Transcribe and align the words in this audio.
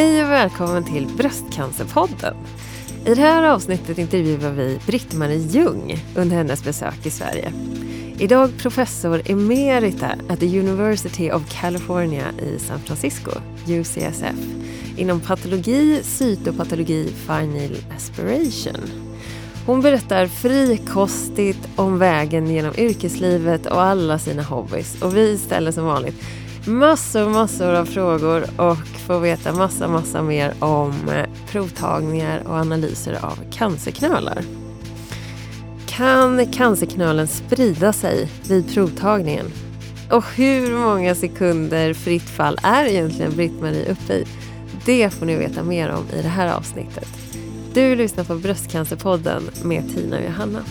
Hej 0.00 0.24
och 0.24 0.30
välkommen 0.30 0.84
till 0.84 1.06
Bröstcancerpodden. 1.16 2.36
I 3.06 3.14
det 3.14 3.20
här 3.20 3.42
avsnittet 3.42 3.98
intervjuar 3.98 4.50
vi 4.50 4.78
Britt-Marie 4.86 5.46
Ljung 5.46 5.96
under 6.16 6.36
hennes 6.36 6.64
besök 6.64 7.06
i 7.06 7.10
Sverige. 7.10 7.52
Idag 8.18 8.50
professor 8.58 9.22
emerita 9.30 10.10
at 10.28 10.40
the 10.40 10.58
University 10.58 11.30
of 11.30 11.60
California 11.60 12.24
i 12.42 12.58
San 12.58 12.80
Francisco, 12.80 13.30
UCSF, 13.68 14.36
inom 14.96 15.20
patologi, 15.20 16.02
cytopatologi, 16.02 17.08
final 17.26 17.76
aspiration. 17.96 18.90
Hon 19.66 19.80
berättar 19.80 20.26
frikostigt 20.26 21.68
om 21.76 21.98
vägen 21.98 22.46
genom 22.46 22.74
yrkeslivet 22.76 23.66
och 23.66 23.82
alla 23.82 24.18
sina 24.18 24.42
hobbys. 24.42 25.02
Och 25.02 25.16
vi 25.16 25.38
ställer 25.38 25.72
som 25.72 25.84
vanligt 25.84 26.22
massor, 26.66 27.30
massor 27.30 27.74
av 27.74 27.84
frågor 27.84 28.44
och 28.56 28.86
få 29.06 29.18
veta 29.18 29.52
massa, 29.52 29.88
massa 29.88 30.22
mer 30.22 30.54
om 30.58 31.08
eh, 31.08 31.26
provtagningar 31.50 32.42
och 32.46 32.54
analyser 32.54 33.24
av 33.24 33.38
cancerknölar. 33.50 34.42
Kan 35.86 36.46
cancerknölen 36.46 37.28
sprida 37.28 37.92
sig 37.92 38.28
vid 38.48 38.74
provtagningen? 38.74 39.46
Och 40.10 40.24
hur 40.34 40.76
många 40.76 41.14
sekunder 41.14 41.94
fritt 41.94 42.30
fall 42.30 42.58
är 42.62 42.84
egentligen 42.84 43.32
Britt-Marie 43.32 43.92
uppe 43.92 44.12
i? 44.12 44.26
Det 44.84 45.10
får 45.10 45.26
ni 45.26 45.36
veta 45.36 45.62
mer 45.62 45.90
om 45.90 46.04
i 46.18 46.22
det 46.22 46.28
här 46.28 46.52
avsnittet. 46.54 47.08
Du 47.74 47.96
lyssnar 47.96 48.24
på 48.24 48.34
Bröstcancerpodden 48.34 49.42
med 49.62 49.94
Tina 49.94 50.16
och 50.16 50.24
Johanna. 50.24 50.62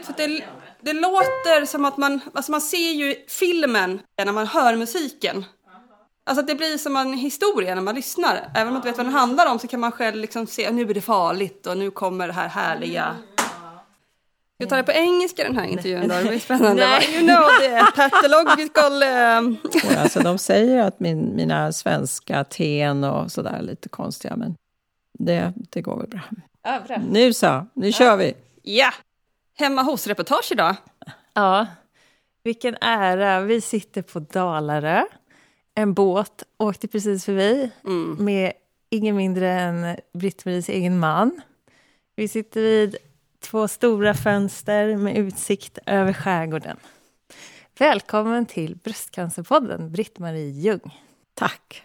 Roligt 0.00 0.06
för 0.06 0.28
det, 0.28 0.44
det 0.80 0.92
låter 0.92 1.66
som 1.66 1.84
att 1.84 1.96
man, 1.96 2.20
alltså 2.34 2.52
man 2.52 2.60
ser 2.60 2.92
ju 2.92 3.14
filmen 3.28 4.00
när 4.24 4.32
man 4.32 4.46
hör 4.46 4.76
musiken. 4.76 5.44
Alltså 6.24 6.40
att 6.40 6.46
det 6.46 6.54
blir 6.54 6.78
som 6.78 6.96
en 6.96 7.12
historia 7.12 7.74
när 7.74 7.82
man 7.82 7.94
lyssnar. 7.94 8.50
Även 8.54 8.68
om 8.68 8.72
man 8.72 8.76
inte 8.76 8.88
vet 8.88 8.96
vad 8.96 9.06
den 9.06 9.12
handlar 9.12 9.50
om 9.50 9.58
så 9.58 9.66
kan 9.66 9.80
man 9.80 9.92
själv 9.92 10.16
liksom 10.16 10.46
se, 10.46 10.70
nu 10.70 10.90
är 10.90 10.94
det 10.94 11.00
farligt 11.00 11.66
och 11.66 11.76
nu 11.76 11.90
kommer 11.90 12.26
det 12.26 12.32
här 12.32 12.48
härliga. 12.48 13.16
Ska 13.36 14.66
vi 14.66 14.66
ta 14.66 14.76
det 14.76 14.82
på 14.82 14.92
engelska 14.92 15.44
den 15.44 15.56
här 15.56 15.64
intervjun 15.64 16.08
då? 16.08 16.14
Det 16.14 16.28
blir 16.28 16.38
spännande. 16.38 16.86
Nej. 16.86 17.14
You 17.14 17.26
know 17.26 17.44
the 17.60 17.92
pathological... 17.96 19.02
Um... 19.02 19.56
alltså, 19.98 20.20
de 20.20 20.38
säger 20.38 20.82
att 20.82 21.00
min, 21.00 21.36
mina 21.36 21.72
svenska 21.72 22.44
ten 22.44 23.04
och 23.04 23.32
sådär 23.32 23.52
är 23.52 23.62
lite 23.62 23.88
konstiga, 23.88 24.36
men 24.36 24.54
det, 25.18 25.52
det 25.56 25.82
går 25.82 25.96
väl 25.96 26.08
bra. 26.08 26.20
Ja, 26.62 26.80
bra. 26.86 26.96
Nu 27.10 27.32
så, 27.32 27.66
nu 27.74 27.86
ja. 27.86 27.92
kör 27.92 28.16
vi! 28.16 28.34
Ja! 28.62 28.92
Hemma 29.54 29.82
hos-reportage 29.82 30.52
idag. 30.52 30.76
Ja, 31.34 31.66
vilken 32.42 32.76
ära. 32.80 33.40
Vi 33.40 33.60
sitter 33.60 34.02
på 34.02 34.18
Dalarö. 34.20 35.04
En 35.74 35.94
båt 35.94 36.42
åkte 36.56 36.88
precis 36.88 37.24
förbi 37.24 37.70
mm. 37.84 38.24
med 38.24 38.52
ingen 38.90 39.16
mindre 39.16 39.50
än 39.50 39.96
Britt-Maries 40.12 40.70
egen 40.70 40.98
man. 40.98 41.40
Vi 42.16 42.28
sitter 42.28 42.60
vid 42.60 42.96
Två 43.40 43.68
stora 43.68 44.14
fönster 44.14 44.96
med 44.96 45.18
utsikt 45.18 45.78
över 45.86 46.12
skärgården. 46.12 46.76
Välkommen 47.78 48.46
till 48.46 48.76
Bröstcancerpodden, 48.76 49.92
Britt-Marie 49.92 50.50
Ljung. 50.50 51.00
Tack. 51.34 51.82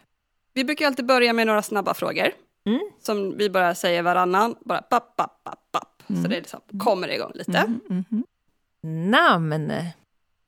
Vi 0.53 0.63
brukar 0.63 0.85
alltid 0.85 1.06
börja 1.06 1.34
med 1.34 1.47
några 1.47 1.61
snabba 1.61 1.94
frågor. 1.94 2.31
Mm. 2.66 2.79
Som 3.01 3.38
vi 3.38 3.50
bara 3.50 3.75
säger 3.75 4.01
varannan, 4.03 4.56
bara 4.59 4.81
papp, 4.81 5.16
papp, 5.16 5.44
papp, 5.44 5.72
papp. 5.72 5.94
Mm. 6.09 6.23
Så 6.23 6.29
det 6.29 6.35
liksom 6.35 6.61
kommer 6.79 7.07
igång 7.07 7.31
lite. 7.35 7.57
Mm, 7.57 7.79
mm, 7.89 8.03
mm. 8.11 9.11
Namn? 9.11 9.73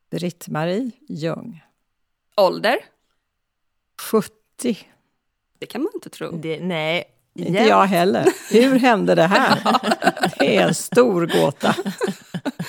Britt-Marie 0.09 0.91
Ljung. 1.07 1.63
Ålder? 2.35 2.78
70. 4.01 4.31
Det 5.59 5.66
kan 5.66 5.84
man 5.84 5.91
inte 5.95 6.09
tro. 6.09 6.31
Det, 6.31 6.59
nej, 6.59 7.03
inte 7.34 7.51
yeah. 7.51 7.68
jag 7.68 7.85
heller. 7.85 8.25
Hur 8.51 8.79
hände 8.79 9.16
det 9.16 9.28
här? 9.28 9.79
Det 10.40 10.57
är 10.57 10.68
en 10.68 10.75
stor 10.75 11.25
gåta. 11.25 11.75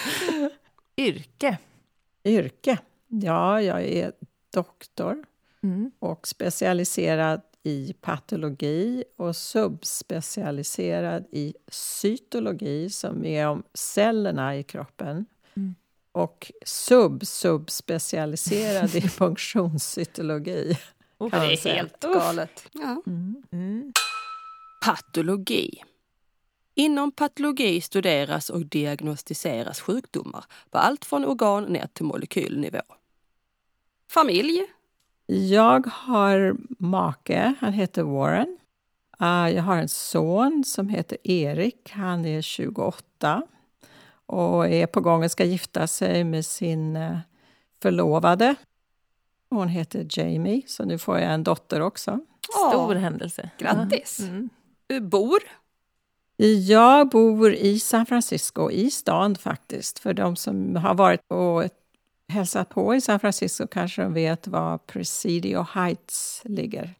Yrke? 0.96 1.58
Yrke? 2.24 2.78
Ja, 3.08 3.62
jag 3.62 3.82
är 3.82 4.12
doktor 4.54 5.24
mm. 5.62 5.90
och 5.98 6.28
specialiserad 6.28 7.40
i 7.62 7.94
patologi 8.00 9.04
och 9.16 9.36
subspecialiserad 9.36 11.26
i 11.32 11.54
cytologi 11.68 12.90
som 12.90 13.24
är 13.24 13.48
om 13.48 13.62
cellerna 13.74 14.56
i 14.56 14.62
kroppen. 14.62 15.26
Mm. 15.56 15.74
Och 16.12 16.52
sub-subspecialiserad 16.66 18.96
i 18.96 19.00
funktionscytologi. 19.08 20.78
Oh, 21.18 21.30
det 21.30 21.36
är 21.36 21.74
helt 21.74 22.00
galet. 22.00 22.66
Ja. 22.72 23.02
Mm. 23.06 23.42
mm. 23.52 23.92
Patologi. 24.84 25.82
Inom 26.74 27.12
patologi 27.12 27.80
studeras 27.80 28.50
och 28.50 28.66
diagnostiseras 28.66 29.80
sjukdomar 29.80 30.44
på 30.70 30.78
allt 30.78 31.04
från 31.04 31.24
organ 31.24 31.64
ner 31.64 31.86
till 31.86 32.04
molekylnivå. 32.04 32.82
Familj. 34.10 34.66
Jag 35.30 35.86
har 35.86 36.56
make, 36.78 37.54
han 37.60 37.72
heter 37.72 38.02
Warren. 38.02 38.58
Uh, 39.22 39.50
jag 39.54 39.62
har 39.62 39.76
en 39.76 39.88
son 39.88 40.64
som 40.66 40.88
heter 40.88 41.18
Erik, 41.24 41.90
han 41.90 42.24
är 42.24 42.42
28 42.42 43.42
och 44.26 44.68
är 44.68 44.86
på 44.86 45.00
gång 45.00 45.24
att 45.24 45.32
ska 45.32 45.44
gifta 45.44 45.86
sig 45.86 46.24
med 46.24 46.46
sin 46.46 46.96
uh, 46.96 47.18
förlovade. 47.82 48.54
Hon 49.50 49.68
heter 49.68 50.06
Jamie, 50.10 50.62
så 50.66 50.84
nu 50.84 50.98
får 50.98 51.18
jag 51.18 51.32
en 51.32 51.44
dotter 51.44 51.80
också. 51.80 52.20
Stor 52.70 52.94
oh, 52.94 52.98
händelse. 52.98 53.50
Grattis! 53.58 54.20
Mm. 54.20 54.48
Du 54.86 55.00
bor? 55.00 55.38
Jag 56.66 57.08
bor 57.08 57.52
i 57.52 57.80
San 57.80 58.06
Francisco, 58.06 58.70
i 58.70 58.90
stan 58.90 59.36
faktiskt. 59.36 59.98
För 59.98 60.14
de 60.14 60.36
som 60.36 60.76
har 60.76 60.94
varit 60.94 61.20
och 61.28 61.64
hälsat 62.28 62.68
på 62.68 62.94
i 62.94 63.00
San 63.00 63.20
Francisco 63.20 63.66
kanske 63.66 64.02
de 64.02 64.12
vet 64.12 64.46
var 64.46 64.78
Presidio 64.78 65.66
Heights 65.74 66.42
ligger. 66.44 66.94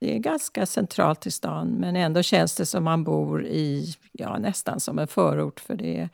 Det 0.00 0.14
är 0.14 0.18
ganska 0.18 0.66
centralt 0.66 1.26
i 1.26 1.30
stan, 1.30 1.68
men 1.68 1.96
ändå 1.96 2.22
känns 2.22 2.56
det 2.56 2.66
som 2.66 2.84
man 2.84 3.04
bor 3.04 3.44
i 3.46 3.94
ja, 4.12 4.38
nästan 4.38 4.80
som 4.80 4.98
en 4.98 5.06
förort 5.06 5.60
för 5.60 5.74
det 5.74 5.98
är, 5.98 6.08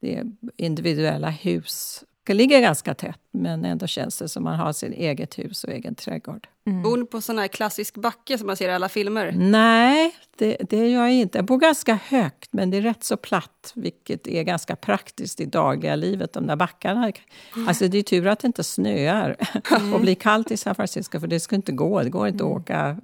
det 0.00 0.16
är 0.16 0.24
individuella 0.56 1.30
hus 1.30 2.04
det 2.26 2.34
ligger 2.34 2.60
ganska 2.60 2.94
tätt, 2.94 3.20
men 3.30 3.64
ändå 3.64 3.86
känns 3.86 4.18
det 4.18 4.28
som 4.28 4.44
man 4.44 4.54
har 4.58 4.72
sin 4.72 4.92
eget 4.92 5.38
hus 5.38 5.64
och 5.64 5.70
egen 5.70 5.94
trädgård. 5.94 6.48
Mm. 6.66 6.82
Bor 6.82 6.96
ni 6.96 7.04
på 7.04 7.20
sån 7.20 7.38
här 7.38 7.48
klassisk 7.48 7.94
backe 7.94 8.38
som 8.38 8.46
man 8.46 8.56
ser 8.56 8.68
i 8.68 8.72
alla 8.72 8.88
filmer? 8.88 9.32
Nej, 9.36 10.14
det, 10.36 10.56
det 10.70 10.88
gör 10.88 11.02
jag 11.02 11.14
inte. 11.14 11.38
Jag 11.38 11.44
bor 11.44 11.58
ganska 11.58 11.94
högt, 11.94 12.52
men 12.52 12.70
det 12.70 12.76
är 12.76 12.82
rätt 12.82 13.04
så 13.04 13.16
platt, 13.16 13.72
vilket 13.74 14.26
är 14.26 14.42
ganska 14.42 14.76
praktiskt 14.76 15.40
i 15.40 15.44
dagliga 15.44 15.96
livet. 15.96 16.32
De 16.32 16.46
där 16.46 16.56
backarna. 16.56 17.12
Mm. 17.54 17.68
Alltså 17.68 17.88
det 17.88 17.98
är 17.98 18.02
tur 18.02 18.26
att 18.26 18.38
det 18.38 18.46
inte 18.46 18.64
snöar 18.64 19.36
mm. 19.76 19.92
och 19.94 20.00
blir 20.00 20.14
kallt 20.14 20.50
i 20.50 20.56
San 20.56 20.74
Francisco, 20.74 21.20
för 21.20 21.26
det 21.26 21.40
ska 21.40 21.56
inte 21.56 21.72
gå. 21.72 22.02
Det 22.02 22.10
går 22.10 22.28
inte 22.28 22.44
att 22.44 22.50
mm. 22.50 22.62
åka 22.62 22.96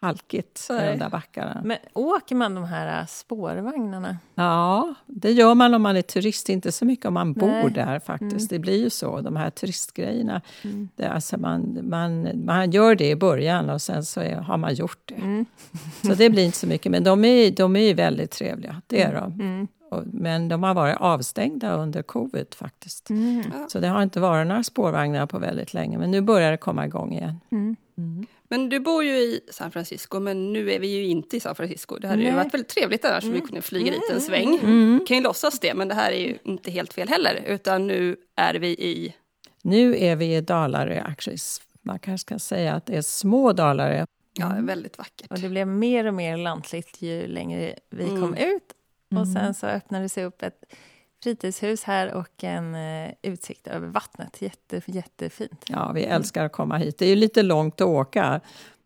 halkigt 0.00 0.68
i 0.70 0.72
de 0.72 0.96
där 0.96 1.10
backarna. 1.10 1.60
Men 1.64 1.76
åker 1.92 2.34
man 2.34 2.54
de 2.54 2.64
här 2.64 3.00
äh, 3.00 3.06
spårvagnarna? 3.06 4.16
Ja, 4.34 4.94
det 5.06 5.32
gör 5.32 5.54
man 5.54 5.74
om 5.74 5.82
man 5.82 5.96
är 5.96 6.02
turist, 6.02 6.48
inte 6.48 6.72
så 6.72 6.84
mycket 6.84 7.06
om 7.06 7.14
man 7.14 7.32
bor 7.32 7.48
Nej. 7.48 7.70
där 7.70 8.00
faktiskt. 8.00 8.32
Mm. 8.32 8.46
Det 8.48 8.58
blir 8.58 8.82
ju 8.82 8.90
så, 8.90 9.20
de 9.20 9.36
här 9.36 9.50
turistgrejerna. 9.50 10.40
Mm. 10.64 10.88
Det, 10.96 11.06
alltså 11.06 11.38
man, 11.38 11.78
man, 11.82 12.44
man 12.44 12.70
gör 12.70 12.94
det 12.94 13.10
i 13.10 13.16
början 13.16 13.70
och 13.70 13.82
sen 13.82 14.04
så 14.04 14.20
är, 14.20 14.36
har 14.36 14.56
man 14.56 14.74
gjort 14.74 15.02
det. 15.04 15.14
Mm. 15.14 15.46
Så 16.02 16.14
det 16.14 16.30
blir 16.30 16.44
inte 16.44 16.58
så 16.58 16.66
mycket, 16.66 16.92
men 16.92 17.04
de 17.04 17.24
är, 17.24 17.50
de 17.50 17.76
är 17.76 17.94
väldigt 17.94 18.30
trevliga, 18.30 18.82
det 18.86 19.02
är 19.02 19.14
de. 19.14 19.32
Mm. 19.32 19.68
Mm. 19.92 20.10
Men 20.12 20.48
de 20.48 20.62
har 20.62 20.74
varit 20.74 20.96
avstängda 21.00 21.72
under 21.72 22.02
covid 22.02 22.46
faktiskt. 22.54 23.10
Mm. 23.10 23.42
Så 23.68 23.80
det 23.80 23.88
har 23.88 24.02
inte 24.02 24.20
varit 24.20 24.46
några 24.46 24.62
spårvagnar 24.62 25.26
på 25.26 25.38
väldigt 25.38 25.74
länge, 25.74 25.98
men 25.98 26.10
nu 26.10 26.20
börjar 26.20 26.50
det 26.50 26.56
komma 26.56 26.86
igång 26.86 27.12
igen. 27.12 27.40
Men 28.48 28.68
du 28.68 28.80
bor 28.80 29.04
ju 29.04 29.10
i 29.10 29.40
San 29.50 29.72
Francisco, 29.72 30.20
men 30.20 30.52
nu 30.52 30.72
är 30.72 30.78
vi 30.78 30.88
ju 30.88 31.04
inte 31.04 31.36
i 31.36 31.40
San 31.40 31.54
Francisco. 31.54 31.98
Det 31.98 32.08
hade 32.08 32.22
Nej. 32.22 32.30
ju 32.30 32.36
varit 32.36 32.54
väldigt 32.54 32.68
trevligt 32.68 33.04
annars 33.04 33.24
mm. 33.24 33.34
om 33.34 33.40
vi 33.40 33.46
kunde 33.46 33.62
flyga 33.62 33.90
dit 33.90 34.10
en 34.10 34.20
sväng. 34.20 34.58
Mm. 34.58 35.04
kan 35.08 35.16
ju 35.16 35.22
låtsas 35.22 35.60
det, 35.60 35.74
men 35.74 35.88
det 35.88 35.94
här 35.94 36.12
är 36.12 36.20
ju 36.20 36.38
inte 36.44 36.70
helt 36.70 36.92
fel 36.92 37.08
heller. 37.08 37.42
Utan 37.46 37.86
nu 37.86 38.16
är 38.36 38.54
vi 38.54 38.68
i... 38.68 39.14
Nu 39.62 39.98
är 39.98 40.16
vi 40.16 40.36
i 40.36 40.40
Dalarö, 40.40 41.00
actually. 41.00 41.38
Man 41.82 41.98
kanske 41.98 42.26
ska 42.26 42.38
säga 42.38 42.74
att 42.74 42.86
det 42.86 42.96
är 42.96 43.02
små 43.02 43.52
Dalarö. 43.52 44.06
Ja, 44.32 44.54
väldigt 44.60 44.98
vackert. 44.98 45.30
Och 45.30 45.38
det 45.38 45.48
blev 45.48 45.66
mer 45.66 46.06
och 46.06 46.14
mer 46.14 46.36
lantligt 46.36 47.02
ju 47.02 47.26
längre 47.26 47.74
vi 47.90 48.04
mm. 48.04 48.20
kom 48.20 48.34
ut. 48.34 48.74
Och 49.20 49.28
sen 49.28 49.54
så 49.54 49.66
öppnade 49.66 50.04
det 50.04 50.08
sig 50.08 50.24
upp 50.24 50.42
ett 50.42 50.64
fritidshus 51.22 51.84
här 51.84 52.14
och 52.14 52.44
en 52.44 52.74
uh, 52.74 53.10
utsikt 53.22 53.66
över 53.66 53.88
vattnet. 53.88 54.42
Jätte, 54.42 54.82
jättefint. 54.86 55.64
Ja, 55.68 55.92
vi 55.92 56.04
älskar 56.04 56.44
att 56.44 56.52
komma 56.52 56.76
hit. 56.76 56.98
Det 56.98 57.04
är 57.04 57.08
ju 57.08 57.16
lite 57.16 57.42
långt 57.42 57.80
att 57.80 57.86
åka. 57.86 58.40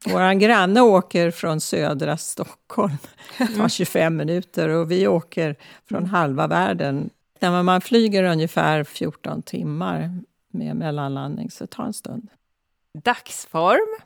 Vår 0.07 0.35
granne 0.35 0.81
åker 0.81 1.31
från 1.31 1.61
södra 1.61 2.17
Stockholm. 2.17 2.97
Det 3.39 3.47
tar 3.47 3.69
25 3.69 4.17
minuter 4.17 4.69
och 4.69 4.91
vi 4.91 5.07
åker 5.07 5.57
från 5.89 6.07
halva 6.07 6.47
världen. 6.47 7.11
När 7.41 7.63
man 7.63 7.81
flyger 7.81 8.25
ungefär 8.25 8.85
14 8.85 9.43
timmar 9.43 10.21
med 10.51 10.77
mellanlandning, 10.77 11.51
så 11.51 11.65
det 11.65 11.71
tar 11.71 11.85
en 11.85 11.93
stund. 11.93 12.29
Dagsform? 12.95 14.01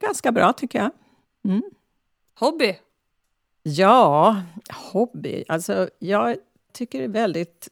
Ganska 0.00 0.32
bra, 0.32 0.52
tycker 0.52 0.78
jag. 0.78 0.90
Mm. 1.44 1.62
Hobby? 2.38 2.78
Ja, 3.62 4.42
hobby. 4.92 5.44
Alltså, 5.48 5.88
jag 5.98 6.36
tycker 6.78 6.98
det 6.98 7.04
är 7.04 7.08
väldigt 7.08 7.68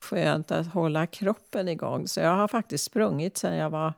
skönt 0.00 0.50
att 0.50 0.66
hålla 0.66 1.06
kroppen 1.06 1.68
igång. 1.68 2.08
Så 2.08 2.20
jag 2.20 2.36
har 2.36 2.48
faktiskt 2.48 2.84
sprungit 2.84 3.36
sedan 3.36 3.56
jag 3.56 3.70
var 3.70 3.92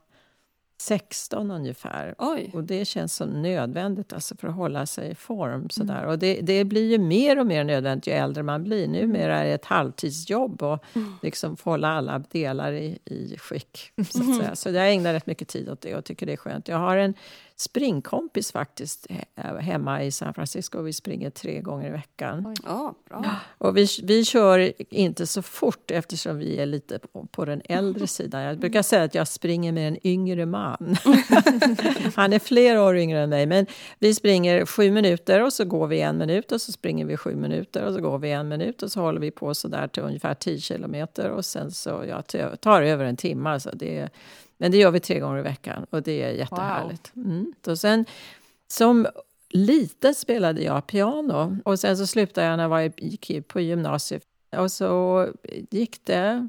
16 0.81 1.51
ungefär. 1.51 2.15
Oj. 2.19 2.51
Och 2.55 2.65
det 2.65 2.85
känns 2.85 3.15
så 3.15 3.27
nödvändigt 3.27 4.13
alltså 4.13 4.37
för 4.37 4.49
att 4.49 4.55
hålla 4.55 4.87
sig 4.87 5.11
i 5.11 5.15
form. 5.15 5.71
Sådär. 5.71 5.99
Mm. 5.99 6.09
Och 6.09 6.19
det, 6.19 6.41
det, 6.41 6.65
blir 6.65 6.91
ju 6.91 6.99
mer 6.99 7.39
och 7.39 7.47
mer 7.47 7.65
nödvändigt 7.65 8.07
ju 8.07 8.13
äldre 8.13 8.43
man 8.43 8.65
blir. 8.65 8.89
Numera 8.89 9.39
är 9.39 9.45
det 9.45 9.53
ett 9.53 9.65
halvtidsjobb 9.65 10.63
och 10.63 10.85
mm. 10.93 11.15
liksom 11.23 11.57
få 11.57 11.71
hålla 11.71 11.89
alla 11.89 12.19
delar 12.19 12.73
i, 12.73 12.99
i 13.05 13.37
skick. 13.39 13.93
Så, 14.11 14.19
att 14.19 14.25
mm. 14.25 14.39
säga. 14.39 14.57
så 14.57 14.71
jag 14.71 14.93
ägnar 14.93 15.13
rätt 15.13 15.27
mycket 15.27 15.49
tid 15.49 15.69
åt 15.69 15.81
det 15.81 15.95
och 15.95 16.05
tycker 16.05 16.27
det 16.27 16.33
är 16.33 16.37
skönt. 16.37 16.69
Jag 16.69 16.79
har 16.79 16.97
en 16.97 17.15
springkompis 17.61 18.53
faktiskt 18.53 19.07
hemma 19.61 20.05
i 20.05 20.11
San 20.11 20.35
Francisco. 20.35 20.83
Vi 20.83 20.93
springer 20.93 21.31
tre 21.31 21.61
gånger 21.61 21.89
i 21.89 21.91
veckan. 21.91 22.57
Ja, 22.65 22.95
bra. 23.09 23.25
Och 23.59 23.77
vi, 23.77 23.87
vi 24.03 24.25
kör 24.25 24.73
inte 24.95 25.27
så 25.27 25.43
fort 25.43 25.91
eftersom 25.91 26.39
vi 26.39 26.61
är 26.61 26.67
lite 26.67 26.99
på, 26.99 27.27
på 27.27 27.45
den 27.45 27.63
äldre 27.65 28.07
sidan. 28.07 28.43
Jag 28.43 28.59
brukar 28.59 28.83
säga 28.83 29.05
att 29.05 29.15
jag 29.15 29.29
springer 29.29 29.73
med 29.73 29.89
en 29.89 30.07
yngre 30.07 30.47
man. 30.47 30.97
Han 32.15 32.33
är 32.33 32.39
flera 32.39 32.83
år 32.83 32.97
yngre 32.97 33.21
än 33.21 33.31
mig. 33.31 33.47
Men 33.47 33.67
vi 33.99 34.15
springer 34.15 34.67
sju 34.67 34.91
minuter 34.91 35.43
och 35.43 35.53
så 35.53 35.65
går 35.65 35.87
vi 35.87 36.01
en 36.01 36.19
minut 36.19 36.53
och 36.53 36.61
så 36.61 36.73
springer 36.73 37.05
vi 37.05 37.17
sju 37.17 37.37
minuter 37.37 37.87
och 37.87 37.95
så 37.95 38.01
går 38.01 38.19
vi 38.19 38.31
en 38.31 38.49
minut 38.49 38.83
och 38.83 38.93
så 38.93 39.01
håller 39.01 39.21
vi 39.21 39.31
på 39.31 39.55
så 39.55 39.69
där 39.69 39.89
till 39.89 40.03
ungefär 40.03 40.35
10 40.35 40.61
kilometer 40.61 41.31
och 41.31 41.45
sen 41.45 41.71
så 41.71 42.05
ja, 42.09 42.23
tar 42.57 42.83
över 42.83 43.05
en 43.05 43.17
timme. 43.17 43.51
Alltså 43.51 43.71
det 43.75 44.09
men 44.59 44.71
det 44.71 44.77
gör 44.77 44.91
vi 44.91 45.01
tre 45.01 45.19
gånger 45.19 45.39
i 45.39 45.43
veckan 45.43 45.87
och 45.91 46.03
det 46.03 46.23
är 46.23 46.31
jättehärligt. 46.31 47.11
Wow. 47.15 47.25
Mm. 47.25 47.53
Och 47.67 47.79
sen, 47.79 48.05
som 48.69 49.07
liten 49.51 50.15
spelade 50.15 50.63
jag 50.63 50.87
piano 50.87 51.59
och 51.65 51.81
sen 51.81 51.97
så 51.97 52.07
slutade 52.07 52.47
jag 52.47 52.57
när 52.57 52.81
jag 52.81 52.93
gick 52.97 53.49
på 53.49 53.61
gymnasiet. 53.61 54.23
Och 54.57 54.73
så 54.73 55.27
gick 55.71 56.05
det 56.05 56.49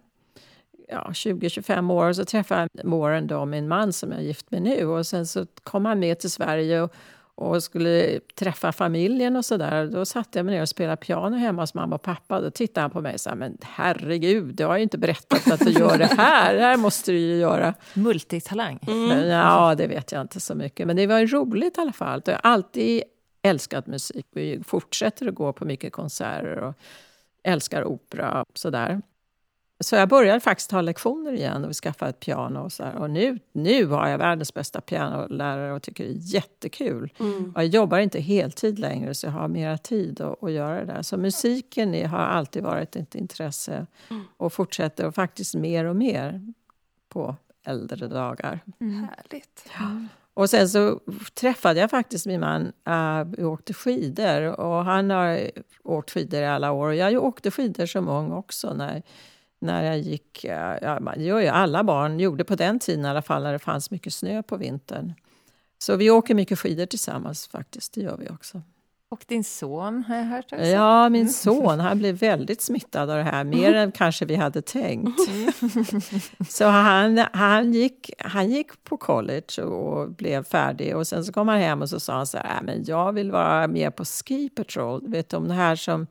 ja, 0.88 1.08
20-25 1.10 1.94
år 1.94 2.10
och 2.10 2.16
så 2.16 2.26
träffade 2.26 2.68
jag 2.74 2.90
Warren, 2.90 3.28
då, 3.28 3.46
min 3.46 3.68
man 3.68 3.94
som 3.94 4.12
jag 4.12 4.20
är 4.20 4.24
gift 4.24 4.52
med 4.52 4.62
nu. 4.62 4.86
Och 4.86 5.08
sen 5.08 5.28
så 5.28 5.46
kom 5.64 5.86
han 5.86 6.00
med 6.00 6.20
till 6.20 6.32
Sverige 6.32 6.82
och 6.82 6.94
och 7.39 7.63
skulle 7.63 8.19
träffa 8.36 8.71
familjen 8.71 9.36
och 9.36 9.45
sådär. 9.45 9.86
Då 9.86 10.06
satte 10.06 10.39
jag 10.39 10.45
mig 10.45 10.56
ner 10.56 10.62
och 10.62 10.69
spelade 10.69 10.97
piano 10.97 11.38
hemma 11.38 11.62
hos 11.62 11.74
mamma 11.74 11.95
och 11.95 12.01
pappa. 12.01 12.41
Då 12.41 12.51
tittade 12.51 12.81
han 12.81 12.91
på 12.91 13.01
mig 13.01 13.13
och 13.13 13.19
sa, 13.19 13.36
men 13.36 13.57
herregud, 13.62 14.56
du 14.56 14.65
har 14.65 14.77
ju 14.77 14.83
inte 14.83 14.97
berättat 14.97 15.51
att 15.51 15.59
du 15.59 15.71
gör 15.71 15.97
det 15.97 16.06
här. 16.18 16.53
Det 16.53 16.62
här 16.62 16.77
måste 16.77 17.12
du 17.12 17.18
ju 17.18 17.38
göra. 17.38 17.74
Multitalang. 17.94 18.80
Mm. 18.88 19.27
Ja, 19.27 19.75
det 19.75 19.88
vet 19.88 20.12
jag 20.12 20.21
inte 20.21 20.39
så 20.39 20.56
mycket. 20.56 20.88
Men 20.88 20.95
det 20.95 21.07
var 21.07 21.25
roligt 21.27 21.77
i 21.77 21.81
alla 21.81 21.94
fall. 21.94 22.21
Jag 22.25 22.33
har 22.33 22.39
alltid 22.44 23.03
älskat 23.41 23.88
musik. 23.88 24.25
Vi 24.31 24.63
fortsätter 24.65 25.27
att 25.27 25.36
gå 25.36 25.53
på 25.53 25.65
mycket 25.65 25.94
konserter 25.94 26.57
och 26.57 26.74
älskar 27.44 27.83
opera 27.83 28.41
och 28.41 28.57
sådär. 28.59 29.01
Så 29.81 29.96
jag 29.96 30.10
började 30.10 30.40
faktiskt 30.40 30.70
ta 30.70 30.81
lektioner 30.81 31.34
igen 31.34 31.66
och 31.66 31.74
skaffa 31.74 32.10
ett 32.10 32.20
piano. 32.20 32.60
Och, 32.60 32.72
så 32.72 32.84
här. 32.84 32.96
och 32.96 33.10
nu, 33.10 33.40
nu 33.52 33.86
har 33.86 34.08
jag 34.08 34.18
världens 34.18 34.54
bästa 34.54 34.81
pianolärare 34.81 35.74
och 35.74 35.81
tycker 35.81 36.04
det 36.04 36.10
är 36.10 36.34
jättekul. 36.34 37.14
Mm. 37.20 37.54
jag 37.56 37.66
jobbar 37.66 38.00
inte 38.00 38.20
heltid 38.20 38.80
längre 38.80 39.16
så 39.16 39.28
jag 39.28 39.31
har 39.31 39.48
mera 39.48 39.78
tid 39.78 40.22
att, 40.22 40.44
att 40.44 40.52
göra 40.52 40.80
det 40.80 40.86
där. 40.86 41.02
Så 41.02 41.18
musiken 41.18 41.96
är, 41.96 42.08
har 42.08 42.20
alltid 42.20 42.64
varit 42.64 42.96
ett 42.96 43.16
intresse 43.16 43.86
mm. 44.10 44.24
och 44.38 44.54
fortsätter 44.54 45.06
och 45.06 45.16
faktiskt 45.16 45.56
mer 45.56 45.86
och 45.86 45.96
mer 45.96 46.54
på 47.10 47.36
äldre 47.64 48.08
dagar. 48.08 48.60
Mm. 48.80 49.08
Härligt. 49.16 49.70
Ja. 49.80 50.06
Och 50.34 50.50
sen 50.50 50.70
så 50.70 51.00
träffade 51.34 51.80
jag 51.80 51.90
faktiskt 51.90 52.25
min 52.25 52.40
man. 52.40 52.72
Uh, 52.90 53.24
vi 53.38 53.44
åkte 53.44 53.74
skidor 53.74 54.60
och 54.60 54.86
han 54.86 55.10
har 55.10 55.52
åkt 55.84 56.12
skidor 56.12 56.42
i 56.42 56.46
alla 56.46 56.72
år. 56.72 56.94
Jag 56.94 57.24
åkte 57.24 57.52
skidor 57.52 57.86
som 57.86 58.08
ung 58.08 58.32
också. 58.32 58.74
När, 58.74 59.04
när 59.60 59.84
jag 59.84 60.00
gick... 60.00 60.44
Ja, 60.44 61.00
det 61.16 61.24
gör 61.24 61.40
ju 61.40 61.48
alla 61.48 61.84
barn, 61.84 62.20
gjorde 62.20 62.44
på 62.44 62.56
den 62.56 62.80
tiden 62.80 63.06
i 63.06 63.08
alla 63.08 63.22
fall, 63.22 63.44
när 63.44 63.54
det 63.54 63.60
fanns 63.60 63.92
mycket 63.92 64.14
snö 64.14 64.44
på 64.44 64.58
vintern. 64.58 65.14
Så 65.78 65.96
vi 65.96 66.10
åker 66.10 66.36
mycket 66.36 66.60
skidor 66.60 66.86
tillsammans 66.86 67.48
faktiskt, 67.48 67.94
det 67.94 68.02
gör 68.02 68.18
vi 68.18 68.30
också. 68.30 68.62
Och 69.12 69.26
din 69.28 69.44
son 69.44 70.04
har 70.04 70.16
jag 70.16 70.24
hört 70.24 70.54
också. 70.54 70.66
Ja, 70.66 71.10
min 71.10 71.30
son 71.30 71.80
han 71.80 71.98
blev 72.00 72.16
väldigt 72.16 72.62
smittad 72.62 73.10
av 73.10 73.18
det 73.18 73.24
här, 73.24 73.44
mer 73.44 73.74
än 73.74 73.92
kanske 73.92 74.26
vi 74.26 74.36
hade 74.36 74.62
tänkt. 74.62 75.20
Mm. 75.30 75.52
Så 76.50 76.66
han, 76.66 77.18
han, 77.34 77.74
gick, 77.74 78.12
han 78.18 78.52
gick 78.52 78.84
på 78.84 78.98
college 78.98 79.64
och 79.64 80.12
blev 80.12 80.44
färdig 80.44 80.96
och 80.96 81.08
sen 81.08 81.26
så 81.26 81.34
kom 81.34 81.48
han 81.48 81.58
hem 81.58 81.82
och 81.82 81.90
så 81.90 82.00
sa 82.00 82.14
han 82.14 82.28
så 82.28 82.38
här, 82.38 82.58
äh, 82.58 82.64
men 82.64 82.84
jag 82.84 83.14
vill 83.14 83.32
vara 83.32 83.68
med 83.68 83.96
på 83.96 84.06
Ski 84.06 84.50
Patrol, 84.50 85.04
du 85.04 85.12
vet 85.12 85.34
om 85.34 85.48
det 85.48 85.54
här 85.54 85.76
som 85.76 86.08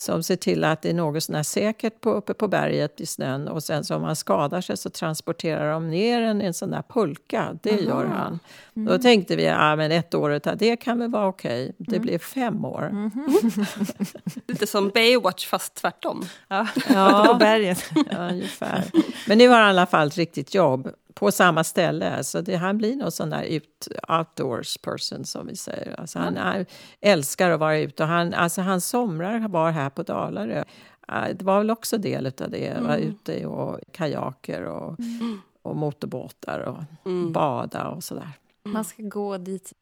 som 0.00 0.22
ser 0.22 0.36
till 0.36 0.64
att 0.64 0.82
det 0.82 0.90
är 0.90 0.94
något 0.94 1.22
sånär 1.22 1.42
säkert 1.42 2.00
på, 2.00 2.10
uppe 2.10 2.34
på 2.34 2.48
berget 2.48 3.00
i 3.00 3.06
snön. 3.06 3.48
Och 3.48 3.62
sen 3.62 3.84
så 3.84 3.96
om 3.96 4.02
man 4.02 4.16
skadar 4.16 4.60
sig 4.60 4.76
så 4.76 4.90
transporterar 4.90 5.72
de 5.72 5.90
ner 5.90 6.22
en, 6.22 6.42
en 6.42 6.54
sån 6.54 6.70
där 6.70 6.82
pulka. 6.88 7.58
Det 7.62 7.70
Aha. 7.70 7.80
gör 7.80 8.04
han. 8.04 8.38
Mm. 8.76 8.88
Då 8.88 8.98
tänkte 8.98 9.36
vi, 9.36 9.44
ja 9.44 9.76
men 9.76 9.92
ett 9.92 10.14
år, 10.14 10.56
det 10.56 10.76
kan 10.76 10.98
väl 10.98 11.10
vara 11.10 11.26
okej. 11.26 11.62
Okay. 11.62 11.72
Det 11.78 11.96
mm. 11.96 12.02
blev 12.02 12.18
fem 12.18 12.64
år. 12.64 12.86
Mm. 12.86 13.10
Lite 14.46 14.66
som 14.66 14.88
Baywatch 14.88 15.46
fast 15.46 15.74
tvärtom. 15.74 16.24
Ja, 16.48 16.66
ja. 16.88 17.24
på 17.32 17.34
berget. 17.34 17.90
ja, 18.10 18.28
ungefär. 18.28 18.84
Men 19.28 19.38
nu 19.38 19.48
har 19.48 19.56
han 19.56 19.66
i 19.66 19.70
alla 19.70 19.86
fall 19.86 20.06
ett 20.06 20.16
riktigt 20.16 20.54
jobb 20.54 20.90
på 21.20 21.32
samma 21.32 21.64
ställe. 21.64 22.24
Så 22.24 22.40
det, 22.40 22.56
han 22.56 22.78
blir 22.78 22.96
någon 22.96 23.12
sån 23.12 23.30
där 23.30 23.42
ut, 23.42 23.88
outdoors 24.08 24.78
person 24.78 25.24
som 25.24 25.46
vi 25.46 25.56
säger. 25.56 26.00
Alltså 26.00 26.18
han, 26.18 26.36
han 26.36 26.66
älskar 27.00 27.50
att 27.50 27.60
vara 27.60 27.78
ute. 27.78 28.02
Och 28.02 28.08
han, 28.08 28.34
alltså 28.34 28.62
hans 28.62 28.86
somrar 28.86 29.48
var 29.48 29.70
här 29.70 29.90
på 29.90 30.02
Dalarö. 30.02 30.64
Det 31.08 31.42
var 31.42 31.58
väl 31.58 31.70
också 31.70 31.98
del 31.98 32.26
av 32.26 32.50
det. 32.50 32.66
Mm. 32.66 32.84
Vara 32.84 32.98
ute 32.98 33.46
och 33.46 33.80
kajaker 33.92 34.64
och, 34.64 35.00
mm. 35.00 35.40
och 35.62 35.76
motorbåtar 35.76 36.60
och 36.60 37.08
mm. 37.10 37.32
bada 37.32 37.88
och 37.88 38.04
sådär. 38.04 38.30
Mm. 38.64 38.72
Man 38.72 38.84
ska 38.84 39.02
gå 39.02 39.38
dit 39.38 39.72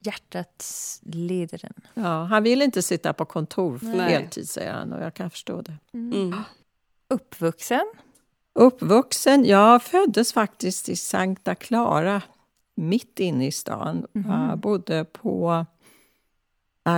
hjärtat 0.00 0.64
leder 1.02 1.64
en. 1.64 2.04
Ja, 2.04 2.24
han 2.24 2.42
vill 2.42 2.62
inte 2.62 2.82
sitta 2.82 3.12
på 3.12 3.24
kontor 3.24 3.78
heltid, 3.78 4.48
säger 4.48 4.72
han. 4.72 4.92
Och 4.92 5.02
jag 5.02 5.14
kan 5.14 5.30
förstå 5.30 5.62
det. 5.62 5.76
Mm. 5.92 6.34
Uppvuxen? 7.08 7.86
Uppvuxen? 8.56 9.44
Jag 9.44 9.82
föddes 9.82 10.32
faktiskt 10.32 10.88
i 10.88 10.96
Sankta 10.96 11.54
Clara, 11.54 12.22
mitt 12.74 13.20
inne 13.20 13.46
i 13.46 13.52
stan. 13.52 14.06
Mm. 14.14 14.48
Jag 14.48 14.58
bodde 14.58 15.04
på 15.04 15.66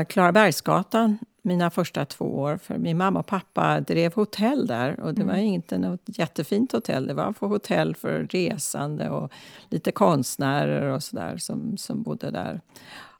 Klarabergsgatan 0.08 1.18
mina 1.42 1.70
första 1.70 2.04
två 2.04 2.24
år. 2.24 2.56
För 2.56 2.78
Min 2.78 2.96
mamma 2.96 3.18
och 3.20 3.26
pappa 3.26 3.80
drev 3.80 4.14
hotell 4.14 4.66
där. 4.66 5.00
Och 5.00 5.14
Det 5.14 5.22
mm. 5.22 5.34
var 5.34 5.42
inte 5.42 5.78
något 5.78 6.02
jättefint 6.04 6.72
hotell. 6.72 7.06
Det 7.06 7.14
var 7.14 7.32
för 7.32 7.46
hotell 7.46 7.94
för 7.94 8.26
resande 8.30 9.10
och 9.10 9.32
lite 9.68 9.92
konstnärer 9.92 10.82
och 10.82 11.02
sådär 11.02 11.36
som, 11.36 11.76
som 11.76 12.02
bodde 12.02 12.30
där. 12.30 12.60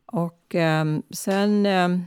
Och 0.07 0.55
um, 0.55 1.03
sen... 1.11 1.67
Um, 1.67 2.05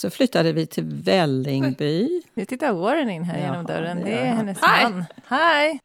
så 0.00 0.10
flyttade 0.10 0.52
vi 0.52 0.66
till 0.66 0.84
Vällingby. 0.84 2.22
Nu 2.34 2.44
tittar 2.44 2.72
Warren 2.72 3.10
in 3.10 3.24
här 3.24 3.38
Jaha, 3.38 3.46
genom 3.46 3.66
dörren. 3.66 4.04
Det 4.04 4.18
är 4.18 4.34
hennes 4.34 4.58
Hi. 4.58 4.82
man. 4.82 5.04
Hi! 5.28 5.80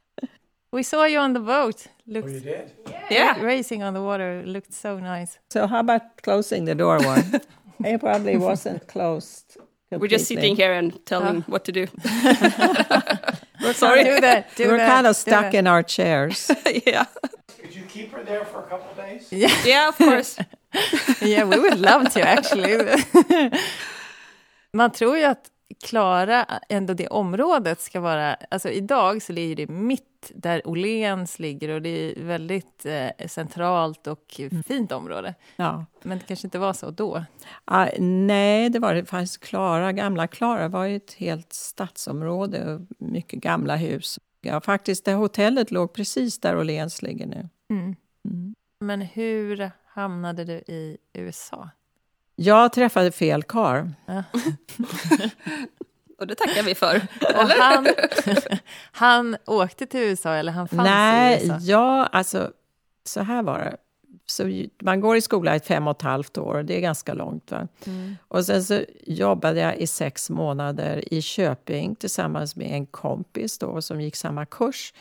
We 0.72 0.84
saw 0.84 1.06
you 1.06 1.20
on 1.20 1.34
the 1.34 1.40
boat. 1.40 1.88
Looked, 2.06 2.30
oh, 2.30 2.34
you 2.34 2.40
did? 2.40 2.72
Yeah. 2.88 3.14
yeah. 3.14 3.44
Racing 3.44 3.84
on 3.84 3.94
the 3.94 4.00
water. 4.00 4.44
Looked 4.46 4.74
so 4.74 5.00
nice. 5.00 5.40
So 5.54 5.68
how 5.68 5.80
about 5.80 6.02
closing 6.24 6.66
the 6.66 6.76
door, 6.76 7.00
Warren? 7.00 7.42
it 7.84 8.00
probably 8.00 8.38
wasn't 8.38 8.88
closed. 8.88 9.58
Completely. 9.90 10.00
We're 10.00 10.18
just 10.18 10.28
sitting 10.28 10.56
here 10.56 10.72
and 10.74 11.06
telling 11.06 11.38
oh. 11.38 11.52
what 11.52 11.66
to 11.66 11.72
do. 11.74 11.88
We're 13.62 13.74
sorry. 13.74 14.04
Do 14.06 14.22
that. 14.22 14.56
Do 14.56 14.68
We're 14.68 14.78
that. 14.78 14.88
kind 14.88 15.08
of 15.08 15.16
stuck 15.18 15.54
in 15.54 15.68
our 15.68 15.84
chairs. 15.84 16.50
yeah. 16.86 17.06
Could 17.60 17.76
you 17.76 17.84
keep 17.84 18.14
her 18.14 18.24
there 18.24 18.46
for 18.46 18.60
a 18.60 18.70
couple 18.70 18.90
of 18.92 18.98
days? 18.98 19.28
Yeah, 19.32 19.66
yeah 19.66 19.90
of 19.90 19.98
course. 19.98 20.38
yeah, 21.22 21.44
we 21.44 21.60
would 21.60 21.80
love 21.80 22.14
to 22.14 22.22
actually. 22.22 22.78
Man 24.74 24.92
tror 24.92 25.18
ju 25.18 25.24
att 25.24 25.52
Klara, 25.84 26.46
ändå 26.70 26.94
det 26.94 27.08
området 27.08 27.82
ska 27.82 28.00
vara... 28.00 28.34
Alltså 28.34 28.70
idag 28.70 29.22
så 29.22 29.34
ligger 29.34 29.56
det 29.56 29.68
mitt 29.68 30.32
där 30.36 30.68
Åhléns 30.68 31.40
ligger 31.40 31.70
och 31.70 31.82
det 31.82 31.90
är 31.90 32.24
väldigt 32.24 32.86
eh, 32.86 33.28
centralt 33.28 34.08
och 34.08 34.42
fint 34.68 34.92
område. 34.92 35.36
Ja. 35.56 35.86
Men 36.04 36.18
det 36.18 36.24
kanske 36.24 36.48
inte 36.48 36.60
var 36.60 36.74
så 36.74 36.92
då? 36.92 37.24
Ah, 37.66 37.88
nej, 38.00 38.70
det 38.70 38.80
var 38.80 38.94
det 38.94 39.06
faktiskt. 39.06 39.44
Klara, 39.44 39.92
gamla 39.92 40.28
Klara 40.28 40.68
var 40.68 40.86
ju 40.86 40.96
ett 40.96 41.14
helt 41.14 41.54
stadsområde, 41.54 42.86
mycket 42.98 43.40
gamla 43.40 43.76
hus. 43.76 44.20
Ja, 44.42 44.62
faktiskt, 44.62 45.06
det 45.06 45.14
hotellet 45.14 45.72
låg 45.72 45.94
precis 45.94 46.40
där 46.40 46.58
Åhléns 46.58 47.02
ligger 47.02 47.26
nu. 47.26 47.50
Mm. 47.70 47.96
Mm. 48.26 48.56
Men 48.80 49.02
hur 49.02 49.72
hamnade 49.86 50.46
du 50.46 50.54
i 50.54 50.98
USA? 51.14 51.70
Jag 52.42 52.74
träffade 52.74 53.12
fel 53.12 53.44
karl. 53.44 53.88
Ja. 54.06 54.24
Och 56.20 56.28
det 56.28 56.36
tackar 56.36 56.64
vi 56.64 56.76
för. 56.76 57.02
han, 57.60 57.88
han 58.92 59.38
åkte 59.46 59.86
till 59.86 60.00
USA 60.00 60.34
eller 60.34 60.52
han 60.52 60.68
fanns 60.68 60.84
Nej, 60.84 61.40
i 61.40 61.44
USA? 61.44 61.58
Nej, 61.58 61.70
ja, 61.70 62.06
alltså 62.06 62.52
så 63.04 63.22
här 63.22 63.44
var 63.44 63.60
det. 63.60 63.78
Så 64.26 64.66
man 64.82 65.02
går 65.02 65.18
i 65.18 65.22
skola 65.22 65.56
i 65.56 65.60
fem 65.60 65.88
och 65.88 65.98
ett 65.98 66.02
halvt 66.02 66.38
år, 66.38 66.64
det 66.64 66.78
är 66.78 66.82
ganska 66.82 67.14
långt. 67.14 67.52
Va? 67.52 67.68
Mm. 67.86 68.18
Och 68.28 68.46
sen 68.46 68.64
så 68.64 68.82
jobbade 69.04 69.60
jag 69.60 69.78
i 69.78 69.88
sex 69.88 70.30
månader 70.30 71.14
i 71.14 71.22
Köping 71.22 71.96
tillsammans 71.96 72.56
med 72.56 72.72
en 72.72 72.86
kompis 72.86 73.58
då, 73.58 73.82
som 73.82 74.02
gick 74.02 74.16
samma 74.16 74.46
kurs. 74.46 74.94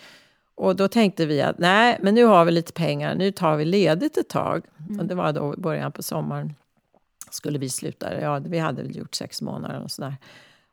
Och 0.54 0.76
då 0.76 0.88
tänkte 0.88 1.26
vi 1.26 1.42
att 1.42 1.59
nej, 1.59 1.99
men 2.02 2.14
nu 2.14 2.25
har 2.25 2.44
vi 2.44 2.50
lite 2.50 2.73
pengar, 2.73 3.14
nu 3.14 3.32
tar 3.32 3.56
vi 3.56 3.64
ledigt 3.64 4.16
ett 4.16 4.28
tag. 4.28 4.64
Mm. 4.88 5.00
Och 5.00 5.06
det 5.06 5.14
var 5.14 5.32
då 5.32 5.54
början 5.56 5.92
på 5.92 6.02
sommaren. 6.02 6.54
Skulle 7.30 7.58
vi 7.58 7.68
sluta, 7.68 8.20
ja 8.20 8.38
vi 8.38 8.58
hade 8.58 8.82
väl 8.82 8.96
gjort 8.96 9.14
sex 9.14 9.42
månader 9.42 9.82
och 9.82 9.90
sådär. 9.90 10.16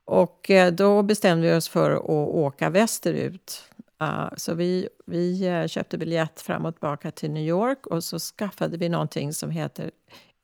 Och 0.06 0.52
eh, 0.52 0.74
då 0.74 1.04
bestämde 1.04 1.48
vi 1.48 1.56
oss 1.56 1.70
för 1.70 1.92
att 1.92 2.10
åka 2.10 2.70
västerut. 2.70 3.64
Uh, 4.02 4.30
så 4.38 4.54
vi, 4.54 4.90
vi 5.06 5.50
uh, 5.50 5.68
köpte 5.68 5.98
biljett 5.98 6.42
fram 6.42 6.66
och 6.66 6.76
tillbaka 6.76 7.12
till 7.12 7.32
New 7.32 7.44
York 7.44 7.88
och 7.88 8.04
så 8.04 8.20
skaffade 8.20 8.78
vi 8.78 8.90
någonting 8.90 9.34
som 9.34 9.50
heter 9.50 9.92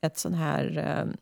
ett 0.00 0.18
sån 0.18 0.34
här 0.34 0.98
um, 1.02 1.16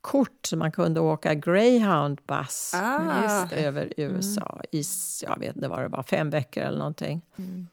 kort 0.00 0.46
så 0.46 0.56
man 0.56 0.72
kunde 0.72 1.00
åka 1.00 1.34
Greyhound 1.34 2.20
buss 2.26 2.72
ah. 2.74 3.48
över 3.50 3.92
USA 3.96 4.52
mm. 4.52 4.66
i, 4.70 4.82
jag 5.22 5.38
vet 5.38 5.56
inte 5.56 5.68
vad 5.68 5.82
det 5.82 5.88
var, 5.88 6.02
fem 6.02 6.30
veckor 6.30 6.62
eller 6.62 6.78
någonting. 6.78 7.22
Mm. 7.36 7.66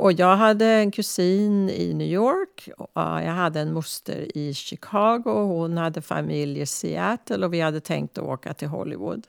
Och 0.00 0.12
jag 0.12 0.36
hade 0.36 0.66
en 0.66 0.90
kusin 0.90 1.70
i 1.70 1.94
New 1.94 2.08
York, 2.08 2.68
och 2.78 2.90
jag 2.94 3.32
hade 3.32 3.60
en 3.60 3.72
moster 3.72 4.36
i 4.36 4.54
Chicago, 4.54 5.30
hon 5.30 5.78
hade 5.78 6.02
familj 6.02 6.60
i 6.60 6.66
Seattle 6.66 7.46
och 7.46 7.54
vi 7.54 7.60
hade 7.60 7.80
tänkt 7.80 8.18
att 8.18 8.24
åka 8.24 8.54
till 8.54 8.68
Hollywood. 8.68 9.26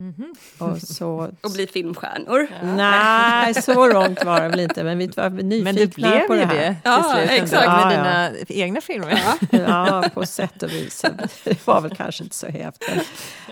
Mm 0.00 0.14
-hmm. 0.14 0.70
och, 0.72 0.78
så, 0.78 1.30
och 1.42 1.50
bli 1.50 1.66
filmstjärnor? 1.66 2.48
Nej, 2.76 3.54
så 3.54 3.92
långt 3.92 4.24
var 4.24 4.40
det 4.40 4.48
väl 4.48 4.60
inte, 4.60 4.84
men 4.84 4.98
vi 4.98 5.06
var 5.06 5.30
nyfikna 5.42 5.64
men 5.64 5.76
det 5.76 5.94
blev 5.94 6.26
på 6.26 6.34
det 6.34 6.44
här. 6.44 6.54
Det, 6.54 6.76
ja, 6.84 7.14
slut, 7.14 7.30
exakt. 7.30 7.66
Med 7.66 7.98
dina 7.98 8.30
ja. 8.30 8.64
egna 8.64 8.80
filmer. 8.80 9.20
Ja. 9.50 9.58
ja, 9.58 10.10
på 10.14 10.26
sätt 10.26 10.62
och 10.62 10.70
vis. 10.70 11.04
Det 11.44 11.66
var 11.66 11.80
väl 11.80 11.96
kanske 11.96 12.24
inte 12.24 12.36
så 12.36 12.46
häftigt. 12.46 13.08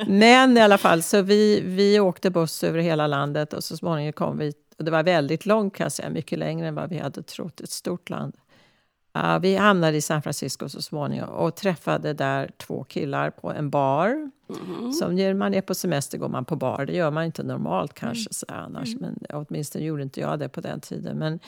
Men 0.07 0.57
i 0.57 0.61
alla 0.61 0.79
fall, 0.79 1.03
så 1.03 1.23
vi, 1.23 1.63
vi 1.65 2.01
åkte 2.01 2.31
buss 2.31 2.65
över 2.65 2.79
hela 2.79 3.07
landet 3.07 3.53
och 3.53 3.65
så 3.65 3.77
småningom 3.77 4.13
kom 4.13 4.39
vi 4.39 4.53
och 4.79 4.85
det 4.85 4.91
var 4.91 5.03
väldigt 5.03 5.47
långt, 5.47 5.75
kan 5.75 5.85
jag 5.85 5.93
säga, 5.93 6.11
mycket 6.11 6.39
längre 6.39 6.69
än 6.69 6.75
vad 6.75 6.91
vi 6.91 6.99
hade 6.99 7.23
trott. 7.23 7.61
Ett 7.61 7.71
stort 7.71 8.11
land. 8.11 8.37
Uh, 9.17 9.39
vi 9.39 9.57
hamnade 9.57 9.97
i 9.97 10.01
San 10.01 10.23
Francisco 10.23 10.69
så 10.69 10.83
småningom 10.83 11.29
och 11.29 11.55
träffade 11.55 12.13
där 12.13 12.51
två 12.57 12.85
killar 12.85 13.31
på 13.31 13.53
en 13.53 13.71
bar. 13.71 14.31
Mm. 14.49 14.93
Som 14.93 15.15
när 15.15 15.35
man 15.35 15.55
är 15.55 15.61
på 15.61 15.75
semester 15.75 16.19
går 16.19 16.29
man 16.29 16.45
på 16.45 16.57
bar. 16.57 16.87
Det 16.87 16.93
gör 16.93 17.11
man 17.11 17.25
inte 17.25 17.43
normalt 17.43 17.95
kanske 17.95 18.29
mm. 18.29 18.33
så 18.33 18.47
annars. 18.49 18.89
Mm. 18.89 19.01
Men 19.01 19.45
åtminstone 19.47 19.85
gjorde 19.85 20.03
inte 20.03 20.21
jag 20.21 20.39
det 20.39 20.49
på 20.49 20.61
den 20.61 20.81
tiden. 20.81 21.19
Men, 21.19 21.41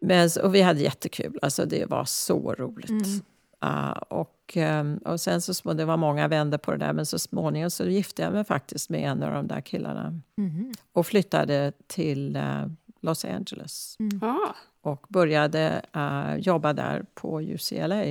men, 0.00 0.30
och 0.42 0.54
vi 0.54 0.62
hade 0.62 0.80
jättekul. 0.80 1.38
Alltså, 1.42 1.64
det 1.64 1.86
var 1.86 2.04
så 2.04 2.54
roligt. 2.54 2.90
Mm. 2.90 3.20
Uh, 3.64 3.90
och, 3.90 4.56
um, 4.56 4.98
och 4.98 5.20
sen 5.20 5.40
så 5.40 5.72
det 5.72 5.84
var 5.84 5.96
många 5.96 6.28
vänner 6.28 6.58
på 6.58 6.70
det 6.70 6.76
där 6.76 6.92
men 6.92 7.06
så 7.06 7.18
småningom 7.18 7.70
så 7.70 7.84
gifte 7.84 8.22
jag 8.22 8.32
mig 8.32 8.44
faktiskt 8.44 8.90
med 8.90 9.10
en 9.10 9.22
av 9.22 9.32
de 9.32 9.46
där 9.46 9.60
killarna. 9.60 10.20
Mm. 10.38 10.72
Och 10.92 11.06
flyttade 11.06 11.72
till 11.86 12.36
uh, 12.36 12.66
Los 13.00 13.24
Angeles. 13.24 13.96
Mm. 14.00 14.22
Ah. 14.22 14.54
Och 14.80 15.06
började 15.08 15.82
uh, 15.96 16.36
jobba 16.38 16.72
där 16.72 17.04
på 17.14 17.40
UCLA. 17.40 18.04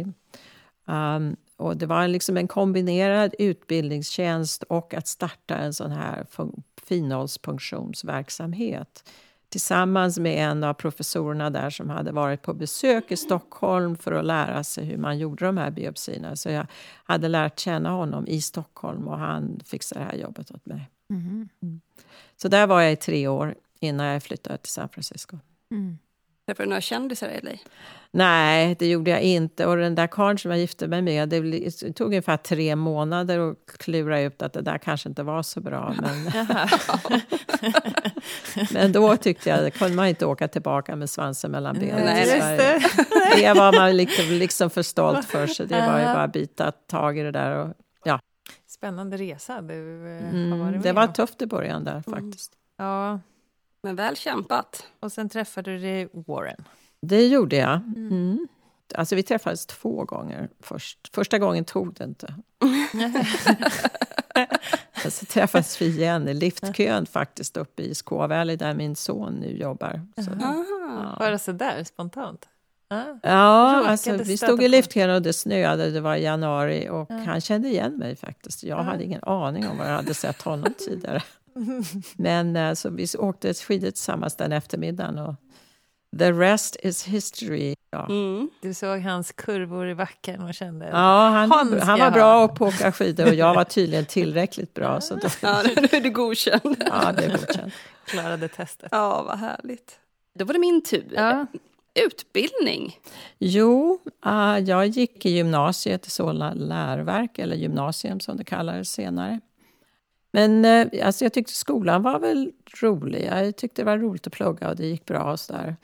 Um, 0.85 1.35
och 1.57 1.77
det 1.77 1.85
var 1.85 2.07
liksom 2.07 2.37
en 2.37 2.47
kombinerad 2.47 3.35
utbildningstjänst 3.39 4.63
och 4.63 4.93
att 4.93 5.07
starta 5.07 5.55
en 5.55 5.73
sån 5.73 5.91
här 5.91 6.25
finhållsfunktionsverksamhet 6.83 9.03
tillsammans 9.55 10.19
med 10.19 10.51
en 10.51 10.63
av 10.63 10.73
professorerna 10.73 11.49
där 11.49 11.69
som 11.69 11.89
hade 11.89 12.11
varit 12.11 12.41
på 12.41 12.53
besök 12.53 13.11
i 13.11 13.17
Stockholm 13.17 13.95
för 13.97 14.11
att 14.11 14.25
lära 14.25 14.63
sig 14.63 14.85
hur 14.85 14.97
man 14.97 15.17
gjorde 15.17 15.45
de 15.45 15.57
här 15.57 15.71
biopsierna. 15.71 16.35
Så 16.35 16.49
jag 16.49 16.67
hade 17.03 17.27
lärt 17.27 17.59
känna 17.59 17.89
honom 17.89 18.27
i 18.27 18.41
Stockholm 18.41 19.07
och 19.07 19.17
han 19.17 19.59
fixade 19.65 20.01
det 20.01 20.05
här 20.05 20.17
jobbet 20.17 20.51
åt 20.51 20.65
mig. 20.65 20.89
Mm. 21.09 21.49
Mm. 21.61 21.81
Så 22.35 22.47
där 22.47 22.67
var 22.67 22.81
jag 22.81 22.91
i 22.91 22.95
tre 22.95 23.27
år 23.27 23.55
innan 23.79 24.05
jag 24.05 24.23
flyttade 24.23 24.57
till 24.57 24.71
San 24.71 24.89
Francisco. 24.89 25.37
Mm. 25.71 25.97
Träffade 26.45 26.65
du 26.65 26.69
några 26.69 26.81
kändisar 26.81 27.29
i 27.29 27.41
LA? 27.41 27.51
Nej, 28.11 28.75
det 28.79 28.87
gjorde 28.87 29.11
jag 29.11 29.21
inte. 29.21 29.65
Och 29.65 29.77
den 29.77 29.95
där 29.95 30.07
karln 30.07 30.37
som 30.37 30.51
jag 30.51 30.59
gifte 30.59 30.87
mig 30.87 31.01
med, 31.01 31.29
det 31.29 31.71
tog 31.95 32.07
ungefär 32.07 32.37
tre 32.37 32.75
månader 32.75 33.51
att 33.51 33.57
klura 33.77 34.21
ut 34.21 34.41
att 34.41 34.53
det 34.53 34.61
där 34.61 34.77
kanske 34.77 35.09
inte 35.09 35.23
var 35.23 35.43
så 35.43 35.61
bra. 35.61 35.95
Men, 36.01 36.31
men 38.73 38.91
då 38.91 39.17
tyckte 39.17 39.49
jag, 39.49 39.73
kunde 39.73 39.95
man 39.95 40.07
inte 40.07 40.25
åka 40.25 40.47
tillbaka 40.47 40.95
med 40.95 41.09
svansen 41.09 41.51
mellan 41.51 41.79
benen 41.79 42.05
Nej, 42.05 42.23
till 42.23 42.41
Sverige. 42.41 42.57
Det. 42.57 43.35
det 43.41 43.53
var 43.53 43.73
man 43.73 43.97
liksom, 43.97 44.25
liksom 44.25 44.69
för 44.69 44.81
stolt 44.81 45.25
för, 45.25 45.47
så 45.47 45.63
det 45.63 45.87
var 45.87 45.99
ju 45.99 46.05
bara 46.05 46.23
att 46.23 46.33
bita 46.33 46.71
tag 46.71 47.17
i 47.17 47.21
det 47.21 47.31
där. 47.31 47.57
Och, 47.57 47.73
ja. 48.03 48.19
Spännande 48.67 49.17
resa 49.17 49.61
du 49.61 50.07
eh, 50.07 50.29
mm, 50.29 50.51
har 50.51 50.59
varit 50.59 50.71
med 50.71 50.81
Det 50.81 50.93
var 50.93 51.07
tufft 51.07 51.41
i 51.41 51.45
början 51.45 51.83
där 51.83 52.01
faktiskt. 52.01 52.53
Mm. 52.79 52.91
Ja. 52.91 53.19
Men 53.85 53.95
väl 53.95 54.15
kämpat. 54.15 54.87
Och 54.99 55.11
sen 55.11 55.29
träffade 55.29 55.77
du 55.77 56.09
Warren. 56.13 56.63
Det 57.01 57.27
gjorde 57.27 57.55
jag. 57.55 57.75
Mm. 57.75 58.07
mm. 58.07 58.47
Alltså 58.95 59.15
vi 59.15 59.23
träffades 59.23 59.65
två 59.65 60.03
gånger 60.03 60.49
först. 60.59 61.15
Första 61.15 61.39
gången 61.39 61.65
tog 61.65 61.93
det 61.93 62.03
inte. 62.03 62.35
så 65.09 65.25
träffades 65.25 65.81
vi 65.81 65.85
igen 65.85 66.27
i 66.27 66.33
liftkön 66.33 67.05
faktiskt 67.05 67.57
uppe 67.57 67.83
i 67.83 67.93
Squaw 67.95 68.35
Valley 68.35 68.55
där 68.55 68.73
min 68.73 68.95
son 68.95 69.33
nu 69.33 69.57
jobbar. 69.57 70.01
Så, 70.15 70.31
ja. 70.39 71.15
Bara 71.19 71.37
så 71.37 71.51
där 71.51 71.83
spontant? 71.83 72.49
Ah. 72.87 73.03
Ja, 73.21 73.87
alltså, 73.87 74.17
vi 74.17 74.37
stod 74.37 74.63
i 74.63 74.67
liftkön 74.67 75.09
och 75.09 75.21
det 75.21 75.33
snöade, 75.33 75.91
det 75.91 76.01
var 76.01 76.15
i 76.15 76.23
januari 76.23 76.89
och 76.89 77.07
ja. 77.09 77.15
han 77.25 77.41
kände 77.41 77.67
igen 77.67 77.97
mig 77.97 78.15
faktiskt. 78.15 78.63
Jag 78.63 78.79
ja. 78.79 78.83
hade 78.83 79.03
ingen 79.03 79.23
aning 79.23 79.67
om 79.67 79.77
var 79.77 79.85
jag 79.85 79.95
hade 79.95 80.13
sett 80.13 80.41
honom 80.41 80.73
tidigare. 80.77 81.23
Men 82.15 82.55
eh, 82.55 82.73
så 82.73 82.89
vi 82.89 83.07
åkte 83.17 83.53
skidor 83.53 83.91
tillsammans 83.91 84.35
den 84.35 84.51
eftermiddagen 84.51 85.19
och 85.19 85.35
the 86.19 86.31
rest 86.31 86.77
is 86.83 87.03
history. 87.03 87.75
Ja. 87.91 88.05
Mm. 88.05 88.49
Du 88.61 88.73
såg 88.73 88.99
hans 88.99 89.31
kurvor 89.31 89.87
i 89.87 89.95
backen 89.95 90.41
och 90.41 90.53
kände 90.53 90.89
Ja, 90.89 91.29
han, 91.29 91.51
han 91.81 91.99
var 91.99 92.11
bra 92.11 92.47
på 92.47 92.65
att 92.65 92.75
åka 92.75 92.91
skidor 92.91 93.27
och 93.27 93.33
jag 93.33 93.53
var 93.53 93.63
tydligen 93.63 94.05
tillräckligt 94.05 94.73
bra. 94.73 95.01
Så 95.01 95.15
då, 95.15 95.27
ja, 95.41 95.61
nu 95.75 95.87
är 95.97 96.01
du 96.01 96.09
godkänd. 96.09 96.83
Ja, 96.91 97.11
det 97.11 97.25
är 97.25 97.37
godkänt. 97.37 97.73
Klarade 98.05 98.47
testet. 98.47 98.89
Ja, 98.91 99.23
vad 99.23 99.39
härligt. 99.39 99.99
Då 100.39 100.45
var 100.45 100.53
det 100.53 100.59
min 100.59 100.83
tur. 100.83 101.11
Ja. 101.15 101.45
Utbildning? 102.05 102.99
Jo, 103.37 103.99
uh, 104.25 104.59
jag 104.59 104.87
gick 104.87 105.25
i 105.25 105.29
gymnasiet 105.29 106.07
i 106.07 106.09
Solna 106.09 106.53
läroverk, 106.53 107.39
eller 107.39 107.55
gymnasium 107.55 108.19
som 108.19 108.37
det 108.37 108.43
kallades 108.43 108.89
senare. 108.89 109.39
Men 110.35 110.65
eh, 110.65 111.05
alltså 111.05 111.25
jag 111.25 111.33
tyckte 111.33 111.53
skolan 111.53 112.01
var 112.01 112.19
väl 112.19 112.51
rolig. 112.81 113.25
Jag 113.31 113.55
tyckte 113.55 113.81
det 113.81 113.85
var 113.85 113.97
roligt 113.97 114.27
att 114.27 114.33
plugga 114.33 114.69
och 114.69 114.75
det 114.75 114.85
gick 114.85 115.05
bra. 115.05 115.31
Och, 115.31 115.39
så 115.39 115.53
där. 115.53 115.75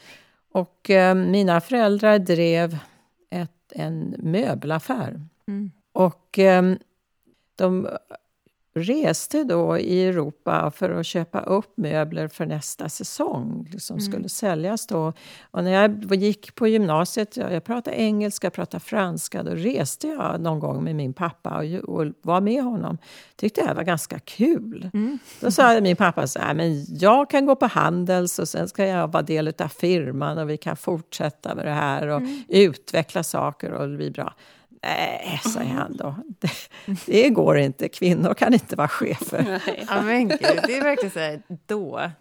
och 0.52 0.90
eh, 0.90 1.16
mina 1.16 1.62
föräldrar 1.62 2.20
drev 2.20 2.78
ett, 3.30 3.72
en 3.76 4.16
möbelaffär. 4.20 5.22
Mm. 5.48 5.72
Och 5.92 6.40
eh, 6.40 6.74
de 7.56 7.90
reste 8.74 9.44
då 9.44 9.78
i 9.78 10.04
Europa 10.04 10.72
för 10.76 10.90
att 10.90 11.06
köpa 11.06 11.40
upp 11.40 11.78
möbler 11.78 12.28
för 12.28 12.46
nästa 12.46 12.90
säsong 12.90 13.72
som 13.80 13.98
mm. 13.98 14.12
skulle 14.12 14.30
säljas 14.30 14.88
då. 14.88 15.14
Och 15.52 15.64
när 15.64 15.72
jag 15.72 16.16
gick 16.16 16.56
på 16.56 16.68
gymnasiet, 16.68 17.38
jag 17.38 17.64
pratade 17.64 17.98
engelska, 17.98 18.46
jag 18.46 18.54
pratade 18.54 18.84
franska, 18.84 19.44
då 19.44 19.52
reste 19.52 20.08
jag 20.08 20.42
någon 20.42 20.60
gång 20.60 20.84
med 20.84 20.96
min 20.96 21.14
pappa 21.14 21.58
och, 21.58 22.00
och 22.00 22.14
var 22.22 22.42
med 22.42 22.64
honom. 22.64 22.98
Tyckte 23.36 23.68
det 23.68 23.74
var 23.74 23.84
ganska 23.84 24.20
kul. 24.20 24.90
Mm. 24.94 25.20
Då 25.40 25.52
sa 25.52 25.82
min 25.82 25.96
pappa 25.96 26.28
så 26.28 26.40
här, 26.40 26.54
men 26.54 26.86
jag 26.98 27.30
kan 27.30 27.46
gå 27.46 27.56
på 27.56 27.66
Handels 27.66 28.40
och 28.40 28.48
sen 28.48 28.68
ska 28.68 28.86
jag 28.86 29.08
vara 29.12 29.24
del 29.24 29.54
av 29.60 29.68
firman 29.68 30.38
och 30.38 30.50
vi 30.50 30.58
kan 30.58 30.78
fortsätta 30.78 31.56
med 31.56 31.66
det 31.66 31.72
här 31.72 32.08
och 32.08 32.18
mm. 32.18 32.44
utveckla 32.48 33.24
saker 33.24 33.72
och 33.72 33.90
det 33.90 33.98
blir 33.98 34.12
bra. 34.12 34.34
Nej, 34.84 35.42
säger 35.54 35.74
han 35.74 35.98
då. 35.98 36.16
Det, 36.40 36.52
det 37.06 37.30
går 37.30 37.58
inte. 37.58 37.90
Kvinnor 37.90 38.34
kan 38.34 38.54
inte 38.54 38.76
vara 38.76 38.88
chefer. 38.88 39.62
Ja, 39.90 40.02
men 40.02 40.28
gud, 40.28 40.40
det 40.68 40.78
är 40.78 40.84
verkligen 40.84 41.12
så 41.12 41.20
här, 41.20 41.42
då. 41.68 42.12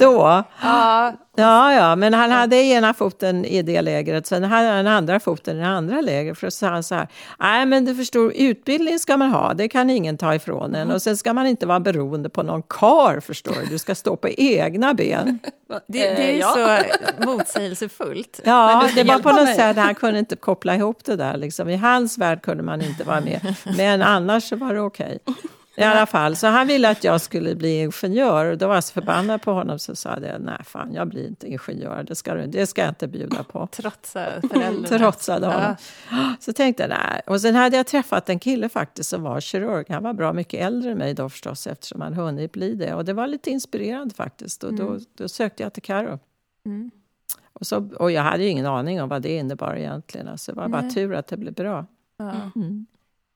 Då? 0.00 0.44
Ja, 0.62 1.12
Ja, 1.38 1.72
ja, 1.72 1.96
men 1.96 2.14
han 2.14 2.30
hade 2.30 2.56
ena 2.56 2.94
foten 2.94 3.44
i 3.44 3.62
det 3.62 3.82
lägret, 3.82 4.26
sen 4.26 4.44
hade 4.44 4.68
han 4.68 4.76
den 4.76 4.86
andra 4.86 5.20
foten 5.20 5.56
i 5.56 5.60
det 5.60 5.66
andra 5.66 6.00
lägret. 6.00 6.38
För 6.38 6.46
då 6.46 6.50
sa 6.50 6.66
han 6.66 6.82
så 6.82 6.94
här, 6.94 7.08
nej 7.38 7.66
men 7.66 7.84
du 7.84 7.94
förstår, 7.94 8.32
utbildning 8.36 8.98
ska 8.98 9.16
man 9.16 9.30
ha, 9.30 9.54
det 9.54 9.68
kan 9.68 9.90
ingen 9.90 10.18
ta 10.18 10.34
ifrån 10.34 10.74
en. 10.74 10.90
Och 10.90 11.02
sen 11.02 11.16
ska 11.16 11.32
man 11.32 11.46
inte 11.46 11.66
vara 11.66 11.80
beroende 11.80 12.28
på 12.28 12.42
någon 12.42 12.62
kar, 12.62 13.20
förstår 13.20 13.54
du. 13.60 13.66
Du 13.66 13.78
ska 13.78 13.94
stå 13.94 14.16
på 14.16 14.28
egna 14.28 14.94
ben. 14.94 15.38
det, 15.68 15.98
det 15.98 16.30
är 16.30 16.36
ju 16.36 16.42
så 16.42 16.78
motsägelsefullt. 17.26 18.40
Ja, 18.44 18.88
det 18.94 19.04
var 19.04 19.18
på 19.18 19.28
något 19.28 19.44
mig. 19.44 19.56
sätt, 19.56 19.76
han 19.76 19.94
kunde 19.94 20.18
inte 20.18 20.36
koppla 20.36 20.74
ihop 20.74 21.04
det 21.04 21.16
där. 21.16 21.36
Liksom. 21.36 21.68
I 21.68 21.76
hans 21.76 22.18
värld 22.18 22.42
kunde 22.42 22.62
man 22.62 22.82
inte 22.82 23.04
vara 23.04 23.20
med, 23.20 23.54
men 23.76 24.02
annars 24.02 24.48
så 24.48 24.56
var 24.56 24.74
det 24.74 24.80
okej. 24.80 25.18
I 25.78 25.84
alla 25.84 26.06
fall, 26.06 26.36
så 26.36 26.46
han 26.46 26.66
ville 26.66 26.90
att 26.90 27.04
jag 27.04 27.20
skulle 27.20 27.54
bli 27.54 27.80
ingenjör 27.80 28.46
och 28.46 28.58
då 28.58 28.68
var 28.68 28.74
jag 28.74 28.84
så 28.84 28.92
förbannad 28.92 29.42
på 29.42 29.52
honom 29.52 29.78
så 29.78 29.96
sa 29.96 30.18
jag, 30.22 30.40
nej 30.40 30.64
fan 30.64 30.94
jag 30.94 31.08
blir 31.08 31.26
inte 31.28 31.46
ingenjör, 31.46 32.02
det 32.02 32.14
ska, 32.14 32.34
du, 32.34 32.46
det 32.46 32.66
ska 32.66 32.80
jag 32.80 32.90
inte 32.90 33.08
bjuda 33.08 33.44
på. 33.44 33.66
Trotsa 33.72 34.26
föräldrarna. 34.40 34.98
Trotsade 34.98 35.46
honom. 35.46 35.76
Så 36.40 36.52
tänkte 36.52 36.82
jag, 36.82 36.90
nej. 36.90 37.20
Och 37.26 37.40
sen 37.40 37.54
hade 37.54 37.76
jag 37.76 37.86
träffat 37.86 38.28
en 38.28 38.38
kille 38.38 38.68
faktiskt 38.68 39.10
som 39.10 39.22
var 39.22 39.40
kirurg. 39.40 39.86
Han 39.88 40.02
var 40.02 40.12
bra 40.12 40.32
mycket 40.32 40.60
äldre 40.60 40.90
än 40.90 40.98
mig 40.98 41.14
då 41.14 41.28
förstås 41.28 41.66
eftersom 41.66 42.00
han 42.00 42.14
hunnit 42.14 42.52
bli 42.52 42.74
det. 42.74 42.94
Och 42.94 43.04
det 43.04 43.12
var 43.12 43.26
lite 43.26 43.50
inspirerande 43.50 44.14
faktiskt. 44.14 44.64
Och 44.64 44.74
då, 44.74 44.98
då 45.14 45.28
sökte 45.28 45.62
jag 45.62 45.72
till 45.72 45.82
Karo. 45.82 46.18
Mm. 46.66 46.90
Och, 47.52 47.66
så, 47.66 47.88
och 47.98 48.10
jag 48.10 48.22
hade 48.22 48.42
ju 48.42 48.48
ingen 48.48 48.66
aning 48.66 49.02
om 49.02 49.08
vad 49.08 49.22
det 49.22 49.36
innebar 49.36 49.76
egentligen. 49.76 50.28
Alltså, 50.28 50.52
det 50.52 50.60
var 50.60 50.68
bara 50.68 50.82
Nej. 50.82 50.90
tur 50.90 51.14
att 51.14 51.26
det 51.26 51.36
blev 51.36 51.54
bra. 51.54 51.86
Ja. 52.16 52.32
Mm. 52.56 52.86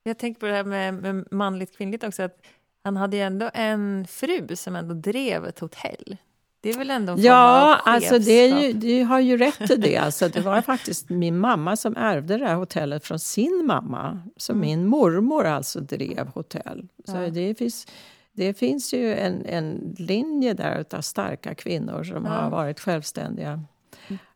Jag 0.02 0.18
tänker 0.18 0.40
på 0.40 0.46
det 0.46 0.52
här 0.52 0.64
med, 0.64 0.94
med 0.94 1.24
manligt 1.30 1.76
kvinnligt 1.76 2.04
också. 2.04 2.22
Att 2.22 2.38
han 2.84 2.96
hade 2.96 3.16
ju 3.16 3.22
ändå 3.22 3.50
en 3.54 4.06
fru 4.08 4.56
som 4.56 4.76
ändå 4.76 4.94
drev 4.94 5.44
ett 5.46 5.58
hotell. 5.58 6.16
Det 6.60 6.70
är 6.70 6.78
väl 6.78 6.90
ändå 6.90 7.12
en 7.12 7.22
Ja, 7.22 7.80
alltså 7.84 8.18
det, 8.18 8.32
är 8.32 8.58
ju, 8.62 8.72
du 8.72 9.02
har 9.04 9.20
ju 9.20 9.36
rätt 9.36 9.70
i 9.70 9.76
det. 9.76 9.96
Alltså, 9.96 10.28
det 10.28 10.40
var 10.40 10.60
faktiskt 10.62 11.08
min 11.10 11.38
mamma 11.38 11.76
som 11.76 11.96
ärvde 11.96 12.38
det 12.38 12.46
här 12.46 12.54
hotellet 12.54 13.04
från 13.06 13.18
sin 13.18 13.64
mamma. 13.66 14.22
Så 14.36 14.54
min 14.54 14.86
mormor 14.86 15.44
alltså 15.44 15.80
drev 15.80 16.26
hotell. 16.26 16.88
Så 17.04 17.16
Ja. 17.16 17.30
det, 17.30 17.54
finns, 17.58 17.86
det 18.32 18.54
finns 18.54 18.94
ju 18.94 19.14
en, 19.14 19.46
en 19.46 19.94
linje 19.98 20.54
där 20.54 20.84
av 20.94 21.00
starka 21.00 21.54
kvinnor 21.54 22.04
som 22.04 22.24
Ja. 22.24 22.30
har 22.30 22.50
varit 22.50 22.80
självständiga. 22.80 23.62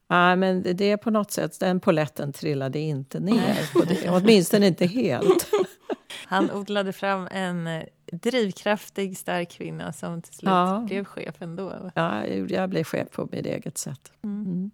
Ja, 0.09 0.37
men 0.37 0.63
det- 0.63 0.85
är 0.91 0.97
på 0.97 1.11
något 1.11 1.31
sätt, 1.31 1.61
den 1.61 1.81
poletten 1.81 2.33
trillade 2.33 2.79
inte 2.79 3.21
ner. 3.21 3.87
Det, 3.89 4.11
åtminstone 4.11 4.67
inte 4.67 4.87
helt. 4.87 5.51
Han 6.27 6.51
odlade 6.51 6.93
fram 6.93 7.29
en 7.31 7.67
eh, 7.67 7.83
drivkraftig, 8.13 9.17
stark 9.19 9.51
kvinna 9.51 9.93
som 9.93 10.23
till 10.23 10.35
slut 10.35 10.49
Ja. 10.51 10.83
blev 10.87 11.05
chef 11.05 11.43
ändå. 11.43 11.91
Ja, 11.95 12.27
jag 12.27 12.71
blev 12.71 12.85
chef 12.85 13.11
på 13.11 13.29
mitt 13.33 13.47
eget 13.47 13.79
sätt. 13.79 14.13
Mm. 14.25 14.47
Mm. 14.47 14.71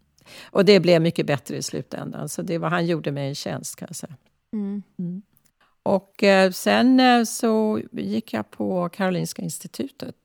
Och 0.51 0.65
det 0.65 0.81
blev 0.81 1.03
mycket 1.03 1.27
bättre 1.27 1.57
i 1.57 1.62
slutändan. 1.62 2.29
Så 2.29 2.43
det 2.43 2.59
var, 2.59 2.71
han 2.71 2.87
gjorde 2.87 3.12
mig 3.12 3.29
en 3.29 3.35
tjänst 3.35 3.77
kan 3.77 3.87
jag 3.91 3.97
säga. 3.97 4.17
Mm. 4.53 4.83
Och 5.83 6.23
eh, 6.23 6.51
sen 6.51 7.01
eh, 7.01 7.25
så 7.25 7.81
gick 7.93 8.33
jag 8.33 8.51
på 8.51 8.89
Karolinska 8.89 9.43
institutet. 9.43 10.17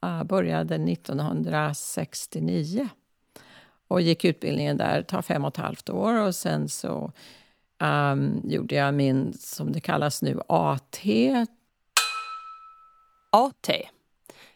Jag 0.00 0.26
började 0.26 0.74
1969. 0.74 2.88
Och 3.94 4.00
gick 4.00 4.24
utbildningen 4.24 4.76
där, 4.76 4.96
det 4.96 5.02
tar 5.02 5.22
fem 5.22 5.44
och 5.44 5.48
ett 5.48 5.64
halvt 5.64 5.90
år. 5.90 6.20
Och 6.20 6.34
sen 6.34 6.68
så 6.68 7.12
ehm, 7.78 8.40
gjorde 8.44 8.74
jag 8.74 8.94
min, 8.94 9.32
som 9.32 9.72
det 9.72 9.80
kallas 9.80 10.22
nu, 10.22 10.40
AT. 10.48 11.00
AT. 13.30 13.70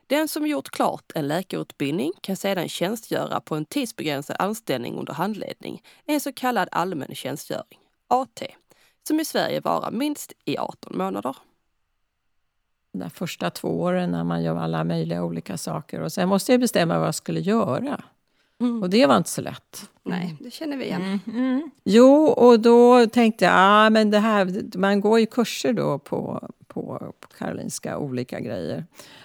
Den 0.07 0.29
som 0.29 0.47
gjort 0.47 0.71
klart 0.71 1.13
en 1.15 1.29
läkarutbildning 1.29 2.13
kan 2.21 2.37
sedan 2.37 2.69
tjänstgöra 2.69 3.41
på 3.41 3.55
en 3.55 3.65
tidsbegränsad 3.65 4.37
anställning 4.39 4.99
under 4.99 5.13
handledning, 5.13 5.83
en 6.05 6.21
så 6.21 6.33
kallad 6.33 6.69
allmän 6.73 7.15
tjänstgöring, 7.15 7.79
AT, 8.09 8.43
som 9.09 9.21
i 9.21 9.25
Sverige 9.25 9.61
varar 9.61 9.91
minst 9.91 10.33
i 10.45 10.59
18 10.59 10.99
månader. 10.99 11.37
De 12.93 13.11
första 13.11 13.51
två 13.51 13.69
åren 13.81 14.11
när 14.11 14.25
man 14.25 14.43
gör 14.43 14.57
alla 14.57 14.85
möjliga 14.85 15.25
olika 15.25 15.57
saker. 15.57 16.01
Och 16.01 16.13
sen 16.13 16.29
måste 16.29 16.53
jag 16.53 16.61
bestämma 16.61 16.99
vad 16.99 17.07
jag 17.07 17.15
skulle 17.15 17.41
göra. 17.41 18.05
Mm. 18.61 18.83
Och 18.83 18.91
det 18.91 19.07
var 19.07 19.17
inte 19.17 19.31
så 19.31 19.41
lätt. 19.41 19.91
Nej, 20.03 20.37
det 20.41 20.51
känner 20.51 20.77
vi 20.77 20.85
igen. 20.85 21.21
Mm. 21.27 21.39
Mm. 21.39 21.71
Jo, 21.85 22.25
och 22.25 22.61
då 22.61 23.07
tänkte 23.07 23.45
jag, 23.45 23.55
ah, 23.57 23.91
men 23.91 24.11
det 24.11 24.19
här, 24.19 24.77
man 24.79 25.01
går 25.01 25.21
ju 25.21 25.27
kurser 25.27 25.73
då 25.73 25.99
på, 25.99 26.49
på, 26.67 27.13
på 27.21 27.29
Karolinska, 27.39 27.99
olika 27.99 28.41
grejer. 28.41 28.85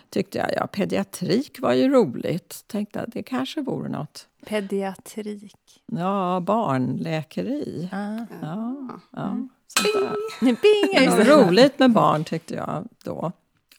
Tyckte 0.10 0.38
jag, 0.38 0.48
ja, 0.56 0.68
pediatrik 0.68 1.60
var 1.60 1.74
ju 1.74 1.90
roligt. 1.90 2.64
Tänkte 2.68 3.02
att 3.02 3.12
det 3.14 3.24
kanske 3.24 3.62
vore 3.62 3.90
något. 3.90 4.28
Pediatrik. 4.46 5.82
Ja, 5.86 6.40
barnläkeri. 6.46 7.90
Ah. 7.92 8.26
Ja, 8.42 8.76
ja, 9.12 9.38
sånt 9.68 9.94
där. 9.94 10.46
Bing! 10.46 11.10
Det 11.10 11.10
var 11.10 11.46
roligt 11.46 11.80
med 11.80 11.92
barn 11.92 12.24
tyckte 12.24 12.56
jag 12.56 12.88
då. 13.04 13.32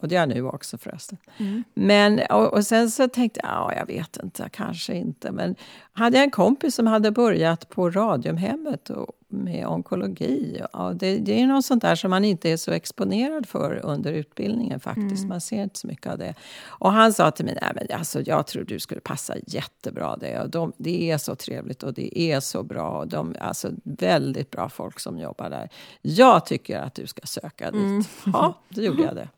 Och 0.05 0.09
det 0.09 0.17
är 0.17 0.21
jag 0.21 0.29
nu 0.29 0.47
också 0.47 0.79
förresten. 0.79 1.19
Mm. 1.37 1.65
Men, 1.75 2.21
och, 2.31 2.53
och 2.53 2.67
sen 2.67 2.91
så 2.91 3.09
tänkte 3.09 3.41
jag, 3.43 3.51
ja, 3.51 3.75
jag 3.77 3.87
vet 3.87 4.17
inte, 4.23 4.49
kanske 4.53 4.95
inte. 4.95 5.33
Men 5.33 5.57
hade 5.93 6.17
jag 6.17 6.25
en 6.25 6.31
kompis 6.31 6.75
som 6.75 6.87
hade 6.87 7.11
börjat 7.11 7.69
på 7.69 7.91
Radiumhemmet 7.91 8.91
och, 8.91 9.13
med 9.35 9.67
onkologi. 9.67 10.61
Och 10.73 10.97
det, 10.97 11.19
det 11.19 11.41
är 11.41 11.47
något 11.47 11.65
sånt 11.65 11.83
där 11.83 11.95
som 11.95 12.11
man 12.11 12.25
inte 12.25 12.51
är 12.51 12.57
så 12.57 12.71
exponerad 12.71 13.47
för 13.47 13.81
under 13.85 14.13
utbildningen 14.13 14.81
faktiskt. 14.81 15.27
Man 15.27 15.41
ser 15.41 15.63
inte 15.63 15.79
så 15.79 15.87
mycket 15.87 16.13
av 16.13 16.19
det. 16.19 16.35
Och 16.67 16.93
han 16.93 17.13
sa 17.13 17.31
till 17.31 17.45
mig, 17.45 17.59
nej 17.63 17.73
men 17.75 17.99
alltså, 17.99 18.21
jag 18.21 18.47
tror 18.47 18.65
du 18.65 18.79
skulle 18.81 19.01
passa 19.01 19.35
jättebra 19.47 20.17
det. 20.17 20.41
Och 20.41 20.51
de, 20.51 20.73
det 20.77 21.11
är 21.11 21.19
så 21.19 21.35
trevligt 21.35 21.83
och 21.83 21.95
det 21.95 22.21
är 22.21 22.41
så 22.41 22.63
bra. 22.63 22.99
Och 22.99 23.09
de, 23.09 23.35
alltså 23.41 23.71
väldigt 23.85 24.51
bra 24.51 24.69
folk 24.69 25.01
som 25.01 25.19
jobbar 25.19 25.51
där. 25.51 25.69
Jag 26.03 26.47
tycker 26.47 26.79
att 26.79 26.95
du 26.95 27.07
ska 27.07 27.27
söka 27.27 27.71
dit. 27.71 28.09
Ja, 28.27 28.55
då 28.69 28.83
gjorde 28.83 29.03
jag 29.03 29.15
det. 29.15 29.29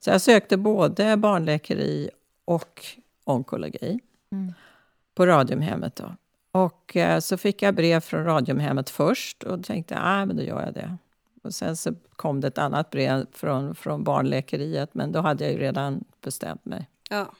Så 0.00 0.10
jag 0.10 0.20
sökte 0.20 0.56
både 0.56 1.16
barnläkeri 1.16 2.10
och 2.44 2.86
onkologi 3.24 4.00
på 5.14 5.26
Radiumhemmet. 5.26 5.96
Då. 5.96 6.14
Och 6.52 6.96
eh, 6.96 7.20
så 7.20 7.36
fick 7.36 7.62
jag 7.62 7.74
brev 7.74 8.00
från 8.00 8.24
Radiumhemmet 8.24 8.90
först 8.90 9.42
och 9.42 9.64
tänkte 9.64 9.98
ah, 10.00 10.26
men 10.26 10.36
då 10.36 10.42
gör 10.42 10.64
jag 10.64 10.74
det. 10.74 10.96
Och 11.42 11.54
sen 11.54 11.76
så 11.76 11.94
kom 12.16 12.40
det 12.40 12.46
ett 12.46 12.58
annat 12.58 12.90
brev 12.90 13.26
från, 13.32 13.74
från 13.74 14.04
barnläkeriet 14.04 14.94
men 14.94 15.12
då 15.12 15.20
hade 15.20 15.44
jag 15.44 15.52
ju 15.52 15.58
redan 15.58 16.04
bestämt 16.20 16.64
mig. 16.64 16.88
Ja. 17.10 17.32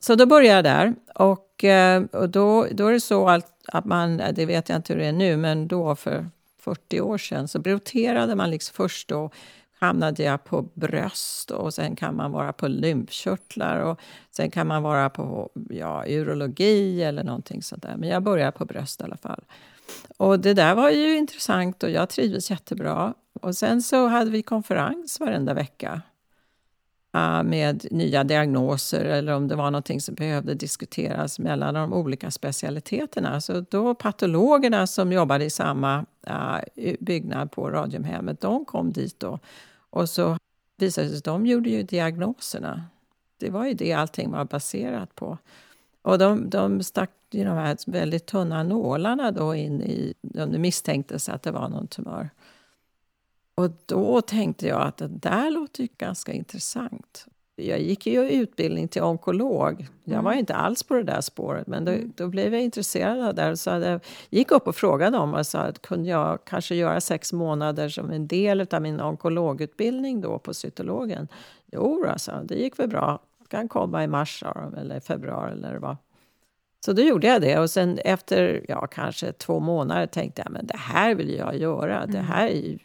Så 0.00 0.14
då 0.14 0.26
började 0.26 0.68
jag 0.68 0.76
där. 0.76 0.94
Och, 1.14 1.64
eh, 1.64 2.02
och 2.02 2.30
då, 2.30 2.66
då 2.70 2.86
är 2.86 2.92
det 2.92 3.00
så 3.00 3.28
att, 3.28 3.52
att 3.68 3.84
man, 3.84 4.22
det 4.32 4.46
vet 4.46 4.68
jag 4.68 4.78
inte 4.78 4.92
hur 4.92 5.00
det 5.00 5.06
är 5.06 5.12
nu, 5.12 5.36
men 5.36 5.68
då 5.68 5.96
för 5.96 6.30
40 6.58 7.00
år 7.00 7.18
sedan 7.18 7.48
så 7.48 7.58
roterade 7.58 8.34
man 8.34 8.50
liksom 8.50 8.74
först 8.74 9.08
då 9.08 9.30
hamnade 9.84 10.22
jag 10.22 10.44
på 10.44 10.62
bröst 10.74 11.50
och 11.50 11.74
sen 11.74 11.96
kan 11.96 12.16
man 12.16 12.32
vara 12.32 12.52
på 12.52 12.68
lymfkörtlar 12.68 13.78
och 13.80 14.00
sen 14.30 14.50
kan 14.50 14.66
man 14.66 14.82
vara 14.82 15.10
på 15.10 15.50
ja, 15.70 16.04
urologi 16.06 17.02
eller 17.02 17.24
någonting 17.24 17.62
sånt 17.62 17.82
där. 17.82 17.96
Men 17.96 18.08
jag 18.08 18.22
började 18.22 18.52
på 18.52 18.64
bröst 18.64 19.00
i 19.00 19.04
alla 19.04 19.16
fall. 19.16 19.44
Och 20.16 20.40
det 20.40 20.54
där 20.54 20.74
var 20.74 20.90
ju 20.90 21.16
intressant 21.16 21.82
och 21.82 21.90
jag 21.90 22.08
trivdes 22.08 22.50
jättebra. 22.50 23.14
Och 23.40 23.56
sen 23.56 23.82
så 23.82 24.06
hade 24.06 24.30
vi 24.30 24.42
konferens 24.42 25.20
varenda 25.20 25.54
vecka 25.54 26.02
ah, 27.10 27.42
med 27.42 27.86
nya 27.90 28.24
diagnoser 28.24 29.04
eller 29.04 29.32
om 29.32 29.48
det 29.48 29.56
var 29.56 29.70
någonting 29.70 30.00
som 30.00 30.14
behövde 30.14 30.54
diskuteras 30.54 31.38
mellan 31.38 31.74
de 31.74 31.92
olika 31.92 32.30
specialiteterna. 32.30 33.40
Så 33.40 33.64
då 33.70 33.94
patologerna 33.94 34.86
som 34.86 35.12
jobbade 35.12 35.44
i 35.44 35.50
samma 35.50 36.06
ah, 36.26 36.60
byggnad 37.00 37.50
på 37.50 37.70
Radiumhemmet, 37.70 38.40
de 38.40 38.64
kom 38.64 38.92
dit 38.92 39.20
då. 39.20 39.38
Och 39.94 40.08
så 40.08 40.38
visade 40.76 41.06
det 41.06 41.10
sig 41.10 41.18
att 41.18 41.24
de 41.24 41.46
gjorde 41.46 41.70
ju 41.70 41.82
diagnoserna. 41.82 42.84
Det 43.36 43.50
var 43.50 43.66
ju 43.66 43.74
det 43.74 43.92
allting 43.92 44.30
var 44.30 44.44
baserat 44.44 45.14
på. 45.14 45.38
Och 46.02 46.18
de, 46.18 46.50
de 46.50 46.82
stack 46.82 47.10
ju 47.30 47.44
de 47.44 47.56
här 47.56 47.90
väldigt 47.90 48.26
tunna 48.26 48.62
nålarna 48.62 49.30
då 49.30 49.54
in 49.54 49.82
i, 49.82 50.14
om 50.22 50.52
det 50.52 50.58
misstänktes 50.58 51.28
att 51.28 51.42
det 51.42 51.50
var 51.50 51.68
någon 51.68 51.86
tumör. 51.86 52.30
Och 53.54 53.70
då 53.86 54.20
tänkte 54.20 54.66
jag 54.66 54.82
att 54.82 54.96
det 54.96 55.08
där 55.08 55.50
låter 55.50 55.82
ju 55.82 55.88
ganska 55.98 56.32
intressant. 56.32 57.26
Jag 57.56 57.80
gick 57.80 58.06
ju 58.06 58.28
utbildning 58.30 58.88
till 58.88 59.02
onkolog. 59.02 59.86
Jag 60.04 60.22
var 60.22 60.32
inte 60.32 60.54
alls 60.54 60.82
på 60.82 60.94
det 60.94 61.02
där 61.02 61.20
spåret, 61.20 61.66
men 61.66 61.84
då, 61.84 61.92
då 62.16 62.28
blev 62.28 62.54
jag 62.54 62.62
intresserad 62.62 63.20
av 63.20 63.34
det. 63.34 63.56
Så 63.56 63.70
jag 63.70 64.00
gick 64.30 64.50
upp 64.50 64.66
och 64.68 64.76
frågade 64.76 65.16
dem 65.16 65.34
och 65.34 65.46
sa 65.46 65.58
att 65.58 65.82
kunde 65.82 66.08
jag 66.08 66.44
kanske 66.44 66.74
göra 66.74 67.00
sex 67.00 67.32
månader 67.32 67.88
som 67.88 68.10
en 68.10 68.26
del 68.26 68.66
av 68.70 68.82
min 68.82 69.00
onkologutbildning 69.00 70.20
då 70.20 70.38
på 70.38 70.54
cytologen. 70.54 71.28
Jo, 71.72 72.06
alltså, 72.08 72.32
det 72.44 72.54
gick 72.54 72.78
väl 72.78 72.88
bra. 72.88 73.18
Kan 73.48 73.68
komma 73.68 74.04
i 74.04 74.06
mars 74.06 74.44
eller 74.76 75.00
februari 75.00 75.52
eller 75.52 75.76
vad. 75.76 75.96
Så 76.84 76.92
då 76.92 77.02
gjorde 77.02 77.26
jag 77.26 77.40
det 77.42 77.58
och 77.58 77.70
sen 77.70 77.98
efter 77.98 78.64
ja, 78.68 78.86
kanske 78.86 79.32
två 79.32 79.60
månader 79.60 80.06
tänkte 80.06 80.42
jag 80.44 80.52
men 80.52 80.66
det 80.66 80.76
här 80.76 81.14
vill 81.14 81.34
jag 81.34 81.56
göra. 81.56 82.06
Det, 82.06 82.18
här, 82.18 82.46
är 82.46 82.54
ju- 82.54 82.78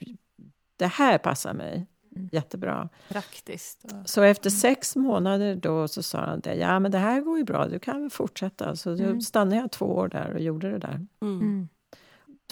det 0.77 0.88
här 0.88 1.17
passar 1.17 1.53
mig 1.53 1.86
jättebra. 2.31 2.89
Praktiskt. 3.09 3.85
Så 4.05 4.21
efter 4.21 4.49
sex 4.49 4.95
månader 4.95 5.55
då 5.55 5.87
så 5.87 6.03
sa 6.03 6.19
han 6.19 6.39
det, 6.39 6.55
ja 6.55 6.79
men 6.79 6.91
det 6.91 6.97
här 6.97 7.21
går 7.21 7.37
ju 7.37 7.43
bra, 7.43 7.67
du 7.67 7.79
kan 7.79 8.01
väl 8.01 8.09
fortsätta. 8.09 8.75
Så 8.75 8.95
då 8.95 9.21
stannade 9.21 9.61
jag 9.61 9.71
två 9.71 9.85
år 9.85 10.07
där 10.07 10.33
och 10.33 10.41
gjorde 10.41 10.71
det 10.71 10.77
där. 10.77 11.05
Mm. 11.21 11.69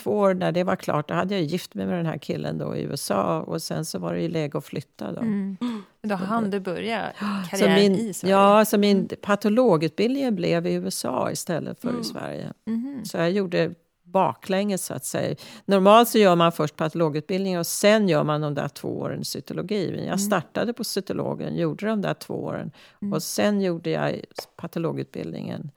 Två 0.04 0.12
år 0.12 0.34
när 0.34 0.52
det 0.52 0.64
var 0.64 0.76
klart, 0.76 1.08
då 1.08 1.14
hade 1.14 1.36
jag 1.36 1.44
gift 1.44 1.74
mig 1.74 1.86
med 1.86 1.98
den 1.98 2.06
här 2.06 2.18
killen 2.18 2.58
då 2.58 2.76
i 2.76 2.82
USA 2.82 3.42
och 3.42 3.62
sen 3.62 3.86
så 3.86 4.00
var 4.00 4.14
det 4.14 4.22
ju 4.22 4.30
läge 4.30 4.58
att 4.58 4.66
flytta 4.66 5.12
då. 5.12 5.22
Mm. 5.22 5.58
Då 6.02 6.16
hann 6.16 6.50
du 6.50 6.60
börja 6.60 7.12
karriären 7.50 7.76
min, 7.76 7.96
i 7.96 8.14
Sverige? 8.14 8.34
ja, 8.34 8.66
så 8.66 8.78
min 8.78 9.10
patologutbildning 9.22 10.36
blev 10.36 10.68
i 10.68 10.74
USA 10.74 11.32
istället 11.32 11.82
för 11.82 12.02
i 12.02 12.04
Sverige. 12.04 12.54
Mhm. 12.66 13.06
Så 13.06 13.18
jag 13.18 13.32
gjorde 13.32 13.74
baklänges 14.12 14.86
så 14.86 14.94
att 14.94 15.06
säga. 15.06 15.36
Normalt 15.66 16.10
så 16.10 16.18
gör 16.18 16.36
man 16.36 16.52
först 16.52 16.76
patologutbildning 16.76 17.60
och 17.60 17.68
sen 17.68 18.10
gör 18.10 18.24
man 18.24 18.42
de 18.42 18.54
där 18.54 18.68
två 18.68 19.00
åren 19.00 19.26
cytologi. 19.26 19.92
Men 19.96 20.06
jag 20.06 20.22
startade 20.22 20.74
på 20.74 20.84
cytologen, 20.84 21.56
gjorde 21.56 21.86
de 21.88 22.02
där 22.02 22.14
två 22.14 22.34
åren 22.34 22.72
och 23.14 23.24
sen 23.24 23.62
gjorde 23.62 23.90
jag 23.90 24.22
patologutbildningen 24.56 25.72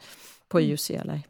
på 0.49 0.61
UCLA. 0.61 1.21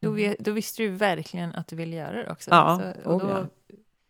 Då, 0.00 0.10
vi- 0.10 0.36
då 0.38 0.52
visste 0.52 0.82
du 0.82 0.88
verkligen 0.88 1.54
att 1.54 1.66
du 1.68 1.76
ville 1.76 1.96
göra 1.96 2.12
det 2.22 2.30
också. 2.30 2.50
Ja, 2.50 2.92
Så, 3.04 3.10
och 3.10 3.16
oh 3.16 3.22
då 3.22 3.28
ja. 3.28 3.46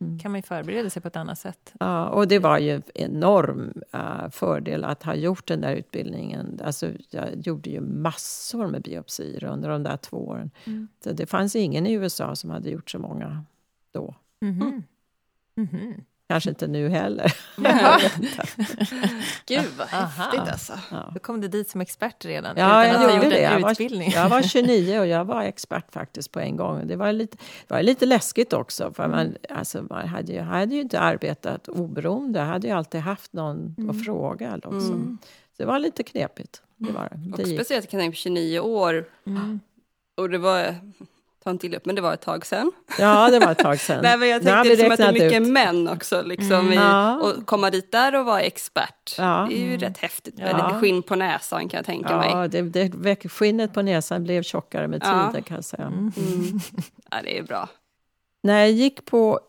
Mm. 0.00 0.18
kan 0.18 0.32
man 0.32 0.42
förbereda 0.42 0.90
sig 0.90 1.02
på 1.02 1.08
ett 1.08 1.16
annat 1.16 1.38
sätt. 1.38 1.74
Ja, 1.80 2.08
och 2.08 2.28
det 2.28 2.38
var 2.38 2.58
ju 2.58 2.70
en 2.70 2.82
enorm 2.94 3.72
eh, 3.92 4.30
fördel 4.30 4.84
att 4.84 5.02
ha 5.02 5.14
gjort 5.14 5.46
den 5.46 5.60
där 5.60 5.74
utbildningen. 5.76 6.60
Alltså, 6.64 6.90
jag 7.10 7.28
gjorde 7.46 7.70
ju 7.70 7.80
massor 7.80 8.66
med 8.66 8.82
biopsier 8.82 9.44
under 9.44 9.68
de 9.68 9.82
där 9.82 9.96
två 9.96 10.16
åren. 10.16 10.50
Så 11.04 11.12
det 11.12 11.26
fanns 11.26 11.56
ingen 11.56 11.86
i 11.86 11.92
USA 11.92 12.36
som 12.36 12.50
hade 12.50 12.70
gjort 12.70 12.90
så 12.90 12.98
många 12.98 13.44
då. 13.92 14.14
Mhm. 14.40 14.82
Mhm. 15.54 15.94
Kanske 16.28 16.50
inte 16.50 16.66
nu 16.66 16.88
heller. 16.88 17.32
Gud 19.46 19.64
vad 19.78 19.86
Aha. 19.92 20.06
häftigt 20.06 20.40
alltså. 20.52 20.72
Ja. 20.90 21.10
Då 21.14 21.20
kom 21.20 21.40
du 21.40 21.48
dit 21.48 21.68
som 21.70 21.80
expert 21.80 22.24
redan, 22.24 22.56
Ja, 22.56 22.84
utan 22.84 22.94
jag 23.02 23.04
att 23.04 23.10
ha 23.10 23.22
gjort 23.24 23.32
det. 23.32 23.44
en 23.44 23.52
Jag 23.52 23.60
var, 23.60 23.70
utbildning. 23.70 24.10
jag 24.10 24.28
var 24.28 24.42
29 24.48 24.98
och 25.00 25.06
jag 25.06 25.24
var 25.24 25.42
expert 25.42 25.92
faktiskt 25.92 26.32
på 26.32 26.40
en 26.40 26.56
gång. 26.56 26.86
Det 26.86 26.96
var 26.96 27.12
lite, 27.12 27.36
det 27.66 27.74
var 27.74 27.82
lite 27.82 28.06
läskigt 28.06 28.52
också. 28.52 28.92
För 28.92 29.08
man, 29.08 29.36
alltså, 29.50 29.82
man 29.90 30.08
hade 30.08 30.32
ju, 30.32 30.40
hade 30.40 30.74
ju 30.74 30.80
inte 30.80 31.00
arbetat 31.00 31.68
oberoende. 31.68 32.38
Jag 32.38 32.46
hade 32.46 32.66
ju 32.66 32.72
alltid 32.74 33.00
haft 33.00 33.32
någon 33.32 33.74
att 33.90 34.04
fråga. 34.04 34.54
Liksom. 34.56 35.18
Så 35.56 35.62
det 35.62 35.64
var 35.66 35.78
lite 35.78 36.02
knepigt. 36.02 36.62
Det 36.76 36.92
var 36.92 37.08
det. 37.12 37.30
Och 37.32 37.36
det. 37.38 37.42
gick. 37.42 37.58
speciellt 37.58 37.90
kan 37.90 38.00
jag 38.00 38.04
tänka 38.04 38.12
på 38.14 38.18
29 38.18 38.58
år. 38.60 39.04
Mm. 39.26 39.60
Och 40.16 40.30
det 40.30 40.38
var, 40.38 40.74
inte 41.50 41.66
illa 41.66 41.76
upp, 41.76 41.86
men 41.86 41.94
det 41.94 42.00
var 42.00 42.14
ett 42.14 42.20
tag 42.20 42.46
sedan. 42.46 42.72
Ja, 42.98 43.30
det 43.30 43.38
var 43.38 43.52
ett 43.52 43.58
tag 43.58 43.80
sedan. 43.80 44.00
Nej, 44.02 44.18
men 44.18 44.28
jag 44.28 44.42
tänkte 44.42 44.68
liksom 44.68 44.90
att 44.92 44.96
det 44.98 45.04
är 45.04 45.12
mycket 45.12 45.42
ut. 45.42 45.48
män 45.48 45.88
också. 45.88 46.22
Liksom, 46.22 46.72
i, 46.72 46.74
Ja. 46.76 47.16
Och 47.20 47.46
komma 47.46 47.70
dit 47.70 47.92
där 47.92 48.14
och 48.18 48.24
vara 48.24 48.40
expert. 48.40 49.14
Ja. 49.18 49.46
Det 49.50 49.58
är 49.60 49.64
ju 49.64 49.76
rätt 49.76 49.98
häftigt. 49.98 50.34
Ja. 50.38 50.44
Väldigt 50.44 50.80
skinn 50.80 51.02
på 51.02 51.14
näsan 51.16 51.68
kan 51.68 51.78
jag 51.78 51.86
tänka 51.86 52.16
mig. 52.16 52.30
Ja, 52.30 52.48
det, 52.48 52.62
det, 52.62 53.28
skinnet 53.28 53.74
på 53.74 53.82
näsan 53.82 54.24
blev 54.24 54.42
tjockare 54.42 54.88
med 54.88 55.00
tiden 55.02 55.30
Ja. 55.34 55.42
kan 55.42 55.54
jag 55.54 55.64
säga. 55.64 55.86
Mm. 55.86 56.12
Ja, 57.10 57.16
det 57.22 57.38
är 57.38 57.42
bra. 57.42 57.68
När 58.42 58.58
jag 58.58 58.70
gick 58.70 59.04
på 59.04 59.40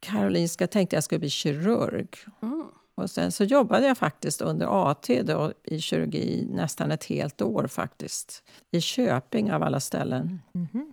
Karolinska 0.00 0.66
tänkte 0.66 0.96
jag 0.96 1.04
skulle 1.04 1.18
bli 1.18 1.30
kirurg. 1.30 2.08
Mm. 2.42 2.64
Och 2.94 3.10
sen 3.10 3.32
så 3.32 3.44
jobbade 3.44 3.86
jag 3.86 3.98
faktiskt 3.98 4.40
under 4.40 4.90
AT 4.90 5.22
då, 5.22 5.52
i 5.64 5.80
kirurgi 5.80 6.46
nästan 6.50 6.90
ett 6.90 7.04
helt 7.04 7.42
år 7.42 7.66
faktiskt. 7.66 8.42
I 8.70 8.80
Köping 8.80 9.52
av 9.52 9.62
alla 9.62 9.80
ställen. 9.80 10.42
Mhm. 10.52 10.92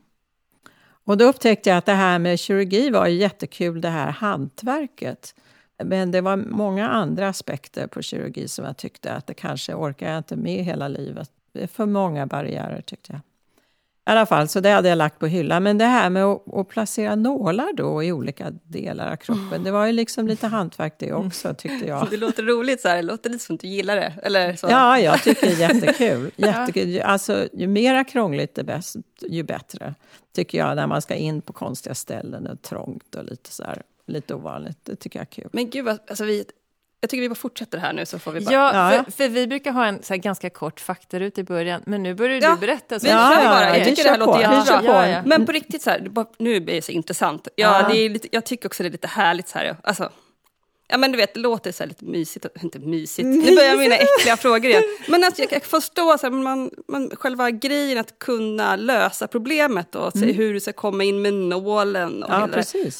Och 1.07 1.17
då 1.17 1.25
upptäckte 1.25 1.69
jag 1.69 1.77
att 1.77 1.85
det 1.85 1.93
här 1.93 2.19
med 2.19 2.39
kirurgi 2.39 2.89
var 2.89 3.07
ju 3.07 3.15
jättekul, 3.15 3.81
det 3.81 3.89
här 3.89 4.11
hantverket. 4.11 5.35
Men 5.83 6.11
det 6.11 6.21
var 6.21 6.37
många 6.37 6.89
andra 6.89 7.27
aspekter 7.27 7.87
på 7.87 8.01
kirurgi 8.01 8.47
som 8.47 8.65
jag 8.65 8.77
tyckte 8.77 9.13
att 9.13 9.27
det 9.27 9.33
kanske 9.33 9.73
orkar 9.73 10.09
jag 10.09 10.17
inte 10.17 10.35
med 10.35 10.63
hela 10.63 10.87
livet. 10.87 11.31
Det 11.53 11.63
är 11.63 11.67
för 11.67 11.85
många 11.85 12.25
barriärer 12.25 12.81
tyckte 12.81 13.13
jag. 13.13 13.21
I 14.07 14.09
alla 14.09 14.25
fall, 14.25 14.47
så 14.47 14.59
det 14.59 14.69
hade 14.69 14.89
jag 14.89 14.97
lagt 14.97 15.19
på 15.19 15.27
hyllan. 15.27 15.63
Men 15.63 15.77
det 15.77 15.85
här 15.85 16.09
med 16.09 16.23
att, 16.23 16.53
att 16.53 16.67
placera 16.67 17.15
nålar 17.15 17.73
då 17.73 18.03
i 18.03 18.11
olika 18.11 18.51
delar 18.63 19.11
av 19.11 19.15
kroppen, 19.15 19.63
det 19.63 19.71
var 19.71 19.85
ju 19.85 19.91
liksom 19.91 20.27
lite 20.27 20.47
hantverk 20.47 20.95
det 20.99 21.13
också 21.13 21.53
tyckte 21.53 21.87
jag. 21.87 22.07
Det 22.09 22.17
låter 22.17 22.43
roligt, 22.43 22.81
så 22.81 22.87
här. 22.87 22.95
det 22.95 23.01
låter 23.01 23.29
lite 23.29 23.45
som 23.45 23.55
att 23.55 23.61
du 23.61 23.67
gillar 23.67 23.95
det. 23.95 24.13
Eller 24.23 24.55
så. 24.55 24.67
Ja, 24.69 24.99
jag 24.99 25.23
tycker 25.23 25.47
det 25.47 25.53
är 25.63 25.73
jättekul. 25.73 26.31
jättekul. 26.35 27.01
Alltså, 27.01 27.47
ju 27.53 27.67
mera 27.67 28.03
krångligt 28.03 28.55
det 28.55 28.63
bäst, 28.63 28.95
ju 29.21 29.43
bättre. 29.43 29.95
Tycker 30.35 30.57
jag, 30.57 30.75
när 30.75 30.87
man 30.87 31.01
ska 31.01 31.15
in 31.15 31.41
på 31.41 31.53
konstiga 31.53 31.95
ställen 31.95 32.47
och 32.47 32.61
trångt 32.61 33.15
och 33.15 33.25
lite 33.25 33.51
så 33.51 33.63
här, 33.63 33.81
lite 34.05 34.35
ovanligt. 34.35 34.77
Det 34.83 34.95
tycker 34.95 35.19
jag 35.19 35.27
är 35.31 35.41
kul. 35.41 35.49
Men 35.51 35.69
gud, 35.69 35.85
vad, 35.85 35.99
alltså 36.07 36.23
vi, 36.23 36.45
jag 37.01 37.09
tycker 37.09 37.21
vi 37.21 37.29
bara 37.29 37.35
fortsätter 37.35 37.77
här 37.77 37.93
nu 37.93 38.05
så 38.05 38.19
får 38.19 38.31
vi 38.31 38.41
bara... 38.41 38.53
Ja, 38.53 38.93
Ja. 38.95 39.03
För, 39.03 39.11
för 39.11 39.27
vi 39.29 39.47
brukar 39.47 39.71
ha 39.71 39.85
en 39.85 40.03
så 40.03 40.13
här 40.13 40.17
ganska 40.21 40.49
kort 40.49 40.79
faktarut 40.79 41.37
i 41.37 41.43
början, 41.43 41.81
men 41.85 42.03
nu 42.03 42.13
börjar 42.13 42.41
Ja, 42.41 42.51
du 42.51 42.57
berätta. 42.67 42.99
Så 42.99 43.05
vi 43.05 43.11
Ja, 43.11 43.33
kör 43.35 43.43
bara. 43.45 43.77
Jag 43.77 43.87
tycker 43.87 44.03
det 44.03 44.09
här 44.09 44.17
låter 44.17 44.41
jättebra. 44.41 45.23
Men 45.25 45.45
på 45.45 45.51
riktigt, 45.51 45.81
så 45.81 45.89
här, 45.89 46.09
nu 46.37 46.55
är 46.55 46.59
det 46.59 46.81
så 46.81 46.91
intressant. 46.91 47.47
Ja, 47.55 47.81
Ja. 47.81 47.89
Det 47.89 47.97
är 47.99 48.09
lite, 48.09 48.27
jag 48.31 48.45
tycker 48.45 48.67
också 48.69 48.83
det 48.83 48.89
är 48.89 48.91
lite 48.91 49.07
härligt. 49.07 49.47
Så 49.47 49.57
här, 49.57 49.75
alltså, 49.83 50.09
ja, 50.87 50.97
men 50.97 51.11
du 51.11 51.17
vet, 51.17 51.33
det 51.33 51.39
låter 51.39 51.71
så 51.71 51.83
här 51.83 51.87
lite 51.87 52.05
mysigt. 52.05 52.45
och- 52.45 52.63
Inte 52.63 52.79
mysigt, 52.79 53.25
nu 53.27 53.55
börjar 53.55 53.77
mina 53.77 53.95
äckliga 53.95 54.37
frågor 54.37 54.65
igen. 54.65 54.83
Men 55.07 55.23
alltså, 55.23 55.41
jag, 55.41 55.53
jag 55.53 55.63
förstår 55.63 56.17
så 56.17 56.25
här, 56.25 56.31
man, 56.31 56.69
man, 56.87 57.09
själva 57.15 57.51
grejen 57.51 57.97
att 57.97 58.19
kunna 58.19 58.75
lösa 58.75 59.27
problemet 59.27 59.95
och 59.95 60.13
se 60.13 60.31
hur 60.31 60.53
du 60.53 60.59
ska 60.59 60.73
komma 60.73 61.03
in 61.03 61.21
med 61.21 61.33
nålen. 61.33 62.23
Och 62.23 62.29
Ja. 62.33 62.47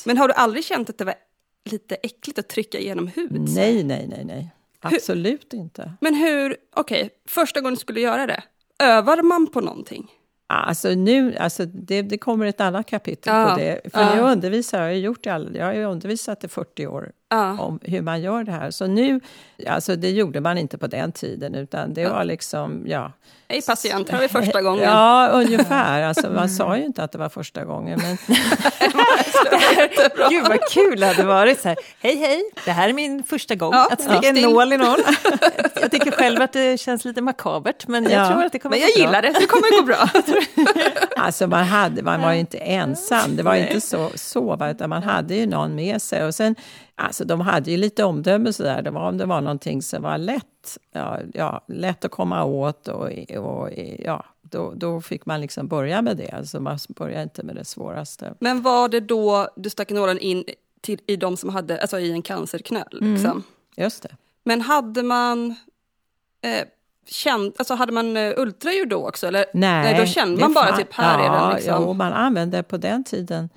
Men 0.06 0.18
har 0.18 0.28
du 0.28 0.34
aldrig 0.34 0.66
känt 0.66 0.90
att 0.90 0.98
det 0.98 1.06
var 1.06 1.16
lite 1.68 1.96
äckligt 1.96 2.40
att 2.40 2.50
trycka 2.50 2.80
igenom 2.80 3.08
hud? 3.08 3.50
Nej, 3.56 3.84
nej, 3.84 4.08
nej, 4.08 4.26
nej. 4.26 4.50
Absolut 4.80 5.54
inte. 5.54 5.94
Men 6.02 6.16
hur, 6.16 6.58
okej, 6.76 7.10
första 7.26 7.62
gången 7.62 7.74
du 7.74 7.80
skulle 7.80 8.02
göra 8.02 8.28
det, 8.28 8.44
övar 8.80 9.22
man 9.22 9.48
på 9.48 9.62
någonting? 9.62 10.12
Alltså 10.50 10.90
nu, 10.90 11.36
alltså 11.36 11.66
det, 11.66 12.02
det 12.02 12.18
kommer 12.18 12.46
ett 12.46 12.62
annat 12.62 12.88
kapitel 12.90 13.34
Ja, 13.34 13.50
på 13.52 13.60
det. 13.60 13.82
För 13.94 14.02
ja. 14.02 14.16
jag 14.16 14.32
undervisar, 14.32 14.80
jag 14.80 14.86
har, 14.86 14.92
gjort 14.92 15.24
det 15.24 15.30
all, 15.30 15.56
jag 15.56 15.66
har 15.66 15.76
undervisat 15.76 16.44
i 16.44 16.48
40 16.48 16.88
år 16.88 17.12
Ja. 17.30 17.60
om 17.60 17.80
hur 17.84 18.02
man 18.02 18.22
gör 18.22 18.44
det 18.44 18.52
här. 18.52 18.72
Så 18.72 18.88
nu, 18.88 19.20
alltså 19.68 19.96
det 19.96 20.10
gjorde 20.12 20.42
man 20.42 20.58
inte 20.58 20.78
på 20.78 20.88
den 20.88 21.12
tiden, 21.12 21.56
utan 21.56 21.94
det 21.94 22.02
Ja. 22.02 22.14
var 22.14 22.24
liksom, 22.24 22.84
ja. 22.88 23.12
Hej 23.50 23.62
patient, 23.62 24.10
här 24.10 24.20
vi 24.22 24.28
första 24.28 24.62
gången. 24.62 24.84
Ja, 24.90 25.30
ungefär. 25.34 26.02
Alltså, 26.04 26.30
man 26.30 26.50
sa 26.50 26.78
ju 26.78 26.86
inte 26.86 27.04
att 27.04 27.12
det 27.12 27.18
var 27.18 27.30
första 27.30 27.66
gången. 27.66 28.00
Men, 28.04 28.18
Gud 30.30 30.44
vad 30.48 30.60
kul 30.70 31.00
det 31.00 31.06
hade 31.08 31.24
varit. 31.24 31.62
Så 31.62 31.68
här, 31.68 31.78
hej 32.00 32.16
hej, 32.18 32.42
det 32.66 32.72
här 32.72 32.90
är 32.90 32.94
min 32.94 33.24
första 33.24 33.56
gång 33.56 33.74
Ja, 33.74 33.88
att 33.92 34.02
sticka 34.02 34.28
en 34.28 34.36
nål 34.36 34.74
i 34.74 34.78
någon. 34.78 34.98
Jag 35.82 35.92
tycker 35.92 36.12
själv 36.12 36.42
att 36.42 36.54
det 36.54 36.80
känns 36.80 37.06
lite 37.06 37.22
makabert, 37.22 37.88
men 37.88 38.04
jag 38.04 38.14
Ja. 38.14 38.28
tror 38.32 38.44
att 38.44 38.52
det 38.52 38.60
kommer 38.60 38.76
Men 38.76 38.82
jag 38.82 38.90
gå 38.90 38.96
bra. 38.96 39.06
gillar 39.06 39.22
det, 39.22 39.40
det 39.40 39.46
kommer 39.46 39.80
gå 39.82 39.86
bra. 39.86 40.10
alltså 41.18 41.48
man, 41.48 41.64
hade, 41.64 42.02
man 42.04 42.22
var 42.22 42.34
ju 42.34 42.40
inte 42.40 42.58
ensam, 42.58 43.36
det 43.36 43.44
var 43.44 43.56
inte 43.56 43.82
så, 43.82 44.10
så 44.16 44.68
utan 44.72 44.90
man 44.90 45.04
hade 45.04 45.36
ju 45.36 45.46
någon 45.46 45.76
med 45.76 46.02
sig. 46.02 46.26
Och 46.26 46.36
sen, 46.36 46.56
alltså 46.98 47.26
de 47.26 47.42
hade 47.42 47.72
ju 47.72 47.78
lite 47.78 48.04
omdöme 48.04 48.54
sådär, 48.54 48.82
det 48.82 48.92
var 48.92 49.08
om 49.08 49.18
det 49.18 49.26
var 49.26 49.42
någonting 49.42 49.82
som 49.82 50.02
var 50.02 50.18
lätt, 50.18 50.78
ja, 50.92 51.20
ja, 51.34 51.66
lätt 51.68 52.06
att 52.06 52.12
komma 52.12 52.44
åt 52.44 52.88
och, 52.88 53.32
och 53.38 53.70
ja, 54.00 54.26
då, 54.42 54.74
då 54.76 55.02
fick 55.02 55.26
man 55.26 55.42
liksom 55.42 55.68
börja 55.68 56.02
med 56.02 56.18
det. 56.18 56.30
Alltså 56.30 56.60
man 56.60 56.78
började 56.90 57.24
inte 57.24 57.44
med 57.44 57.56
det 57.56 57.66
svåraste. 57.66 58.34
Men 58.40 58.62
var 58.62 58.90
det 58.90 59.00
då 59.00 59.50
du 59.56 59.70
stack 59.70 59.90
nålen 59.90 60.20
in 60.20 60.44
till, 60.82 61.00
i 61.08 61.16
de 61.16 61.38
som 61.38 61.50
hade, 61.50 61.82
alltså 61.82 62.00
i 62.00 62.12
en 62.12 62.22
cancerknöl? 62.22 62.88
Liksom? 62.92 63.44
Just 63.76 64.04
det. 64.04 64.16
Men 64.44 64.62
hade 64.62 65.04
man 65.04 65.56
eh, 66.42 66.68
känt, 67.08 67.56
alltså 67.60 67.74
hade 67.76 67.92
man 67.92 68.18
eh, 68.18 68.34
ultraljud 68.38 68.90
då 68.90 69.08
också? 69.08 69.28
Eller? 69.28 69.46
Nej, 69.54 69.98
då 70.00 70.06
kände 70.06 70.42
man 70.42 70.54
bara 70.54 70.78
typ 70.78 70.94
här 70.94 71.20
är 71.26 71.32
den 71.40 71.56
liksom. 71.56 71.84
Ja, 71.84 71.94
man 71.94 72.14
använde 72.14 72.64
på 72.64 72.78
den 72.78 73.04
tiden 73.04 73.50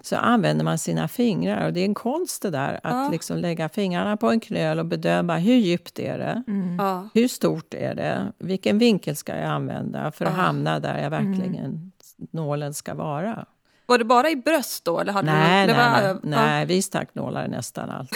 så 0.00 0.16
använde 0.16 0.64
man 0.64 0.78
sina 0.78 1.08
fingrar. 1.08 1.66
Och 1.66 1.72
det 1.72 1.80
är 1.80 1.84
en 1.84 1.94
konst 1.94 2.42
det 2.42 2.50
där, 2.50 2.80
att 2.82 2.94
Ja. 2.94 3.08
liksom 3.12 3.36
lägga 3.38 3.68
fingrarna 3.68 4.16
på 4.16 4.30
en 4.30 4.40
knöl 4.40 4.78
och 4.78 4.86
bedöma 4.86 5.36
hur 5.36 5.54
djupt 5.54 5.98
är 5.98 6.18
det? 6.18 6.42
Ja. 6.78 7.08
Hur 7.14 7.28
stort 7.28 7.74
är 7.74 7.94
det? 7.94 8.32
Vilken 8.38 8.78
vinkel 8.78 9.16
ska 9.16 9.36
jag 9.36 9.48
använda 9.50 10.12
för 10.12 10.24
att 10.24 10.32
hamna 10.34 10.80
där 10.80 10.98
jag 11.02 11.10
verkligen 11.10 11.92
nålen 12.32 12.74
ska 12.74 12.94
vara? 12.94 13.44
Var 13.86 13.98
det 13.98 14.04
bara 14.04 14.30
i 14.30 14.36
bröst 14.36 14.84
då? 14.84 15.00
Eller 15.00 15.12
hade 15.12 15.32
Nej, 15.32 15.66
man, 15.66 15.76
nej, 15.76 16.02
var, 16.02 16.20
nej, 16.22 16.38
nej, 16.46 16.66
vi 16.66 16.82
stack 16.82 17.14
nålar 17.14 17.44
i 17.44 17.48
nästan 17.48 17.90
allt. 17.90 18.10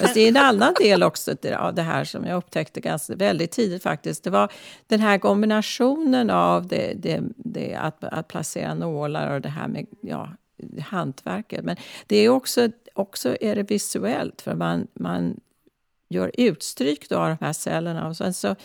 Fast 0.00 0.14
det 0.14 0.20
är 0.20 0.28
en 0.28 0.36
annan 0.36 0.74
del 0.74 1.02
också 1.02 1.34
av 1.58 1.74
det 1.74 1.82
här 1.82 2.04
som 2.04 2.24
jag 2.24 2.36
upptäckte 2.36 2.80
ganska 2.80 3.14
väldigt 3.14 3.50
tidigt 3.50 3.82
faktiskt. 3.82 4.24
Det 4.24 4.30
var 4.30 4.52
den 4.86 5.00
här 5.00 5.18
kombinationen 5.18 6.30
av 6.30 6.66
det, 6.66 6.92
det, 6.96 7.22
det, 7.36 7.74
att, 7.74 8.04
att 8.04 8.28
placera 8.28 8.74
nålar 8.74 9.34
och 9.34 9.40
det 9.40 9.48
här 9.48 9.68
med 9.68 9.86
ja, 10.00 10.30
hantverket. 10.86 11.64
Men 11.64 11.76
det 12.06 12.16
är 12.16 12.28
också, 12.28 12.68
också 12.94 13.36
är 13.40 13.54
det 13.54 13.62
visuellt 13.62 14.42
för 14.42 14.54
man, 14.54 14.86
man 14.94 15.40
gör 16.08 16.30
utstryk 16.34 17.08
då 17.08 17.16
av 17.16 17.28
de 17.28 17.44
här 17.44 17.52
cellerna 17.52 18.08
och 18.08 18.16
sen 18.16 18.34
så 18.34 18.56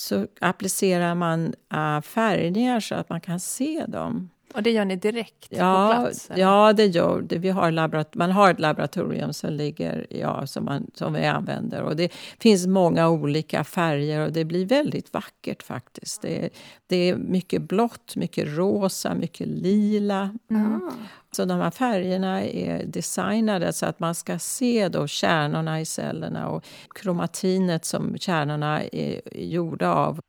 så 0.00 0.26
applicerar 0.40 1.14
man 1.14 1.54
uh, 1.74 2.00
färgningar 2.00 2.80
så 2.80 2.94
att 2.94 3.08
man 3.08 3.20
kan 3.20 3.40
se 3.40 3.84
dem. 3.88 4.30
Och 4.54 4.62
det 4.62 4.70
gör 4.70 4.84
ni 4.84 4.96
direkt 4.96 5.46
ja, 5.48 5.94
på 5.94 6.02
plats? 6.02 6.30
Eller? 6.30 6.42
Ja, 6.42 6.72
det 6.72 6.86
gör 6.86 7.20
det. 7.20 7.38
Vi 7.38 7.50
har 7.50 7.70
laborat 7.70 8.14
man 8.14 8.30
har 8.30 8.50
ett 8.50 8.60
laboratorium 8.60 9.32
som, 9.32 9.52
ligger, 9.52 10.06
ja, 10.10 10.46
som, 10.46 10.64
man, 10.64 10.90
som 10.94 11.12
vi 11.12 11.26
använder. 11.26 11.82
Och 11.82 11.96
det 11.96 12.12
finns 12.38 12.66
många 12.66 13.08
olika 13.08 13.64
färger 13.64 14.20
och 14.26 14.32
det 14.32 14.44
blir 14.44 14.66
väldigt 14.66 15.12
vackert 15.12 15.62
faktiskt. 15.62 16.22
Det, 16.22 16.50
det 16.86 16.96
är 16.96 17.16
mycket 17.16 17.62
blått, 17.62 18.16
mycket 18.16 18.48
rosa, 18.48 19.14
mycket 19.14 19.46
lila. 19.46 20.38
Mm. 20.50 20.90
Så 21.32 21.44
de 21.44 21.60
här 21.60 21.70
färgerna 21.70 22.42
är 22.42 22.84
designade 22.86 23.72
så 23.72 23.86
att 23.86 24.00
man 24.00 24.14
ska 24.14 24.38
se 24.38 24.88
då 24.88 25.06
kärnorna 25.06 25.80
i 25.80 25.86
cellerna 25.86 26.48
och 26.48 26.64
kromatinet 26.94 27.84
som 27.84 28.18
kärnorna 28.18 28.82
är 28.82 29.20
gjorda 29.34 29.94
av. 29.94 30.20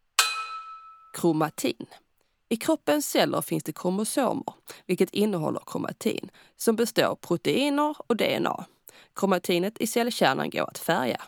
Kromatin. 1.13 1.85
I 2.51 2.57
kroppens 2.57 3.11
celler 3.11 3.41
finns 3.41 3.63
det 3.63 3.71
kromosomer, 3.71 4.53
vilket 4.85 5.09
innehåller 5.09 5.61
kromatin, 5.65 6.29
som 6.57 6.75
består 6.75 7.03
av 7.03 7.15
proteiner 7.15 7.95
och 8.07 8.17
DNA. 8.17 8.65
Kromatinet 9.15 9.81
i 9.81 9.87
cellkärnan 9.87 10.49
går 10.49 10.69
att 10.69 10.77
färga. 10.77 11.21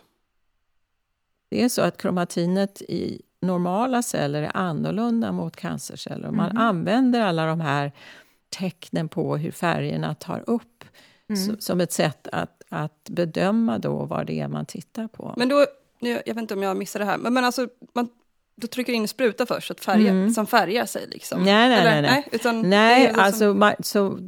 Det 1.48 1.62
är 1.64 1.68
så 1.68 1.82
att 1.82 1.96
kromatinet 1.96 2.82
i 2.82 3.22
normala 3.40 4.02
celler 4.02 4.42
är 4.42 4.56
annorlunda 4.56 5.32
mot 5.32 5.56
cancerceller. 5.56 6.30
Man 6.30 6.50
mm. 6.50 6.62
använder 6.62 7.20
alla 7.20 7.46
de 7.46 7.60
här 7.60 7.92
tecknen 8.48 9.08
på 9.08 9.36
hur 9.36 9.50
färgerna 9.50 10.14
tar 10.14 10.44
upp 10.46 10.84
mm. 11.28 11.60
som 11.60 11.80
ett 11.80 11.92
sätt 11.92 12.28
att, 12.32 12.62
att 12.68 13.08
bedöma 13.10 13.78
då 13.78 14.04
vad 14.04 14.26
det 14.26 14.40
är 14.40 14.48
man 14.48 14.66
tittar 14.66 15.08
på. 15.08 15.34
Men 15.36 15.48
då, 15.48 15.66
jag 15.98 16.24
vet 16.24 16.36
inte 16.36 16.54
om 16.54 16.62
jag 16.62 16.76
missade 16.76 17.04
det 17.04 17.10
här, 17.10 17.18
men 17.18 17.44
alltså, 17.44 17.68
man 17.92 18.08
du 18.56 18.66
trycker 18.66 18.92
in 18.92 19.08
spruta 19.08 19.46
först 19.46 19.68
så 19.68 19.74
färga, 19.74 20.10
mm. 20.10 20.30
som 20.30 20.46
färgar 20.46 20.86
sig? 20.86 21.06
Liksom. 21.08 21.44
Nej, 21.44 21.68
nej, 21.68 21.80
Eller, 21.80 22.02
nej. 22.02 22.02
nej. 22.02 22.28
utan 22.32 22.70
nej 22.70 23.02
liksom... 23.02 23.24
alltså, 23.24 23.54
man, 23.54 23.74
så, 23.80 24.18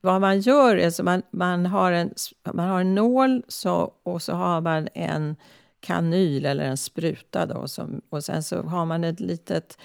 vad 0.00 0.20
man 0.20 0.40
gör 0.40 0.76
är 0.76 0.86
att 0.86 1.02
man, 1.02 1.22
man, 1.30 1.66
har 1.66 1.92
en, 1.92 2.14
man 2.52 2.68
har 2.68 2.80
en 2.80 2.94
nål 2.94 3.42
så, 3.48 3.92
och 4.02 4.22
så 4.22 4.32
har 4.32 4.60
man 4.60 4.88
en 4.94 5.36
kanyl 5.80 6.46
eller 6.46 6.64
en 6.64 6.76
spruta. 6.76 7.46
Då, 7.46 7.68
som, 7.68 8.00
och 8.10 8.24
sen 8.24 8.42
så 8.42 8.62
har 8.62 8.86
man 8.86 9.04
ett 9.04 9.20
litet 9.20 9.78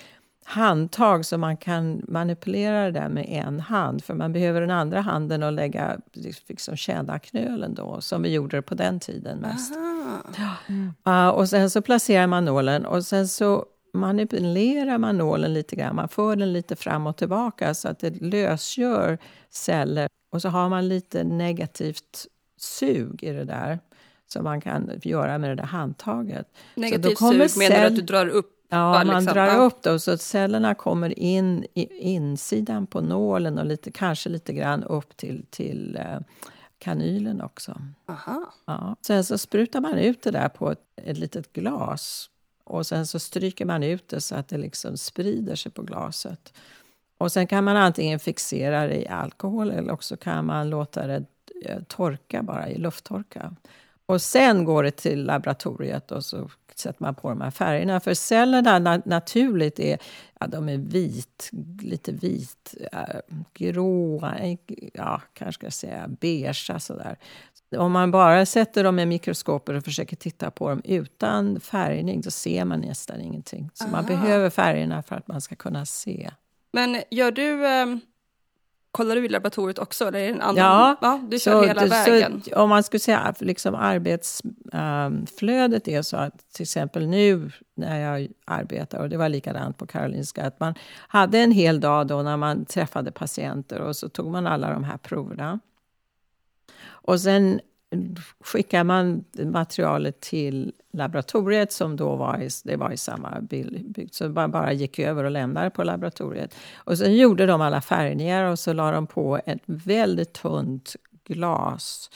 handtag 0.45 1.25
så 1.25 1.38
man 1.38 1.58
kan 1.58 2.01
manipulera 2.08 2.86
det 2.86 2.91
där 2.91 3.10
med 3.10 3.25
en 3.27 3.60
hand. 3.60 4.03
För 4.03 4.13
man 4.13 4.34
behöver 4.34 4.62
den 4.62 4.71
andra 4.71 5.01
handen 5.01 5.43
och 5.43 5.51
lägga 5.51 5.97
liksom, 6.47 6.75
känna 6.75 7.19
knölen 7.19 7.73
då, 7.73 8.01
som 8.01 8.21
vi 8.21 8.34
gjorde 8.34 8.62
på 8.62 8.75
den 8.75 8.99
tiden 8.99 9.39
mest. 9.39 9.73
Mm. 10.67 10.93
Uh, 11.08 11.27
och 11.27 11.49
sen 11.49 11.69
så 11.69 11.82
placerar 11.82 12.27
man 12.27 12.45
nålen 12.45 12.86
och 12.86 13.06
sen 13.06 13.27
så 13.27 13.65
manipulerar 13.93 14.97
man 14.97 15.17
nålen 15.17 15.53
lite 15.53 15.75
grann. 15.75 15.95
Man 15.95 16.10
för 16.10 16.36
den 16.36 16.53
lite 16.53 16.75
fram 16.75 17.08
och 17.08 17.17
tillbaka 17.17 17.73
så 17.73 17.88
att 17.88 17.99
det 17.99 18.21
lösgör 18.21 19.17
celler. 19.49 20.10
Och 20.32 20.41
så 20.41 20.49
har 20.49 20.69
man 20.69 20.88
lite 20.88 21.23
negativt 21.23 22.27
sug 22.58 23.23
i 23.23 23.32
det 23.32 23.43
där 23.43 23.79
som 24.27 24.43
man 24.43 24.62
kan 24.62 24.91
göra 25.03 25.38
med 25.38 25.49
det 25.49 25.56
där 25.56 25.63
handtaget. 25.63 26.47
Negativt 26.75 27.17
sug 27.17 27.58
menar 27.58 27.82
du 27.82 27.88
att 27.88 27.95
du 27.95 28.01
drar 28.01 28.27
upp 28.27 28.62
Ja, 28.73 28.91
man 28.91 29.07
liksom. 29.07 29.33
drar 29.33 29.59
upp 29.59 29.81
det 29.81 29.99
så 29.99 30.12
att 30.12 30.21
cellerna 30.21 30.75
kommer 30.75 31.19
in 31.19 31.65
i 31.73 31.97
insidan 31.97 32.88
på 32.88 33.01
nålen 33.01 33.57
och 33.57 33.65
lite, 33.65 33.91
kanske 33.91 34.29
lite 34.29 34.53
grann 34.53 34.83
upp 34.83 35.17
till, 35.17 35.45
till 35.49 35.97
eh, 36.01 36.19
kanylen 36.77 37.41
också. 37.41 37.81
Aha. 38.05 38.53
Ja. 38.65 38.95
Sen 39.01 39.23
så 39.23 39.38
sprutar 39.38 39.81
man 39.81 39.97
ut 39.97 40.23
det 40.23 40.31
där 40.31 40.49
på 40.49 40.71
ett, 40.71 40.79
ett 40.95 41.17
litet 41.17 41.53
glas 41.53 42.29
och 42.63 42.88
sen 42.88 43.07
så 43.07 43.19
stryker 43.19 43.65
man 43.65 43.83
ut 43.83 44.07
det 44.07 44.21
så 44.21 44.36
att 44.36 44.47
det 44.47 44.57
liksom 44.57 44.97
sprider 44.97 45.55
sig 45.55 45.71
på 45.71 45.81
glaset. 45.81 46.53
Och 47.17 47.31
sen 47.31 47.47
kan 47.47 47.63
man 47.63 47.77
antingen 47.77 48.19
fixera 48.19 48.88
det 48.88 49.01
i 49.01 49.07
alkohol 49.07 49.71
eller 49.71 49.93
också 49.93 50.17
kan 50.17 50.45
man 50.45 50.69
låta 50.69 51.07
det 51.07 51.25
eh, 51.65 51.83
torka 51.88 52.43
bara 52.43 52.69
i 52.69 52.77
lufttorka. 52.77 53.55
Och 54.05 54.21
sen 54.21 54.65
går 54.65 54.83
det 54.83 54.91
till 54.91 55.25
laboratoriet 55.25 56.12
och 56.12 56.25
så 56.25 56.49
sätter 56.79 57.01
man 57.03 57.15
på 57.15 57.29
de 57.29 57.41
här 57.41 57.51
färgerna. 57.51 57.99
För 57.99 58.13
cellerna 58.13 58.79
na 58.79 59.01
naturligt 59.05 59.79
är, 59.79 59.97
ja, 60.39 60.47
de 60.47 60.69
är 60.69 60.77
vit, 60.77 61.49
lite 61.81 62.12
vit, 62.12 62.75
äh, 62.91 62.99
gråa, 63.53 64.36
ja, 64.93 65.21
kanske 65.33 65.53
ska 65.53 65.65
jag 65.65 65.73
säga 65.73 66.07
beigea 66.07 66.79
sådär. 66.79 67.17
Om 67.77 67.91
man 67.91 68.12
bara 68.12 68.45
sätter 68.45 68.83
dem 68.83 68.99
i 68.99 69.05
mikroskopet 69.05 69.75
och 69.75 69.83
försöker 69.83 70.15
titta 70.15 70.51
på 70.51 70.69
dem 70.69 70.81
utan 70.86 71.59
färgning, 71.59 72.21
då 72.21 72.31
ser 72.31 72.65
man 72.65 72.79
nästan 72.79 73.21
ingenting. 73.21 73.69
Så 73.73 73.83
Aha. 73.83 73.91
man 73.91 74.05
behöver 74.05 74.49
färgerna 74.49 75.03
för 75.03 75.15
att 75.15 75.27
man 75.27 75.41
ska 75.41 75.55
kunna 75.55 75.86
se. 75.86 76.31
Men 76.71 77.01
gör 77.09 77.31
du... 77.31 77.65
Um 77.65 78.01
Kollar 78.93 79.15
du 79.15 79.25
i 79.25 79.29
laboratoriet 79.29 79.79
också? 79.79 80.08
Eller 80.08 80.19
är 80.19 80.23
det 80.23 80.29
en 80.29 80.41
annan? 80.41 80.58
Ja, 80.58 80.97
ja 81.01 81.21
du 81.27 81.39
kör 81.39 81.62
så, 81.62 81.67
hela 81.67 81.86
vägen. 81.86 82.41
Så, 82.41 82.56
om 82.56 82.69
man 82.69 82.84
skulle 82.84 82.99
säga 82.99 83.19
att 83.19 83.41
liksom 83.41 83.75
arbetsflödet 83.75 85.88
um, 85.88 85.93
är 85.93 86.01
så 86.01 86.17
att 86.17 86.53
till 86.53 86.62
exempel 86.62 87.08
nu 87.08 87.51
när 87.75 87.99
jag 87.99 88.27
arbetar, 88.45 88.99
och 88.99 89.10
det 89.10 89.17
var 89.17 89.29
likadant 89.29 89.77
på 89.77 89.88
Karolinska, 89.88 90.45
att 90.45 90.60
man 90.60 90.73
hade 91.08 91.39
en 91.39 91.51
hel 91.51 91.79
dag 91.79 92.08
då 92.08 92.21
när 92.21 92.38
man 92.38 92.65
träffade 92.65 93.12
patienter 93.12 93.79
och 93.79 93.95
så 93.95 94.10
tog 94.10 94.32
man 94.32 94.47
alla 94.47 94.73
de 94.73 94.84
här 94.84 94.97
proverna. 94.97 95.60
Och 96.86 97.21
sen 97.21 97.60
skickar 98.39 98.84
man 98.84 99.23
materialet 99.45 100.21
till 100.21 100.73
laboratoriet 100.93 101.71
som 101.71 101.95
då 101.95 102.15
var 102.15 102.38
i, 102.41 102.49
det 102.63 102.75
var 102.75 102.91
i 102.91 102.97
samma 102.97 103.41
bygd. 103.41 104.13
Så 104.13 104.29
man 104.29 104.51
bara 104.51 104.73
gick 104.73 104.99
över 104.99 105.23
och 105.23 105.32
lämnade 105.32 105.69
på 105.69 105.84
laboratoriet. 105.84 106.56
Och 106.75 106.97
sen 106.97 107.15
gjorde 107.15 107.45
de 107.45 107.62
alla 107.62 107.82
färgningar 107.82 108.43
och 108.43 108.60
så 108.60 108.73
la 108.73 108.91
de 108.91 109.08
på 109.08 109.39
ett 109.45 109.62
väldigt 109.65 110.34
tunt 110.34 110.95
glas 111.23 112.10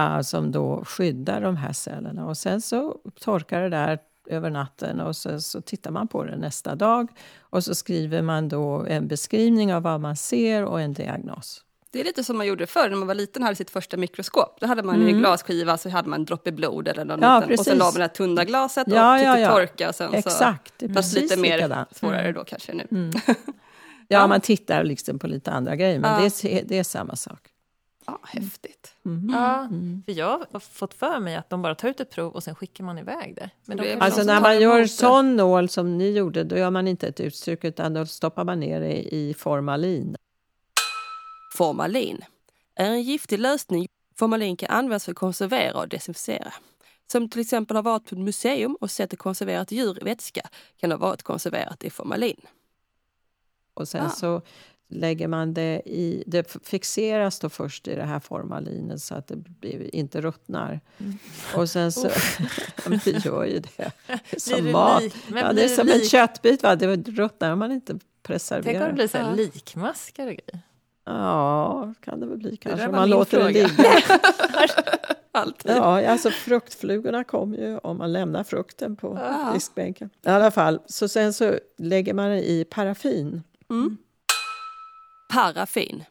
uh, 0.00 0.20
som 0.20 0.52
då 0.52 0.84
skyddar 0.84 1.40
de 1.40 1.56
här 1.56 1.72
cellerna. 1.72 2.26
Och 2.26 2.36
sen 2.36 2.60
så 2.60 2.98
torkar 3.20 3.62
det 3.62 3.68
där 3.68 3.98
över 4.26 4.50
natten 4.50 5.00
och 5.00 5.16
så, 5.16 5.40
så 5.40 5.60
tittar 5.60 5.90
man 5.90 6.08
på 6.08 6.24
det 6.24 6.36
nästa 6.36 6.74
dag. 6.74 7.08
Och 7.40 7.64
så 7.64 7.74
skriver 7.74 8.22
man 8.22 8.48
då 8.48 8.84
en 8.88 9.08
beskrivning 9.08 9.74
av 9.74 9.82
vad 9.82 10.00
man 10.00 10.16
ser 10.16 10.64
och 10.64 10.80
en 10.80 10.92
diagnos. 10.92 11.65
Det 11.90 12.00
är 12.00 12.04
lite 12.04 12.24
som 12.24 12.36
man 12.36 12.46
gjorde 12.46 12.66
förr 12.66 12.90
när 12.90 12.96
man 12.96 13.08
var 13.08 13.14
liten 13.14 13.42
och 13.42 13.44
hade 13.44 13.56
sitt 13.56 13.70
första 13.70 13.96
mikroskop. 13.96 14.56
Då 14.60 14.66
hade 14.66 14.82
man 14.82 14.94
mm. 14.94 15.08
en 15.08 15.18
glasskiva 15.18 15.78
så 15.78 15.88
hade 15.88 16.08
man 16.08 16.20
en 16.20 16.24
droppe 16.24 16.52
blod 16.52 16.88
eller 16.88 17.04
någon 17.04 17.22
ja, 17.22 17.40
liten, 17.40 17.58
och 17.58 17.64
sen 17.64 17.78
la 17.78 17.84
man 17.84 17.94
det 17.94 18.00
här 18.00 18.08
tunna 18.08 18.44
glaset 18.44 18.86
ja, 18.90 19.14
och 19.14 19.20
ja, 19.20 19.38
ja. 19.38 19.50
torka. 19.50 19.88
Och 19.88 19.94
sen 19.94 20.14
Exakt, 20.14 20.80
så, 20.80 20.88
fast 20.88 21.14
lite 21.14 21.36
mer 21.36 21.56
likadant. 21.56 21.96
svårare 21.96 22.20
mm. 22.20 22.34
då 22.34 22.44
kanske 22.44 22.72
nu. 22.72 22.86
Mm. 22.90 23.12
Ja, 24.08 24.26
man 24.26 24.40
tittar 24.40 24.84
liksom 24.84 25.18
på 25.18 25.26
lite 25.26 25.50
andra 25.50 25.76
grejer, 25.76 25.98
men 25.98 26.22
ja. 26.22 26.30
det, 26.42 26.58
är, 26.58 26.64
det 26.64 26.78
är 26.78 26.84
samma 26.84 27.16
sak. 27.16 27.48
Ja, 28.06 28.18
häftigt. 28.22 28.94
Mm. 29.04 29.30
Ja, 29.34 29.60
mm. 29.60 30.02
för 30.06 30.12
jag 30.12 30.46
har 30.52 30.60
fått 30.60 30.94
för 30.94 31.20
mig 31.20 31.36
att 31.36 31.50
de 31.50 31.62
bara 31.62 31.74
tar 31.74 31.88
ut 31.88 32.00
ett 32.00 32.10
prov 32.10 32.32
och 32.32 32.42
sen 32.42 32.54
skickar 32.54 32.84
man 32.84 32.98
iväg 32.98 33.34
det. 33.36 33.50
Men 33.64 33.76
de 33.76 33.96
alltså 34.00 34.22
när 34.22 34.40
man 34.40 34.60
gör 34.60 34.86
sån 34.86 35.36
nål 35.36 35.68
som 35.68 35.98
ni 35.98 36.10
gjorde, 36.10 36.44
då 36.44 36.56
gör 36.56 36.70
man 36.70 36.88
inte 36.88 37.08
ett 37.08 37.20
utstryck 37.20 37.64
utan 37.64 37.94
då 37.94 38.06
stoppar 38.06 38.44
man 38.44 38.60
ner 38.60 38.80
det 38.80 39.14
i 39.14 39.34
formalin. 39.34 40.16
Formalin 41.56 42.24
är 42.74 42.90
en 42.90 43.02
giftig 43.02 43.38
lösning. 43.38 43.88
Formalin 44.14 44.56
kan 44.56 44.70
användas 44.70 45.04
för 45.04 45.12
att 45.12 45.18
konservera 45.18 45.78
och 45.78 45.88
desinficera. 45.88 46.52
Som 47.12 47.28
till 47.28 47.40
exempel 47.40 47.76
har 47.76 47.82
varit 47.82 48.08
på 48.08 48.14
ett 48.14 48.20
museum 48.20 48.76
och 48.80 48.90
sett 48.90 49.12
ett 49.12 49.18
konserverat 49.18 49.70
djur 49.70 49.98
i 50.00 50.04
vätska 50.04 50.48
kan 50.76 50.90
ha 50.90 50.98
varit 50.98 51.22
konserverat 51.22 51.84
i 51.84 51.90
formalin. 51.90 52.40
Och 53.74 53.88
sen 53.88 54.06
ah. 54.06 54.10
så 54.10 54.42
lägger 54.88 55.28
man 55.28 55.54
det 55.54 55.82
i... 55.86 56.24
Det 56.26 56.56
fixeras 56.62 57.40
då 57.40 57.48
först 57.48 57.88
i 57.88 57.94
det 57.94 58.04
här 58.04 58.20
formalinet 58.20 59.02
så 59.02 59.14
att 59.14 59.32
det 59.60 59.96
inte 59.96 60.20
ruttnar. 60.20 60.80
Mm. 60.98 61.18
Och 61.54 61.70
sen 61.70 61.92
så... 61.92 62.08
det 63.04 63.24
gör 63.24 63.44
ju 63.44 63.62
det. 63.76 63.92
Som 64.38 64.64
det 64.64 64.72
mat. 64.72 65.02
Ja, 65.34 65.52
det 65.52 65.64
är 65.64 65.68
som 65.68 65.86
lik? 65.86 65.94
en 65.94 66.08
köttbit. 66.08 66.62
Va? 66.62 66.76
Det 66.76 66.96
ruttnar 66.96 67.52
om 67.52 67.58
man 67.58 67.72
inte 67.72 67.98
preserverar. 68.22 68.72
Tänk 68.72 68.82
om 68.82 68.88
det 68.88 68.94
blir 68.94 69.08
så 69.08 69.18
här 69.18 69.36
likmaskar 69.36 70.26
och 70.26 70.32
grejer. 70.32 70.62
Ja, 71.06 71.94
kan 72.00 72.20
det 72.20 72.26
väl 72.26 72.38
bli 72.38 72.56
kanske. 72.56 72.88
Man 72.88 73.10
låter 73.10 73.30
fråga. 73.30 73.46
det 73.46 73.52
ligga. 73.52 74.00
Alltid. 75.32 75.70
Ja, 75.70 76.10
alltså 76.10 76.30
fruktflugorna 76.30 77.24
kommer 77.24 77.56
ju 77.56 77.78
om 77.78 77.98
man 77.98 78.12
lämnar 78.12 78.44
frukten 78.44 78.96
på 78.96 79.16
Aha. 79.16 79.52
diskbänken. 79.52 80.10
I 80.26 80.28
alla 80.28 80.50
fall, 80.50 80.80
så 80.86 81.08
sen 81.08 81.32
så 81.32 81.58
lägger 81.78 82.14
man 82.14 82.30
det 82.30 82.50
i 82.50 82.64
paraffin. 82.64 83.42
Mm. 83.70 83.96
Paraffin. 85.32 86.04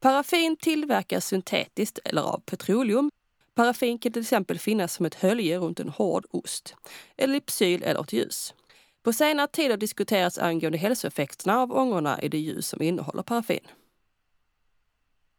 Paraffin 0.00 0.56
tillverkas 0.56 1.26
syntetiskt 1.26 1.98
eller 2.04 2.22
av 2.22 2.40
petroleum. 2.40 3.10
Paraffin 3.54 3.98
kan 3.98 4.12
till 4.12 4.22
exempel 4.22 4.58
finnas 4.58 4.94
som 4.94 5.06
ett 5.06 5.14
hölje 5.14 5.58
runt 5.58 5.80
en 5.80 5.88
hård 5.88 6.26
ost, 6.30 6.74
eller 7.16 7.34
i 7.34 7.40
psyl 7.40 7.82
eller 7.82 8.00
ett 8.00 8.12
ljus. 8.12 8.54
På 9.02 9.12
senare 9.12 9.46
tid 9.46 9.70
har 9.70 9.78
diskuterats 9.78 10.38
angående 10.38 10.78
hälsoeffekterna 10.78 11.58
av 11.58 11.72
ångorna 11.72 12.22
i 12.22 12.28
det 12.28 12.38
ljus 12.38 12.68
som 12.68 12.82
innehåller 12.82 13.22
paraffin. 13.22 13.66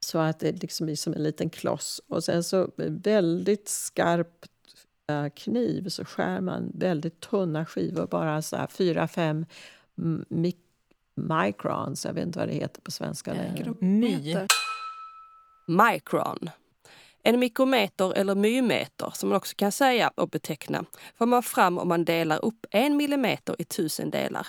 Så 0.10 0.20
att 0.20 0.40
det 0.40 0.62
liksom 0.62 0.86
blir 0.86 0.96
som 0.96 1.14
en 1.14 1.24
liten 1.24 1.50
kloss. 1.50 2.02
Och 2.08 2.24
sen 2.24 2.44
så 2.44 2.72
väldigt 2.78 3.70
skarpt 3.70 4.50
eh, 5.10 5.28
kniv 5.30 5.90
så 5.90 6.06
skär 6.06 6.42
man 6.42 6.72
väldigt 6.74 7.20
tunna 7.20 7.66
skivor, 7.66 8.08
bara 8.08 8.42
så 8.42 8.56
här 8.56 8.68
4-5 8.68 9.46
mi 10.30 10.56
microns. 11.16 12.06
Jag 12.06 12.14
vet 12.14 12.26
inte 12.26 12.40
vad 12.40 12.48
det 12.48 12.54
heter 12.54 12.82
på 12.82 12.92
svenska. 12.92 13.34
My. 13.80 14.36
Micron. 15.68 16.50
En 17.24 17.40
mikrometer 17.40 18.14
eller 18.14 18.36
mymeter, 18.36 19.12
som 19.14 19.30
man 19.30 19.36
också 19.36 19.56
kan 19.56 19.72
säga 19.72 20.12
och 20.16 20.30
beteckna, 20.30 20.86
får 21.18 21.26
man 21.26 21.44
fram 21.44 21.78
om 21.78 21.88
man 21.88 22.06
delar 22.06 22.46
upp 22.46 22.66
en 22.72 22.98
millimeter 22.98 23.56
i 23.60 23.64
tusen 23.64 24.10
delar. 24.10 24.48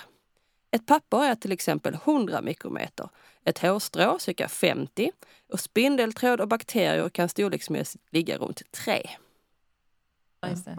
Ett 0.71 0.85
papper 0.85 1.23
är 1.23 1.35
till 1.35 1.51
exempel 1.51 1.93
100 1.93 2.41
mikrometer, 2.41 3.09
ett 3.45 3.59
hårstrå 3.59 4.19
cirka 4.19 4.47
50 4.47 5.11
och 5.53 5.59
spindeltråd 5.59 6.41
och 6.41 6.47
bakterier 6.47 7.09
kan 7.09 7.29
storleksmässigt 7.29 8.03
ligga 8.11 8.37
runt 8.37 8.61
3. 8.71 9.09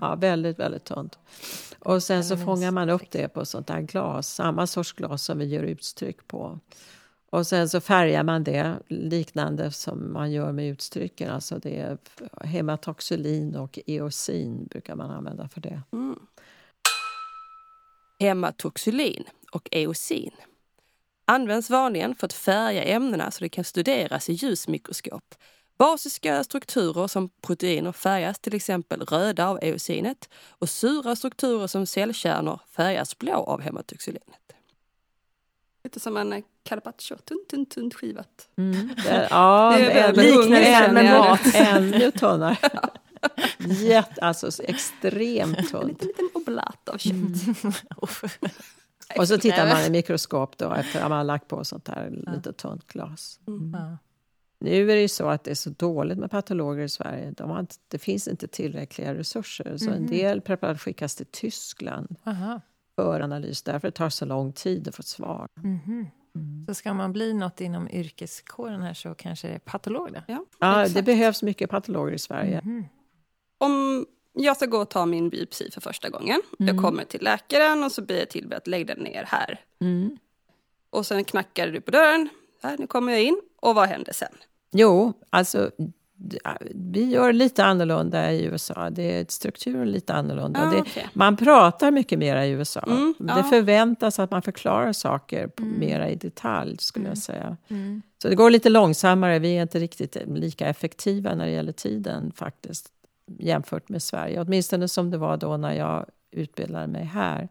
Ja, 0.01 0.15
väldigt, 0.15 0.59
väldigt 0.59 0.85
tunt. 0.85 1.19
Och 1.79 2.03
sen 2.03 2.25
så 2.25 2.37
fångar 2.37 2.71
man 2.71 2.91
upp 2.91 3.11
det 3.11 3.29
på 3.29 3.45
sånt 3.45 3.67
där 3.67 3.81
glas, 3.81 4.35
samma 4.35 4.67
sorts 4.67 4.93
glas 4.93 5.23
som 5.23 5.39
vi 5.39 5.45
gör 5.45 5.63
utstryck 5.63 6.27
på. 6.27 6.59
Och 7.31 7.47
sen 7.47 7.69
så 7.69 7.81
färgar 7.81 8.23
man 8.23 8.45
det 8.45 8.79
liknande 8.89 9.71
som 9.71 10.13
man 10.13 10.33
gör 10.33 10.53
med 10.53 10.69
utstrycken. 10.69 11.31
Alltså 11.31 11.59
det 11.59 11.79
är 11.81 11.99
hematoxylin 12.45 13.57
och 13.57 13.79
eosin 13.87 14.67
brukar 14.67 14.97
man 14.97 15.11
använda 15.11 15.49
för 15.49 15.61
det. 15.61 15.83
Mm. 15.93 16.19
Hematoxylin 18.21 19.25
och 19.53 19.69
eosin 19.73 20.33
används 21.25 21.71
vanligen 21.71 22.15
för 22.15 22.27
att 22.27 22.33
färga 22.33 22.85
ämnena 22.85 23.31
så 23.31 23.45
de 23.45 23.49
kan 23.49 23.65
studeras 23.65 24.29
i 24.29 24.33
ljusmikroskop. 24.33 25.35
Basiska 25.79 26.45
strukturer 26.45 27.07
som 27.07 27.29
proteiner 27.43 27.93
färgas 27.93 28.39
till 28.39 28.55
exempel 28.55 29.01
röda 29.01 29.49
av 29.49 29.59
eosinet 29.63 30.29
och 30.49 30.69
sura 30.69 31.17
strukturer 31.17 31.67
som 31.67 31.87
cellkärnor 31.87 32.61
färgas 32.71 33.19
blå 33.19 33.35
av 33.35 33.61
hematoxylinet. 33.61 34.39
Lite 35.85 36.01
som 36.01 36.17
en 36.17 36.43
carpaccio, 36.65 37.17
tunt, 37.17 37.49
tunt, 37.49 37.71
tunt 37.71 37.95
skivat. 37.95 38.49
Mm. 38.59 38.89
Det, 39.05 39.27
ja, 39.31 39.79
en- 39.79 40.15
liknar 40.15 40.61
en 40.61 40.95
med 40.95 41.19
mat. 41.19 41.41
Ännu 41.55 42.11
tunnare. 42.19 42.57
Jätte, 43.59 44.21
alltså 44.21 44.63
extremt 44.63 45.59
En 45.59 45.67
tunt. 45.67 45.89
liten, 45.89 46.09
liten 46.09 46.29
oblat 46.35 46.89
av 46.89 46.99
kött. 46.99 47.13
Och 49.19 49.29
så 49.29 49.39
tittar 49.39 49.69
man 49.69 49.85
i 49.85 49.91
mikroskop 49.91 50.59
då 50.59 50.73
efter 50.73 51.01
att 51.03 51.09
man 51.09 51.19
har 51.19 51.25
lagt 51.25 51.49
på 51.49 51.65
sånt 51.65 51.89
här 51.89 52.11
lite 52.35 52.53
tunt 52.53 52.87
glas. 52.87 53.41
Ja. 53.73 53.99
Nu 54.59 54.91
är 54.91 54.95
det 54.95 55.01
ju 55.01 55.09
så 55.09 55.29
att 55.29 55.45
det 55.45 55.51
är 55.51 55.55
så 55.55 55.71
dåligt 55.71 56.19
med 56.19 56.31
patologer 56.31 56.83
i 56.85 56.89
Sverige. 56.89 57.31
De 57.31 57.51
har 57.51 57.61
inte, 57.61 57.75
det 57.89 57.99
finns 57.99 58.29
inte 58.29 58.49
tillräckliga 58.49 59.15
resurser. 59.15 59.77
Så 59.77 59.91
en 59.91 60.07
del 60.07 60.41
preparat 60.41 60.81
skickas 60.81 61.17
till 61.17 61.27
Tyskland 61.27 62.17
Aha. 62.25 62.61
för 62.97 63.21
analys. 63.21 63.63
Därför 63.63 63.89
det 63.89 63.93
tar 63.93 64.11
så 64.11 64.25
lång 64.25 64.53
tid 64.53 64.89
att 64.89 64.95
få 64.95 65.01
ett 65.01 65.07
svar. 65.07 65.47
Mhm. 65.57 66.07
Så 66.69 66.75
ska 66.75 66.95
man 66.95 67.13
bli 67.13 67.35
något 67.35 67.61
inom 67.61 67.89
yrkeskåren 67.89 68.83
här 68.83 68.95
så 68.95 69.15
kanske 69.15 69.49
det 69.49 69.55
är 69.55 69.59
patolog 69.59 70.13
då? 70.13 70.21
Ja, 70.27 70.45
Ja, 70.59 70.89
det 70.89 71.03
behövs 71.03 71.43
mycket 71.43 71.71
patologer 71.71 72.13
i 72.13 72.19
Sverige. 72.19 72.61
Mhm. 72.65 72.85
Om 73.59 74.07
jag 74.33 74.57
ska 74.57 74.67
gå 74.67 74.79
och 74.79 74.89
ta 74.89 75.07
min 75.07 75.29
biopsi 75.29 75.71
för 75.71 75.81
första 75.81 76.09
gången. 76.09 76.43
Jag 76.59 76.79
kommer 76.79 77.05
till 77.05 77.23
läkaren 77.23 77.85
och 77.85 77.93
så 77.93 78.03
blir 78.03 78.19
jag 78.19 78.31
tillbedd 78.31 78.59
att 78.59 78.67
lägg 78.67 78.87
den 78.87 78.99
ner 78.99 79.25
här. 79.29 79.61
Mm. 79.81 80.19
Och 80.91 81.07
sen 81.07 81.25
knackar 81.25 81.69
du 81.69 81.81
på 81.81 81.91
dörren. 81.91 82.29
Här, 82.63 82.79
nu 82.79 82.87
kommer 82.87 83.13
jag 83.13 83.23
in. 83.23 83.41
Och 83.61 83.75
vad 83.75 83.89
händer 83.89 84.13
sen? 84.13 84.33
Jo, 84.73 85.13
alltså 85.31 85.71
vi 86.75 87.05
gör 87.05 87.33
lite 87.33 87.65
annorlunda 87.65 88.33
i 88.33 88.45
USA. 88.45 88.91
Det 88.91 89.19
är 89.19 89.27
strukturen 89.29 89.91
lite 89.91 90.15
annorlunda. 90.15 90.61
Ah, 90.63 90.71
det, 90.71 90.81
okej. 90.81 91.09
Man 91.13 91.37
pratar 91.37 91.91
mycket 91.91 92.19
mer 92.19 92.43
i 92.43 92.51
USA. 92.51 92.81
Mm, 92.81 93.15
det. 93.19 93.33
Mm. 93.33 93.45
förväntas 93.45 94.19
att 94.19 94.31
man 94.31 94.43
förklarar 94.43 94.93
saker 94.93 95.47
på, 95.47 95.63
mera 95.63 96.11
i 96.11 96.15
detalj, 96.15 96.77
skulle 96.79 97.09
jag 97.09 97.19
säga. 97.19 97.57
Mm. 97.69 98.03
Så 98.23 98.29
det 98.29 98.35
går 98.35 98.51
lite 98.51 98.69
långsammare. 98.69 99.39
Vi 99.39 99.57
är 99.57 99.63
inte 99.63 99.79
riktigt 99.79 100.17
lika 100.27 100.67
effektiva 100.67 101.35
när 101.35 101.47
det 101.47 101.53
gäller 101.53 101.73
tiden 101.73 102.33
faktiskt 102.37 102.89
jämfört 103.39 103.89
med 103.89 104.03
Sverige. 104.03 104.41
Åtminstone 104.41 104.89
som 104.89 105.11
det 105.11 105.19
var 105.19 105.37
då 105.37 105.57
när 105.57 105.75
jag 105.75 106.07
utbildade 106.31 106.87
mig 106.87 107.05
här. 107.05 107.49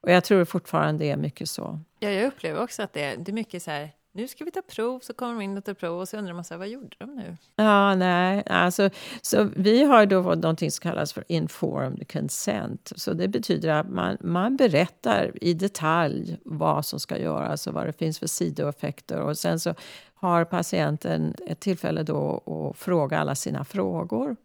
Och 0.00 0.10
jag 0.10 0.24
tror 0.24 0.44
fortfarande 0.44 1.04
det 1.04 1.10
är 1.10 1.16
mycket 1.16 1.48
så. 1.48 1.80
Ja, 1.98 2.10
jag 2.10 2.26
upplever 2.26 2.62
också 2.62 2.82
att 2.82 2.92
det 2.92 3.02
är, 3.02 3.16
det 3.16 3.30
är 3.30 3.34
mycket 3.34 3.62
så 3.62 3.70
här, 3.70 3.90
nu 4.14 4.28
ska 4.28 4.44
vi 4.44 4.50
ta 4.50 4.62
prov, 4.62 5.00
så 5.00 5.12
kommer 5.12 5.34
de 5.34 5.40
in 5.40 5.58
och 5.58 5.64
tar 5.64 5.74
prov 5.74 6.00
och 6.00 6.08
så 6.08 6.16
undrar 6.16 6.34
man 6.34 6.44
så 6.44 6.54
här, 6.54 6.58
vad 6.58 6.68
gjorde 6.68 6.96
de 6.98 7.16
nu? 7.16 7.36
Ja, 7.56 7.94
nej. 7.94 8.42
Alltså, 8.46 8.90
så 9.22 9.48
vi 9.56 9.84
har 9.84 10.06
då 10.06 10.20
någonting 10.20 10.70
som 10.70 10.82
kallas 10.82 11.12
för 11.12 11.24
informed 11.28 12.12
consent. 12.12 12.92
Så 12.96 13.12
det 13.12 13.28
betyder 13.28 13.68
att 13.68 13.88
man, 13.88 14.16
man 14.20 14.56
berättar 14.56 15.32
i 15.40 15.54
detalj 15.54 16.38
vad 16.44 16.86
som 16.86 17.00
ska 17.00 17.18
göras 17.18 17.66
och 17.66 17.74
vad 17.74 17.86
det 17.86 17.92
finns 17.92 18.18
för 18.18 18.26
sidoeffekter. 18.26 19.20
Och 19.20 19.38
sen 19.38 19.60
så 19.60 19.74
har 20.22 20.44
patienten 20.44 21.34
ett 21.46 21.60
tillfälle 21.60 22.02
då 22.02 22.42
att 22.70 22.78
fråga 22.78 23.18
alla 23.18 23.34
sina 23.34 23.64
frågor. 23.64 24.36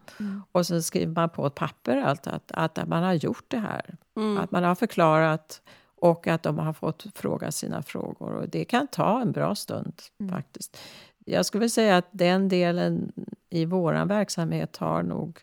Och 0.52 0.68
sen 0.68 0.84
skriver 0.84 1.14
man 1.14 1.30
på 1.30 1.46
ett 1.48 1.56
papper 1.56 1.98
allt 1.98 2.28
att, 2.28 2.52
att 2.52 2.88
man 2.88 3.04
har 3.04 3.14
gjort 3.14 3.46
det 3.48 3.58
här. 3.60 3.96
Att 4.40 4.52
man 4.52 4.64
har 4.64 4.76
förklarat 4.76 5.62
och 5.96 6.28
att 6.28 6.44
de 6.44 6.60
har 6.60 6.74
fått 6.74 7.06
fråga 7.16 7.52
sina 7.52 7.84
frågor. 7.84 8.32
Och 8.34 8.50
det 8.50 8.66
kan 8.66 8.88
ta 8.88 9.22
en 9.22 9.32
bra 9.32 9.56
stund 9.56 9.94
faktiskt. 10.32 10.78
Jag 11.26 11.46
skulle 11.46 11.60
vilja 11.60 11.70
säga 11.70 11.98
att 11.98 12.08
den 12.12 12.50
delen 12.50 13.12
i 13.50 13.66
vår 13.66 14.06
verksamhet 14.06 14.72
tar 14.72 15.04
nog 15.04 15.40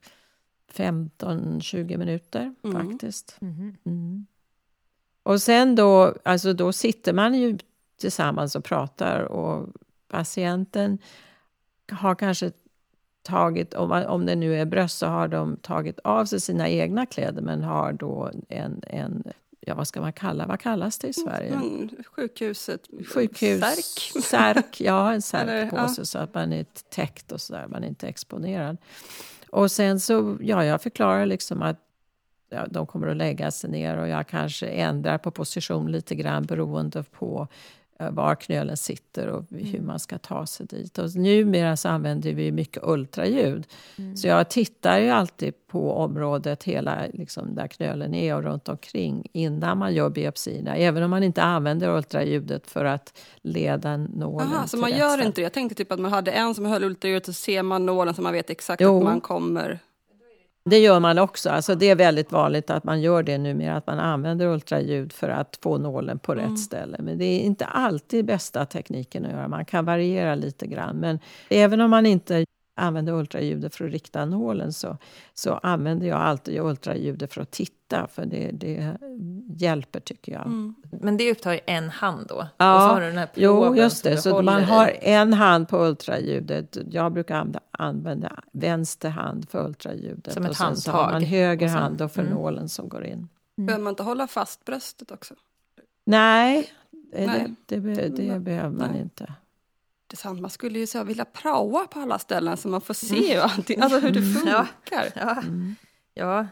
15-20 0.72 1.96
minuter 1.96 2.54
Mm. 2.64 2.88
faktiskt. 2.90 3.36
Mhm. 3.40 3.76
Mm. 3.84 4.26
Och 5.22 5.42
sen 5.42 5.74
då, 5.74 6.14
alltså 6.24 6.52
då 6.52 6.72
sitter 6.72 7.12
man 7.12 7.34
ju 7.34 7.58
tillsammans 8.00 8.56
och 8.56 8.64
pratar 8.64 9.20
och 9.20 9.68
patienten 10.14 10.98
har 11.92 12.14
kanske 12.14 12.52
tagit, 13.22 13.74
om, 13.74 14.26
det 14.26 14.34
nu 14.34 14.60
är 14.60 14.64
bröst 14.64 14.98
så 14.98 15.06
har 15.06 15.28
de 15.28 15.56
tagit 15.56 15.98
av 16.04 16.24
sig 16.24 16.40
sina 16.40 16.68
egna 16.68 17.06
kläder 17.06 17.42
men 17.42 17.62
har 17.62 17.92
då 17.92 18.30
en, 18.48 18.82
en 18.86 19.24
ja 19.60 19.74
vad 19.74 19.88
ska 19.88 20.00
man 20.00 20.12
kalla, 20.12 20.46
vad 20.46 20.60
kallas 20.60 20.98
det 20.98 21.08
i 21.08 21.12
Sverige? 21.12 21.54
Mm, 21.54 21.88
sjukhuset. 22.16 22.80
Sjukhus, 23.14 23.60
Särk. 23.60 24.24
särk, 24.24 24.80
ja 24.80 25.12
en 25.12 25.22
särk 25.32 25.48
Eller, 25.48 25.70
på 25.70 25.76
ja. 25.76 25.88
sig 25.88 26.06
så 26.06 26.18
att 26.18 26.34
man 26.34 26.52
är 26.52 26.64
täckt 26.88 27.32
och 27.32 27.40
sådär, 27.40 27.66
man 27.68 27.84
är 27.84 27.88
inte 27.88 28.08
exponerad. 28.08 28.76
Och 29.50 29.70
sen 29.70 30.00
så, 30.00 30.38
ja 30.40 30.64
jag 30.64 30.82
förklarar 30.82 31.26
liksom 31.26 31.62
att 31.62 31.78
ja, 32.50 32.66
de 32.70 32.86
kommer 32.86 33.06
att 33.06 33.16
lägga 33.16 33.50
sig 33.50 33.70
ner 33.70 33.96
och 33.96 34.08
jag 34.08 34.28
kanske 34.28 34.66
ändrar 34.66 35.18
på 35.18 35.30
position 35.30 35.92
lite 35.92 36.14
grann 36.14 36.46
beroende 36.46 37.02
på 37.02 37.48
var 37.98 38.34
knölen 38.34 38.76
sitter 38.76 39.28
och 39.28 39.44
hur 39.50 39.80
man 39.80 39.98
ska 39.98 40.18
ta 40.18 40.46
sig 40.46 40.66
dit. 40.66 40.98
Och 40.98 41.14
numera 41.14 41.76
så 41.76 41.88
använder 41.88 42.32
vi 42.32 42.52
mycket 42.52 42.82
ultraljud. 42.82 43.66
Så 44.16 44.26
jag 44.28 44.48
tittar 44.48 44.98
ju 44.98 45.10
alltid 45.10 45.66
på 45.66 45.92
området 45.92 46.64
hela, 46.64 46.98
liksom, 47.12 47.54
där 47.54 47.66
knölen 47.66 48.14
är 48.14 48.34
och 48.36 48.42
runt 48.42 48.68
omkring 48.68 49.26
innan 49.32 49.78
man 49.78 49.94
gör 49.94 50.10
biopsierna. 50.10 50.76
Även 50.76 51.02
om 51.02 51.10
man 51.10 51.22
inte 51.22 51.42
använder 51.42 51.96
ultraljudet 51.96 52.66
för 52.66 52.84
att 52.84 53.18
leda 53.42 53.96
nålen 53.96 54.52
Aha, 54.52 54.66
så 54.66 54.76
man 54.76 54.90
gör 54.90 55.22
inte 55.22 55.40
det? 55.40 55.42
Jag 55.42 55.52
tänkte 55.52 55.74
typ 55.74 55.92
att 55.92 56.00
man 56.00 56.12
hade 56.12 56.30
en 56.30 56.54
som 56.54 56.64
höll 56.64 56.84
ultraljudet 56.84 57.28
och 57.28 57.34
ser 57.34 57.62
man 57.62 57.86
nålen 57.86 58.14
så 58.14 58.22
man 58.22 58.32
vet 58.32 58.50
exakt 58.50 58.80
Jo. 58.80 58.98
att 58.98 59.04
man 59.04 59.20
kommer. 59.20 59.78
Det 60.70 60.78
gör 60.78 61.00
man 61.00 61.18
också. 61.18 61.50
Alltså 61.50 61.74
det 61.74 61.90
är 61.90 61.96
väldigt 61.96 62.32
vanligt 62.32 62.70
att 62.70 62.84
man 62.84 63.00
gör 63.00 63.22
det 63.22 63.38
numera, 63.38 63.76
att 63.76 63.86
man 63.86 63.98
använder 63.98 64.46
ultraljud 64.46 65.12
för 65.12 65.28
att 65.28 65.58
få 65.62 65.78
nålen 65.78 66.18
på 66.18 66.34
rätt 66.34 66.58
ställe. 66.58 66.96
Men 67.00 67.18
det 67.18 67.24
är 67.24 67.40
inte 67.40 67.66
alltid 67.66 68.24
bästa 68.24 68.66
tekniken 68.66 69.24
att 69.24 69.32
göra. 69.32 69.48
Man 69.48 69.64
kan 69.64 69.84
variera 69.84 70.34
lite 70.34 70.66
grann. 70.66 70.96
Men 70.96 71.18
även 71.48 71.80
om 71.80 71.90
man 71.90 72.06
inte 72.06 72.44
använder 72.74 73.12
ultraljudet 73.12 73.74
för 73.74 73.84
att 73.84 73.92
rikta 73.92 74.24
nålen 74.24 74.72
så, 74.72 74.98
så 75.34 75.54
använder 75.54 76.06
jag 76.06 76.20
alltid 76.20 76.60
ultraljudet 76.60 77.32
för 77.32 77.40
att 77.40 77.50
titta. 77.50 78.06
För 78.06 78.26
det, 78.26 78.50
det 78.52 78.96
hjälper 79.56 80.00
tycker 80.00 80.32
jag. 80.32 80.74
Men 81.00 81.16
det 81.16 81.30
upptar 81.30 81.52
ju 81.52 81.60
en 81.66 81.90
hand 81.90 82.26
då? 82.28 82.46
Ja, 82.56 82.74
och 82.74 82.80
så 82.80 82.86
har 82.88 83.00
du 83.00 83.06
den 83.06 83.18
här 83.18 83.28
Jo, 83.34 83.76
just 83.76 84.04
det. 84.04 84.16
Så 84.16 84.42
man 84.42 84.62
i. 84.62 84.64
har 84.64 84.92
en 85.00 85.32
hand 85.32 85.68
på 85.68 85.78
ultraljudet. 85.84 86.78
Jag 86.90 87.12
brukar 87.12 87.36
använda, 87.36 87.60
använda 87.70 88.42
vänster 88.52 89.08
hand 89.08 89.48
för 89.48 89.66
ultraljudet. 89.66 90.34
Som 90.34 90.44
ett 90.44 90.50
och 90.50 90.56
sen 90.56 90.76
så 90.76 90.90
har 90.90 91.02
man 91.02 91.12
handtag. 91.12 91.28
höger 91.28 91.68
sen- 91.68 91.76
hand 91.76 91.96
då 91.96 92.08
för 92.08 92.22
mm. 92.22 92.34
nålen 92.34 92.68
som 92.68 92.88
går 92.88 93.04
in. 93.04 93.28
Behöver 93.56 93.84
man 93.84 93.90
inte 93.90 94.02
hålla 94.02 94.26
fast 94.26 94.64
bröstet 94.64 95.10
också? 95.10 95.34
Nej, 96.06 96.70
det, 97.12 97.26
Nej. 97.26 97.54
det, 97.66 97.78
det 98.08 98.28
Nej. 98.28 98.40
behöver 98.40 98.76
man 98.78 98.90
Nej. 98.90 99.00
inte. 99.00 99.34
Det 100.14 100.18
är 100.18 100.20
sant, 100.20 100.40
man 100.40 100.50
skulle 100.50 100.78
ju 100.78 100.86
så 100.86 101.04
vilja 101.04 101.24
praoa 101.24 101.86
på 101.86 102.00
alla 102.00 102.18
ställen 102.18 102.56
så 102.56 102.68
man 102.68 102.80
får 102.80 102.94
se 102.94 103.36
allting, 103.36 103.80
alltså 103.80 103.98
hur 103.98 104.10
det 104.10 104.20
Ja. 104.50 104.66
funkar. 104.74 105.12
Ja. 105.16 105.42
ja, 106.14 106.46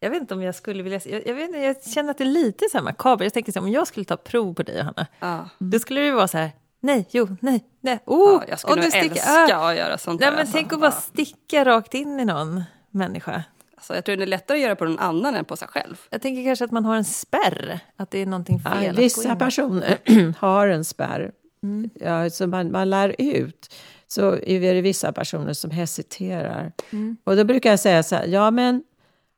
jag 0.00 0.10
vet 0.10 0.20
inte 0.20 0.34
om 0.34 0.42
jag 0.42 0.54
skulle 0.54 0.82
vilja... 0.82 1.00
Jag, 1.04 1.26
jag, 1.26 1.34
vet, 1.34 1.46
inte, 1.48 1.58
jag 1.58 1.84
känner 1.84 2.10
att 2.10 2.18
det 2.18 2.24
är 2.24 2.26
lite 2.26 2.64
så 2.72 2.76
här 2.78 2.84
makabert. 2.84 3.24
Jag 3.24 3.32
tänker 3.34 3.52
så 3.52 3.58
här, 3.60 3.66
om 3.66 3.72
jag 3.72 3.86
skulle 3.86 4.04
ta 4.04 4.16
prov 4.16 4.54
på 4.54 4.62
dig, 4.62 4.78
Johanna, 4.78 5.06
Ja. 5.20 5.48
då 5.58 5.78
skulle 5.78 6.00
det 6.00 6.10
vara 6.12 6.28
så 6.28 6.38
här, 6.38 6.50
nej, 6.80 7.06
jo, 7.10 7.36
nej, 7.40 7.64
nej, 7.80 7.98
oh, 8.06 8.30
Ja, 8.32 8.44
jag 8.48 8.58
skulle 8.60 8.82
du 8.82 8.90
sticker- 8.90 9.10
älska 9.10 9.58
ah. 9.58 9.70
att 9.70 9.76
göra 9.76 9.98
sånt 9.98 10.20
Nej, 10.20 10.26
där. 10.26 10.32
men 10.32 10.40
alltså. 10.40 10.56
tänk 10.56 10.72
att 10.72 10.80
bara 10.80 10.92
sticka 10.92 11.64
rakt 11.64 11.94
in 11.94 12.20
i 12.20 12.24
någon 12.24 12.62
människa. 12.90 13.42
Alltså, 13.76 13.94
jag 13.94 14.04
tror 14.04 14.16
det 14.16 14.24
är 14.24 14.26
lättare 14.26 14.56
att 14.58 14.62
göra 14.62 14.76
på 14.76 14.84
någon 14.84 14.98
annan 14.98 15.34
än 15.34 15.44
på 15.44 15.56
sig 15.56 15.68
själv. 15.68 16.00
Jag 16.10 16.22
tänker 16.22 16.44
kanske 16.44 16.64
att 16.64 16.70
man 16.70 16.84
har 16.84 16.96
en 16.96 17.04
spärr, 17.04 17.80
att 17.96 18.10
det 18.10 18.18
är 18.18 18.26
någonting 18.26 18.60
fel. 18.60 18.84
Ja, 18.84 18.90
att 18.90 18.96
gå 18.96 19.02
vissa 19.02 19.32
in. 19.32 19.38
personer 19.38 19.98
har 20.38 20.68
en 20.68 20.84
spärr. 20.84 21.32
Mm. 21.62 21.90
Ja, 21.94 22.30
så 22.30 22.46
man, 22.46 22.70
man 22.70 22.90
lär 22.90 23.14
ut. 23.18 23.74
Så 24.08 24.34
är 24.34 24.74
det 24.74 24.80
vissa 24.80 25.12
personer 25.12 25.52
som 25.52 25.70
hesiterar. 25.70 26.72
Mm. 26.90 27.16
Och 27.24 27.36
då 27.36 27.44
brukar 27.44 27.70
jag 27.70 27.80
säga 27.80 28.02
så 28.02 28.14
här, 28.14 28.26
ja 28.26 28.50
men 28.50 28.82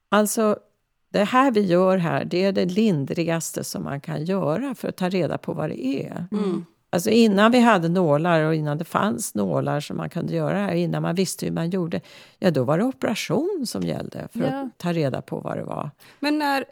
alltså 0.09 0.59
det 1.13 1.25
här 1.25 1.51
vi 1.51 1.61
gör 1.61 1.97
här, 1.97 2.25
det 2.25 2.45
är 2.45 2.53
det 2.53 2.65
lindrigaste 2.65 3.65
som 3.65 3.85
man 3.85 4.01
kan 4.01 4.25
göra 4.25 4.75
för 4.75 4.89
att 4.89 4.97
ta 4.97 5.09
reda 5.09 5.39
på 5.39 5.53
vad 5.53 5.71
det 5.71 5.87
är. 5.87 6.27
Mm. 6.33 6.65
Alltså 6.95 7.11
innan 7.11 7.53
vi 7.53 7.61
hade 7.61 7.89
nålar 7.89 8.43
och 8.43 8.55
innan 8.55 8.79
det 8.79 8.85
fanns 8.85 9.35
nålar 9.35 9.81
som 9.81 9.97
man 9.97 10.11
kunde 10.11 10.35
göra 10.35 10.59
här, 10.59 10.75
innan 10.75 11.03
man 11.03 11.15
visste 11.15 11.47
hur 11.47 11.53
man 11.53 11.71
gjorde, 11.71 12.01
ja 12.39 12.51
då 12.51 12.65
var 12.65 12.79
det 12.79 12.85
operation 12.85 13.65
som 13.67 13.83
gällde 13.83 14.29
för 14.33 14.41
Ja. 14.41 14.47
att 14.63 14.79
ta 14.79 14.93
reda 14.93 15.23
på 15.23 15.39
vad 15.41 15.57
det 15.57 15.65
var. 15.65 15.91
Men 16.21 16.39
när, 16.39 16.65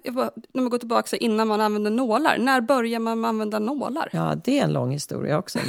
när 0.53 0.63
man 0.63 0.71
går 0.71 0.79
tillbaka 0.79 1.07
så 1.09 1.17
innan 1.17 1.49
man 1.49 1.61
använder 1.61 1.91
nålar, 1.91 2.39
när 2.39 2.61
börjar 2.61 2.99
man 3.01 3.25
använda 3.25 3.59
nålar? 3.59 4.09
Ja, 4.13 4.35
det 4.45 4.59
är 4.59 4.65
en 4.65 4.73
lång 4.73 4.91
historia 4.91 5.39
också. 5.39 5.59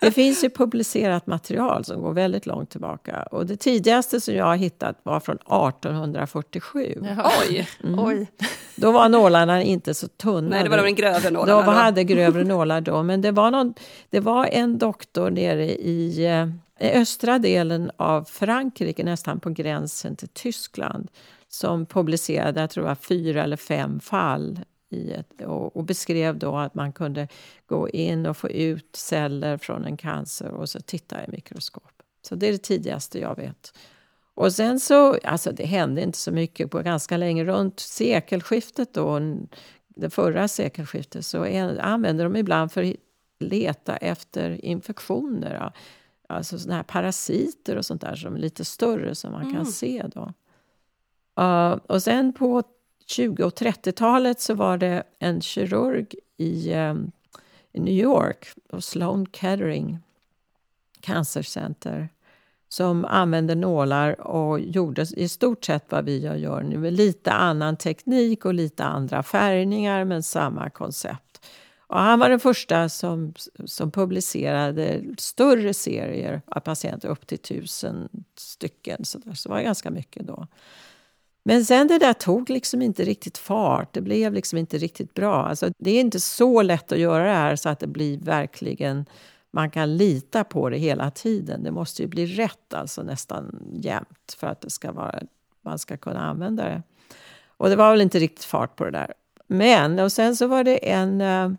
Det 0.00 0.10
finns 0.10 0.44
ju 0.44 0.50
publicerat 0.50 1.26
material 1.26 1.84
som 1.84 2.02
går 2.02 2.12
väldigt 2.12 2.46
långt 2.46 2.70
tillbaka. 2.70 3.22
Och 3.22 3.46
det 3.46 3.56
tidigaste 3.56 4.20
som 4.20 4.34
jag 4.34 4.44
har 4.44 4.56
hittat 4.56 4.96
var 5.02 5.20
från 5.20 5.36
1847. 5.36 6.94
Jaha. 7.02 7.30
Oj! 7.48 7.68
Oj. 7.98 8.26
Då 8.76 8.92
var 8.92 9.08
nålarna 9.08 9.62
inte 9.62 9.94
så 9.94 10.08
tunna. 10.08 10.48
Nej, 10.50 10.62
det 10.64 10.70
var 10.70 10.76
de 10.84 10.90
grövre 10.94 11.30
nålarna. 11.30 11.62
Då. 11.62 11.70
hade 11.70 12.04
grövre 12.04 12.44
nålar 12.44 12.80
då. 12.80 13.02
Men 13.02 13.20
det 13.20 13.30
var, 13.30 13.47
någon, 13.50 13.74
det 14.10 14.20
var 14.20 14.46
en 14.46 14.78
doktor 14.78 15.30
nere 15.30 15.66
i, 15.66 16.26
eh, 16.26 16.48
i 16.88 16.92
östra 16.92 17.38
delen 17.38 17.90
av 17.96 18.24
Frankrike, 18.24 19.04
nästan 19.04 19.40
på 19.40 19.50
gränsen 19.50 20.16
till 20.16 20.28
Tyskland 20.28 21.10
som 21.48 21.86
publicerade, 21.86 22.60
jag 22.60 22.70
tror 22.70 22.84
det 22.84 22.88
var 22.88 22.94
fyra 22.94 23.44
eller 23.44 23.56
fem 23.56 24.00
fall 24.00 24.60
i 24.90 25.12
ett, 25.12 25.42
och, 25.42 25.76
och 25.76 25.84
beskrev 25.84 26.38
då 26.38 26.56
att 26.56 26.74
man 26.74 26.92
kunde 26.92 27.28
gå 27.66 27.88
in 27.88 28.26
och 28.26 28.36
få 28.36 28.48
ut 28.48 28.96
celler 28.96 29.56
från 29.56 29.84
en 29.84 29.96
cancer 29.96 30.50
och 30.50 30.68
så 30.68 30.80
titta 30.80 31.24
i 31.24 31.30
mikroskop. 31.30 31.92
Så 32.22 32.34
det 32.34 32.48
är 32.48 32.52
det 32.52 32.58
tidigaste 32.58 33.18
jag 33.18 33.36
vet. 33.36 33.74
Och 34.34 34.52
sen 34.52 34.80
så, 34.80 35.18
alltså 35.24 35.52
det 35.52 35.66
hände 35.66 36.02
inte 36.02 36.18
så 36.18 36.32
mycket 36.32 36.70
på 36.70 36.78
ganska 36.78 37.16
länge. 37.16 37.44
Runt 37.44 37.80
sekelskiftet 37.80 38.94
då, 38.94 39.20
det 39.88 40.10
förra 40.10 40.48
sekelskiftet, 40.48 41.26
så 41.26 41.44
använde 41.80 42.22
de 42.22 42.36
ibland 42.36 42.72
för 42.72 42.82
att 42.82 42.94
leta 43.38 43.96
efter 43.96 44.64
infektioner. 44.64 45.72
Alltså 46.28 46.58
såna 46.58 46.74
här 46.74 46.82
parasiter 46.82 47.76
och 47.76 47.86
sånt 47.86 48.00
där 48.00 48.14
som 48.14 48.34
är 48.34 48.38
lite 48.38 48.64
större 48.64 49.14
som 49.14 49.32
man 49.32 49.54
kan 49.54 49.66
se 49.66 50.04
då. 50.14 50.32
Uh, 51.42 51.78
och 51.86 52.02
sen 52.02 52.32
på 52.32 52.62
20 53.06 53.44
och 53.44 53.54
30-talet 53.54 54.40
så 54.40 54.54
var 54.54 54.78
det 54.78 55.02
en 55.18 55.40
kirurg 55.40 56.14
i, 56.36 56.74
um, 56.74 57.10
i 57.72 57.80
New 57.80 57.94
York, 57.94 58.46
på 58.68 58.80
Sloan 58.80 59.26
Kettering 59.32 59.98
Cancer 61.00 61.42
Center 61.42 62.08
som 62.68 63.04
använde 63.04 63.54
nålar 63.54 64.20
och 64.20 64.60
gjorde 64.60 65.06
i 65.16 65.28
stort 65.28 65.64
sett 65.64 65.84
vad 65.88 66.04
vi 66.04 66.18
gör 66.18 66.62
nu 66.62 66.78
med 66.78 66.92
lite 66.92 67.32
annan 67.32 67.76
teknik 67.76 68.44
och 68.44 68.54
lite 68.54 68.84
andra 68.84 69.22
färgningar 69.22 70.04
men 70.04 70.22
samma 70.22 70.70
koncept. 70.70 71.27
Och 71.88 71.98
han 71.98 72.18
var 72.18 72.28
den 72.30 72.40
första 72.40 72.88
som, 72.88 73.34
som 73.64 73.90
publicerade 73.90 75.04
större 75.18 75.74
serier 75.74 76.42
av 76.46 76.60
patienter, 76.60 77.08
upp 77.08 77.26
till 77.26 77.38
tusen 77.38 78.08
stycken. 78.38 79.04
Så, 79.04 79.18
där. 79.18 79.34
så 79.34 79.48
det 79.48 79.54
var 79.54 79.62
ganska 79.62 79.90
mycket 79.90 80.26
då. 80.26 80.46
Men 81.42 81.64
sen 81.64 81.88
det 81.88 81.98
där 81.98 82.12
tog 82.12 82.50
liksom 82.50 82.82
inte 82.82 83.04
riktigt 83.04 83.38
fart. 83.38 83.92
Det 83.92 84.00
blev 84.00 84.32
liksom 84.32 84.58
inte 84.58 84.78
riktigt 84.78 85.14
bra. 85.14 85.46
Alltså, 85.46 85.70
det 85.78 85.90
är 85.90 86.00
inte 86.00 86.20
så 86.20 86.62
lätt 86.62 86.92
att 86.92 86.98
göra 86.98 87.24
det 87.24 87.34
här 87.34 87.56
så 87.56 87.68
att 87.68 87.78
det 87.78 87.86
blir 87.86 88.18
verkligen 88.18 89.06
man 89.50 89.70
kan 89.70 89.96
lita 89.96 90.44
på 90.44 90.70
det 90.70 90.76
hela 90.76 91.10
tiden. 91.10 91.62
Det 91.62 91.70
måste 91.70 92.02
ju 92.02 92.08
bli 92.08 92.26
rätt 92.26 92.74
alltså 92.74 93.02
nästan 93.02 93.62
jämt 93.72 94.36
för 94.38 94.46
att 94.46 94.60
det 94.60 94.70
ska 94.70 94.92
vara, 94.92 95.20
man 95.62 95.78
ska 95.78 95.96
kunna 95.96 96.20
använda 96.20 96.64
det. 96.64 96.82
Och 97.46 97.68
det 97.68 97.76
var 97.76 97.90
väl 97.90 98.00
inte 98.00 98.18
riktigt 98.18 98.44
fart 98.44 98.76
på 98.76 98.84
det 98.84 98.90
där. 98.90 99.14
Men, 99.46 99.98
och 99.98 100.12
sen 100.12 100.36
så 100.36 100.46
var 100.46 100.64
det 100.64 100.90
en, 100.90 101.20
eh, 101.20 101.50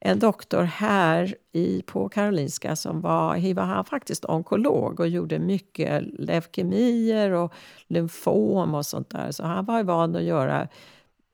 en 0.00 0.18
doktor 0.18 0.62
här 0.62 1.34
i, 1.52 1.82
på 1.82 2.08
Karolinska 2.08 2.76
som 2.76 3.00
var, 3.00 3.54
var 3.54 3.62
han 3.62 3.84
faktiskt 3.84 4.24
onkolog 4.24 5.00
och 5.00 5.08
gjorde 5.08 5.38
mycket 5.38 6.04
leukemier 6.18 7.30
och 7.30 7.52
lymfom 7.88 8.74
och 8.74 8.86
sånt 8.86 9.10
där. 9.10 9.30
Så 9.30 9.44
han 9.44 9.64
var 9.64 9.82
van 9.82 10.16
att 10.16 10.22
göra 10.22 10.68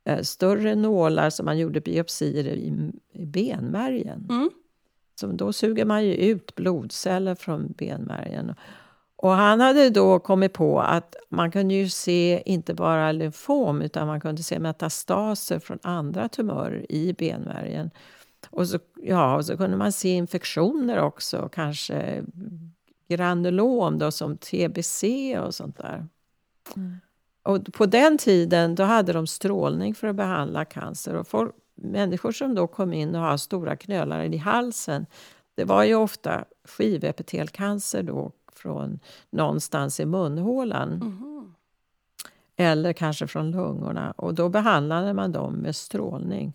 eh, 0.05 0.21
större 0.23 0.75
nålar 0.75 1.31
som 1.31 1.47
man 1.47 1.59
gjorde 1.59 1.81
biopsier 1.81 2.45
i, 2.45 2.93
i 3.12 3.27
benmärgen. 3.27 4.27
Mm. 4.31 4.51
Så 5.21 5.27
då 5.27 5.53
suger 5.53 5.85
man 5.85 6.05
ju 6.05 6.15
ut 6.15 6.55
blodceller 6.55 7.35
från 7.35 7.73
benmärgen. 7.79 8.55
Och 9.17 9.31
han 9.31 9.61
hade 9.61 9.91
då 9.91 10.19
kommit 10.19 10.53
på 10.53 10.81
att 10.81 11.17
man 11.29 11.51
kunde 11.51 11.75
ju 11.75 11.89
se 11.89 12.43
inte 12.47 12.75
bara 12.75 13.12
lymfom 13.12 13.83
utan 13.83 14.07
man 14.07 14.21
kunde 14.21 14.43
se 14.43 14.59
metastaser 14.59 15.59
från 15.59 15.79
andra 15.83 16.29
tumörer 16.29 16.93
i 16.93 17.12
benmärgen. 17.12 17.91
Och 18.51 18.68
så, 18.68 18.78
ja, 19.03 19.36
och 19.36 19.47
så 19.47 19.57
kunde 19.57 19.76
man 19.76 19.92
se 19.92 20.09
infektioner 20.09 20.99
också, 20.99 21.49
kanske 21.53 22.24
granulom 23.09 23.99
då, 23.99 24.11
som 24.11 24.36
TBC 24.36 25.05
och 25.38 25.55
sånt 25.55 25.76
där. 25.76 26.07
Mm. 26.76 26.97
Och 27.42 27.72
på 27.72 27.86
den 27.86 28.18
tiden 28.18 28.74
då 28.74 28.82
hade 28.82 29.12
de 29.12 29.26
strålning 29.26 29.95
för 29.95 30.09
att 30.09 30.16
behandla 30.16 30.64
cancer. 30.64 31.14
Och 31.14 31.28
folk, 31.28 31.55
människor 31.74 32.32
som 32.32 32.55
då 32.55 32.66
kom 32.66 32.92
in 32.92 33.14
och 33.14 33.20
har 33.20 33.36
stora 33.36 33.76
knölar 33.76 34.22
i 34.22 34.36
halsen, 34.36 35.07
det 35.55 35.64
var 35.64 35.84
ju 35.84 35.95
ofta 35.95 36.45
skivepitelcancer 36.64 38.03
då 38.03 38.32
från 38.53 38.99
någonstans 39.30 40.01
i 40.01 40.07
munhålan. 40.07 40.88
Mhm. 40.88 41.55
Eller 42.57 42.92
kanske 42.92 43.26
från 43.26 43.51
lungorna. 43.51 44.11
Och 44.11 44.34
då 44.34 44.49
behandlade 44.49 45.14
man 45.14 45.32
dem 45.32 45.55
med 45.55 45.76
strålning. 45.76 46.53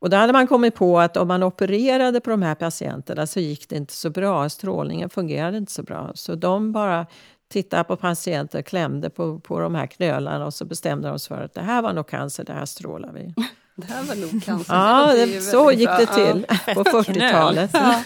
Och 0.00 0.10
då 0.10 0.16
hade 0.16 0.32
man 0.32 0.46
kommit 0.46 0.74
på 0.74 1.00
att 1.00 1.16
om 1.16 1.28
man 1.28 1.42
opererade 1.42 2.20
på 2.20 2.30
de 2.30 2.42
här 2.42 2.54
patienterna 2.54 3.26
så 3.26 3.40
gick 3.40 3.68
det 3.68 3.76
inte 3.76 3.92
så 3.94 4.10
bra. 4.10 4.48
Strålningen 4.48 5.10
fungerade 5.10 5.56
inte 5.58 5.72
så 5.72 5.82
bra. 5.82 6.10
Så 6.14 6.34
de 6.34 6.72
bara 6.72 7.06
tittade 7.48 7.84
på 7.84 7.96
patienter, 7.96 8.62
klämde 8.62 9.10
på, 9.10 9.38
på 9.40 9.60
de 9.60 9.74
här 9.74 9.86
knölarna 9.86 10.46
och 10.46 10.54
så 10.54 10.64
bestämde 10.64 11.08
de 11.08 11.18
sig 11.18 11.36
för 11.36 11.44
att 11.44 11.54
det 11.54 11.60
här 11.60 11.82
var 11.82 11.92
nog 11.92 12.06
cancer, 12.08 12.44
det 12.44 12.52
här 12.52 12.64
strålar 12.66 13.12
vi. 13.12 13.34
Det 13.78 13.86
här 13.86 14.02
var 14.04 14.14
nog 14.14 14.44
cancer. 14.44 14.74
Ja, 14.74 15.12
Det 15.14 15.40
så 15.40 15.72
gick 15.72 15.88
bra. 15.88 15.96
det 15.98 16.06
till 16.06 16.46
på 16.74 16.84
40-talet. 16.84 17.70
Ja. 17.74 18.02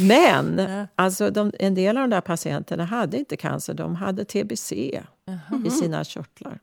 Men 0.00 0.58
Ja. 0.68 0.86
alltså, 0.94 1.30
de, 1.30 1.52
en 1.58 1.74
del 1.74 1.96
av 1.96 2.02
de 2.02 2.10
där 2.10 2.20
patienterna 2.20 2.84
hade 2.84 3.18
inte 3.18 3.36
cancer, 3.36 3.74
de 3.74 3.94
hade 3.96 4.24
TBC 4.24 4.72
Jaha. 5.24 5.62
i 5.66 5.70
sina 5.70 6.04
körtlar. 6.04 6.58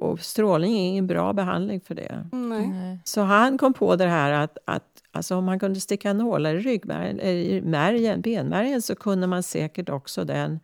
Och 0.00 0.20
strålning 0.20 0.78
är 0.78 0.88
ingen 0.88 1.06
bra 1.06 1.32
behandling 1.32 1.80
för 1.80 1.94
det. 1.94 2.26
Nej. 2.32 2.98
Så 3.04 3.20
han 3.20 3.58
kom 3.58 3.72
på 3.72 3.96
det 3.96 4.06
här 4.06 4.32
att, 4.32 4.58
att 4.64 5.02
alltså 5.12 5.36
om 5.36 5.44
man 5.44 5.58
kunde 5.58 5.80
sticka 5.80 6.12
nålar 6.12 6.54
i 6.54 6.58
ryggmärgen, 6.58 7.20
eller 7.20 7.32
i 7.32 7.60
märgen, 7.60 8.20
benmärgen 8.20 8.82
så 8.82 8.94
kunde 8.94 9.26
man 9.26 9.42
säkert 9.42 9.88
också 9.88 10.24
den 10.24 10.60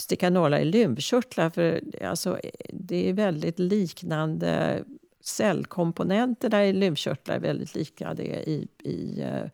sticka 0.00 0.30
nålar 0.30 0.58
i 0.58 0.64
lymfkörtlar. 0.64 1.50
För 1.50 1.80
alltså, 2.04 2.38
det 2.72 3.08
är 3.08 3.12
väldigt 3.12 3.58
liknande 3.58 4.82
cellkomponenterna 5.20 6.66
i 6.66 6.72
lymfkörtlar 6.72 7.34
är 7.34 7.40
väldigt 7.40 7.74
lika 7.74 8.14
det 8.14 8.48
i, 8.48 8.68
i 8.82 9.20
eh, 9.20 9.50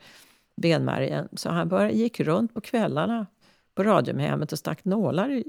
benmärgen. 0.62 1.28
Så 1.32 1.50
han 1.50 1.68
började, 1.68 1.94
gick 1.94 2.20
runt 2.20 2.54
på 2.54 2.60
kvällarna 2.60 3.26
på 3.74 3.82
Radiumhemmet 3.84 4.52
och 4.52 4.58
stack 4.58 4.84
nålar 4.84 5.30
i 5.30 5.44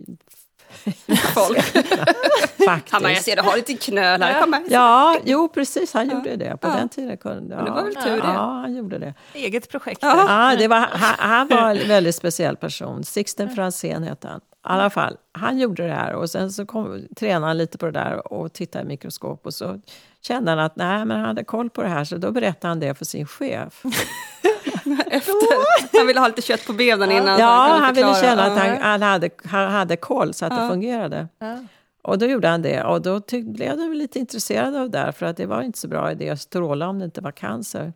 Folk. 1.33 1.61
faktiskt. 2.65 2.91
Han 2.93 3.01
bara, 3.03 3.11
jag 3.13 3.21
ser 3.23 3.35
du 3.35 3.41
har 3.41 3.55
lite 3.57 3.73
knölar. 3.73 4.41
Kom 4.41 4.53
här. 4.53 4.63
Ja, 4.69 5.17
jo 5.25 5.47
precis, 5.49 5.93
han 5.93 6.09
gjorde 6.09 6.35
det. 6.35 6.57
På 6.57 6.67
Ja. 6.67 6.73
den 6.75 6.89
tiden 6.89 7.17
kunde 7.17 7.55
Men 7.55 7.65
det 7.65 7.71
var 7.71 7.83
väl 7.83 7.95
tur 7.95 8.11
det. 8.11 8.17
Ja, 8.17 8.59
han 8.61 8.75
gjorde 8.75 8.97
det. 8.97 9.13
Eget 9.33 9.69
projekt. 9.69 9.99
Ja, 10.01 10.55
det 10.59 10.67
var, 10.67 10.77
han, 10.91 11.15
han 11.29 11.47
var 11.47 11.71
en 11.75 11.87
väldigt 11.87 12.15
speciell 12.15 12.57
person. 12.57 13.03
Sixten 13.03 13.55
Franzén 13.55 14.03
hette 14.03 14.27
han. 14.27 14.39
I 14.39 14.41
alla 14.67 14.89
fall, 14.89 15.17
han 15.31 15.57
gjorde 15.59 15.87
det 15.87 15.93
här 15.93 16.13
och 16.13 16.29
sen 16.29 16.51
så 16.51 16.65
kom, 16.65 17.01
tränade 17.19 17.45
han 17.45 17.57
lite 17.57 17.77
på 17.77 17.85
det 17.85 17.91
där 17.91 18.33
och 18.33 18.53
tittade 18.53 18.83
i 18.83 18.87
mikroskop 18.87 19.45
och 19.45 19.53
så 19.53 19.79
kände 20.21 20.51
han 20.51 20.59
att 20.59 20.75
nej, 20.75 21.05
men 21.05 21.17
han 21.17 21.25
hade 21.25 21.43
koll 21.43 21.69
på 21.69 21.81
det 21.81 21.89
här 21.89 22.03
så 22.03 22.17
då 22.17 22.31
berättade 22.31 22.67
han 22.67 22.79
det 22.79 22.95
för 22.95 23.05
sin 23.05 23.27
chef. 23.27 23.83
Efter. 25.11 25.97
Han 25.97 26.07
ville 26.07 26.19
ha 26.19 26.27
lite 26.27 26.41
kött 26.41 26.65
på 26.67 26.73
benen 26.73 27.11
innan. 27.11 27.39
Ja, 27.39 27.67
kunde 27.69 27.85
han 27.85 27.93
ville 27.95 28.15
känna 28.21 28.43
att 28.43 28.57
han, 28.57 28.77
han, 28.81 29.01
hade, 29.01 29.29
han 29.45 29.71
hade 29.71 29.97
koll 29.97 30.33
så 30.33 30.45
att 30.45 30.51
det 30.51 30.61
Ja. 30.63 30.69
fungerade. 30.69 31.27
Ja. 31.39 31.57
Och 32.01 32.17
då 32.17 32.25
gjorde 32.25 32.47
han 32.47 32.61
det 32.61 32.83
och 32.83 33.01
då 33.01 33.19
tyck, 33.19 33.45
blev 33.45 33.77
de 33.77 33.93
lite 33.93 34.19
intresserade 34.19 34.81
av 34.81 34.89
det 34.89 34.97
där 34.97 35.11
för 35.11 35.25
att 35.25 35.37
det 35.37 35.45
var 35.45 35.61
inte 35.61 35.79
så 35.79 35.87
bra 35.87 36.11
idé 36.11 36.29
att 36.29 36.41
stråla 36.41 36.87
om 36.87 36.99
det 36.99 37.05
inte 37.05 37.21
var 37.21 37.31
cancer. 37.31 37.93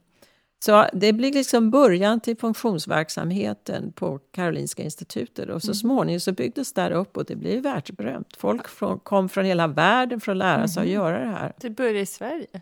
Så 0.65 0.85
det 0.93 1.13
blir 1.13 1.33
liksom 1.33 1.71
början 1.71 2.19
till 2.19 2.37
funktionsverksamheten 2.37 3.91
på 3.91 4.19
Karolinska 4.33 4.83
institutet. 4.83 5.49
Och 5.49 5.61
så 5.63 5.73
småningom 5.73 6.19
så 6.19 6.31
byggdes 6.31 6.73
det 6.73 6.81
där 6.81 6.91
upp 6.91 7.17
och 7.17 7.25
det 7.25 7.35
blev 7.35 7.63
världsberömt. 7.63 8.37
Folk 8.37 8.67
från, 8.67 8.99
kom 8.99 9.29
från 9.29 9.45
hela 9.45 9.67
världen 9.67 10.19
för 10.21 10.31
att 10.31 10.37
lära 10.37 10.67
sig 10.67 10.83
att 10.83 10.89
göra 10.89 11.19
det 11.19 11.31
här. 11.31 11.53
Det 11.57 11.69
började 11.69 11.99
i 11.99 12.05
Sverige. 12.05 12.61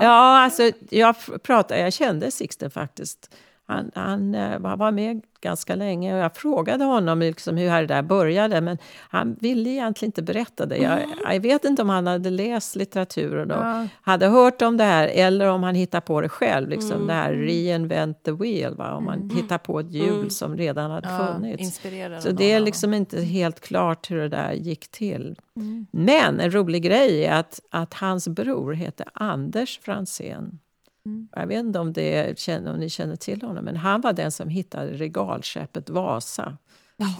Ja, 0.00 0.38
alltså 0.40 0.70
jag 0.90 1.14
pratade, 1.42 1.80
jag 1.80 1.92
kände 1.92 2.30
Sixten 2.30 2.70
faktiskt. 2.70 3.34
Han, 3.66 3.90
han 3.94 4.34
eh, 4.34 4.58
var 4.58 4.90
med 4.92 5.22
ganska 5.40 5.74
länge 5.74 6.14
och 6.14 6.20
jag 6.20 6.36
frågade 6.36 6.84
honom 6.84 7.18
liksom 7.20 7.56
hur 7.56 7.70
det 7.80 7.86
där 7.86 8.02
började 8.02 8.60
men 8.60 8.78
han 9.08 9.36
ville 9.40 9.70
egentligen 9.70 10.08
inte 10.08 10.22
berätta 10.22 10.66
det. 10.66 10.76
Jag, 10.76 11.00
jag 11.32 11.40
vet 11.40 11.64
inte 11.64 11.82
om 11.82 11.88
han 11.88 12.06
hade 12.06 12.30
läst 12.30 12.76
litteraturen 12.76 13.50
och 13.50 13.64
Ja. 13.64 13.86
hade 14.02 14.26
hört 14.26 14.62
om 14.62 14.76
det 14.76 14.84
här 14.84 15.08
eller 15.08 15.48
om 15.48 15.62
han 15.62 15.74
hittar 15.74 16.00
på 16.00 16.20
det 16.20 16.28
själv. 16.28 16.68
Liksom 16.68 16.92
Mm. 16.96 17.06
Det 17.06 17.12
här 17.12 17.32
reinvent 17.32 18.22
the 18.22 18.32
wheel, 18.32 18.74
va? 18.74 18.94
om 18.94 19.04
man 19.04 19.30
hittar 19.30 19.58
på 19.58 19.80
ett 19.80 19.92
hjul 19.92 20.30
som 20.30 20.56
redan 20.56 20.90
hade 20.90 21.08
Ja, 21.08 21.26
funnits. 21.34 21.80
Så 22.22 22.30
det 22.30 22.52
är 22.52 22.60
liksom 22.60 22.94
inte 22.94 23.20
helt 23.20 23.60
klart 23.60 24.10
hur 24.10 24.16
det 24.20 24.28
där 24.28 24.52
gick 24.52 24.90
till. 24.90 25.36
Mm. 25.56 25.86
Men 25.90 26.40
en 26.40 26.50
rolig 26.54 26.82
grej 26.82 27.24
är 27.24 27.32
att, 27.40 27.60
att 27.70 27.94
hans 27.94 28.28
bror 28.28 28.72
heter 28.72 29.06
Anders 29.14 29.80
Franzén. 29.82 30.58
Mm. 31.06 31.28
Jag 31.32 31.46
vet 31.46 31.58
inte 31.58 31.78
om, 31.78 31.92
det, 31.92 32.48
om 32.48 32.76
ni 32.76 32.90
känner 32.90 33.16
till 33.16 33.42
honom, 33.42 33.64
men 33.64 33.76
han 33.76 34.00
var 34.00 34.12
den 34.12 34.32
som 34.32 34.48
hittade 34.48 34.92
regalskeppet 34.92 35.90
Vasa. 35.90 36.56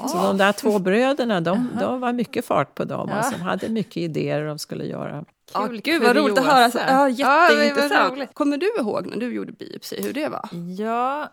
Så 0.09 0.22
de 0.22 0.39
där 0.39 0.53
två 0.53 0.78
bröderna, 0.78 1.41
de, 1.41 1.68
de 1.80 2.01
var 2.01 2.12
mycket 2.12 2.45
fart 2.45 2.74
på 2.74 2.85
dem. 2.85 3.09
Ja. 3.09 3.14
Alltså, 3.16 3.32
de 3.32 3.43
hade 3.43 3.68
mycket 3.68 3.97
idéer 3.97 4.45
de 4.45 4.59
skulle 4.59 4.85
göra. 4.85 5.24
Ja, 5.55 5.66
Kul 5.66 5.80
gud 5.80 6.03
vad 6.03 6.16
roligt 6.16 6.39
att 6.39 6.45
höra. 6.47 6.70
Ja, 6.74 7.09
Ja, 7.09 7.51
jätteintressant. 7.51 8.12
roligt. 8.12 8.35
Kommer 8.35 8.57
du 8.57 8.74
ihåg 8.78 9.07
när 9.07 9.16
du 9.16 9.35
gjorde 9.35 9.53
biopsi, 9.53 10.03
hur 10.03 10.12
det 10.12 10.28
var? 10.28 10.49
Ja, 10.78 11.32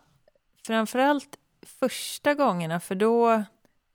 framförallt 0.68 1.38
första 1.80 2.34
gångerna, 2.34 2.80
för 2.80 2.96
då... 2.96 3.44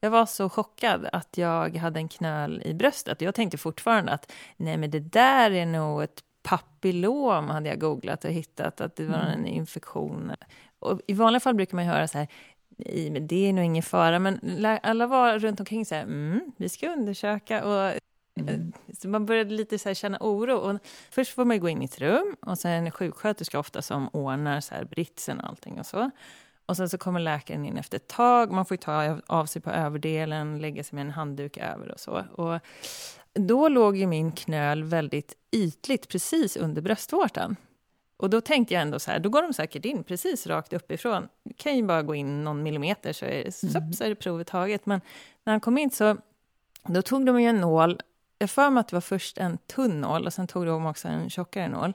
Jag 0.01 0.11
var 0.11 0.27
så 0.27 0.49
chockad 0.49 1.09
att 1.13 1.39
jag 1.39 1.77
hade 1.77 2.01
en 2.01 2.09
knöl 2.09 2.63
i 2.65 2.75
bröstet. 2.75 3.21
Jag 3.21 3.35
tänkte 3.35 3.59
fortfarande 3.59 4.13
att 4.13 4.33
nej, 4.57 4.77
men 4.77 4.91
det 4.91 5.01
där 5.01 5.51
är 5.51 5.67
nog 5.67 6.03
ett 6.03 6.21
papillom, 6.47 7.49
hade 7.49 7.69
jag 7.69 7.81
googlat 7.81 8.25
och 8.25 8.31
hittat, 8.31 8.81
att 8.81 8.97
det 8.97 9.05
var 9.07 9.19
en 9.19 9.47
infektion. 9.47 10.33
Och 10.79 11.01
I 11.07 11.13
vanliga 11.13 11.41
fall 11.41 11.55
brukar 11.55 11.77
man 11.77 11.85
höra 11.85 12.09
så 12.09 12.19
här, 12.19 12.29
nej, 12.69 13.11
men 13.11 13.27
det 13.27 13.49
är 13.49 13.53
nog 13.53 13.65
ingen 13.65 13.83
fara. 13.83 14.19
Men 14.19 14.67
alla 14.83 15.07
var 15.07 15.39
runt 15.39 15.61
omkring 15.61 15.87
så 15.87 15.95
här, 15.95 16.03
mm, 16.03 16.41
vi 16.57 16.69
ska 16.69 16.89
undersöka. 16.93 17.65
Och 17.65 17.93
Eh, 18.49 18.59
Så 18.99 19.09
man 19.09 19.27
började 19.27 19.51
lite 19.55 19.79
så 19.79 19.89
här 19.89 19.95
känna 19.95 20.19
oro. 20.21 20.57
Och 20.57 20.79
först 21.11 21.35
får 21.35 21.45
man 21.45 21.61
gå 21.61 21.69
in 21.69 21.83
i 21.83 21.85
ett 21.85 21.99
rum 22.01 22.37
och 22.47 22.59
sen 22.59 22.71
är 22.73 22.83
det 22.85 22.91
sjuksköterska 22.91 23.59
ofta 23.59 23.83
som 23.83 24.09
ordnar 24.13 24.61
så 24.61 24.75
här 24.75 24.85
britsen 24.85 25.41
och 25.41 25.49
allting 25.49 25.79
och 25.81 25.87
så. 25.87 26.11
Och 26.67 26.77
sen 26.77 26.89
så 26.89 26.99
kommer 26.99 27.21
läkaren 27.21 27.65
in 27.65 27.77
efter 27.77 27.97
ett 27.97 28.09
tag. 28.09 28.53
Man 28.53 28.67
får 28.67 28.77
ta 28.77 29.05
av- 29.11 29.21
av 29.27 29.47
sig 29.47 29.63
på 29.63 29.71
överdelen, 29.71 30.59
lägga 30.59 30.85
sig 30.85 30.95
med 30.97 31.03
en 31.03 31.11
handduk 31.11 31.57
över 31.57 31.93
och 31.93 32.01
så. 32.01 32.25
Och 32.33 32.61
då 33.37 33.69
låg 33.69 33.97
ju 33.97 34.07
min 34.07 34.33
knöl 34.33 34.85
väldigt 34.85 35.35
ytligt 35.53 36.09
precis 36.09 36.57
under 36.57 36.83
bröstvårtan. 36.83 37.57
Och 38.17 38.31
då 38.31 38.41
tänkte 38.41 38.75
jag 38.75 38.83
ändå 38.83 38.99
så 38.99 39.11
här, 39.11 39.19
då 39.19 39.29
går 39.29 39.43
de 39.43 39.53
säkert 39.53 39.85
in 39.85 40.05
precis 40.05 40.47
rakt 40.47 40.73
uppifrån. 40.73 41.29
Det 41.45 41.55
kan 41.55 41.77
ju 41.77 41.83
bara 41.83 42.03
gå 42.03 42.15
in 42.15 42.45
någon 42.45 42.63
millimeter 42.63 43.13
så 43.13 43.25
är, 43.25 43.45
det, 43.45 43.53
så, 43.53 43.69
så 43.97 44.05
är 44.05 44.09
det 44.09 44.15
provet 44.15 44.47
taget. 44.47 44.87
Men 44.87 45.01
när 45.45 45.53
han 45.53 45.61
kom 45.61 45.79
in 45.79 45.91
så 45.91 46.17
då 46.87 47.03
tog 47.03 47.27
de 47.27 47.41
ju 47.41 47.49
en 47.49 47.61
nål. 47.61 48.01
Jag 48.39 48.51
för 48.51 48.71
mig 48.71 48.81
att 48.81 48.89
det 48.89 48.97
var 48.97 49.01
först 49.01 49.39
en 49.39 49.59
tunn 49.59 50.01
nål 50.01 50.27
och 50.27 50.33
sen 50.33 50.47
tog 50.47 50.67
de 50.67 50.87
också 50.87 51.09
en 51.09 51.31
tjockare 51.31 51.69
nål. 51.69 51.93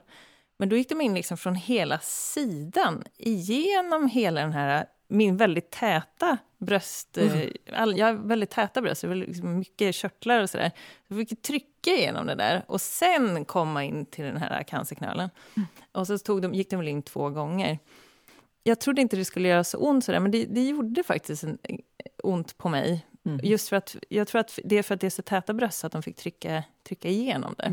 Men 0.56 0.68
då 0.68 0.76
gick 0.76 0.88
de 0.88 1.00
in 1.00 1.14
liksom 1.14 1.36
från 1.36 1.54
hela 1.54 1.98
sidan 1.98 3.04
igenom 3.16 4.08
hela 4.08 4.40
den 4.40 4.52
här 4.52 4.86
min 5.12 5.36
väldigt 5.36 5.70
täta 5.70 6.38
bröst... 6.58 7.18
eh, 7.18 7.42
All, 7.72 7.98
jag 7.98 8.06
har 8.06 8.12
väldigt 8.12 8.50
täta 8.50 8.82
bröst, 8.82 9.00
det 9.02 9.08
var 9.08 9.14
liksom 9.14 9.58
mycket 9.58 9.94
körtlar 9.94 10.42
och 10.42 10.50
sådär. 10.50 10.70
Så 11.08 11.14
jag 11.14 11.28
fick 11.28 11.42
trycka 11.42 11.90
igenom 11.90 12.26
det 12.26 12.34
där 12.34 12.64
och 12.66 12.80
sen 12.80 13.44
komma 13.44 13.84
in 13.84 14.06
till 14.06 14.24
den 14.24 14.36
här 14.36 14.62
cancerknölen. 14.62 15.30
Och 15.92 16.06
så 16.06 16.18
tog 16.18 16.42
de, 16.42 16.54
gick 16.54 16.70
de 16.70 16.76
väl 16.76 16.88
in 16.88 17.02
två 17.02 17.30
gånger. 17.30 17.78
Jag 18.62 18.80
trodde 18.80 19.00
inte 19.00 19.16
det 19.16 19.24
skulle 19.24 19.48
göra 19.48 19.64
så 19.64 19.78
ont 19.78 20.04
sådär, 20.04 20.20
men 20.20 20.30
det, 20.30 20.44
det 20.44 20.68
gjorde 20.68 21.02
faktiskt 21.02 21.44
en, 21.44 21.58
ont 22.22 22.58
på 22.58 22.68
mig. 22.68 23.06
Just 23.42 23.68
för 23.68 23.76
att, 23.76 23.96
jag 24.08 24.28
tror 24.28 24.40
att 24.40 24.58
det 24.64 24.78
är 24.78 24.82
för 24.82 24.94
att 24.94 25.00
det 25.00 25.06
är 25.06 25.10
så 25.10 25.22
täta 25.22 25.54
bröst 25.54 25.78
så 25.78 25.86
att 25.86 25.92
de 25.92 26.02
fick 26.02 26.16
trycka, 26.16 26.64
trycka 26.88 27.08
igenom 27.08 27.54
det. 27.58 27.64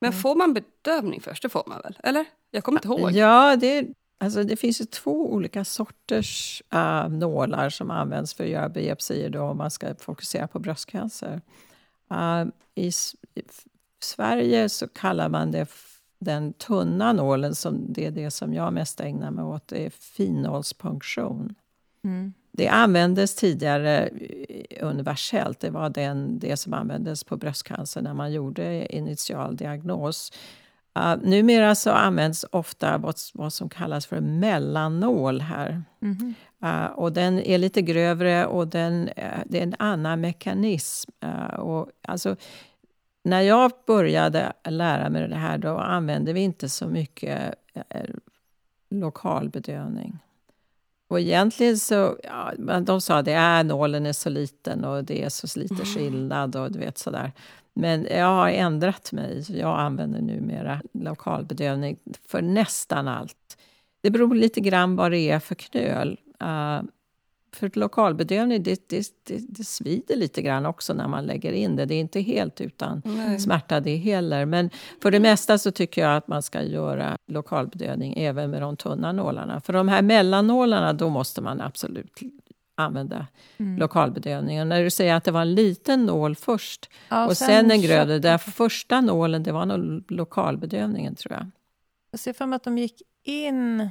Men 0.00 0.12
får 0.12 0.34
man 0.34 0.54
bedövning 0.54 1.20
först? 1.20 1.42
Det 1.42 1.48
får 1.48 1.64
man 1.66 1.80
väl? 1.82 1.98
Eller? 2.02 2.24
Jag 2.50 2.64
kommer 2.64 2.78
inte 2.78 2.88
ihåg. 2.88 3.12
Ja, 3.12 3.56
det, 3.56 3.86
alltså 4.18 4.44
det 4.44 4.56
finns 4.56 4.80
ju 4.80 4.84
två 4.84 5.32
olika 5.32 5.64
sorters 5.64 6.62
äh, 6.72 7.08
nålar 7.08 7.70
som 7.70 7.90
används 7.90 8.34
för 8.34 8.44
att 8.44 8.50
göra 8.50 8.68
biopsier 8.68 9.30
då, 9.30 9.42
om 9.42 9.56
man 9.56 9.70
ska 9.70 9.94
fokusera 9.94 10.48
på 10.48 10.58
bröstcancer. 10.58 11.40
Äh, 12.10 12.44
i, 12.74 12.88
I 13.34 13.42
Sverige 14.00 14.68
så 14.68 14.88
kallar 14.88 15.28
man 15.28 15.50
det 15.50 15.68
den 16.18 16.52
tunna 16.52 17.12
nålen, 17.12 17.54
som 17.54 17.92
det 17.92 18.06
är 18.06 18.10
det 18.10 18.30
som 18.30 18.54
jag 18.54 18.72
mest 18.72 19.00
ägnar 19.00 19.30
mig 19.30 19.44
åt, 19.44 19.68
det 19.68 19.86
är 19.86 19.90
finnålspunktion. 19.90 21.54
Mm. 22.04 22.32
Det 22.52 22.68
användes 22.68 23.34
tidigare 23.34 24.10
universellt. 24.80 25.60
Det 25.60 25.70
var 25.70 25.90
den, 25.90 26.38
det 26.38 26.56
som 26.56 26.72
användes 26.72 27.24
på 27.24 27.36
bröstcancer 27.36 28.02
när 28.02 28.14
man 28.14 28.32
gjorde 28.32 28.96
initial 28.96 29.56
diagnos. 29.56 30.32
Uh, 30.96 31.16
numera 31.22 31.74
så 31.74 31.90
används 31.90 32.44
ofta 32.52 32.98
vad, 32.98 33.14
vad 33.34 33.52
som 33.52 33.68
kallas 33.68 34.06
för 34.06 34.20
mellannål 34.20 35.40
här. 35.40 35.82
Mhm. 36.00 36.34
Uh, 36.64 36.86
och 36.86 37.12
den 37.12 37.38
är 37.38 37.58
lite 37.58 37.82
grövre 37.82 38.46
och 38.46 38.68
den, 38.68 39.08
eh, 39.08 39.40
det 39.46 39.58
är 39.58 39.62
en 39.62 39.74
annan 39.78 40.20
mekanism. 40.20 41.10
Uh, 41.24 41.54
och 41.54 41.90
alltså, 42.02 42.36
när 43.24 43.40
jag 43.40 43.72
började 43.86 44.52
lära 44.68 45.10
mig 45.10 45.28
det 45.28 45.36
här 45.36 45.58
då 45.58 45.78
använde 45.78 46.32
vi 46.32 46.40
inte 46.40 46.68
så 46.68 46.86
mycket 46.86 47.54
eh, 47.74 48.10
lokalbedövning. 48.90 50.18
Och 51.08 51.20
egentligen 51.20 51.78
så, 51.78 52.18
ja, 52.24 52.52
de 52.80 53.00
sa 53.00 53.18
att 53.18 53.24
det 53.24 53.32
är 53.32 53.64
nålen 53.64 54.06
är 54.06 54.12
så 54.12 54.30
liten 54.30 54.84
och 54.84 55.04
det 55.04 55.24
är 55.24 55.28
så 55.28 55.58
lite 55.60 55.84
skillnad 55.84 56.56
och 56.56 56.72
du 56.72 56.78
vet 56.78 56.98
sådär. 56.98 57.32
Men 57.78 58.06
jag 58.10 58.26
har 58.26 58.48
ändrat 58.48 59.12
mig. 59.12 59.44
så 59.44 59.52
Jag 59.52 59.80
använder 59.80 60.20
numera 60.20 60.82
lokalbedövning 60.92 61.98
för 62.28 62.42
nästan 62.42 63.08
allt. 63.08 63.58
Det 64.00 64.10
beror 64.10 64.34
lite 64.34 64.60
grann 64.60 64.96
vad 64.96 65.10
det 65.10 65.18
är 65.18 65.38
för 65.38 65.54
knöl. 65.54 66.20
Uh, 66.42 66.82
för 67.56 67.70
lokalbedövning, 67.74 68.62
det, 68.62 68.88
det, 68.88 69.06
det, 69.24 69.38
det 69.48 69.64
svider 69.64 70.16
lite 70.16 70.42
grann 70.42 70.66
också 70.66 70.94
när 70.94 71.08
man 71.08 71.26
lägger 71.26 71.52
in 71.52 71.76
det. 71.76 71.84
Det 71.84 71.94
är 71.94 72.00
inte 72.00 72.20
helt 72.20 72.60
utan 72.60 73.02
Nej. 73.04 73.40
smärta 73.40 73.80
det 73.80 73.96
heller. 73.96 74.46
Men 74.46 74.70
för 75.02 75.10
det 75.10 75.20
mesta 75.20 75.58
så 75.58 75.70
tycker 75.70 76.02
jag 76.02 76.16
att 76.16 76.28
man 76.28 76.42
ska 76.42 76.62
göra 76.62 77.18
lokalbedövning 77.26 78.14
även 78.16 78.50
med 78.50 78.62
de 78.62 78.76
tunna 78.76 79.12
nålarna. 79.12 79.60
För 79.60 79.72
de 79.72 79.88
här 79.88 80.02
mellannålarna, 80.02 80.92
då 80.92 81.08
måste 81.08 81.40
man 81.40 81.60
absolut 81.60 82.20
använda 82.76 83.26
Mm. 83.58 83.78
lokalbedövning. 83.78 84.60
Och 84.60 84.66
när 84.66 84.82
du 84.82 84.90
säger 84.90 85.14
att 85.14 85.24
det 85.24 85.30
var 85.30 85.40
en 85.42 85.54
liten 85.54 86.06
nål 86.06 86.36
först 86.36 86.90
Ja, 87.08 87.26
och 87.26 87.36
sen 87.36 87.50
en 87.70 87.70
köpte- 87.70 87.86
grövre, 87.86 88.18
den 88.18 88.38
första 88.38 89.00
nålen 89.00 89.42
det 89.42 89.52
var 89.52 89.66
nog 89.66 90.04
lokalbedövningen 90.12 91.14
tror 91.14 91.32
jag. 91.34 91.50
Jag 92.10 92.20
ser 92.20 92.32
för 92.32 92.46
mig 92.46 92.56
att 92.56 92.64
de 92.64 92.78
gick 92.78 93.02
in... 93.24 93.88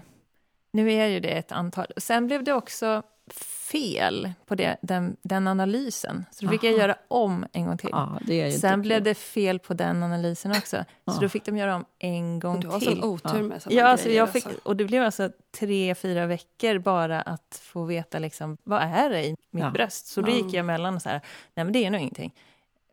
Nu 0.71 0.91
är 0.91 1.07
ju 1.07 1.19
det 1.19 1.29
ett 1.37 1.51
antal. 1.51 1.85
Sen 1.97 2.27
blev 2.27 2.43
det 2.43 2.53
också 2.53 3.03
fel 3.33 4.31
på 4.45 4.55
det, 4.55 4.77
den, 4.81 5.17
den 5.21 5.47
analysen. 5.47 6.25
Så 6.31 6.45
då 6.45 6.51
fick 6.51 6.63
jag 6.63 6.73
Aha. 6.73 6.81
göra 6.81 6.95
om 7.07 7.45
en 7.53 7.65
gång 7.65 7.77
till. 7.77 7.89
Ja, 7.91 8.19
det 8.21 8.41
är 8.41 8.45
ju 8.45 8.51
Sen 8.51 8.81
blev 8.81 9.03
det 9.03 9.15
fel 9.15 9.59
på 9.59 9.73
den 9.73 10.03
analysen 10.03 10.51
också. 10.51 10.85
Så 11.07 11.21
då 11.21 11.29
fick 11.29 11.45
de 11.45 11.57
göra 11.57 11.75
om 11.75 11.85
en 11.99 12.39
gång 12.39 12.59
Du 12.59 12.67
har 12.67 12.79
till. 12.79 12.87
sån 12.87 13.03
otur 13.03 13.41
med 13.43 13.61
såna 13.61 13.75
Ja, 13.75 13.85
alltså 13.85 14.05
grejer. 14.05 14.19
jag 14.19 14.31
fick, 14.33 14.45
alltså. 14.45 14.61
och 14.63 14.75
det 14.75 14.85
blev 14.85 15.03
alltså 15.03 15.29
tre, 15.59 15.95
fyra 15.95 16.25
veckor 16.25 16.77
bara 16.79 17.21
att 17.21 17.61
få 17.63 17.83
veta 17.83 18.19
liksom, 18.19 18.57
vad 18.63 18.81
är 18.81 19.09
det 19.09 19.25
i 19.25 19.35
mitt 19.51 19.63
Ja. 19.63 19.71
bröst. 19.71 20.07
Så 20.07 20.21
då 20.21 20.31
Ja. 20.31 20.35
gick 20.35 20.45
jag 20.45 20.55
emellan 20.55 20.95
och 20.95 21.01
så 21.01 21.09
här, 21.09 21.21
nej 21.55 21.63
men 21.63 21.73
det 21.73 21.85
är 21.85 21.89
nog 21.91 22.01
ingenting. 22.01 22.33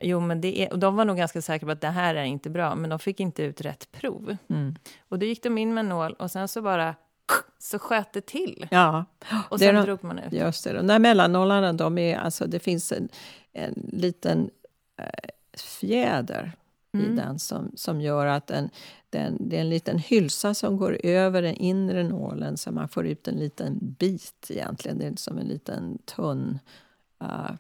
Jo, 0.01 0.21
men 0.21 0.41
det 0.41 0.61
är, 0.63 0.73
och 0.73 0.79
de 0.79 0.97
var 0.97 1.05
nog 1.05 1.17
ganska 1.17 1.43
säkra 1.43 1.67
på 1.67 1.73
att 1.73 1.81
det 1.81 1.89
här 1.89 2.15
är 2.15 2.25
inte 2.25 2.51
bra, 2.51 2.75
men 2.75 2.91
de 2.91 2.99
fick 2.99 3.21
inte 3.21 3.43
ut 3.43 3.61
rätt 3.61 3.93
prov. 3.93 4.37
Mm. 4.51 4.75
Och 5.09 5.19
då 5.19 5.27
gick 5.27 5.43
de 5.43 5.59
in 5.59 5.75
med 5.75 5.85
nål 5.85 6.13
och 6.13 6.31
sen 6.31 6.49
så 6.49 6.63
bara 6.63 6.95
så 7.59 7.79
sköt 7.79 8.13
det 8.13 8.27
till. 8.27 8.67
Ja, 8.71 9.05
Och 9.49 9.59
sen 9.59 9.75
de- 9.75 9.83
drog 9.85 10.05
man 10.05 10.19
ut. 10.19 10.33
just 10.33 10.65
det. 10.65 10.73
De 10.73 10.87
där 10.87 10.99
mellannålarna, 10.99 11.73
de 11.73 11.99
är, 11.99 12.19
alltså, 12.19 12.47
det 12.47 12.59
finns 12.59 12.93
en, 12.93 13.09
en 13.53 13.89
liten 13.93 14.51
eh, 14.99 15.31
fjäder 15.81 16.53
Mm. 16.95 17.13
i 17.13 17.17
den 17.17 17.39
som, 17.39 17.73
som 17.77 18.01
gör 18.01 18.27
att 18.27 18.47
den, 18.47 18.71
den, 19.11 19.37
det 19.49 19.57
är 19.57 19.61
en 19.61 19.71
liten 19.71 19.99
hylsa 19.99 20.55
som 20.55 20.77
går 20.77 20.99
över 21.03 21.43
den 21.43 21.55
inre 21.55 22.03
nålen 22.03 22.57
så 22.57 22.73
man 22.73 22.89
får 22.89 23.07
ut 23.07 23.29
en 23.29 23.35
liten 23.35 23.79
bit 23.99 24.47
egentligen. 24.49 24.99
Det 24.99 25.07
är 25.07 25.13
som 25.17 25.39
en 25.39 25.47
liten 25.47 25.99
tunn 26.05 26.59
uh, 27.23 27.51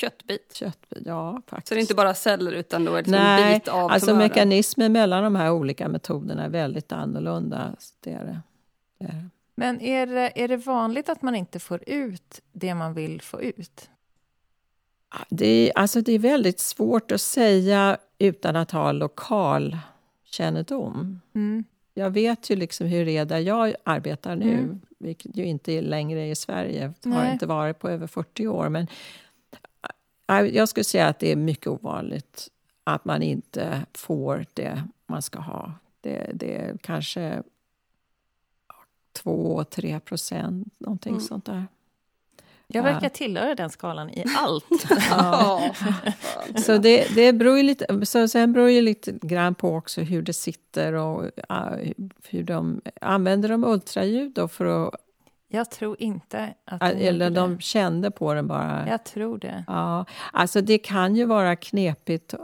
Köttbit. 0.00 0.54
köttbit. 0.54 1.02
Ja, 1.06 1.42
faktiskt. 1.46 1.68
Så 1.68 1.74
det 1.74 1.78
är 1.78 1.82
inte 1.82 1.94
bara 1.94 2.14
celler 2.14 2.52
utan 2.52 2.84
då 2.84 2.90
är 2.94 2.96
det 2.96 2.98
liksom 3.02 3.14
en 3.14 3.22
Nej, 3.22 3.54
bit 3.54 3.68
av 3.68 3.90
alltså 3.90 4.06
tumören. 4.06 4.28
mekanismen 4.28 4.92
mellan 4.92 5.22
de 5.24 5.36
här 5.36 5.50
olika 5.50 5.88
metoderna 5.88 6.44
är 6.44 6.48
väldigt 6.48 6.92
annorlunda. 6.92 7.72
Det 8.00 8.12
är 8.12 8.24
det. 8.24 8.40
Det. 8.98 9.28
Men 9.54 9.80
är 9.80 10.06
det, 10.06 10.32
är 10.34 10.48
det 10.48 10.56
vanligt 10.56 11.08
att 11.08 11.22
man 11.22 11.34
inte 11.34 11.58
får 11.58 11.82
ut 11.86 12.40
det 12.52 12.74
man 12.74 12.94
vill 12.94 13.20
få 13.22 13.42
ut? 13.42 13.90
Det 15.28 15.46
är, 15.46 15.78
alltså 15.78 16.00
det 16.00 16.12
är 16.12 16.18
väldigt 16.18 16.60
svårt 16.60 17.12
att 17.12 17.20
säga 17.20 17.96
utan 18.18 18.56
att 18.56 18.70
ha 18.70 18.92
lokal 18.92 19.78
kännedom. 20.24 21.20
Mm. 21.34 21.64
Jag 21.94 22.10
vet 22.10 22.50
ju 22.50 22.56
liksom 22.56 22.86
hur 22.86 23.04
det 23.04 23.16
är 23.16 23.24
där 23.24 23.38
jag 23.38 23.74
arbetar 23.84 24.36
nu, 24.36 24.52
Mm. 24.52 24.80
vilket 24.98 25.36
ju 25.36 25.44
inte 25.44 25.72
är 25.72 25.82
längre 25.82 26.28
i 26.28 26.34
Sverige. 26.34 26.92
Det 27.00 27.08
har 27.08 27.32
inte 27.32 27.46
varit 27.46 27.78
på 27.78 27.88
över 27.88 28.06
40 28.06 28.46
år. 28.46 28.68
Men 28.68 28.86
äh, 30.28 30.40
jag 30.40 30.68
skulle 30.68 30.84
säga 30.84 31.06
att 31.08 31.18
det 31.18 31.32
är 31.32 31.36
mycket 31.36 31.66
ovanligt 31.66 32.48
att 32.84 33.04
man 33.04 33.22
inte 33.22 33.86
får 33.92 34.46
det 34.54 34.82
man 35.06 35.22
ska 35.22 35.38
ha. 35.38 35.72
Det, 36.00 36.30
det 36.34 36.56
är 36.56 36.76
kanske 36.82 37.42
2-3 39.24 40.00
procent, 40.00 40.74
någonting 40.78 41.12
Mm. 41.12 41.20
sånt 41.24 41.44
där. 41.44 41.66
Jag 42.68 42.86
Ja. 42.86 42.92
verkar 42.92 43.08
tillhöra 43.08 43.54
den 43.54 43.70
skalan 43.70 44.10
i 44.10 44.24
allt. 44.36 44.64
Ja. 45.10 45.70
Så 46.64 46.78
det, 46.78 47.14
det 47.14 47.32
beror 47.32 47.56
ju 47.56 47.62
lite, 47.62 48.06
så 48.06 48.28
sen 48.28 48.52
beror 48.52 48.70
ju 48.70 48.80
lite 48.80 49.12
grann 49.22 49.54
på 49.54 49.74
också 49.74 50.00
hur 50.00 50.22
det 50.22 50.32
sitter 50.32 50.92
och 50.92 51.22
uh, 51.24 51.92
hur 52.28 52.42
de 52.44 52.80
använder 53.00 53.48
de 53.48 53.64
ultraljud 53.64 54.32
då 54.34 54.48
för 54.48 54.64
att, 54.86 54.94
Jag 55.48 55.70
tror 55.70 55.96
inte 55.98 56.54
att 56.64 56.80
de 56.80 56.86
eller 56.86 57.30
de 57.30 57.56
det. 57.56 57.62
kände 57.62 58.10
på 58.10 58.34
den 58.34 58.46
bara. 58.46 58.88
Jag 58.88 59.04
tror 59.04 59.38
det. 59.38 59.64
Ja, 59.66 60.04
alltså 60.32 60.60
det 60.60 60.78
kan 60.78 61.16
ju 61.16 61.24
vara 61.24 61.56
knepigt 61.56 62.34
eh, 62.34 62.38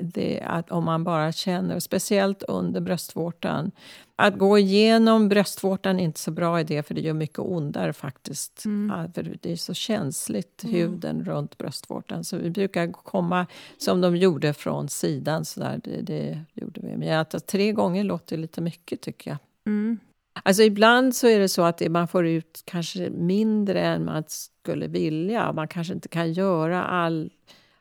det, 0.00 0.40
att 0.40 0.70
om 0.70 0.84
man 0.84 1.04
bara 1.04 1.32
känner, 1.32 1.80
speciellt 1.80 2.42
under 2.42 2.80
bröstvårtan. 2.80 3.70
Att 4.16 4.38
gå 4.38 4.58
igenom 4.58 5.28
bröstvårtan 5.28 6.00
är 6.00 6.04
inte 6.04 6.20
så 6.20 6.30
bra 6.30 6.60
idé 6.60 6.82
för 6.82 6.94
det 6.94 7.00
gör 7.00 7.12
mycket 7.12 7.38
ondare 7.38 7.92
faktiskt. 7.92 8.62
Ja, 8.90 9.08
för 9.14 9.36
det 9.40 9.52
är 9.52 9.56
så 9.56 9.74
känsligt, 9.74 10.64
huden 10.64 11.24
runt 11.24 11.58
bröstvårtan. 11.58 12.24
Så 12.24 12.36
vi 12.36 12.50
brukar 12.50 12.92
komma 12.92 13.46
som 13.78 14.00
de 14.00 14.16
gjorde 14.16 14.52
från 14.52 14.88
sidan. 14.88 15.44
Så 15.44 15.60
där, 15.60 15.80
det, 15.84 16.00
det 16.02 16.38
gjorde 16.54 16.80
vi. 16.80 16.96
Men 16.96 17.20
att 17.20 17.46
tre 17.46 17.72
gånger 17.72 18.04
låter 18.04 18.36
lite 18.36 18.60
mycket 18.60 19.00
tycker 19.00 19.30
jag. 19.30 19.38
Mm. 19.66 19.98
Alltså 20.32 20.62
ibland 20.62 21.14
så 21.14 21.26
är 21.26 21.38
det 21.38 21.48
så 21.48 21.62
att 21.62 21.90
man 21.90 22.08
får 22.08 22.26
ut 22.26 22.62
kanske 22.64 23.10
mindre 23.10 23.80
än 23.80 24.04
man 24.04 24.24
skulle 24.28 24.86
vilja. 24.86 25.52
Man 25.52 25.68
kanske 25.68 25.94
inte 25.94 26.08
kan 26.08 26.32
göra 26.32 26.84
all, 26.84 27.30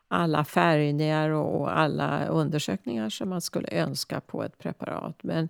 alla 0.08 0.46
färgningar 0.46 1.30
och, 1.30 1.80
alla 1.80 2.26
undersökningar 2.26 3.10
som 3.10 3.30
man 3.30 3.42
skulle 3.42 3.68
önska 3.72 4.22
på 4.22 4.44
ett 4.44 4.58
preparat. 4.58 5.24
Men 5.24 5.50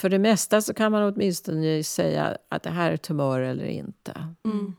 för 0.00 0.08
det 0.08 0.18
mesta 0.18 0.60
så 0.60 0.74
kan 0.74 0.92
man 0.92 1.02
åtminstone 1.02 1.82
säga 1.84 2.36
att 2.48 2.62
det 2.62 2.70
här 2.70 2.92
är 2.92 2.96
tumör 2.96 3.40
eller 3.40 3.64
inte. 3.64 4.12
Mm. 4.44 4.74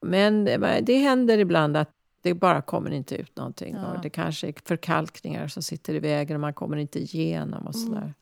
Men 0.00 0.44
det, 0.82 0.94
händer 0.94 1.38
ibland 1.38 1.76
att 1.76 1.90
det 2.22 2.34
bara 2.34 2.62
kommer 2.62 2.90
inte 2.90 3.14
ut 3.14 3.36
någonting. 3.36 3.74
Ja. 3.74 4.00
Det 4.02 4.10
kanske 4.10 4.48
är 4.48 4.54
förkalkningar 4.64 5.48
som 5.48 5.62
sitter 5.62 5.94
i 5.94 5.98
vägen 5.98 6.36
och 6.36 6.40
man 6.40 6.54
kommer 6.54 6.76
inte 6.76 6.98
igenom 6.98 7.66
och 7.66 7.74
sådär. 7.74 8.14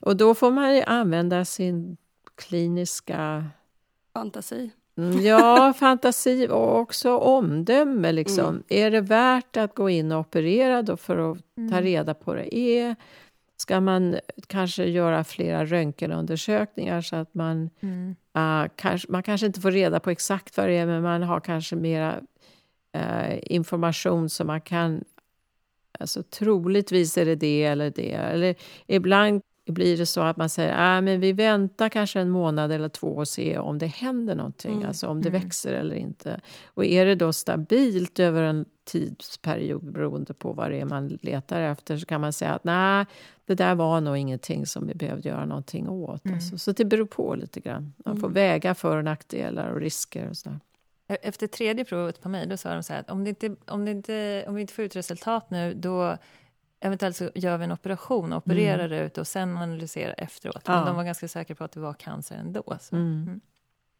Och 0.00 0.16
då 0.16 0.34
får 0.34 0.50
man 0.50 0.76
ju 0.76 0.82
använda 0.82 1.44
sin 1.44 1.96
kliniska 2.40 3.44
Fantasi. 4.12 4.70
Mm, 4.98 5.20
Ja, 5.20 5.72
fantasi 5.78 6.48
och 6.50 6.78
också 6.78 7.16
omdöme. 7.16 8.12
Liksom. 8.12 8.62
Är 8.68 8.90
det 8.90 9.00
värt 9.00 9.56
att 9.56 9.74
gå 9.74 9.90
in 9.90 10.12
och 10.12 10.20
operera 10.20 10.82
då 10.82 10.96
för 10.96 11.32
att 11.32 11.38
ta 11.70 11.80
reda 11.80 12.14
på 12.14 12.34
det 12.34 12.56
är? 12.56 12.96
Ska 13.56 13.80
man 13.80 14.16
kanske 14.46 14.84
göra 14.84 15.24
flera 15.24 15.64
röntgenundersökningar 15.64 17.00
så 17.00 17.16
att 17.16 17.34
man, 17.34 17.70
Mm. 17.80 18.16
ah, 18.32 18.68
kanske, 18.76 19.10
man 19.12 19.22
kanske 19.22 19.46
inte 19.46 19.60
får 19.60 19.70
reda 19.70 20.00
på 20.00 20.10
exakt 20.10 20.56
vad 20.56 20.68
det 20.68 20.74
är 20.76 20.86
men 20.86 21.02
man 21.02 21.22
har 21.22 21.40
kanske 21.40 21.76
mera 21.76 22.20
eh, 22.92 23.38
information 23.42 24.28
som 24.28 24.46
man 24.46 24.60
kan... 24.60 25.04
Alltså 25.98 26.22
troligtvis 26.22 27.18
är 27.18 27.24
det 27.24 27.34
det 27.34 27.64
eller 27.64 27.90
det. 27.90 28.12
Eller 28.12 28.54
ibland 28.86 29.42
blir 29.66 29.96
det 29.96 30.06
så 30.06 30.20
att 30.20 30.36
man 30.36 30.48
säger 30.48 30.74
ah, 30.78 31.00
men 31.00 31.20
vi 31.20 31.32
väntar 31.32 31.88
kanske 31.88 32.20
en 32.20 32.30
månad 32.30 32.72
eller 32.72 32.88
två 32.88 33.06
och 33.06 33.28
ser 33.28 33.58
om 33.58 33.78
det 33.78 33.86
händer 33.86 34.34
någonting, 34.34 34.74
Mm. 34.74 34.88
alltså 34.88 35.06
om 35.08 35.22
det 35.22 35.30
växer 35.30 35.72
eller 35.72 35.94
inte. 35.96 36.40
Och 36.74 36.84
är 36.84 37.06
det 37.06 37.14
då 37.14 37.32
stabilt 37.32 38.18
över 38.18 38.42
en 38.42 38.64
tidsperiod 38.84 39.92
beroende 39.92 40.34
på 40.34 40.52
vad 40.52 40.70
det 40.70 40.80
är 40.80 40.84
man 40.84 41.08
letar 41.22 41.60
efter 41.60 41.96
så 41.96 42.06
kan 42.06 42.20
man 42.20 42.32
säga 42.32 42.54
att 42.54 42.64
nej, 42.64 43.06
det 43.46 43.54
där 43.54 43.74
var 43.74 44.00
nog 44.00 44.16
ingenting 44.16 44.66
som 44.66 44.86
vi 44.86 44.94
behövde 44.94 45.28
göra 45.28 45.44
någonting 45.46 45.88
åt. 45.88 46.22
Alltså. 46.32 46.58
Så 46.58 46.72
det 46.72 46.84
beror 46.84 47.06
på 47.06 47.34
lite 47.34 47.60
grann. 47.60 47.92
Man 48.04 48.20
får 48.20 48.28
väga 48.28 48.74
för 48.74 48.96
och 48.96 49.04
nackdelar 49.04 49.68
och 49.70 49.80
risker 49.80 50.28
och 50.28 50.36
sådär. 50.36 50.60
E- 51.08 51.16
Efter 51.22 51.46
tredje 51.46 51.84
provet 51.84 52.20
på 52.22 52.28
mig 52.28 52.46
då 52.46 52.56
sa 52.56 52.74
de 52.74 52.82
så 52.82 52.92
här 52.92 53.00
att 53.00 53.10
om, 53.10 53.24
det 53.24 53.28
inte, 53.30 53.56
om, 53.66 53.84
det 53.84 53.90
inte, 53.90 54.44
om 54.48 54.54
vi 54.54 54.60
inte 54.60 54.72
får 54.72 54.84
ut 54.84 54.96
resultat 54.96 55.50
nu 55.50 55.74
då 55.74 56.16
eventuellt 56.80 57.16
så 57.16 57.30
gör 57.34 57.58
vi 57.58 57.64
en 57.64 57.72
operation, 57.72 58.32
opererar 58.32 58.92
ut 58.92 59.18
och 59.18 59.26
sen 59.26 59.56
analyserar 59.56 60.14
efteråt. 60.18 60.68
Men 60.68 60.78
Ja. 60.78 60.84
de 60.84 60.96
var 60.96 61.04
ganska 61.04 61.28
säkra 61.28 61.54
på 61.54 61.64
att 61.64 61.72
det 61.72 61.80
var 61.80 61.94
cancer 61.94 62.36
ändå. 62.36 62.76
Så. 62.80 62.96
Mm. 62.96 63.40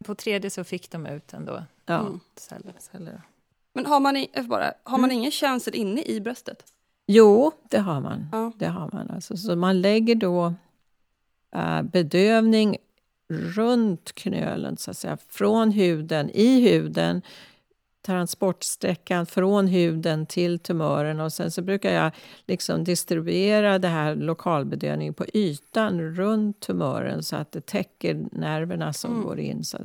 På 0.04 0.14
tredje 0.14 0.50
så 0.50 0.64
fick 0.64 0.90
de 0.90 1.06
ut 1.06 1.32
ändå 1.34 1.62
Ja. 1.86 2.00
Mm. 2.00 2.20
celler. 2.36 2.74
celler. 2.78 3.22
Men 3.72 3.86
har 3.86 4.00
man, 4.00 4.16
i, 4.16 4.30
får 4.34 4.42
bara, 4.42 4.72
har 4.84 4.98
man 4.98 5.10
Mm. 5.10 5.18
ingen 5.18 5.30
känsel 5.30 5.74
inne 5.74 6.02
i 6.02 6.20
bröstet? 6.20 6.64
Jo, 7.06 7.52
det 7.70 7.78
har 7.78 8.00
man. 8.00 8.28
Ja. 8.32 8.52
Det 8.56 8.66
har 8.66 8.90
man 8.92 9.10
alltså. 9.10 9.36
Så 9.36 9.56
man 9.56 9.80
lägger 9.80 10.14
då 10.14 10.54
eh, 11.54 11.82
bedövning 11.82 12.76
runt 13.28 14.12
knölen, 14.14 14.76
så 14.76 14.90
att 14.90 14.96
säga. 14.96 15.18
Från 15.28 15.70
huden, 15.70 16.30
i 16.30 16.60
huden, 16.70 17.22
transportsträckan 18.02 19.26
från 19.26 19.66
huden 19.66 20.26
till 20.26 20.58
tumören. 20.58 21.20
Och 21.20 21.32
sen 21.32 21.50
så 21.50 21.62
brukar 21.62 21.92
jag 21.92 22.12
liksom 22.46 22.84
distribuera 22.84 23.78
det 23.78 23.88
här 23.88 24.14
lokalbedövningen 24.14 25.14
på 25.14 25.24
ytan 25.34 26.00
runt 26.00 26.60
tumören 26.60 27.22
så 27.22 27.36
att 27.36 27.52
det 27.52 27.66
täcker 27.66 28.24
nerverna 28.32 28.92
som 28.92 29.10
Mm. 29.12 29.24
går 29.24 29.40
in. 29.40 29.64
Så 29.64 29.78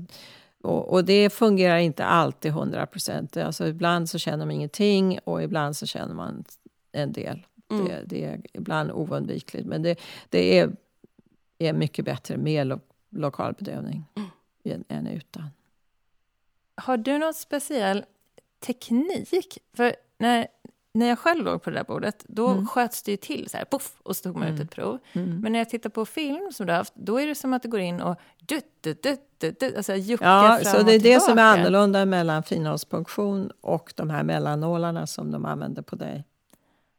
och, 0.63 0.93
och 0.93 1.05
det 1.05 1.29
fungerar 1.29 1.77
inte 1.77 2.05
alltid 2.05 2.51
100 2.51 2.85
procent. 2.85 3.37
Alltså 3.37 3.67
ibland 3.67 4.09
så 4.09 4.17
känner 4.17 4.45
man 4.45 4.51
ingenting 4.55 5.19
och 5.23 5.43
ibland 5.43 5.77
så 5.77 5.85
känner 5.85 6.13
man 6.13 6.43
en 6.91 7.11
del. 7.11 7.45
Mm. 7.71 7.85
Det, 7.85 8.01
det 8.05 8.23
är 8.25 8.41
ibland 8.53 8.91
oundvikligt. 8.91 9.65
Men 9.67 9.81
det, 9.81 9.99
det 10.29 10.59
är, 10.59 10.71
är 11.59 11.73
mycket 11.73 12.05
bättre 12.05 12.37
med 12.37 12.67
lo, 12.67 12.79
lokalbedövning 13.09 14.03
än, 14.63 14.83
än 14.87 15.07
utan. 15.07 15.43
Har 16.75 16.97
du 16.97 17.17
någon 17.17 17.33
speciell 17.33 18.05
teknik? 18.65 19.57
För 19.77 19.95
när, 20.17 20.47
när 20.93 21.05
jag 21.07 21.19
själv 21.19 21.45
låg 21.45 21.63
på 21.63 21.69
det 21.69 21.75
där 21.75 21.83
bordet, 21.83 22.23
då 22.27 22.47
Mm. 22.47 22.67
sköts 22.67 23.03
det 23.03 23.11
ju 23.11 23.17
till 23.17 23.49
så 23.49 23.57
här, 23.57 23.65
poff, 23.65 23.95
och 24.03 24.15
så 24.15 24.23
tog 24.23 24.37
man 24.37 24.47
ut 24.47 24.59
ett 24.61 24.71
prov. 24.71 24.99
Mm. 25.13 25.39
Men 25.39 25.51
när 25.51 25.59
jag 25.59 25.69
tittar 25.69 25.89
på 25.89 26.05
film 26.05 26.51
som 26.53 26.65
du 26.65 26.71
har 26.73 26.77
haft, 26.77 26.95
då 26.95 27.17
är 27.21 27.27
det 27.27 27.35
som 27.35 27.53
att 27.53 27.61
det 27.63 27.67
går 27.69 27.79
in 27.79 28.01
och 28.01 28.15
dutt, 28.39 28.65
dutt, 28.81 29.03
dutt, 29.03 29.39
dutt, 29.59 29.75
alltså 29.77 29.95
juckar 29.95 30.25
Ja, 30.51 30.59
fram 30.63 30.73
så 30.73 30.83
det 30.83 30.93
är 30.95 30.99
det 30.99 31.19
som 31.21 31.37
är 31.37 31.43
annorlunda 31.43 32.05
mellan 32.05 32.43
finhålspunktion 32.43 33.51
och 33.61 33.93
de 33.95 34.09
här 34.09 34.23
mellannålarna 34.23 35.07
som 35.07 35.31
de 35.31 35.45
använder 35.45 35.81
på 35.81 35.95
dig. 35.95 36.23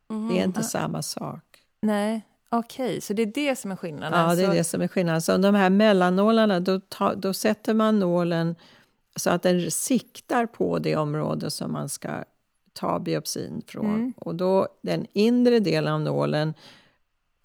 Mhm. 0.09 0.29
Det 0.29 0.41
är 0.41 0.45
inte 0.45 0.63
samma 0.63 1.03
sak. 1.03 1.43
Nej, 1.81 2.23
okej, 2.49 3.01
så 3.01 3.13
det 3.13 3.23
är 3.23 3.27
det 3.27 3.57
som 3.57 3.71
är 3.73 3.77
skillnaden. 3.77 4.21
Ja, 4.29 4.35
det 4.35 4.43
är 4.43 4.47
så, 4.47 4.53
det 4.53 4.65
som 4.65 4.83
är 4.83 4.89
skillnaden. 4.89 5.23
Så 5.23 5.37
de 5.37 5.55
här 5.55 5.71
mellannålarna, 5.71 6.61
då, 6.61 6.81
ta, 6.81 7.15
då 7.15 7.33
sätter 7.35 7.75
man 7.75 7.99
nålen 7.99 8.57
så 9.17 9.31
att 9.31 9.43
den 9.43 9.71
siktar 9.71 10.47
på 10.47 10.79
det 10.79 10.97
område 10.97 11.51
som 11.51 11.73
man 11.73 11.89
ska 11.89 12.25
ta 12.73 12.99
biopsin 12.99 13.63
från. 13.67 13.95
Mm. 13.95 14.15
Och 14.17 14.35
då 14.35 14.69
den 14.83 15.07
inre 15.13 15.61
delen 15.61 15.93
av 15.95 16.01
nålen 16.01 16.55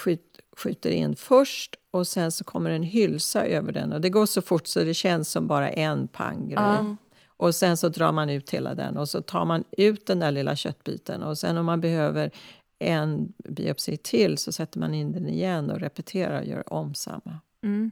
skjut, 0.02 0.40
skjuter 0.58 0.92
in 0.92 1.16
först 1.16 1.76
och 1.92 2.08
sen 2.08 2.32
så 2.32 2.44
kommer 2.44 2.70
en 2.70 2.84
hylsa 2.84 3.46
över 3.46 3.72
den. 3.72 3.94
Och 3.94 4.02
det 4.02 4.10
går 4.10 4.26
så 4.26 4.42
fort 4.42 4.68
så 4.68 4.84
det 4.84 4.94
känns 4.94 5.32
som 5.32 5.48
bara 5.48 5.70
en 5.70 6.08
panggrej. 6.08 6.58
Ja. 6.58 6.96
Och 7.38 7.56
sen 7.56 7.78
så 7.78 7.90
drar 7.90 8.12
man 8.12 8.30
ut 8.30 8.50
hela 8.50 8.76
den 8.76 8.98
och 8.98 9.10
så 9.10 9.22
tar 9.22 9.46
man 9.46 9.64
ut 9.72 10.06
den 10.06 10.20
där 10.20 10.32
lilla 10.32 10.56
köttbiten. 10.56 11.24
Och 11.24 11.38
sen 11.38 11.58
om 11.58 11.66
man 11.66 11.82
behöver 11.82 12.32
en 12.80 13.34
biopsi 13.38 13.98
till 13.98 14.38
så 14.38 14.52
sätter 14.52 14.80
man 14.80 14.94
in 14.94 15.12
den 15.12 15.28
igen 15.28 15.70
och 15.70 15.80
repeterar 15.80 16.42
och 16.42 16.48
gör 16.48 16.74
om 16.74 16.94
samma. 16.94 17.40
Mm. 17.64 17.92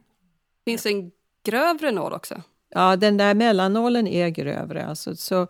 Finns 0.66 0.84
det 0.84 0.90
en 0.90 1.12
grövre 1.44 1.92
nål 1.92 2.14
också? 2.14 2.42
Ja, 2.70 2.96
den 2.96 3.18
där 3.18 3.34
mellannålen 3.34 4.08
är 4.08 4.30
grövre. 4.30 4.86
Alltså, 4.86 5.16
så 5.16 5.48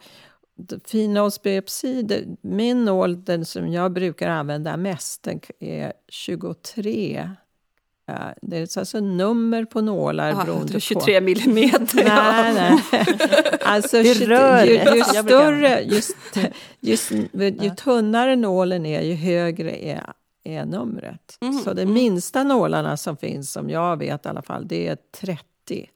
det- 2.03 2.25
min 2.41 2.85
nål, 2.85 3.23
den 3.23 3.45
som 3.45 3.71
jag 3.71 3.91
brukar 3.91 4.29
använda 4.29 4.77
mest, 4.77 5.23
den 5.23 5.39
är 5.59 5.93
23. 6.07 7.29
Ja, 8.05 8.33
det 8.41 8.57
är 8.57 8.79
alltså 8.79 8.99
nummer 8.99 9.65
på 9.65 9.81
nålar 9.81 10.31
Aha, 10.31 10.43
beroende 10.45 10.73
på... 10.73 10.79
23 10.79 11.21
millimeter. 11.21 12.03
Nej, 12.05 12.53
nej. 12.53 13.05
Alltså, 13.61 14.03
Det 14.03 14.09
är 14.09 14.65
ju, 14.65 14.97
ju, 14.97 15.03
större, 15.03 15.81
just, 15.81 16.17
just, 16.79 17.11
ju 17.39 17.69
tunnare 17.69 18.35
nålen 18.35 18.85
är, 18.85 19.01
ju 19.01 19.13
högre 19.13 19.85
är, 19.85 20.13
är 20.43 20.65
numret. 20.65 21.37
Mhm, 21.41 21.53
Så 21.53 21.73
de 21.73 21.81
mm. 21.81 21.93
minsta 21.93 22.43
nålarna 22.43 22.97
som 22.97 23.17
finns, 23.17 23.51
som 23.51 23.69
jag 23.69 23.97
vet 23.97 24.25
i 24.25 24.29
alla 24.29 24.41
fall, 24.41 24.67
det 24.67 24.87
är 24.87 24.97
30. 25.21 25.89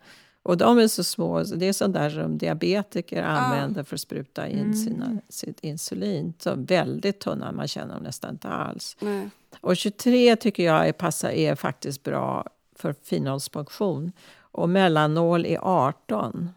Och 0.44 0.58
de 0.58 0.78
är 0.80 0.88
så 0.88 1.04
små, 1.04 1.46
så 1.46 1.56
det 1.56 1.66
är 1.68 1.74
sånt 1.74 1.94
där 1.94 2.10
som 2.10 2.38
diabetiker 2.38 3.24
använder 3.24 3.84
för 3.84 3.96
att 3.96 4.02
spruta 4.02 4.48
in 4.48 4.60
Mm. 4.60 4.74
sina, 4.74 5.18
sitt 5.30 5.60
insulin. 5.60 6.34
Så 6.40 6.54
väldigt 6.58 7.20
tunna, 7.20 7.52
man 7.52 7.68
känner 7.68 7.94
dem 7.94 8.04
nästan 8.04 8.30
inte 8.32 8.48
alls. 8.50 8.98
Nej. 9.00 9.30
Och 9.62 9.78
23 9.78 10.36
tycker 10.36 10.64
jag 10.64 10.88
är, 10.88 10.92
passar, 10.94 11.30
är 11.30 11.56
faktiskt 11.56 12.04
bra 12.04 12.46
för 12.76 12.96
finhålspunktion. 13.04 14.12
Och 14.40 14.70
mellannål 14.70 15.46
är 15.46 15.60
18. 15.62 16.50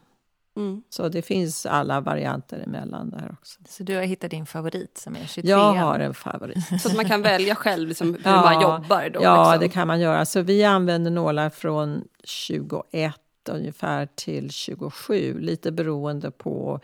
Mm. 0.57 0.83
Så 0.91 1.09
det 1.09 1.23
finns 1.23 1.67
alla 1.67 2.01
varianter 2.01 2.59
emellan 2.67 3.11
där 3.11 3.37
också. 3.41 3.61
Så 3.69 3.83
du 3.83 3.97
har 3.97 4.03
hittat 4.03 4.31
din 4.31 4.47
favorit 4.47 4.99
som 4.99 5.17
är 5.17 5.27
23 5.27 5.51
Jag 5.51 5.73
har 5.73 5.99
en 5.99 6.15
favorit. 6.15 6.59
Så 6.83 6.89
att 6.89 6.97
man 6.97 7.05
kan 7.05 7.23
välja 7.23 7.55
själv 7.55 7.89
liksom, 7.89 8.15
hur 8.15 8.21
Ja. 8.25 8.43
man 8.43 8.63
jobbar 8.63 9.09
då. 9.11 9.21
Ja, 9.23 9.45
liksom. 9.53 9.61
det 9.61 9.69
kan 9.69 9.87
man 9.87 10.01
göra. 10.01 10.25
Så 10.27 10.41
vi 10.43 10.65
använder 10.65 11.11
nålar 11.11 11.51
från 11.51 12.05
21 12.25 13.15
ungefär 13.49 14.09
till 14.15 14.51
27. 14.51 15.41
Lite 15.41 15.73
beroende 15.73 16.31
på 16.31 16.81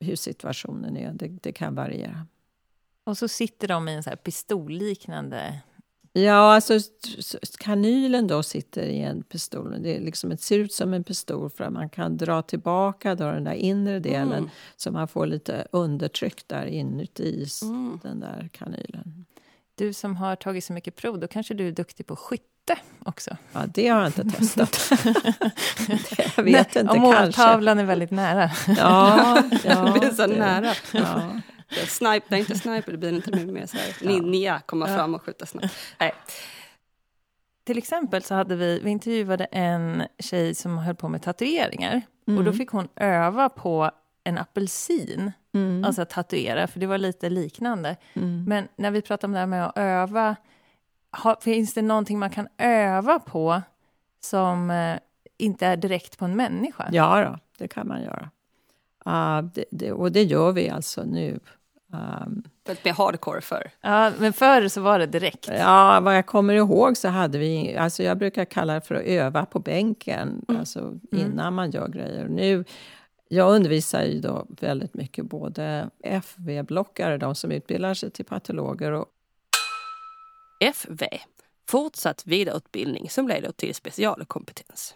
hur 0.00 0.16
situationen 0.16 0.96
är. 0.96 1.12
Det, 1.12 1.28
det 1.28 1.52
kan 1.52 1.74
variera. 1.74 2.26
Och 3.04 3.18
så 3.18 3.28
sitter 3.28 3.68
de 3.68 3.88
i 3.88 3.94
en 3.94 4.02
så 4.02 4.10
här 4.10 4.16
pistolliknande... 4.16 5.60
Ja, 6.12 6.54
alltså 6.54 6.78
kanylen 7.58 8.26
då 8.26 8.42
sitter 8.42 8.82
i 8.82 9.00
en 9.00 9.22
pistol. 9.22 9.82
Det, 9.82 9.96
är 9.96 10.00
liksom, 10.00 10.30
det 10.30 10.36
ser 10.40 10.58
ut 10.58 10.72
som 10.72 10.94
en 10.94 11.04
pistol 11.04 11.50
för 11.50 11.64
att 11.64 11.72
man 11.72 11.88
kan 11.88 12.16
dra 12.16 12.42
tillbaka 12.42 13.14
då 13.14 13.24
den 13.24 13.44
där 13.44 13.52
inre 13.52 13.98
delen 14.00 14.32
Mm. 14.32 14.50
så 14.76 14.90
man 14.90 15.08
får 15.08 15.26
lite 15.26 15.68
undertryck 15.72 16.48
där 16.48 16.66
inuti 16.66 17.46
Mm. 17.62 18.00
den 18.02 18.20
där 18.20 18.48
kanylen. 18.52 19.26
Du 19.74 19.92
som 19.92 20.16
har 20.16 20.36
tagit 20.36 20.64
så 20.64 20.72
mycket 20.72 20.96
prov, 20.96 21.18
då 21.20 21.28
kanske 21.28 21.54
du 21.54 21.68
är 21.68 21.72
duktig 21.72 22.06
på 22.06 22.16
skytte 22.16 22.44
också? 23.04 23.36
Ja, 23.52 23.60
det 23.66 23.88
har 23.88 23.98
jag 23.98 24.08
inte 24.08 24.24
testat. 24.24 24.92
det, 25.86 26.30
jag 26.36 26.44
vet 26.44 26.76
inte, 26.76 26.92
Om 26.92 27.00
kanske. 27.00 27.22
måltavlan 27.22 27.78
är 27.78 27.84
väldigt 27.84 28.10
nära. 28.10 28.50
Ja, 28.78 29.38
ja, 29.64 29.84
Det 29.84 30.00
blir 30.00 30.10
så 30.10 30.26
det- 30.26 30.38
nära. 30.38 30.72
Ja. 30.92 31.30
Snipe, 31.88 32.26
nej 32.28 32.40
inte 32.40 32.58
sniper, 32.58 32.92
det 32.92 32.98
blir 32.98 33.12
inte 33.12 33.30
mer, 33.30 33.46
mer 33.46 33.66
så 33.66 33.76
här, 33.76 33.94
ninja, 34.08 34.60
komma 34.66 34.86
fram 34.86 35.14
och 35.14 35.22
skjuta 35.22 35.46
snabbt. 35.46 35.74
Nej. 36.00 36.14
Till 37.66 37.78
exempel 37.78 38.22
så 38.22 38.34
hade 38.34 38.56
vi, 38.56 38.80
vi 38.84 38.90
intervjuade 38.90 39.44
en 39.44 40.02
tjej 40.18 40.54
som 40.54 40.78
höll 40.78 40.94
på 40.94 41.08
med 41.08 41.22
tatueringar. 41.22 42.02
Mm. 42.28 42.38
Och 42.38 42.44
då 42.44 42.52
fick 42.52 42.70
hon 42.70 42.88
öva 42.96 43.48
på 43.48 43.90
en 44.24 44.38
apelsin, 44.38 45.32
Mm. 45.54 45.84
alltså 45.84 46.02
att 46.02 46.10
tatuera, 46.10 46.66
för 46.66 46.80
det 46.80 46.86
var 46.86 46.98
lite 46.98 47.30
liknande. 47.30 47.96
Mm. 48.14 48.44
Men 48.44 48.68
när 48.76 48.90
vi 48.90 49.02
pratar 49.02 49.28
om 49.28 49.32
det 49.32 49.38
här 49.38 49.46
med 49.46 49.66
att 49.66 49.78
öva, 49.78 50.36
har, 51.16 51.36
finns 51.40 51.74
det 51.74 51.82
någonting 51.82 52.18
man 52.18 52.30
kan 52.30 52.48
öva 52.58 53.18
på 53.18 53.62
som 54.20 54.70
eh, 54.70 54.96
inte 55.38 55.66
är 55.66 55.76
direkt 55.76 56.18
på 56.18 56.24
en 56.24 56.36
människa? 56.36 56.88
Ja, 56.92 57.24
då, 57.24 57.38
det 57.58 57.68
kan 57.68 57.88
man 57.88 58.02
göra. 58.02 58.30
Ah, 59.04 59.42
det, 59.42 59.64
det, 59.70 59.92
och 59.92 60.12
det 60.12 60.22
gör 60.22 60.52
vi 60.52 60.68
alltså 60.70 61.02
nu. 61.04 61.40
Um, 61.92 62.42
Väldigt 62.66 62.84
mer 62.84 62.92
hardcore 62.92 63.40
för. 63.40 63.70
Ja, 63.80 64.12
men 64.18 64.32
förr 64.32 64.68
så 64.68 64.80
var 64.80 64.98
det 64.98 65.06
direkt. 65.06 65.48
ja, 65.58 66.00
vad 66.02 66.16
jag 66.16 66.26
kommer 66.26 66.54
ihåg 66.54 66.96
så 66.96 67.08
hade 67.08 67.38
vi, 67.38 67.76
alltså 67.76 68.02
jag 68.02 68.18
brukar 68.18 68.44
kalla 68.44 68.74
det 68.74 68.80
för 68.80 68.94
att 68.94 69.02
öva 69.04 69.46
på 69.46 69.58
bänken, 69.58 70.44
Mm. 70.48 70.60
alltså 70.60 70.94
innan 71.12 71.54
man 71.54 71.70
gör 71.70 71.88
grejer. 71.88 72.28
Nu, 72.28 72.64
jag 73.28 73.54
undervisar 73.54 74.02
ju 74.02 74.20
då 74.20 74.46
väldigt 74.48 74.94
mycket 74.94 75.24
både 75.24 75.90
FV-blockare, 76.04 77.18
de 77.18 77.34
som 77.34 77.50
utbildar 77.50 77.94
sig 77.94 78.10
till 78.10 78.24
patologer, 78.24 78.92
och 78.92 79.06
FV, 80.60 81.02
fortsatt 81.68 82.26
vidareutbildning 82.26 83.10
som 83.10 83.28
leder 83.28 83.52
till 83.52 83.74
specialkompetens. 83.74 84.94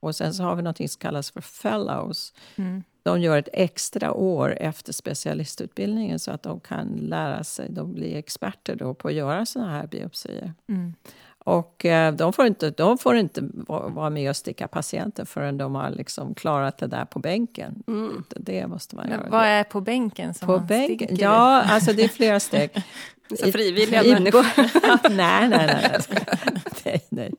Och 0.00 0.16
sen 0.16 0.34
så 0.34 0.42
har 0.42 0.56
vi 0.56 0.62
något 0.62 0.76
som 0.76 1.00
kallas 1.00 1.30
för 1.30 1.40
fellows. 1.40 2.34
Mm. 2.56 2.82
De 3.02 3.20
gör 3.20 3.38
ett 3.38 3.48
extra 3.52 4.12
år 4.12 4.56
efter 4.60 4.92
specialistutbildningen 4.92 6.18
så 6.18 6.30
att 6.30 6.42
de 6.42 6.60
kan 6.60 6.86
lära 6.88 7.44
sig, 7.44 7.66
de 7.70 7.92
blir 7.94 8.16
experter 8.16 8.74
då 8.76 8.94
på 8.94 9.08
att 9.08 9.14
göra 9.14 9.46
såna 9.46 9.70
här 9.70 9.86
biopsier. 9.86 10.52
Mm. 10.68 10.94
Och 11.38 11.84
eh, 11.84 12.14
de 12.14 12.32
får 12.32 12.46
inte, 12.46 12.70
de 12.70 12.98
får 12.98 13.16
inte 13.16 13.40
va- 13.42 13.88
vara 13.88 14.10
med 14.10 14.30
och 14.30 14.36
sticka 14.36 14.68
patienter 14.68 15.24
förrän 15.24 15.58
de 15.58 15.74
har 15.74 15.90
liksom 15.90 16.34
klarat 16.34 16.78
det 16.78 16.86
där 16.86 17.04
på 17.04 17.18
bänken. 17.18 17.82
Mm. 17.86 18.24
Det, 18.28 18.66
måste 18.66 18.96
man 18.96 19.08
göra. 19.08 19.20
Men 19.20 19.30
vad 19.30 19.44
är 19.44 19.64
på 19.64 19.80
bänken 19.80 20.34
som 20.34 20.46
på 20.46 20.56
man 20.56 20.66
bänken? 20.66 21.08
sticker? 21.08 21.24
Ja, 21.24 21.62
alltså 21.62 21.92
det 21.92 22.04
är 22.04 22.08
flera 22.08 22.40
steg. 22.40 22.70
Så 23.28 23.52
frivilliga 23.52 24.04
I- 24.04 24.12
människor. 24.12 24.46
nej, 25.10 25.48
nej, 25.48 25.66
nej, 25.66 26.00
nej. 26.84 27.04
nej. 27.08 27.32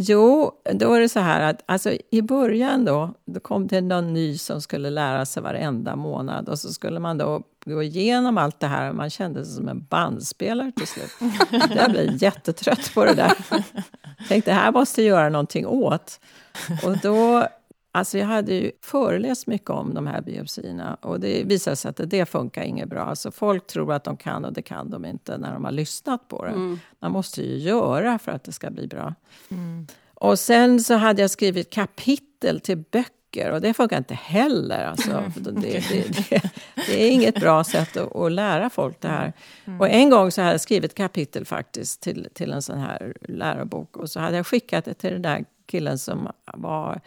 Jo, 0.00 0.52
då 0.72 0.92
är 0.94 1.00
det 1.00 1.08
så 1.08 1.20
här 1.20 1.40
att 1.50 1.62
alltså, 1.66 1.92
i 2.10 2.22
början 2.22 2.84
då, 2.84 3.14
då 3.24 3.40
kom 3.40 3.66
det 3.66 3.80
någon 3.80 4.12
ny 4.12 4.38
som 4.38 4.60
skulle 4.60 4.90
lära 4.90 5.26
sig 5.26 5.42
varenda 5.42 5.96
månad 5.96 6.48
och 6.48 6.58
så 6.58 6.72
skulle 6.72 7.00
man 7.00 7.18
då 7.18 7.42
gå 7.64 7.82
igenom 7.82 8.38
allt 8.38 8.60
det 8.60 8.66
här 8.66 8.88
och 8.88 8.94
man 8.96 9.10
kände 9.10 9.44
sig 9.44 9.54
som 9.54 9.68
en 9.68 9.86
bandspelare 9.90 10.72
till 10.76 10.86
slut. 10.86 11.10
Jag 11.76 11.90
blev 11.90 12.22
jättetrött 12.22 12.94
på 12.94 13.04
det 13.04 13.14
där. 13.14 13.32
Tänkte, 14.28 14.50
det 14.50 14.54
här 14.54 14.72
måste 14.72 15.02
jag 15.02 15.08
göra 15.08 15.28
någonting 15.28 15.66
åt. 15.66 16.20
Och 16.84 16.98
då, 16.98 17.46
alltså 17.98 18.18
jag 18.18 18.26
hade 18.26 18.54
ju 18.54 18.72
föreläst 18.82 19.46
mycket 19.46 19.70
om 19.70 19.94
de 19.94 20.06
här 20.06 20.20
biopsierna 20.20 20.94
och 20.94 21.20
det 21.20 21.44
visade 21.44 21.76
sig 21.76 21.88
att 21.88 21.96
det, 21.96 22.06
det 22.06 22.26
funkar 22.26 22.62
inget 22.62 22.88
bra. 22.88 23.00
Alltså 23.02 23.30
folk 23.30 23.66
tror 23.66 23.92
att 23.92 24.04
de 24.04 24.16
kan 24.16 24.44
och 24.44 24.52
det 24.52 24.62
kan 24.62 24.90
de 24.90 25.04
inte 25.04 25.38
när 25.38 25.52
de 25.52 25.64
har 25.64 25.72
lyssnat 25.72 26.28
på 26.28 26.44
det. 26.44 26.50
Mm. 26.50 26.78
Man 26.98 27.12
måste 27.12 27.42
ju 27.42 27.58
göra 27.58 28.18
för 28.18 28.32
att 28.32 28.44
det 28.44 28.52
ska 28.52 28.70
bli 28.70 28.86
bra. 28.86 29.14
Mm. 29.48 29.86
Och 30.14 30.38
sen 30.38 30.80
så 30.80 30.94
hade 30.94 31.22
jag 31.22 31.30
skrivit 31.30 31.70
kapitel 31.70 32.60
till 32.60 32.84
böcker 32.90 33.50
och 33.50 33.60
det 33.60 33.74
funkar 33.74 33.98
inte 33.98 34.14
heller. 34.14 34.84
Alltså, 34.84 35.10
för 35.34 35.40
det, 35.40 35.50
det, 35.50 36.30
det, 36.30 36.42
det 36.86 37.02
är 37.02 37.10
inget 37.10 37.40
bra 37.40 37.64
sätt 37.64 37.96
att, 37.96 38.16
att 38.16 38.32
lära 38.32 38.70
folk 38.70 39.00
det 39.00 39.08
här. 39.08 39.32
Och 39.80 39.88
en 39.88 40.10
gång 40.10 40.30
så 40.30 40.40
hade 40.40 40.54
jag 40.54 40.60
skrivit 40.60 40.94
kapitel 40.94 41.44
faktiskt 41.44 42.00
till, 42.00 42.28
till 42.32 42.52
en 42.52 42.62
sån 42.62 42.78
här 42.78 43.14
lärobok 43.20 43.96
och 43.96 44.10
så 44.10 44.20
hade 44.20 44.36
jag 44.36 44.46
skickat 44.46 44.84
det 44.84 44.94
till 44.94 45.12
den 45.12 45.22
där 45.22 45.44
killen 45.66 45.98
som 45.98 46.28
var 46.54 47.00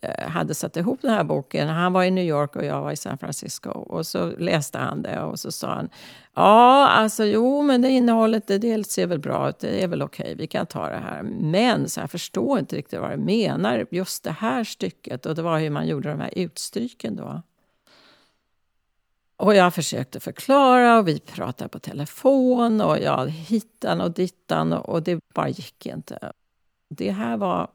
Eh, 0.00 0.28
hade 0.28 0.54
satt 0.54 0.76
ihop 0.76 1.02
den 1.02 1.10
här 1.10 1.24
boken. 1.24 1.68
Han 1.68 1.92
var 1.92 2.04
i 2.04 2.10
New 2.10 2.24
York 2.24 2.56
och 2.56 2.64
jag 2.64 2.80
var 2.80 2.92
i 2.92 2.96
San 2.96 3.18
Francisco. 3.18 3.70
Och 3.70 4.06
så 4.06 4.26
läste 4.26 4.78
han 4.78 5.02
det 5.02 5.22
och 5.22 5.38
så 5.38 5.52
sa 5.52 5.74
han 5.74 5.88
Ja, 6.34 6.88
alltså 6.88 7.24
jo, 7.24 7.62
men 7.62 7.82
det 7.82 7.90
innehållet 7.90 8.46
det 8.46 8.58
dels 8.58 8.88
ser 8.90 9.06
väl 9.06 9.18
bra 9.18 9.48
ut. 9.48 9.58
Det 9.58 9.82
är 9.82 9.88
väl 9.88 10.02
okej, 10.02 10.24
okay, 10.24 10.34
vi 10.34 10.46
kan 10.46 10.66
ta 10.66 10.88
det 10.88 10.96
här. 10.96 11.22
Men 11.22 11.88
så 11.88 12.00
jag 12.00 12.10
förstår 12.10 12.58
inte 12.58 12.76
riktigt 12.76 13.00
vad 13.00 13.10
du 13.10 13.16
menar, 13.16 13.86
just 13.90 14.24
det 14.24 14.30
här 14.30 14.64
stycket. 14.64 15.26
Och 15.26 15.34
det 15.34 15.42
var 15.42 15.58
hur 15.58 15.70
man 15.70 15.86
gjorde 15.86 16.08
de 16.08 16.20
här 16.20 16.32
utstryken 16.36 17.16
då. 17.16 17.42
Och 19.36 19.54
jag 19.54 19.74
försökte 19.74 20.20
förklara 20.20 20.98
och 20.98 21.08
vi 21.08 21.20
pratade 21.20 21.68
på 21.68 21.78
telefon 21.78 22.80
och 22.80 22.98
jag 22.98 23.26
hittan 23.28 24.00
och 24.00 24.10
dittan 24.10 24.72
och 24.72 25.02
det 25.02 25.20
bara 25.34 25.48
gick 25.48 25.86
inte. 25.86 26.32
Det 26.88 27.10
här 27.10 27.36
var 27.36 27.68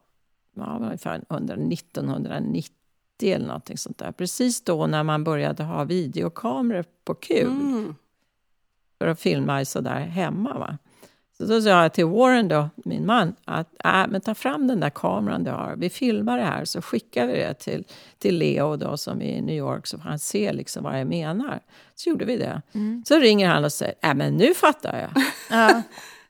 ja, 0.53 0.77
ungefär 0.81 1.21
under 1.29 1.73
1990 1.73 2.73
eller 3.21 3.47
någonting 3.47 3.77
sånt 3.77 3.97
där. 3.97 4.11
Precis 4.11 4.61
då 4.63 4.87
när 4.87 5.03
man 5.03 5.23
började 5.23 5.63
ha 5.63 5.83
videokameror 5.83 6.85
på 7.05 7.13
kul 7.13 7.47
Mm. 7.47 7.95
för 8.97 9.07
att 9.07 9.19
filma 9.19 9.65
sådär 9.65 9.99
hemma. 9.99 10.57
Va? 10.59 10.77
Så 11.37 11.45
då 11.45 11.61
sa 11.61 11.69
jag 11.69 11.93
till 11.93 12.05
Warren, 12.05 12.47
då, 12.47 12.69
min 12.75 13.05
man, 13.05 13.35
att 13.45 13.85
äh, 13.85 14.07
men 14.07 14.21
ta 14.21 14.35
fram 14.35 14.67
den 14.67 14.79
där 14.79 14.89
kameran 14.89 15.43
du 15.43 15.51
har. 15.51 15.75
Vi 15.77 15.89
filmar 15.89 16.37
det 16.37 16.43
här 16.43 16.65
så 16.65 16.81
skickar 16.81 17.27
vi 17.27 17.33
det 17.33 17.53
till, 17.53 17.85
till 18.17 18.37
Leo 18.37 18.75
då, 18.75 18.97
som 18.97 19.21
är 19.21 19.25
i 19.37 19.41
New 19.41 19.55
York 19.55 19.87
så 19.87 19.97
får 19.97 20.09
han 20.09 20.19
se 20.19 20.53
liksom 20.53 20.83
vad 20.83 20.99
jag 20.99 21.07
menar. 21.07 21.59
Så 21.95 22.09
gjorde 22.09 22.25
vi 22.25 22.37
det. 22.37 22.61
Mm. 22.73 23.03
Så 23.07 23.19
ringer 23.19 23.47
han 23.49 23.63
och 23.63 23.73
säger, 23.73 23.95
äh, 24.01 24.13
men 24.13 24.33
nu 24.33 24.53
fattar 24.53 24.97
jag. 24.99 25.23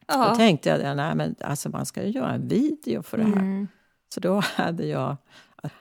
Ja. 0.07 0.29
Då 0.29 0.35
tänkte 0.35 0.69
jag, 0.69 0.95
nej, 0.97 1.15
men 1.15 1.35
alltså, 1.41 1.69
man 1.69 1.85
ska 1.85 2.03
ju 2.03 2.09
göra 2.11 2.31
en 2.33 2.47
video 2.47 3.03
för 3.03 3.17
det 3.17 3.23
här. 3.23 3.31
Mm. 3.33 3.67
Så 4.13 4.19
då 4.19 4.39
hade 4.39 4.85
jag, 4.85 5.17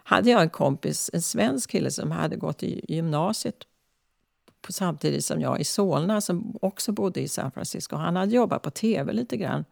hade 0.04 0.30
jag 0.30 0.42
en 0.42 0.50
kompis, 0.50 1.10
en 1.12 1.22
svensk 1.22 1.70
kille 1.70 1.90
som 1.90 2.10
hade 2.10 2.36
gått 2.36 2.62
i 2.62 2.84
gymnasiet 2.88 3.56
på 4.62 4.72
samtidigt 4.72 5.24
som 5.24 5.40
jag 5.40 5.60
i 5.60 5.64
Solna 5.64 6.20
som 6.20 6.58
också 6.62 6.92
bodde 6.92 7.20
i 7.20 7.28
San 7.28 7.50
Francisco. 7.50 7.96
Han 7.96 8.16
hade 8.16 8.34
jobbat 8.34 8.62
på 8.62 8.70
tv 8.70 9.12
lite 9.12 9.36
grann. 9.36 9.64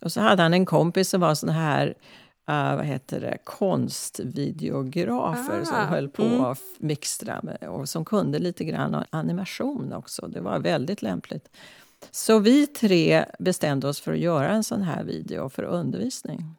Och 0.00 0.12
så 0.12 0.20
hade 0.20 0.42
han 0.42 0.54
en 0.54 0.66
kompis 0.66 1.10
som 1.10 1.20
var 1.20 1.34
sån 1.34 1.48
här 1.48 1.86
uh, 2.50 2.76
vad 2.76 2.84
heter 2.84 3.20
det, 3.20 3.38
konstvideografer 3.44 5.60
Ah, 5.60 5.64
som 5.64 5.76
höll 5.76 6.08
på 6.08 6.22
mm. 6.22 6.44
att 6.44 6.62
mixtra 6.78 7.40
med, 7.42 7.68
och 7.68 7.88
som 7.88 8.04
kunde 8.04 8.38
lite 8.38 8.64
grann 8.64 9.04
animation 9.10 9.92
också. 9.92 10.26
Det 10.26 10.40
var 10.40 10.58
väldigt 10.58 11.02
lämpligt. 11.02 11.48
Så 12.10 12.38
vi 12.38 12.66
tre 12.66 13.24
bestämde 13.38 13.88
oss 13.88 14.00
för 14.00 14.12
att 14.12 14.18
göra 14.18 14.48
en 14.48 14.64
sån 14.64 14.82
här 14.82 15.04
video 15.04 15.48
för 15.48 15.62
undervisning. 15.62 16.56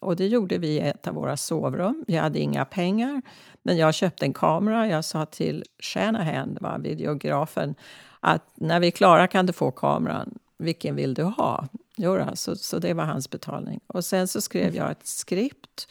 Och 0.00 0.16
det 0.16 0.26
gjorde 0.26 0.58
vi 0.58 0.68
i 0.68 0.80
ett 0.80 1.06
av 1.06 1.14
våra 1.14 1.36
sovrum. 1.36 2.04
Vi 2.06 2.16
hade 2.16 2.38
inga 2.38 2.64
pengar, 2.64 3.22
men 3.62 3.76
jag 3.76 3.94
köpte 3.94 4.26
en 4.26 4.32
kamera. 4.32 4.88
Jag 4.88 5.04
sa 5.04 5.26
till 5.26 5.64
Shanahan, 5.78 6.58
var 6.60 6.78
videografen, 6.78 7.74
att 8.20 8.42
när 8.54 8.80
vi 8.80 8.86
är 8.86 8.90
klara 8.90 9.26
kan 9.26 9.46
du 9.46 9.52
få 9.52 9.70
kameran. 9.70 10.38
Vilken 10.58 10.96
vill 10.96 11.14
du 11.14 11.22
ha? 11.22 11.68
Jo, 11.96 12.26
så, 12.34 12.56
så 12.56 12.78
det 12.78 12.94
var 12.94 13.04
hans 13.04 13.30
betalning. 13.30 13.80
Och 13.86 14.04
sen 14.04 14.28
så 14.28 14.40
skrev 14.40 14.76
jag 14.76 14.90
ett 14.90 15.06
skript 15.06 15.88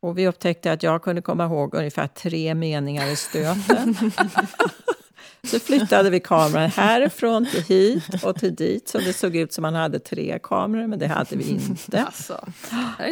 Och 0.00 0.18
vi 0.18 0.28
upptäckte 0.28 0.72
att 0.72 0.82
jag 0.82 1.02
kunde 1.02 1.22
komma 1.22 1.44
ihåg 1.44 1.74
ungefär 1.74 2.06
tre 2.06 2.54
meningar 2.54 3.06
i 3.06 3.16
stöten. 3.16 3.94
Så 5.46 5.58
flyttade 5.60 6.10
vi 6.10 6.20
kameran 6.20 6.70
härifrån 6.70 7.46
till 7.46 7.62
hit 7.62 8.24
och 8.24 8.36
till 8.36 8.54
dit. 8.54 8.88
Så 8.88 8.98
det 8.98 9.12
såg 9.12 9.36
ut 9.36 9.52
som 9.52 9.62
man 9.62 9.74
hade 9.74 9.98
tre 9.98 10.38
kameror, 10.42 10.86
men 10.86 10.98
det 10.98 11.06
hade 11.06 11.36
vi 11.36 11.50
inte. 11.50 12.02
Alltså, 12.02 12.44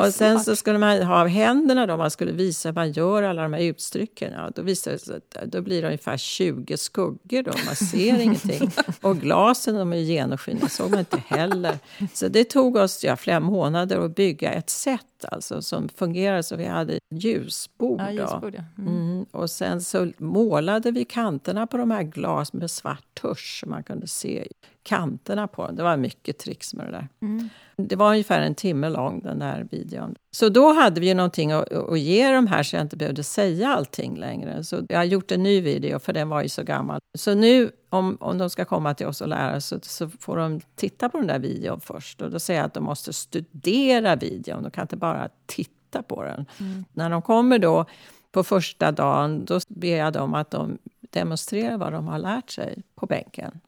Och 0.01 0.15
sen 0.15 0.41
så 0.41 0.57
skulle 0.57 0.79
man 0.79 1.03
ha 1.03 1.27
händerna 1.27 1.87
då, 1.87 1.97
man 1.97 2.11
skulle 2.11 2.33
visa 2.33 2.69
hur 2.69 2.75
man 2.75 2.93
gör 2.93 3.23
alla 3.23 3.43
de 3.43 3.53
här 3.53 3.61
utstycken. 3.61 4.33
Ja, 4.33 4.51
då, 4.55 4.63
visade 4.63 4.97
att 4.97 5.53
då 5.53 5.61
blir 5.61 5.83
det 5.83 5.87
ungefär 5.87 6.17
20 6.17 6.77
skuggor 6.77 7.43
då, 7.43 7.53
man 7.67 7.77
ser 7.77 8.21
ingenting. 8.21 8.71
Och 9.01 9.19
glasen 9.21 9.75
de 9.75 9.93
är 9.93 9.97
genomskinliga, 9.97 10.69
såg 10.69 10.91
man 10.91 10.99
inte 10.99 11.23
heller. 11.27 11.79
Så 12.15 12.29
det 12.29 12.45
tog 12.45 12.77
oss 12.77 13.05
ja, 13.05 13.17
flera 13.17 13.41
månader 13.41 14.05
att 14.05 14.15
bygga 14.15 14.53
ett 14.53 14.71
set 14.71 15.01
alltså, 15.25 15.63
som 15.63 15.89
fungerade 15.89 16.43
så 16.43 16.57
vi 16.57 16.65
hade 16.65 16.99
ljusbord. 17.11 18.01
Ja, 18.01 18.11
ljusbord, 18.11 18.55
ja. 18.55 18.63
Mm. 18.79 18.95
Mm. 18.95 19.27
Och 19.31 19.51
sen 19.51 19.81
så 19.81 20.13
målade 20.19 20.91
vi 20.91 21.05
kanterna 21.05 21.67
på 21.67 21.77
de 21.77 21.91
här 21.91 22.03
glas 22.03 22.53
med 22.53 22.71
svart 22.71 23.21
tusch 23.23 23.61
så 23.61 23.69
man 23.69 23.83
kunde 23.83 24.07
se 24.07 24.49
kanterna 24.91 25.49
på 25.49 25.67
dem. 25.67 25.77
Det 25.77 25.83
var 25.83 25.97
mycket 25.97 26.39
tricks 26.39 26.75
med 26.75 26.87
det 26.87 26.91
där. 26.93 27.09
Mm. 27.23 27.49
Det 27.77 27.97
var 27.97 28.11
ungefär 28.11 28.41
en 28.41 28.55
timme 28.55 28.89
lång 28.89 29.21
den 29.21 29.39
där 29.39 29.69
videon. 29.71 30.15
Så 30.31 30.49
då 30.49 30.73
hade 30.73 31.01
vi 31.01 31.09
ju 31.09 31.15
någonting 31.15 31.53
att, 31.53 31.73
att 31.73 32.01
ge 32.01 32.33
de 32.33 32.47
här 32.47 32.63
så 32.63 32.77
jag 32.77 32.83
inte 32.83 32.97
behövde 32.97 33.23
säga 33.23 33.69
allting 33.69 34.17
längre. 34.17 34.65
Så 34.65 34.87
jag 34.89 34.99
har 34.99 35.05
gjort 35.05 35.33
en 35.33 35.43
ny 35.43 35.61
video 35.61 35.99
för 35.99 36.13
den 36.13 36.29
var 36.29 36.43
ju 36.43 36.49
så 36.49 36.63
gammal. 36.63 37.01
Så 37.19 37.35
nu 37.35 37.71
om, 37.89 38.17
om 38.21 38.39
de 38.39 38.51
ska 38.51 38.65
komma 38.65 38.95
till 38.95 39.07
oss 39.07 39.21
och 39.21 39.29
lära 39.29 39.61
sig 39.61 39.79
så, 39.83 39.89
så 39.89 40.19
får 40.21 40.37
de 40.37 40.61
titta 40.77 41.09
på 41.09 41.19
den 41.19 41.27
där 41.27 41.39
videon 41.39 41.81
först. 41.81 42.23
Och 42.23 42.31
då 42.31 42.39
säger 42.39 42.61
jag 42.61 42.67
att 42.67 42.75
de 42.75 42.85
måste 42.85 43.13
studera 43.13 44.17
videon. 44.17 44.63
De 44.63 44.71
kan 44.71 44.83
inte 44.83 44.97
bara 44.97 45.29
titta 45.47 46.03
på 46.03 46.25
den. 46.25 46.47
När 46.93 47.11
de 47.11 47.23
kommer 47.23 47.59
då 47.59 47.85
på 48.33 48.45
första 48.45 48.93
dagen 48.93 49.45
då 49.45 49.61
ber 49.69 49.97
jag 49.97 50.13
dem 50.13 50.35
att 50.35 50.51
de 50.51 50.79
demonstrerar 51.01 51.77
vad 51.77 51.93
de 51.93 52.07
har 52.07 52.19
lärt 52.19 52.51
sig 52.51 52.83
på 52.95 53.07
bänken. 53.07 53.61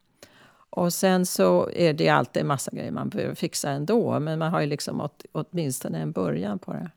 Och 0.77 0.93
sen 0.93 1.27
så 1.27 1.71
är 1.73 1.93
det 1.93 2.09
alltid 2.09 2.41
en 2.41 2.47
massa 2.47 2.71
grejer 2.71 2.91
man 2.91 3.09
behöver 3.09 3.35
fixa 3.35 3.71
ändå. 3.71 4.21
Men 4.21 4.39
man 4.39 4.51
har 4.51 4.61
ju 4.61 4.67
liksom 4.67 5.01
åt, 5.01 5.25
åtminstone 5.33 5.99
en 5.99 6.13
början 6.13 6.59
på 6.59 6.73
det. 6.73 6.91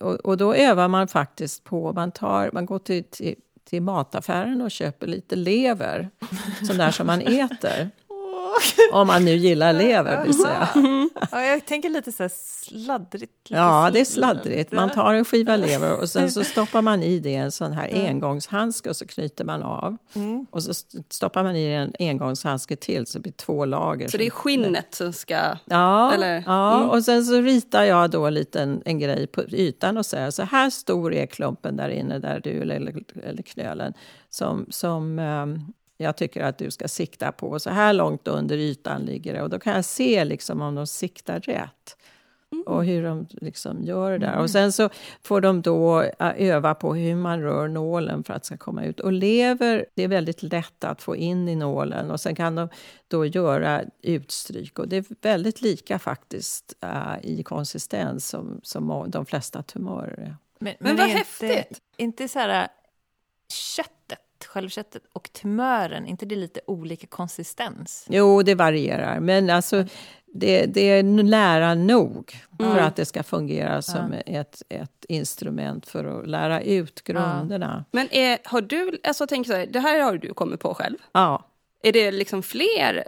Och, 0.00 0.14
och 0.14 0.36
då 0.36 0.54
övar 0.54 0.88
man 0.88 1.08
faktiskt 1.08 1.64
på, 1.64 1.92
man, 1.92 2.12
tar, 2.12 2.50
man 2.52 2.66
går 2.66 2.78
till, 2.78 3.04
till, 3.04 3.34
till 3.64 3.82
mataffären 3.82 4.62
och 4.62 4.70
köper 4.70 5.06
lite 5.06 5.36
lever. 5.36 6.10
Sån 6.66 6.76
där 6.76 6.90
som 6.90 7.06
man 7.06 7.20
äter. 7.20 7.90
Om 8.92 9.06
man 9.06 9.24
nu 9.24 9.36
gillar 9.36 9.72
lever 9.72 10.24
vill 10.24 10.34
säga. 10.34 10.68
Ja, 11.30 11.42
jag 11.42 11.66
tänker 11.66 11.90
lite 11.90 12.12
så 12.12 12.22
här 12.22 12.30
sladdrigt. 12.34 13.50
Lite 13.50 13.60
Ja, 13.60 13.90
det 13.92 14.00
är 14.00 14.04
sladdrigt. 14.04 14.72
Man 14.72 14.90
tar 14.90 15.14
en 15.14 15.24
skiva 15.24 15.56
lever 15.56 16.00
och 16.00 16.08
sen 16.08 16.30
så 16.30 16.44
stoppar 16.52 16.82
man 16.82 17.02
i 17.02 17.18
det 17.18 17.34
en 17.34 17.52
sån 17.52 17.72
här 17.72 18.06
engångshandske 18.08 18.90
och 18.90 18.96
så 18.96 19.06
knyter 19.06 19.44
man 19.44 19.62
av. 19.62 19.96
Mm. 20.14 20.46
Och 20.50 20.62
så 20.62 20.74
stoppar 21.10 21.42
man 21.42 21.56
i 21.56 21.64
en 21.64 21.92
engångshandske 21.98 22.76
till 22.76 23.06
så 23.06 23.18
det 23.18 23.22
blir 23.22 23.32
två 23.32 23.64
lager. 23.64 24.08
Så 24.08 24.16
det 24.16 24.26
är 24.26 24.30
skinnet 24.30 24.94
som 24.94 25.12
ska... 25.12 25.56
Ja, 25.64 26.12
Eller- 26.12 26.42
ja 26.46 26.76
mm. 26.76 26.90
och 26.90 27.04
sen 27.04 27.24
så 27.24 27.40
ritar 27.40 27.84
jag 27.84 28.10
då 28.10 28.26
en 28.26 28.34
liten 28.34 28.82
en 28.84 28.98
grej 28.98 29.26
på 29.26 29.42
ytan 29.42 29.98
och 29.98 30.06
säger 30.06 30.30
så 30.30 30.42
här 30.42 30.70
stor 30.70 31.14
är 31.14 31.26
klumpen 31.26 31.76
där 31.76 31.88
inne, 31.88 32.18
där 32.18 32.40
du 32.40 32.62
eller, 32.62 33.04
eller 33.24 33.42
knölen, 33.42 33.94
som, 34.30 34.66
som 34.70 35.18
ehm, 35.18 35.60
jag 36.02 36.16
tycker 36.16 36.42
att 36.44 36.58
du 36.58 36.70
ska 36.70 36.88
sikta 36.88 37.32
på. 37.32 37.58
Så 37.58 37.70
här 37.70 37.92
långt 37.92 38.28
under 38.28 38.56
ytan 38.56 39.02
ligger 39.02 39.34
det 39.34 39.42
och 39.42 39.50
då 39.50 39.58
kan 39.58 39.74
jag 39.74 39.84
se 39.84 40.24
liksom 40.24 40.60
om 40.60 40.74
de 40.74 40.86
siktar 40.86 41.40
rätt. 41.40 41.96
Och 42.66 42.84
hur 42.84 43.04
de 43.04 43.26
liksom 43.30 43.84
gör 43.84 44.10
det 44.10 44.18
där. 44.18 44.38
Och 44.38 44.50
sen 44.50 44.72
så 44.72 44.90
får 45.22 45.40
de 45.40 45.62
då 45.62 46.02
äh, 46.02 46.32
öva 46.36 46.74
på 46.74 46.94
hur 46.94 47.14
man 47.14 47.42
rör 47.42 47.68
nålen 47.68 48.24
för 48.24 48.34
att 48.34 48.42
det 48.42 48.46
ska 48.46 48.56
komma 48.56 48.84
ut. 48.84 49.00
Och 49.00 49.12
lever, 49.12 49.86
det 49.94 50.02
är 50.02 50.08
väldigt 50.08 50.42
lätt 50.42 50.84
att 50.84 51.02
få 51.02 51.16
in 51.16 51.48
i 51.48 51.56
nålen. 51.56 52.10
Och 52.10 52.20
sen 52.20 52.34
kan 52.34 52.54
de 52.54 52.68
då 53.08 53.26
göra 53.26 53.82
utstryk. 54.02 54.78
Och 54.78 54.88
det 54.88 54.96
är 54.96 55.04
väldigt 55.22 55.60
lika 55.60 55.98
faktiskt 55.98 56.74
äh, 56.80 57.14
i 57.22 57.42
konsistens 57.42 58.28
som, 58.28 58.60
som 58.62 59.10
de 59.10 59.26
flesta 59.26 59.62
tumörer 59.62 60.20
är. 60.20 60.36
Men, 60.58 60.74
Men 60.78 60.96
vad 60.96 61.06
är 61.06 61.10
häftigt! 61.10 61.50
Inte, 61.50 61.80
inte 61.96 62.28
så 62.28 62.38
här 62.38 62.68
köttet, 63.48 64.18
självköttet 64.52 65.02
och 65.12 65.32
tumören, 65.32 66.06
inte 66.06 66.26
det 66.26 66.36
lite 66.36 66.60
olika 66.66 67.06
konsistens? 67.06 68.06
Jo, 68.08 68.42
det 68.42 68.54
varierar. 68.54 69.20
Men 69.20 69.50
alltså, 69.50 69.84
det, 70.26 70.66
det 70.66 70.80
är 70.80 71.02
nära 71.02 71.74
nog 71.74 72.36
för 72.58 72.78
att 72.78 72.96
det 72.96 73.04
ska 73.04 73.22
fungera 73.22 73.82
som 73.82 74.14
ett, 74.26 74.62
ett 74.68 75.04
instrument 75.08 75.86
för 75.86 76.04
att 76.04 76.28
lära 76.28 76.60
ut 76.62 77.04
grunderna. 77.04 77.84
Men 77.90 78.08
är, 78.10 78.38
har 78.44 78.60
du... 78.60 79.00
Alltså, 79.04 79.26
tänk 79.26 79.46
så 79.46 79.52
här, 79.52 79.66
det 79.66 79.80
här 79.80 80.00
har 80.00 80.16
du 80.16 80.34
kommit 80.34 80.60
på 80.60 80.74
själv. 80.74 80.96
Ja. 81.12 81.44
Är 81.82 81.92
det 81.92 82.10
liksom 82.10 82.42
fler 82.42 83.04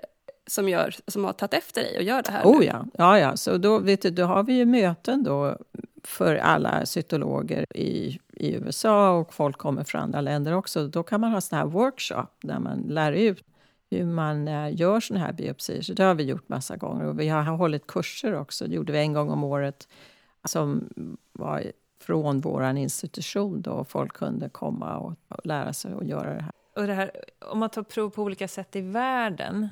som, 0.47 0.69
gör, 0.69 0.95
som 1.07 1.25
har 1.25 1.33
tagit 1.33 1.55
efter 1.55 1.83
dig 1.83 1.97
och 1.97 2.03
gör 2.03 2.23
det 2.23 2.33
här? 2.33 2.45
Oh 2.45 2.65
ja, 2.65 2.85
ja, 2.95 3.19
ja. 3.19 3.37
Så 3.37 3.59
då, 3.59 3.79
vet 3.79 4.03
du, 4.03 4.11
då 4.11 4.25
har 4.25 4.43
vi 4.43 4.53
ju 4.53 4.65
möten 4.65 5.25
då 5.25 5.59
för 6.05 6.37
alla 6.37 6.87
cytologer 6.87 7.77
i, 7.77 8.19
i 8.37 8.55
USA 8.55 9.19
och 9.19 9.35
folk 9.35 9.59
kommer 9.59 9.85
från 9.85 10.01
andra 10.01 10.21
länder 10.21 10.53
också. 10.53 10.87
Då 10.89 11.03
kan 11.03 11.21
man 11.21 11.31
ha 11.31 11.41
såna 11.41 11.63
här 11.63 11.69
workshop 11.69 12.27
där 12.43 12.59
man 12.59 12.79
lär 12.79 13.13
ut 13.13 13.45
hur 13.91 14.07
man 14.07 14.49
eh, 14.49 14.75
gör 14.75 15.01
såna 15.01 15.21
här 15.21 15.33
biopsier. 15.33 15.83
Så 15.83 15.93
det 15.93 16.05
har 16.05 16.15
vi 16.15 16.25
gjort 16.25 16.49
massa 16.49 16.77
gånger. 16.77 17.05
Och 17.05 17.21
vi 17.21 17.29
har 17.29 17.43
hållit 17.43 17.87
kurser 17.87 18.35
också. 18.35 18.67
Det 18.67 18.75
gjorde 18.75 18.93
vi 18.93 18.99
en 18.99 19.13
gång 19.13 19.31
om 19.31 19.45
året 19.45 19.89
som 20.45 20.89
var 21.33 21.73
från 22.01 22.41
vår 22.41 22.65
institution 22.77 23.63
då 23.63 23.85
folk 23.85 24.13
kunde 24.13 24.49
komma 24.49 24.97
och, 24.97 25.15
och 25.29 25.47
lära 25.47 25.73
sig 25.73 25.93
att 25.93 26.07
göra 26.07 26.35
det 26.35 26.43
här. 26.43 26.53
Och 26.77 26.87
det 26.87 26.95
här, 26.95 27.11
om 27.51 27.59
man 27.59 27.71
tar 27.71 27.83
prov 27.83 28.11
på 28.11 28.23
olika 28.23 28.49
sätt 28.49 28.77
i 28.77 28.81
världen, 28.81 29.69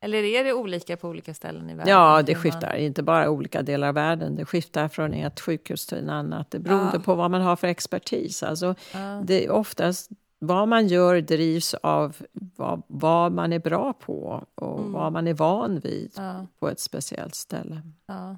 eller 0.00 0.22
är 0.22 0.44
det 0.44 0.52
olika 0.52 0.96
på 0.96 1.08
olika 1.08 1.34
ställen 1.34 1.70
i 1.70 1.74
världen? 1.74 1.92
Ja, 1.92 2.22
det 2.22 2.32
man- 2.32 2.42
skiftar. 2.42 2.76
Inte 2.76 3.02
bara 3.02 3.30
olika 3.30 3.62
delar 3.62 3.88
av 3.88 3.94
världen. 3.94 4.36
Det 4.36 4.44
skiftar 4.44 4.88
från 4.88 5.14
ett 5.14 5.40
sjukhus 5.40 5.86
till 5.86 5.98
en 5.98 6.10
annat. 6.10 6.50
Det 6.50 6.58
beror 6.58 6.90
Ja. 6.94 7.00
på 7.04 7.14
vad 7.14 7.30
man 7.30 7.40
har 7.42 7.56
för 7.56 7.66
expertis. 7.68 8.42
Alltså, 8.42 8.74
Ja. 8.94 9.22
det 9.24 9.44
är 9.44 9.50
oftast 9.50 10.10
vad 10.38 10.68
man 10.68 10.86
gör 10.88 11.20
drivs 11.20 11.74
av 11.74 12.16
vad, 12.56 12.82
vad 12.86 13.32
man 13.32 13.52
är 13.52 13.58
bra 13.58 13.92
på 13.92 14.44
och 14.54 14.84
vad 14.84 15.12
man 15.12 15.28
är 15.28 15.34
van 15.34 15.78
vid 15.80 16.12
Ja, 16.16 16.46
på 16.58 16.68
ett 16.68 16.80
speciellt 16.80 17.34
ställe. 17.34 17.82
ja. 18.06 18.36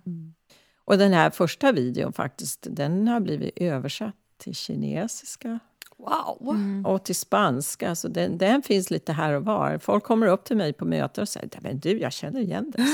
Och 0.85 0.99
den 0.99 1.13
här 1.13 1.31
första 1.31 1.73
videon 1.73 2.13
faktiskt, 2.13 2.67
den 2.71 3.09
har 3.09 3.21
blivit 3.21 3.53
översatt 3.59 4.15
till 4.37 4.55
kinesiska 4.55 5.59
Wow! 5.99 6.83
och 6.87 7.05
till 7.05 7.15
spanska. 7.15 7.95
Så 7.95 8.09
den, 8.09 8.39
den 8.39 8.63
finns 8.63 8.91
lite 8.91 9.13
här 9.13 9.33
och 9.33 9.45
var. 9.45 9.79
Folk 9.79 10.05
kommer 10.05 10.27
upp 10.27 10.45
till 10.45 10.57
mig 10.57 10.73
på 10.73 10.85
möten 10.85 11.23
och 11.23 11.29
säger 11.29 11.49
men 11.61 11.79
du, 11.79 11.99
jag 11.99 12.13
känner 12.13 12.41
igen 12.41 12.71
dig. 12.71 12.87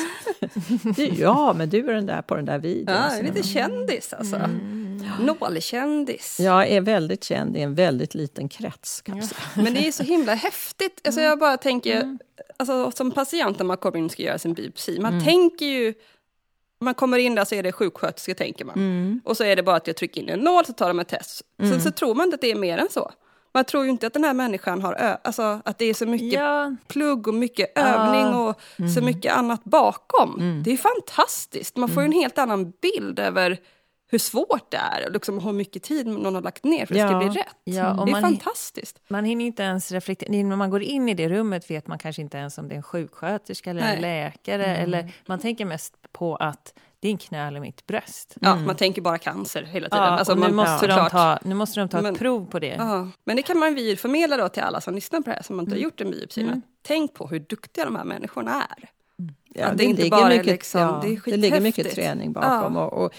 du, 0.96 1.07
ja, 1.07 1.52
men 1.52 1.70
du 1.70 1.90
är 1.90 1.94
den 1.94 2.07
där 2.07 2.22
på 2.22 2.36
den 2.36 2.44
där 2.44 2.59
videon. 2.59 2.96
Ja, 2.96 3.22
lite 3.22 3.42
kändis 3.42 4.12
alltså. 4.12 4.48
Nålkändis. 5.20 6.40
Jag 6.40 6.68
är 6.68 6.80
väldigt 6.80 7.24
känd 7.24 7.57
i 7.57 7.61
en 7.61 7.74
väldigt 7.74 8.14
liten 8.14 8.48
krets. 8.48 9.00
Kan 9.00 9.22
säga. 9.22 9.40
Men 9.55 9.74
det 9.74 9.88
är 9.88 9.92
så 9.92 10.02
himla 10.02 10.34
häftigt. 10.34 11.00
Alltså 11.05 11.20
jag 11.20 11.38
bara 11.38 11.57
tänker, 11.57 12.18
alltså, 12.57 12.90
som 12.90 13.11
patient 13.11 13.59
när 13.59 13.66
man 13.66 13.76
kommer 13.76 13.98
in 13.98 14.05
och 14.05 14.12
ska 14.12 14.22
göra 14.22 14.38
sin 14.38 14.55
biopsi, 14.55 15.00
man 15.00 15.24
tänker 15.24 15.66
ju... 15.66 15.94
Man 16.85 16.95
kommer 16.95 17.18
in 17.18 17.35
där 17.35 17.45
så 17.45 17.55
är 17.55 17.62
det 17.62 17.72
sjuksköterska, 17.72 18.35
tänker 18.35 18.64
man. 18.64 18.74
Och 19.24 19.37
så 19.37 19.45
är 19.45 19.57
det 19.57 19.62
bara 19.62 19.76
att 19.76 19.87
jag 19.87 19.97
trycker 19.97 20.20
in 20.20 20.28
en 20.28 20.41
nål 20.41 20.64
så 20.66 20.72
tar 20.72 20.89
de 20.89 20.99
ett 21.01 21.09
test. 21.09 21.43
Sen 21.59 21.80
så 21.80 21.91
tror 21.91 22.14
man 22.14 22.24
inte 22.24 22.35
att 22.35 22.41
det 22.41 22.51
är 22.51 22.55
mer 22.57 22.78
än 22.78 22.89
så. 22.91 23.11
Man 23.55 23.64
tror 23.64 23.85
ju 23.85 23.91
inte 23.91 24.07
att 24.07 24.12
den 24.12 24.24
här 24.24 24.35
människan 24.35 24.82
har, 24.82 24.95
ö- 24.95 25.16
alltså 25.24 25.61
att 25.64 25.78
det 25.78 25.85
är 25.85 25.95
så 25.95 26.07
mycket 26.07 26.32
ja, 26.32 26.76
plugg 26.89 27.28
och 27.28 27.35
mycket 27.35 27.78
övning 27.78 28.35
och 28.35 28.61
så 28.95 29.01
mycket 29.03 29.32
annat 29.37 29.64
bakom. 29.64 30.62
Det 30.64 30.72
är 30.72 30.76
fantastiskt. 30.76 31.76
Man 31.76 31.89
får 31.89 32.03
ju 32.03 32.07
en 32.07 32.12
helt 32.12 32.39
annan 32.39 32.72
bild 32.82 33.18
över 33.18 33.59
hur 34.14 34.18
svårt 34.18 34.70
det 34.70 34.76
är 34.76 35.06
och 35.06 35.12
liksom 35.12 35.38
hur 35.38 35.52
mycket 35.52 35.82
tid 35.82 36.06
någon 36.06 36.34
har 36.34 36.42
lagt 36.42 36.64
ner 36.64 36.86
för 36.86 36.94
att 36.94 36.98
det 37.00 37.08
ska 37.08 37.12
Ja. 37.12 37.18
bli 37.18 37.28
rätt. 37.40 37.56
Ja, 37.64 37.82
det 38.04 38.10
är 38.10 38.12
man- 38.12 38.22
fantastiskt. 38.22 39.00
man 39.08 39.24
hinner 39.24 39.44
inte 39.44 39.62
ens 39.62 39.92
reflektera. 39.92 40.30
När 40.42 40.56
man 40.56 40.70
går 40.70 40.82
in 40.82 41.08
i 41.08 41.14
det 41.14 41.28
rummet 41.28 41.70
vet 41.70 41.86
man 41.86 41.98
kanske 41.98 42.22
inte 42.22 42.38
ens 42.38 42.58
om 42.58 42.68
det 42.68 42.74
är 42.74 42.76
en 42.76 42.82
sjuksköterska 42.82 43.70
eller 43.70 43.80
en 43.82 43.86
Nej. 43.86 44.00
läkare. 44.00 44.76
Eller, 44.76 45.12
man 45.26 45.38
tänker 45.38 45.64
mest 45.64 45.94
på 46.12 46.36
att 46.36 46.74
det 47.00 47.08
är 47.08 47.12
en 47.12 47.18
knöl 47.18 47.56
i 47.56 47.60
mitt 47.60 47.86
bröst. 47.86 48.34
Ja, 48.40 48.56
man 48.56 48.76
tänker 48.76 49.02
bara 49.02 49.18
cancer 49.18 49.62
hela 49.62 49.88
tiden. 49.88 50.04
Ja, 50.04 50.10
alltså, 50.10 50.32
och 50.32 50.38
nu, 50.38 50.46
man, 50.46 50.54
måste 50.54 50.78
såklart. 50.78 51.10
ta, 51.10 51.38
nu 51.44 51.54
måste 51.54 51.80
de 51.80 51.88
ta 51.88 52.02
Men- 52.02 52.12
ett 52.12 52.18
prov 52.18 52.46
på 52.46 52.58
det. 52.58 52.74
Ja, 52.78 53.08
men 53.24 53.36
det 53.36 53.42
kan 53.42 53.58
man 53.58 53.76
förmedla 53.98 54.36
då 54.36 54.48
till 54.48 54.62
alla 54.62 54.80
som 54.80 54.94
lyssnar 54.94 55.20
på 55.20 55.30
det 55.30 55.36
här 55.36 55.42
som 55.42 55.60
inte 55.60 55.72
har 55.72 55.78
gjort 55.78 56.00
en 56.00 56.10
biopsi. 56.10 56.44
Men 56.44 56.62
Tänk 56.82 57.14
på 57.14 57.26
hur 57.26 57.38
duktiga 57.38 57.84
de 57.84 57.96
här 57.96 58.04
människorna 58.04 58.62
är. 58.70 58.88
Ja, 59.57 59.66
Att 59.66 59.78
det 59.78 59.84
inte 59.84 60.09
bara 60.09 60.34
är 60.34 60.42
liksom- 60.42 61.00
det 61.02 61.09
är 61.09 61.20
det 61.24 61.36
ligger 61.36 61.61
mycket 61.61 61.94
träning 61.94 62.32
bakom. 62.32 62.76
Ja. 62.76 62.84
Och, 62.84 63.05
och 63.05 63.12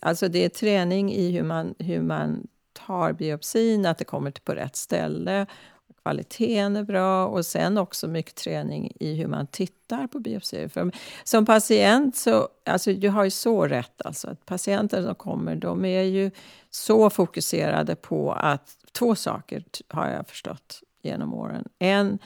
alltså 0.00 0.28
det 0.28 0.44
är 0.44 0.48
träning 0.48 1.12
i 1.12 1.30
hur 1.30 1.42
man, 1.42 1.74
hur 1.78 2.02
man 2.02 2.46
tar 2.86 3.12
biopsin, 3.12 3.86
att 3.86 3.98
det 3.98 4.04
kommer 4.04 4.30
till 4.30 4.42
på 4.42 4.54
rätt 4.54 4.76
ställe, 4.76 5.46
kvaliteten 6.02 6.76
är 6.76 6.82
bra 6.82 7.26
och 7.26 7.46
sen 7.46 7.78
också 7.78 8.08
mycket 8.08 8.34
träning 8.34 8.92
i 9.00 9.14
hur 9.14 9.26
man 9.26 9.46
tittar 9.46 10.06
på 10.06 10.18
biopsier. 10.18 10.68
För 10.68 10.92
som 11.24 11.46
patient 11.46 12.16
så, 12.16 12.48
alltså 12.66 12.92
du 12.92 13.08
har 13.08 13.24
ju 13.24 13.30
så 13.30 13.66
rätt 13.66 14.02
alltså, 14.04 14.30
att 14.30 14.46
patienter 14.46 15.02
som 15.02 15.14
kommer 15.14 15.56
de 15.56 15.84
är 15.84 16.02
ju 16.02 16.30
så 16.70 17.10
fokuserade 17.10 17.96
på 17.96 18.32
att 18.32 18.76
två 18.92 19.14
saker 19.14 19.64
har 19.88 20.08
jag 20.08 20.28
förstått 20.28 20.80
genom 21.02 21.34
åren. 21.34 21.68
En, 21.78 22.18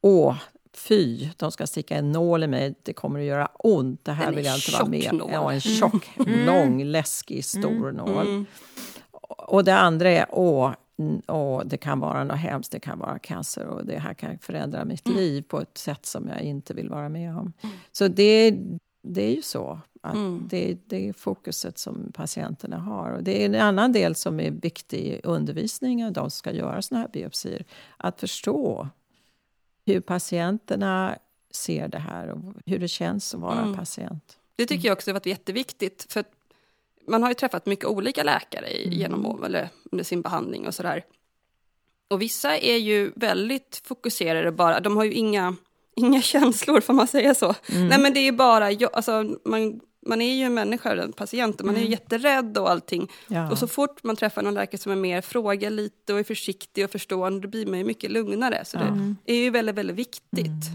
åh, 0.00 0.36
fy, 0.78 1.28
de 1.36 1.52
ska 1.52 1.66
sticka 1.66 1.96
en 1.96 2.12
nål 2.12 2.42
i 2.44 2.46
mig, 2.46 2.74
det 2.82 2.92
kommer 2.92 3.20
att 3.20 3.26
göra 3.26 3.48
ont, 3.54 4.04
det 4.04 4.12
här 4.12 4.32
vill 4.32 4.44
jag 4.44 4.56
inte 4.56 4.72
vara 4.72 4.88
med 4.88 5.12
nål. 5.14 5.30
Ja, 5.32 5.52
en 5.52 5.60
tjock, 5.60 6.10
Mm. 6.18 6.46
lång, 6.46 6.84
läskig, 6.84 7.44
stor 7.44 7.92
nål. 7.92 8.44
Och 9.38 9.64
det 9.64 9.74
andra 9.78 10.10
är, 10.10 10.26
åh, 10.30 10.72
åh, 11.26 11.62
det 11.64 11.76
kan 11.76 12.00
vara 12.00 12.24
något 12.24 12.36
hemskt, 12.38 12.72
det 12.72 12.80
kan 12.80 12.98
vara 12.98 13.18
cancer 13.18 13.66
och 13.66 13.86
det 13.86 13.98
här 13.98 14.14
kan 14.14 14.38
förändra 14.38 14.84
mitt 14.84 15.06
Mm. 15.06 15.18
liv 15.18 15.42
på 15.42 15.60
ett 15.60 15.78
sätt 15.78 16.06
som 16.06 16.28
jag 16.28 16.40
inte 16.42 16.74
vill 16.74 16.88
vara 16.88 17.08
med 17.08 17.36
om. 17.36 17.52
Så 17.92 18.08
det, 18.08 18.50
det 19.02 19.22
är 19.22 19.34
ju 19.34 19.42
så. 19.42 19.80
Att 20.02 20.14
Mm. 20.14 20.46
det, 20.50 20.76
det 20.86 21.08
är 21.08 21.12
fokuset 21.12 21.78
som 21.78 22.12
patienterna 22.14 22.78
har. 22.78 23.10
Och 23.10 23.22
det 23.22 23.42
är 23.42 23.46
en 23.46 23.54
annan 23.54 23.92
del 23.92 24.14
som 24.14 24.40
är 24.40 24.50
viktig 24.50 24.98
i 24.98 25.20
undervisningen, 25.24 26.12
de 26.12 26.20
som 26.20 26.30
ska 26.30 26.52
göra 26.52 26.82
såna 26.82 27.00
här 27.00 27.08
biopsier. 27.08 27.64
Att 27.96 28.20
förstå 28.20 28.88
hur 29.88 30.00
patienterna 30.00 31.18
ser 31.50 31.88
det 31.88 31.98
här 31.98 32.28
och 32.28 32.38
hur 32.66 32.78
det 32.78 32.88
känns 32.88 33.34
att 33.34 33.40
vara 33.40 33.58
Mm. 33.60 33.76
patient. 33.76 34.38
Det 34.56 34.66
tycker 34.66 34.88
jag 34.88 34.92
också 34.96 35.10
har 35.10 35.14
varit 35.14 35.26
jätteviktigt. 35.26 36.06
För 36.12 36.24
man 37.08 37.22
har 37.22 37.30
ju 37.30 37.34
träffat 37.34 37.66
mycket 37.66 37.84
olika 37.84 38.22
läkare 38.22 38.68
i, 38.70 38.88
genom 38.94 39.26
år- 39.26 39.46
eller 39.46 39.68
under 39.92 40.04
sin 40.04 40.22
behandling 40.22 40.66
och 40.66 40.74
sådär. 40.74 41.04
Och 42.08 42.22
vissa 42.22 42.58
är 42.58 42.76
ju 42.76 43.12
väldigt 43.16 43.82
fokuserade 43.84 44.52
bara, 44.52 44.80
de 44.80 44.96
har 44.96 45.04
ju 45.04 45.12
inga, 45.12 45.56
inga 45.96 46.22
känslor 46.22 46.80
får 46.80 46.92
man 46.94 47.06
säga 47.06 47.34
så. 47.34 47.54
Nej 47.68 47.98
men 48.00 48.14
det 48.14 48.20
är 48.20 48.32
bara, 48.32 48.66
alltså, 48.92 49.36
man, 49.44 49.80
man 50.06 50.20
är 50.20 50.34
ju 50.34 50.42
en 50.42 50.54
människa, 50.54 51.02
en 51.02 51.12
patient, 51.12 51.60
och 51.60 51.66
man 51.66 51.76
är 51.76 51.80
ju 51.80 51.88
jätterädd 51.88 52.58
och 52.58 52.70
allting. 52.70 53.10
Ja. 53.28 53.50
Och 53.50 53.58
så 53.58 53.66
fort 53.66 54.04
man 54.04 54.16
träffar 54.16 54.42
någon 54.42 54.54
läkare 54.54 54.80
som 54.80 54.92
är 54.92 54.96
mer 54.96 55.20
frågar 55.20 55.70
lite 55.70 56.12
och 56.12 56.18
är 56.18 56.24
försiktig 56.24 56.84
och 56.84 56.90
förstående, 56.90 57.40
då 57.40 57.48
blir 57.48 57.66
man 57.66 57.78
ju 57.78 57.84
mycket 57.84 58.10
lugnare. 58.10 58.64
Så 58.64 58.78
det 59.24 59.32
är 59.32 59.36
ju 59.36 59.50
väldigt, 59.50 59.74
väldigt 59.74 59.96
viktigt. 59.96 60.70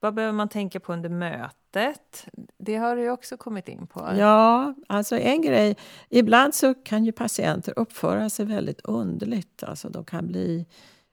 Vad 0.00 0.14
behöver 0.14 0.32
man 0.32 0.48
tänka 0.48 0.80
på 0.80 0.92
under 0.92 1.08
mötet? 1.08 2.26
Det 2.58 2.76
har 2.76 2.96
du 2.96 3.10
också 3.10 3.36
kommit 3.36 3.68
in 3.68 3.86
på. 3.86 4.12
Ja, 4.16 4.74
alltså 4.86 5.18
en 5.18 5.42
grej. 5.42 5.76
Ibland 6.08 6.54
så 6.54 6.74
kan 6.74 7.04
ju 7.04 7.12
patienter 7.12 7.72
uppföra 7.78 8.30
sig 8.30 8.46
väldigt 8.46 8.80
underligt. 8.84 9.62
Alltså 9.62 9.88
de 9.88 10.04
kan 10.04 10.26
bli 10.26 10.66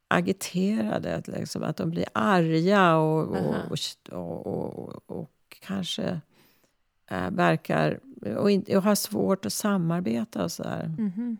agiterade, 0.07 1.23
liksom, 1.25 1.63
att 1.63 1.77
de 1.77 1.89
blir 1.89 2.05
arga 2.13 2.95
och, 2.95 3.37
och, 4.11 4.47
och, 4.47 5.01
och 5.05 5.31
kanske 5.59 6.21
äh, 7.09 7.31
verkar... 7.31 7.99
Och, 8.37 8.51
in, 8.51 8.65
och 8.75 8.83
har 8.83 8.95
svårt 8.95 9.45
att 9.45 9.53
samarbeta 9.53 10.43
och 10.43 10.51
sådär. 10.51 10.95
Mhm. 10.97 11.37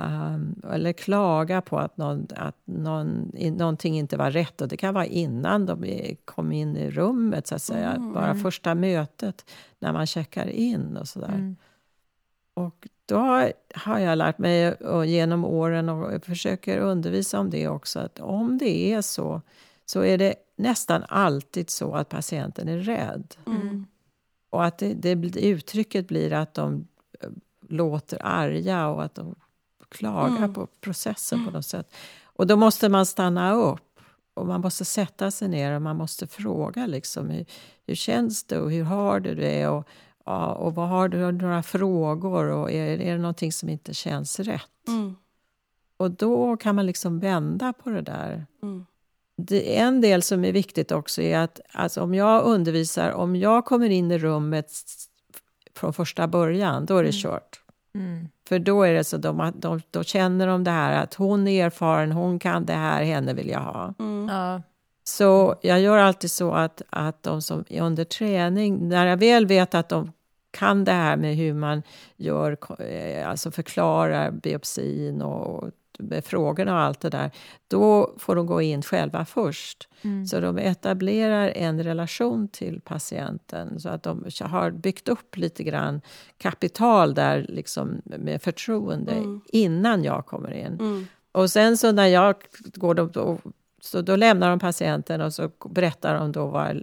Um, 0.00 0.62
eller 0.72 0.92
klaga 0.92 1.60
på 1.60 1.78
att, 1.78 1.96
någon, 1.96 2.26
att 2.36 2.56
någon, 2.64 3.32
någonting 3.34 3.98
inte 3.98 4.16
var 4.16 4.30
rätt. 4.30 4.60
Och 4.60 4.68
det 4.68 4.76
kan 4.76 4.94
vara 4.94 5.06
innan 5.06 5.66
de 5.66 6.16
kom 6.24 6.52
in 6.52 6.76
i 6.76 6.90
rummet, 6.90 7.46
så 7.46 7.54
att 7.54 7.62
säga. 7.62 7.98
Bara 8.14 8.34
första 8.34 8.74
mötet, 8.74 9.50
när 9.78 9.92
man 9.92 10.06
checkar 10.06 10.46
in 10.46 10.96
och 10.96 11.08
sådär. 11.08 11.28
Mm. 11.28 11.56
Och 12.54 12.88
då 13.06 13.50
har 13.74 13.98
jag 13.98 14.18
lärt 14.18 14.38
mig 14.38 14.72
och 14.72 15.06
genom 15.06 15.44
åren 15.44 15.88
och 15.88 16.24
försöker 16.24 16.78
undervisa 16.78 17.40
om 17.40 17.50
det 17.50 17.68
också, 17.68 17.98
att 17.98 18.20
om 18.20 18.58
det 18.58 18.92
är 18.92 19.02
så, 19.02 19.42
så 19.86 20.04
är 20.04 20.18
det 20.18 20.34
nästan 20.56 21.04
alltid 21.08 21.70
så 21.70 21.94
att 21.94 22.08
patienten 22.08 22.68
är 22.68 22.78
rädd. 22.78 23.34
Mm. 23.46 23.86
Och 24.50 24.64
att 24.64 24.78
det, 24.78 24.94
det, 24.94 25.40
uttrycket 25.40 26.08
blir 26.08 26.32
att 26.32 26.54
de 26.54 26.86
eh, 27.20 27.28
låter 27.68 28.18
arga 28.26 28.88
och 28.88 29.04
att 29.04 29.14
de 29.14 29.34
klagar 29.88 30.36
Mm. 30.36 30.54
på 30.54 30.66
processen 30.80 31.44
på 31.44 31.50
något 31.50 31.66
sätt. 31.66 31.94
Och 32.24 32.46
då 32.46 32.56
måste 32.56 32.88
man 32.88 33.06
stanna 33.06 33.52
upp 33.54 34.00
och 34.34 34.46
man 34.46 34.60
måste 34.60 34.84
sätta 34.84 35.30
sig 35.30 35.48
ner 35.48 35.72
och 35.72 35.82
man 35.82 35.96
måste 35.96 36.26
fråga 36.26 36.86
liksom 36.86 37.30
hur, 37.30 37.44
hur 37.86 37.94
känns 37.94 38.44
det 38.44 38.58
och 38.58 38.70
hur 38.70 38.84
har 38.84 39.20
du 39.20 39.34
det 39.34 39.68
och, 39.68 39.88
ja, 40.24 40.52
och 40.52 40.74
vad 40.74 40.88
har 40.88 41.08
du 41.08 41.32
några 41.32 41.62
frågor 41.62 42.46
och 42.46 42.70
är, 42.72 43.00
är 43.00 43.12
det 43.12 43.18
någonting 43.18 43.52
som 43.52 43.68
inte 43.68 43.94
känns 43.94 44.40
rätt? 44.40 44.88
Mm. 44.88 45.16
Och 45.96 46.10
då 46.10 46.56
kan 46.56 46.74
man 46.74 46.86
liksom 46.86 47.18
vända 47.18 47.72
på 47.72 47.90
det 47.90 48.02
där. 48.02 48.46
Mm. 48.62 48.86
Det, 49.36 49.78
en 49.78 50.00
del 50.00 50.22
som 50.22 50.44
är 50.44 50.52
viktigt 50.52 50.92
också 50.92 51.22
är 51.22 51.38
att 51.38 51.60
alltså 51.72 52.02
om 52.02 52.14
jag 52.14 52.44
undervisar, 52.44 53.12
om 53.12 53.36
jag 53.36 53.64
kommer 53.64 53.90
in 53.90 54.10
i 54.10 54.18
rummet 54.18 54.72
från 55.74 55.92
första 55.92 56.28
början, 56.28 56.86
då 56.86 56.96
är 56.96 57.04
det 57.04 57.12
kört. 57.12 57.60
Mm. 57.94 58.28
För 58.48 58.58
då 58.58 58.82
är 58.82 58.94
det 58.94 59.04
så, 59.04 59.16
de, 59.16 59.52
de, 59.56 59.80
då 59.90 60.02
känner 60.02 60.46
de 60.46 60.64
det 60.64 60.70
här 60.70 61.02
att 61.02 61.14
hon 61.14 61.48
är 61.48 61.66
erfaren, 61.66 62.12
hon 62.12 62.38
kan 62.38 62.66
det 62.66 62.72
här, 62.72 63.02
henne 63.02 63.34
vill 63.34 63.48
jag 63.48 63.60
ha. 63.60 63.94
Mm. 63.98 64.28
Ja. 64.28 64.62
Så 65.04 65.56
jag 65.62 65.80
gör 65.80 65.98
alltid 65.98 66.30
så 66.30 66.52
att, 66.52 66.82
att 66.90 67.22
de 67.22 67.42
som 67.42 67.64
är 67.68 67.82
under 67.82 68.04
träning, 68.04 68.88
när 68.88 69.06
jag 69.06 69.16
väl 69.16 69.46
vet 69.46 69.74
att 69.74 69.88
de 69.88 70.12
kan 70.50 70.84
det 70.84 70.92
här 70.92 71.16
med 71.16 71.36
hur 71.36 71.54
man 71.54 71.82
gör, 72.16 72.56
eh, 72.78 73.28
alltså 73.28 73.50
förklarar 73.50 74.30
biopsin 74.30 75.22
och 75.22 75.70
frågorna 76.24 76.74
och 76.74 76.80
allt 76.80 77.00
det 77.00 77.10
där, 77.10 77.30
då 77.68 78.14
får 78.18 78.36
de 78.36 78.46
gå 78.46 78.62
in 78.62 78.82
själva 78.82 79.24
först. 79.24 79.88
Så 80.30 80.40
de 80.40 80.58
etablerar 80.58 81.48
en 81.48 81.82
relation 81.82 82.48
till 82.48 82.80
patienten 82.80 83.80
så 83.80 83.88
att 83.88 84.02
de 84.02 84.24
har 84.40 84.70
byggt 84.70 85.08
upp 85.08 85.36
lite 85.36 85.62
grann 85.62 86.00
kapital 86.38 87.14
där 87.14 87.46
liksom 87.48 88.02
med 88.04 88.42
förtroende 88.42 89.40
innan 89.46 90.04
jag 90.04 90.26
kommer 90.26 90.50
in. 90.50 90.66
Mm. 90.80 91.06
Och 91.32 91.50
sen 91.50 91.76
så 91.76 91.92
när 91.92 92.06
jag 92.06 92.34
går 92.74 92.94
då, 92.94 93.38
så 93.86 94.00
då 94.00 94.16
lämnar 94.16 94.50
de 94.50 94.58
patienten 94.58 95.20
och 95.20 95.32
så 95.32 95.50
berättar 95.70 96.14
de 96.14 96.32
då 96.32 96.46
vad, 96.46 96.82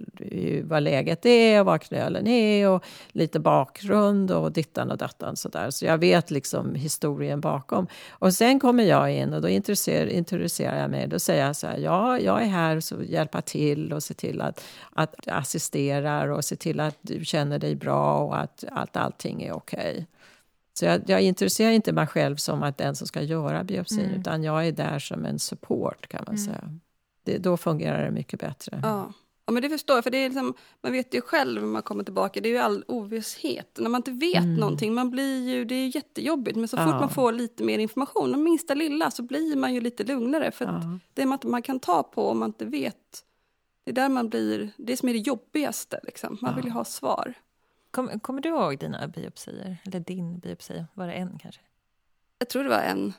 vad 0.63 0.83
läget 0.83 1.25
är 1.25 1.59
och 1.59 1.65
vad 1.65 1.81
knölen 1.81 2.27
är 2.27 2.69
och 2.69 2.83
lite 3.11 3.39
bakgrund 3.39 4.31
och 4.31 4.51
dittan 4.51 4.91
och 4.91 4.97
dattan 4.97 5.35
sådär. 5.35 5.69
Så 5.69 5.85
jag 5.85 5.97
vet 5.97 6.31
liksom 6.31 6.75
historien 6.75 7.41
bakom. 7.41 7.87
Och 8.09 8.33
sen 8.33 8.59
kommer 8.59 8.83
jag 8.83 9.11
in 9.11 9.33
och 9.33 9.41
då 9.41 9.49
introducerar, 9.49 10.07
introducerar 10.07 10.81
jag 10.81 10.91
mig. 10.91 11.07
Då 11.07 11.19
säger 11.19 11.45
jag 11.45 11.55
så 11.55 11.67
här, 11.67 11.77
ja, 11.77 12.19
jag 12.19 12.41
är 12.41 12.47
här 12.47 12.79
så 12.79 13.03
hjälpa 13.03 13.41
till 13.41 13.93
och 13.93 14.03
se 14.03 14.13
till 14.13 14.41
att, 14.41 14.63
att 14.93 15.27
assisterar 15.27 16.27
och 16.27 16.45
se 16.45 16.55
till 16.55 16.79
att 16.79 16.97
du 17.01 17.25
känner 17.25 17.59
dig 17.59 17.75
bra 17.75 18.17
och 18.17 18.39
att, 18.39 18.63
att 18.71 18.97
allting 18.97 19.43
är 19.43 19.51
okej. 19.51 20.07
Så 20.73 20.85
jag, 20.85 21.01
jag 21.09 21.21
introducerar 21.21 21.71
inte 21.71 21.91
mig 21.91 22.07
själv 22.07 22.35
som 22.35 22.63
att 22.63 22.77
den 22.77 22.95
som 22.95 23.07
ska 23.07 23.21
göra 23.21 23.63
biopsin, 23.63 24.09
utan 24.19 24.43
jag 24.43 24.67
är 24.67 24.71
där 24.71 24.99
som 24.99 25.25
en 25.25 25.39
support 25.39 26.07
kan 26.07 26.23
man 26.27 26.37
säga. 26.37 26.79
Det, 27.23 27.37
då 27.37 27.57
fungerar 27.57 28.03
det 28.05 28.11
mycket 28.11 28.39
bättre. 28.39 28.79
Ja. 28.83 29.13
ja, 29.45 29.51
men 29.53 29.61
det 29.63 29.69
förstår 29.69 29.97
jag. 29.97 30.03
För 30.03 30.11
det 30.11 30.17
är 30.17 30.29
liksom, 30.29 30.53
man 30.81 30.91
vet 30.91 31.13
ju 31.13 31.21
själv 31.21 31.61
när 31.61 31.67
man 31.67 31.81
kommer 31.81 32.03
tillbaka, 32.03 32.41
det 32.41 32.49
är 32.49 32.53
ju 32.53 32.57
all 32.57 32.83
ovisshet. 32.87 33.77
När 33.81 33.89
man 33.89 33.99
inte 33.99 34.11
vet 34.11 34.45
någonting, 34.59 34.93
man 34.93 35.09
blir 35.11 35.49
ju, 35.49 35.65
det 35.65 35.75
är 35.75 35.95
jättejobbigt. 35.95 36.57
Men 36.57 36.67
så 36.67 36.77
fort 36.77 36.83
Mm. 36.83 36.93
Ja. 36.95 36.99
man 36.99 37.09
får 37.09 37.31
lite 37.31 37.63
mer 37.63 37.79
information, 37.79 38.31
den 38.31 38.43
minsta 38.43 38.73
lilla, 38.73 39.11
så 39.11 39.23
blir 39.23 39.55
man 39.55 39.73
ju 39.73 39.81
lite 39.81 40.03
lugnare. 40.03 40.51
För 40.51 40.65
Ja. 40.65 40.99
det 41.13 41.25
man, 41.25 41.39
man 41.43 41.61
kan 41.61 41.79
ta 41.79 42.03
på 42.03 42.27
om 42.29 42.39
man 42.39 42.49
inte 42.49 42.65
vet, 42.65 43.23
det 43.83 43.91
är 43.91 43.95
där 43.95 44.09
man 44.09 44.29
blir, 44.29 44.69
det 44.77 44.97
som 44.97 45.09
är 45.09 45.13
det 45.13 45.19
jobbigaste. 45.19 45.99
Liksom. 46.03 46.37
Man 46.41 46.55
vill 46.55 46.65
ju 46.65 46.71
ha 46.71 46.85
svar. 46.85 47.33
Kom, 47.91 48.19
kommer 48.19 48.41
du 48.41 48.49
ihåg 48.49 48.79
dina 48.79 49.07
biopsier? 49.07 49.77
Eller 49.85 49.99
din 49.99 50.39
biopsi? 50.39 50.85
Var 50.93 51.07
det 51.07 51.13
en 51.13 51.39
kanske? 51.41 51.61
Jag 52.39 52.49
tror 52.49 52.63
det 52.63 52.69
var 52.69 52.79
en, 52.81 53.13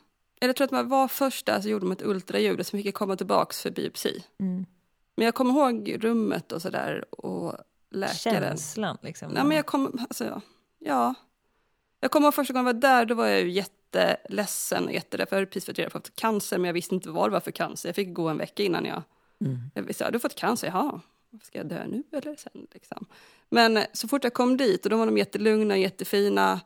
jag 0.48 0.56
tror 0.56 0.64
att 0.64 0.70
man 0.70 0.88
var 0.88 1.08
först 1.08 1.46
där 1.46 1.60
så 1.60 1.68
gjorde 1.68 1.84
de 1.84 1.92
ett 1.92 2.02
ultraljud 2.02 2.60
och 2.60 2.66
så 2.66 2.76
fick 2.76 2.86
jag 2.86 2.94
komma 2.94 3.16
tillbaks 3.16 3.62
för 3.62 3.70
biopsi. 3.70 4.24
Mm. 4.40 4.66
Men 5.16 5.24
jag 5.24 5.34
kommer 5.34 5.52
ihåg 5.52 6.04
rummet 6.04 6.52
och 6.52 6.62
sådär 6.62 7.04
och 7.10 7.56
läkaren. 7.90 8.42
Känslan 8.42 8.98
liksom. 9.02 9.32
Nej, 9.32 9.44
men 9.44 9.56
jag 9.56 9.66
kom, 9.66 9.98
alltså, 10.00 10.24
ja. 10.24 10.40
ja. 10.78 11.14
Jag 12.00 12.10
kommer 12.10 12.26
ihåg 12.26 12.34
första 12.34 12.52
gången 12.52 12.66
jag 12.66 12.74
var 12.74 12.80
där, 12.80 13.04
då 13.04 13.14
var 13.14 13.26
jag 13.26 13.40
ju 13.40 13.50
jätteledsen 13.50 14.84
och 14.84 14.92
jätterädd. 14.92 15.28
För 15.28 15.36
jag 15.36 15.40
hade 15.40 15.50
precis 15.50 15.66
fått 15.66 15.78
reda 15.78 15.90
på 15.90 15.98
att 15.98 16.04
jag 16.06 16.12
fått 16.12 16.20
cancer, 16.20 16.58
men 16.58 16.64
jag 16.64 16.74
visste 16.74 16.94
inte 16.94 17.10
vad 17.10 17.28
det 17.28 17.32
var 17.32 17.40
för 17.40 17.50
cancer. 17.50 17.88
Jag 17.88 17.96
fick 17.96 18.14
gå 18.14 18.28
en 18.28 18.38
vecka 18.38 18.62
innan 18.62 18.84
jag... 18.84 19.02
Jag 19.74 19.82
visste, 19.82 20.04
ja, 20.04 20.10
du 20.10 20.14
har 20.14 20.20
fått 20.20 20.34
cancer, 20.34 20.66
jaha. 20.66 21.00
Ska 21.42 21.58
jag 21.58 21.66
dö 21.66 21.86
nu 21.86 22.02
eller 22.12 22.36
sen? 22.36 22.66
Liksom. 22.74 23.06
Men 23.50 23.78
så 23.92 24.08
fort 24.08 24.24
jag 24.24 24.34
kom 24.34 24.56
dit, 24.56 24.84
och 24.84 24.90
då 24.90 24.96
var 24.96 25.06
de 25.06 25.18
jättelugna 25.18 25.74
och 25.74 25.80
jättefina 25.80 26.60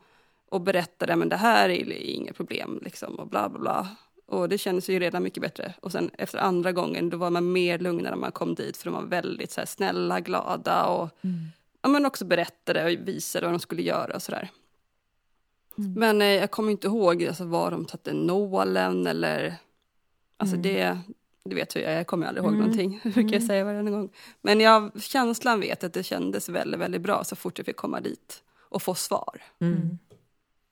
och 0.50 0.60
berättade, 0.60 1.16
men 1.16 1.28
det 1.28 1.36
här 1.36 1.68
är 1.68 1.92
inga 1.92 2.32
problem, 2.32 2.78
liksom, 2.82 3.14
och 3.14 3.28
bla 3.28 3.48
bla 3.48 3.58
bla. 3.58 3.88
Och 4.26 4.48
det 4.48 4.58
kändes 4.58 4.88
ju 4.88 4.98
redan 4.98 5.22
mycket 5.22 5.42
bättre. 5.42 5.74
Och 5.80 5.92
sen 5.92 6.10
efter 6.18 6.38
andra 6.38 6.72
gången, 6.72 7.10
då 7.10 7.16
var 7.16 7.30
man 7.30 7.52
mer 7.52 7.78
lugnare 7.78 8.10
när 8.14 8.20
man 8.20 8.32
kom 8.32 8.54
dit, 8.54 8.76
för 8.76 8.84
de 8.84 8.94
var 8.94 9.02
väldigt 9.02 9.50
så 9.52 9.60
här, 9.60 9.66
snälla, 9.66 10.20
glada 10.20 10.86
och 10.86 11.08
ja, 11.82 11.88
men 11.88 12.06
också 12.06 12.24
berättade 12.24 12.84
och 12.84 13.08
visade 13.08 13.46
vad 13.46 13.54
de 13.54 13.58
skulle 13.60 13.82
göra 13.82 14.14
och 14.14 14.22
sådär. 14.22 14.50
Men 15.74 16.22
eh, 16.22 16.28
jag 16.28 16.50
kommer 16.50 16.70
inte 16.70 16.86
ihåg 16.86 17.24
alltså, 17.24 17.44
var 17.44 17.70
de 17.70 17.88
satte 17.88 18.12
nålen 18.12 19.06
eller... 19.06 19.54
Alltså 20.36 20.56
det, 20.56 20.98
Du 21.44 21.56
vet 21.56 21.76
hur 21.76 21.80
jag 21.80 21.92
är, 21.92 21.96
jag 21.96 22.06
kommer 22.06 22.26
aldrig 22.26 22.44
ihåg 22.44 22.52
Mm. 22.54 22.60
någonting. 22.64 23.00
Det 23.02 23.10
brukar 23.14 23.32
jag 23.32 23.42
säga 23.42 23.64
varje 23.64 23.82
gång. 23.90 24.10
Men 24.40 24.60
jag, 24.60 25.02
känslan 25.02 25.60
vet 25.60 25.84
att 25.84 25.92
det 25.92 26.02
kändes 26.02 26.48
väldigt, 26.48 26.80
väldigt 26.80 27.02
bra 27.02 27.24
så 27.24 27.36
fort 27.36 27.58
jag 27.58 27.66
fick 27.66 27.76
komma 27.76 28.00
dit 28.00 28.42
och 28.58 28.82
få 28.82 28.94
svar. 28.94 29.42
Mm. 29.60 29.98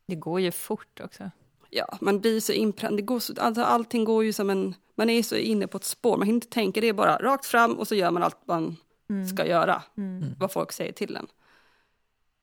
Det 0.07 0.15
går 0.15 0.41
ju 0.41 0.51
fort 0.51 1.01
också. 1.05 1.31
Ja, 1.71 1.99
man 2.01 2.21
blir 2.21 2.41
så 2.41 2.53
inpränd. 2.53 2.97
Det 2.99 3.03
går 3.03 3.19
så, 3.21 3.33
alltså, 3.41 3.63
allting 3.63 4.05
går 4.05 4.25
ju 4.25 4.33
som 4.33 4.51
en... 4.51 4.75
Man 4.95 5.11
är 5.11 5.23
så 5.23 5.37
inne 5.37 5.67
på 5.67 5.77
ett 5.77 5.85
spår. 5.85 6.17
Man 6.17 6.27
hinner 6.27 6.37
inte 6.37 6.49
tänka. 6.49 6.81
Det 6.81 6.87
är 6.89 6.93
bara 6.93 7.17
rakt 7.17 7.47
fram 7.47 7.73
och 7.79 7.89
så 7.89 7.95
gör 7.95 8.11
man 8.11 8.23
allt 8.23 8.37
man 8.47 8.77
Mm. 9.11 9.29
ska 9.29 9.47
göra. 9.47 9.83
Mm. 9.97 10.25
Vad 10.39 10.53
folk 10.53 10.73
säger 10.73 10.93
till 10.93 11.17
en. 11.17 11.27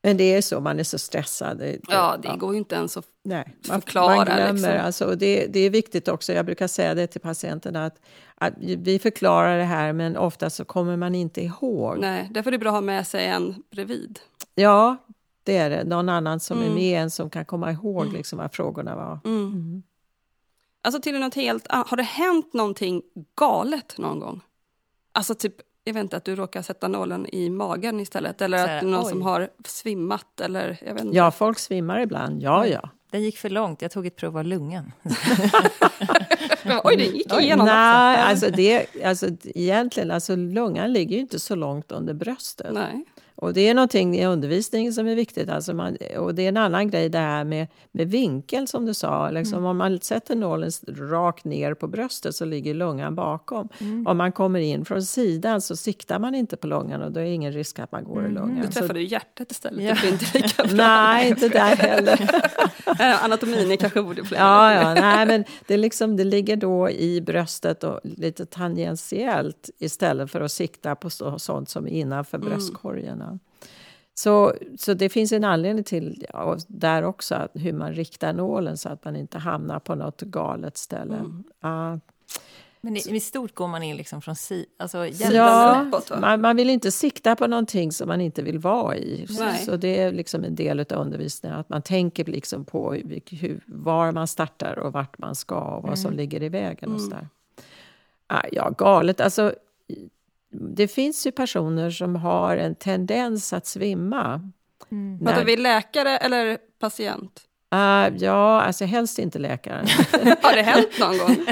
Men 0.04 0.18
det 0.18 0.24
är 0.24 0.42
så, 0.42 0.60
man 0.60 0.80
är 0.80 0.84
så 0.84 0.98
stressad. 1.00 1.58
Det, 1.58 1.80
Ja, 1.88 2.18
det 2.24 2.36
går 2.38 2.52
ju 2.54 2.58
inte 2.58 2.76
ens 2.76 2.98
att... 2.98 3.06
Nej, 3.24 3.56
man, 3.70 3.82
förklara, 3.82 4.16
man 4.16 4.26
glömmer. 4.26 4.54
liksom. 4.54 4.72
Alltså, 4.86 5.06
och 5.06 5.18
det, 5.18 5.48
det 5.48 5.60
är 5.60 5.70
viktigt 5.70 6.08
också, 6.08 6.34
jag 6.34 6.46
brukar 6.46 6.68
säga 6.68 6.94
det 6.94 7.08
till 7.08 7.22
patienterna, 7.22 7.86
att, 7.86 8.02
att 8.36 8.54
vi 8.60 9.00
förklarar 9.00 9.58
det 9.58 9.64
här 9.64 9.94
men 9.94 10.18
ofta 10.18 10.50
så 10.50 10.66
kommer 10.66 10.98
man 10.98 11.16
inte 11.16 11.42
ihåg. 11.42 11.98
Nej, 12.00 12.30
därför 12.32 12.50
är 12.50 12.52
det 12.52 12.58
bra 12.58 12.70
att 12.70 12.74
ha 12.76 12.82
med 12.82 13.08
sig 13.08 13.28
en 13.28 13.64
bredvid. 13.72 14.20
Ja, 14.56 14.98
det 15.44 15.58
är 15.58 15.70
det. 15.70 15.84
Någon 15.84 16.10
annan 16.10 16.40
som 16.40 16.58
är 16.58 16.62
Mm. 16.64 16.76
med 16.76 17.02
en 17.02 17.12
som 17.12 17.30
kan 17.30 17.46
komma 17.46 17.72
ihåg 17.72 18.14
liksom, 18.14 18.38
vad 18.40 18.52
frågorna 18.54 18.96
var. 18.96 19.20
Mm. 19.26 19.46
Mm. 19.48 19.84
Alltså 20.82 21.02
till 21.02 21.20
något 21.20 21.36
helt 21.36 21.68
annat. 21.68 21.88
Har 21.90 21.98
det 21.98 22.04
hänt 22.04 22.54
någonting 22.54 23.02
galet 23.36 23.98
någon 23.98 24.20
gång? 24.20 24.42
Alltså 25.12 25.36
typ, 25.36 25.56
jag 25.84 25.94
vet 25.94 26.02
inte, 26.04 26.18
att 26.18 26.26
du 26.26 26.36
råkar 26.36 26.62
sätta 26.62 26.88
nålen 26.88 27.26
i 27.36 27.50
magen 27.50 28.00
istället. 28.00 28.42
Eller 28.42 28.58
Så 28.58 28.64
att 28.64 28.70
här, 28.70 28.82
någon 28.82 29.04
oj. 29.06 29.10
som 29.10 29.22
har 29.22 29.50
svimmat 29.66 30.42
eller 30.42 30.78
jag 30.86 30.94
vet 30.94 31.04
inte. 31.04 31.18
Ja, 31.18 31.32
folk 31.32 31.60
svimmar 31.60 32.00
ibland. 32.00 32.42
Ja, 32.42 32.68
ja. 32.68 32.90
Den 33.12 33.22
gick 33.24 33.38
för 33.38 33.50
långt, 33.50 33.82
jag 33.82 33.92
tog 33.92 34.06
ett 34.08 34.16
prov 34.16 34.38
av 34.38 34.46
lungan. 34.46 34.92
Oj, 36.84 36.96
det 36.98 37.04
gick 37.06 37.34
igenom 37.40 37.66
Nej, 37.66 38.16
också. 38.18 38.30
alltså 38.30 38.50
det, 38.50 38.86
alltså 39.06 39.28
egentligen, 39.44 40.12
alltså 40.12 40.36
lungan 40.36 40.94
ligger 40.94 41.16
ju 41.16 41.22
inte 41.22 41.40
så 41.40 41.56
långt 41.56 41.92
under 41.92 42.14
bröstet. 42.14 42.74
Nej. 42.74 43.06
Och 43.44 43.54
det 43.54 43.68
är 43.70 43.74
någonting 43.74 44.16
i 44.18 44.26
undervisningen 44.26 44.94
som 44.94 45.08
är 45.08 45.16
viktigt. 45.16 45.50
Alltså 45.50 45.74
man, 45.74 45.98
och 46.18 46.36
det 46.36 46.44
är 46.44 46.50
en 46.50 46.58
annan 46.58 46.90
grej 46.90 47.10
det 47.10 47.18
här 47.18 47.44
med, 47.44 47.68
med 47.92 48.08
vinkel 48.12 48.68
som 48.68 48.86
du 48.86 48.94
sa. 48.94 49.30
Liksom, 49.32 49.54
Mm. 49.58 49.70
Om 49.70 49.78
man 49.78 50.00
sätter 50.00 50.36
nålen 50.36 50.72
rakt 51.12 51.46
ner 51.46 51.74
på 51.74 51.88
bröstet 51.88 52.36
så 52.36 52.46
ligger 52.46 52.74
lungan 52.74 53.16
bakom. 53.16 53.70
Mm. 53.80 54.08
Om 54.08 54.18
man 54.18 54.32
kommer 54.32 54.60
in 54.60 54.86
från 54.86 55.04
sidan 55.04 55.62
så 55.62 55.76
siktar 55.76 56.20
man 56.20 56.36
inte 56.36 56.58
på 56.58 56.68
lungan 56.68 57.02
och 57.02 57.12
då 57.12 57.20
är 57.20 57.24
det 57.24 57.30
ingen 57.30 57.52
risk 57.54 57.80
att 57.80 57.92
man 57.92 58.04
går 58.04 58.26
i 58.26 58.30
lungan. 58.30 58.50
Mm. 58.50 58.62
Du 58.62 58.68
träffade 58.72 59.00
ju 59.00 59.08
hjärtat 59.08 59.52
istället. 59.52 59.84
Ja. 59.84 59.94
Det 59.94 60.00
blir 60.02 60.12
inte 60.12 60.26
lika 60.38 60.64
bra. 60.76 60.76
Nej, 60.76 61.30
inte 61.30 61.50
där 61.50 61.76
heller. 61.76 62.30
Eh, 63.00 63.24
Anatomin 63.26 63.72
är 63.72 63.76
kanske 63.76 64.02
borde 64.04 64.24
fler. 64.24 64.38
Ja, 64.40 64.74
ja, 64.74 64.94
nej, 64.94 65.26
men 65.26 65.44
det, 65.68 65.78
liksom, 65.78 66.18
det 66.18 66.24
ligger 66.24 66.56
då 66.56 66.90
i 66.90 67.22
bröstet 67.22 67.84
och 67.84 68.00
lite 68.04 68.46
tangentiellt 68.46 69.70
istället 69.80 70.32
för 70.32 70.42
att 70.42 70.52
sikta 70.52 70.96
på 70.96 71.10
så, 71.10 71.40
sånt 71.40 71.70
som 71.70 71.86
är 71.88 71.92
innanför 71.92 72.38
Mm. 72.38 72.50
bröstkorgen. 72.50 73.33
Så, 74.16 74.54
så 74.78 74.94
det 74.94 75.10
finns 75.10 75.32
en 75.32 75.44
anledning 75.44 75.84
till 75.84 76.26
ja, 76.34 76.58
där 76.68 77.04
också 77.04 77.36
att 77.36 77.52
hur 77.54 77.74
man 77.74 77.94
riktar 77.94 78.34
nålen 78.34 78.78
så 78.78 78.90
att 78.90 79.06
man 79.06 79.16
inte 79.16 79.38
hamnar 79.38 79.80
på 79.80 79.96
något 79.96 80.22
galet 80.22 80.78
ställe. 80.78 81.16
Mm. 81.16 81.44
Ja. 81.62 82.00
Men 82.82 82.98
i, 82.98 83.00
i 83.16 83.20
stort 83.20 83.56
går 83.56 83.68
man 83.68 83.84
in 83.84 83.96
liksom 83.98 84.22
från 84.22 84.36
si, 84.36 84.66
alltså 84.80 85.08
Ja, 85.08 85.86
uppåt, 85.88 86.12
man, 86.20 86.42
man 86.42 86.56
vill 86.56 86.70
inte 86.70 86.92
sikta 86.92 87.36
på 87.36 87.48
någonting 87.48 87.92
som 87.92 88.08
man 88.08 88.22
inte 88.22 88.42
vill 88.42 88.60
vara 88.60 88.96
i. 88.96 89.28
Så, 89.28 89.66
så 89.66 89.76
det 89.76 90.00
är 90.00 90.12
liksom 90.12 90.44
en 90.44 90.56
del 90.56 90.80
av 90.80 90.92
undervisningen, 90.94 91.60
att 91.60 91.70
man 91.70 91.82
tänker 91.82 92.26
liksom 92.26 92.66
på 92.66 92.94
hur, 92.94 93.22
hur, 93.36 93.64
var 93.66 94.12
man 94.12 94.28
startar 94.28 94.80
och 94.80 94.94
vart 94.94 95.18
man 95.18 95.36
ska 95.36 95.60
och 95.60 95.84
vad 95.88 96.00
som 96.00 96.14
ligger 96.14 96.44
i 96.44 96.50
vägen. 96.50 96.92
Och 96.92 97.00
Mm. 97.00 97.10
sådär. 97.10 97.28
Ah, 98.28 98.44
ja, 98.52 98.70
galet. 98.78 99.22
Alltså, 99.22 99.54
det 100.54 100.88
finns 100.88 101.28
ju 101.28 101.32
personer 101.32 101.90
som 101.90 102.16
har 102.16 102.58
en 102.58 102.76
tendens 102.76 103.54
att 103.54 103.66
svimma. 103.66 104.52
Pratar 105.24 105.38
När- 105.40 105.46
vi 105.46 105.58
läkare 105.58 106.18
eller 106.18 106.58
patient? 106.80 107.42
Ah, 107.76 108.10
ja, 108.18 108.62
alltså 108.62 108.86
helst 108.86 109.20
inte 109.20 109.40
läkaren. 109.40 109.86
Har 110.42 110.56
det 110.56 110.62
hänt 110.62 110.90
någon 111.00 111.18
gång? 111.18 111.46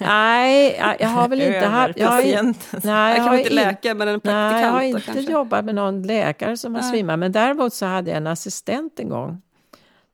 Nej, 0.00 0.76
jag, 1.00 1.08
har 1.08 1.28
väl 1.28 1.42
inte 1.42 1.66
haft... 1.66 1.98
Jag 1.98 2.08
har, 2.08 2.22
nej, 2.22 2.54
Jag 2.82 3.10
jag 3.10 3.16
kan 3.16 3.38
inte 3.38 3.50
in- 3.50 3.54
läkare 3.56 3.94
men 3.94 4.08
en 4.08 4.20
Nej, 4.24 4.62
jag 4.62 4.70
har 4.70 4.78
praktikant 4.80 5.06
inte 5.08 5.12
kanske? 5.14 5.32
jobbat 5.32 5.64
med 5.64 5.74
någon 5.74 6.02
läkare 6.02 6.56
som 6.56 6.74
har 6.74 6.82
Nej. 6.82 6.90
svimmat. 6.90 7.18
Men 7.18 7.32
däremot 7.32 7.74
så 7.74 7.86
hade 7.86 8.10
jag 8.10 8.16
en 8.16 8.26
assistent 8.26 9.00
en 9.00 9.08
gång. 9.08 9.42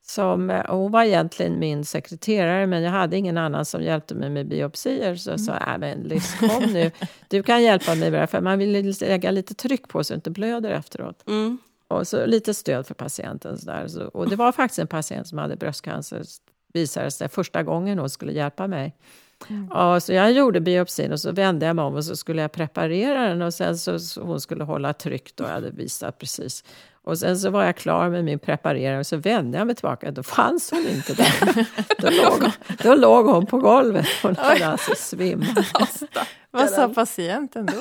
Som, 0.04 0.50
eh, 0.50 0.64
hon 0.68 0.92
var 0.92 1.04
egentligen 1.04 1.58
min 1.58 1.84
sekreterare, 1.84 2.66
men 2.66 2.82
jag 2.82 2.90
hade 2.90 3.16
ingen 3.16 3.38
annan 3.38 3.64
som 3.64 3.82
hjälpte 3.82 4.14
mig 4.14 4.30
med 4.30 4.48
biopsier. 4.48 5.16
Så 5.16 5.30
jag 5.30 5.40
sa, 5.40 5.52
Mm. 5.56 5.72
äh, 5.72 5.78
men 5.78 6.08
Liz, 6.08 6.34
kom 6.40 6.62
nu. 6.72 6.90
Du 7.28 7.42
kan 7.42 7.62
hjälpa 7.62 7.94
mig 7.94 8.10
med 8.10 8.20
det, 8.22 8.26
för 8.26 8.40
man 8.40 8.58
vill 8.58 8.94
lägga 9.00 9.30
lite 9.30 9.54
tryck 9.54 9.88
på 9.88 10.04
så 10.04 10.12
det 10.12 10.16
inte 10.16 10.30
blöder 10.30 10.70
efteråt. 10.70 11.28
Mm. 11.28 11.58
Och 11.88 12.08
så 12.08 12.26
lite 12.26 12.54
stöd 12.54 12.86
för 12.86 12.94
patienten. 12.94 13.58
Så 13.58 13.66
där. 13.66 13.88
Så, 13.88 14.04
och 14.04 14.28
det 14.30 14.36
var 14.36 14.52
faktiskt 14.52 14.78
en 14.78 14.86
patient 14.86 15.26
som 15.28 15.38
hade 15.38 15.56
bröstcancer, 15.56 16.22
visade 16.74 17.10
sig 17.10 17.28
första 17.28 17.62
gången 17.62 17.98
hon 17.98 18.10
skulle 18.10 18.32
hjälpa 18.32 18.66
mig. 18.66 18.96
Ja, 19.70 20.00
så 20.00 20.12
jag 20.12 20.32
gjorde 20.32 20.60
biopsin 20.60 21.12
och 21.12 21.20
så 21.20 21.32
vände 21.32 21.66
jag 21.66 21.76
mig 21.76 21.84
om 21.84 21.94
och 21.94 22.04
så 22.04 22.16
skulle 22.16 22.42
jag 22.42 22.52
preparera 22.52 23.28
den 23.28 23.42
och 23.42 23.54
sen 23.54 23.78
så, 23.78 23.98
så 23.98 24.22
hon 24.22 24.40
skulle 24.40 24.64
hålla 24.64 24.92
tryck 24.92 25.36
då, 25.36 25.44
jag 25.44 25.50
hade 25.50 25.70
visat 25.70 26.18
precis. 26.18 26.64
Och 27.04 27.18
sen 27.18 27.38
så 27.38 27.50
var 27.50 27.64
jag 27.64 27.76
klar 27.76 28.08
med 28.10 28.24
min 28.24 28.38
preparering 28.38 28.98
och 28.98 29.06
så 29.06 29.16
vände 29.16 29.58
jag 29.58 29.66
mig 29.66 29.76
tillbaka, 29.76 30.10
då 30.10 30.22
fanns 30.22 30.70
hon 30.70 30.86
inte 30.88 31.14
där. 31.14 31.66
då, 31.98 32.10
låg, 32.10 32.50
då 32.82 32.94
låg 32.94 33.26
hon 33.26 33.46
på 33.46 33.58
golvet, 33.58 34.06
hon 34.22 34.36
hade 34.36 34.66
alltså 34.66 34.92
svimmat. 34.96 35.66
Vad 36.50 36.70
sa 36.70 36.88
patienten 36.88 37.66
då? 37.66 37.72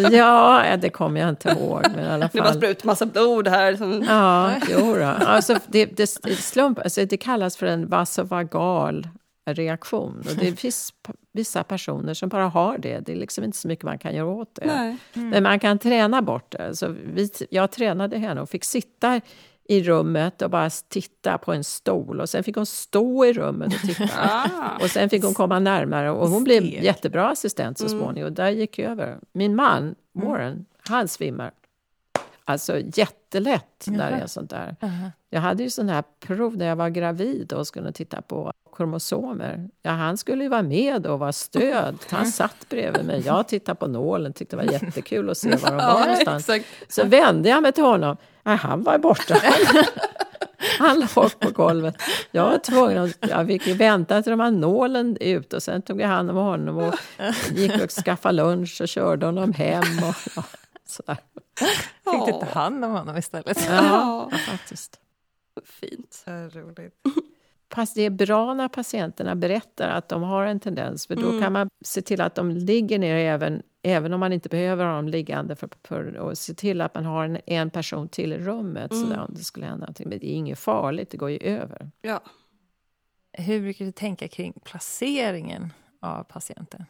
Ja, 0.10 0.64
det 0.80 0.90
kommer 0.90 1.20
jag 1.20 1.28
inte 1.28 1.48
ihåg. 1.48 1.82
Men 1.96 2.04
i 2.04 2.08
alla 2.08 2.28
Det 2.32 2.38
bara 2.38 2.44
fall. 2.44 2.56
sprut 2.56 2.84
massa 2.84 3.06
blod 3.06 3.48
här. 3.48 3.76
Som... 3.76 4.04
Ja, 4.08 4.50
jo 4.70 4.94
då. 4.94 5.04
Alltså, 5.26 5.56
det, 5.66 5.84
det, 5.84 6.18
det, 6.22 6.36
slump, 6.36 6.78
alltså, 6.78 7.04
det 7.04 7.16
kallas 7.16 7.56
för 7.56 7.66
en 7.66 7.88
vasovagal 7.88 9.08
reaktion. 9.54 10.18
Och 10.18 10.36
det 10.36 10.56
finns 10.56 10.94
vissa 11.32 11.64
personer 11.64 12.14
som 12.14 12.28
bara 12.28 12.48
har 12.48 12.78
det. 12.78 13.00
Det 13.00 13.12
är 13.12 13.16
liksom 13.16 13.44
inte 13.44 13.56
så 13.56 13.68
mycket 13.68 13.84
man 13.84 13.98
kan 13.98 14.14
göra 14.14 14.28
åt 14.28 14.54
det. 14.54 14.66
Nej. 14.66 14.96
Men 15.12 15.42
man 15.42 15.60
kan 15.60 15.78
träna 15.78 16.22
bort 16.22 16.50
det. 16.50 16.76
Så 16.76 16.88
vi, 16.88 17.30
jag 17.50 17.70
tränade 17.70 18.18
henne 18.18 18.40
och 18.40 18.50
fick 18.50 18.64
sitta 18.64 19.20
i 19.64 19.82
rummet 19.82 20.42
och 20.42 20.50
bara 20.50 20.70
titta 20.70 21.38
på 21.38 21.52
en 21.52 21.64
stol. 21.64 22.20
Och 22.20 22.28
sen 22.28 22.44
fick 22.44 22.56
hon 22.56 22.66
stå 22.66 23.24
i 23.24 23.32
rummet 23.32 23.74
och 23.74 23.80
titta. 23.80 24.08
Ah. 24.20 24.78
Och 24.82 24.90
sen 24.90 25.10
fick 25.10 25.24
hon 25.24 25.34
komma 25.34 25.58
närmare 25.58 26.10
och 26.10 26.28
hon 26.28 26.44
blev 26.44 26.64
jättebra 26.64 27.28
assistent 27.28 27.78
så 27.78 27.88
småningom. 27.88 28.26
Och 28.28 28.32
där 28.32 28.50
gick 28.50 28.78
jag 28.78 28.90
över. 28.90 29.18
Min 29.32 29.56
man, 29.56 29.94
Warren, 30.12 30.66
han 30.88 31.08
svimmar. 31.08 31.50
Alltså 32.44 32.80
jättelätt 32.94 33.86
när 33.86 34.10
det 34.10 34.16
är 34.16 34.26
sånt 34.26 34.50
där. 34.50 34.76
Jag 35.32 35.40
hade 35.40 35.62
ju 35.62 35.70
sån 35.70 35.88
här 35.88 36.04
prov 36.20 36.56
när 36.56 36.66
jag 36.66 36.76
var 36.76 36.88
gravid 36.88 37.52
och 37.52 37.66
skulle 37.66 37.92
titta 37.92 38.22
på 38.22 38.52
kromosomer. 38.76 39.68
Ja, 39.82 39.90
han 39.90 40.16
skulle 40.16 40.42
ju 40.44 40.48
vara 40.50 40.62
med 40.62 41.06
och 41.06 41.18
vara 41.18 41.32
stöd. 41.32 41.98
Han 42.10 42.26
satt 42.26 42.68
bredvid 42.68 43.04
mig. 43.04 43.22
Jag 43.26 43.48
tittade 43.48 43.76
på 43.76 43.86
nålen, 43.86 44.32
tyckte 44.32 44.56
det 44.56 44.64
var 44.66 44.72
jättekul 44.72 45.30
att 45.30 45.38
se 45.38 45.56
var 45.56 45.70
de 45.70 45.76
var 45.76 45.82
Ja, 45.82 46.00
någonstans. 46.00 46.48
exakt. 46.48 46.92
Så 46.92 47.04
vände 47.04 47.48
jag 47.48 47.62
mig 47.62 47.72
till 47.72 47.84
honom. 47.84 48.16
Nej, 48.42 48.56
han 48.56 48.82
var 48.82 48.98
borta. 48.98 49.36
Han 50.78 51.00
låg 51.00 51.38
på 51.38 51.50
golvet. 51.50 51.94
Jag 52.30 52.44
var 52.50 52.58
tvungen 52.58 52.98
att, 52.98 53.30
jag 53.30 53.46
fick 53.46 53.66
ju 53.66 53.74
vänta 53.74 54.22
till 54.22 54.30
de 54.30 54.40
här 54.40 54.50
nålen 54.50 55.16
ut 55.20 55.52
och 55.52 55.62
sen 55.62 55.82
tog 55.82 56.00
jag 56.00 56.08
hand 56.08 56.30
om 56.30 56.36
honom 56.36 56.76
och 56.78 56.94
gick 57.54 57.82
och 57.84 57.90
skaffade 57.90 58.34
lunch 58.36 58.80
och 58.80 58.88
körde 58.88 59.26
honom 59.26 59.52
hem. 59.52 59.82
Och, 60.08 60.14
ja, 60.36 60.42
sådär. 60.86 61.16
Fick 62.10 62.26
du 62.26 62.32
ta 62.32 62.60
hand 62.60 62.84
om 62.84 62.90
honom 62.90 63.16
istället? 63.16 63.66
Ja, 63.70 64.28
ja, 64.32 64.38
faktiskt. 64.38 64.98
Fint. 65.64 66.12
Så 66.12 66.30
roligt. 66.30 66.94
Fast 67.74 67.94
det 67.94 68.02
är 68.02 68.10
bra 68.10 68.54
när 68.54 68.68
patienterna 68.68 69.34
berättar 69.34 69.88
att 69.88 70.08
de 70.08 70.22
har 70.22 70.46
en 70.46 70.60
tendens, 70.60 71.06
för 71.06 71.16
då 71.16 71.40
kan 71.40 71.52
man 71.52 71.68
se 71.84 72.02
till 72.02 72.20
att 72.20 72.34
de 72.34 72.50
ligger 72.50 72.98
ner 72.98 73.14
även, 73.14 73.62
även 73.82 74.12
om 74.12 74.20
man 74.20 74.32
inte 74.32 74.48
behöver 74.48 74.84
ha 74.84 74.96
dem 74.96 75.08
liggande, 75.08 75.56
för, 75.56 75.68
för, 75.84 76.16
och 76.16 76.38
se 76.38 76.54
till 76.54 76.80
att 76.80 76.94
man 76.94 77.04
har 77.04 77.24
en, 77.24 77.38
en 77.46 77.70
person 77.70 78.08
till 78.08 78.32
i 78.32 78.38
rummet 78.38 78.94
så 78.94 79.06
där, 79.06 79.20
om 79.20 79.34
det 79.34 79.44
skulle 79.44 79.66
hända 79.66 79.80
någonting. 79.80 80.08
Men 80.08 80.18
det 80.18 80.26
är 80.26 80.34
inget 80.34 80.58
farligt, 80.58 81.10
det 81.10 81.16
går 81.16 81.30
ju 81.30 81.38
över. 81.38 81.90
Ja. 82.02 82.20
Hur 83.32 83.60
brukar 83.60 83.84
du 83.84 83.92
tänka 83.92 84.28
kring 84.28 84.52
placeringen 84.64 85.72
av 86.00 86.24
patienten? 86.24 86.84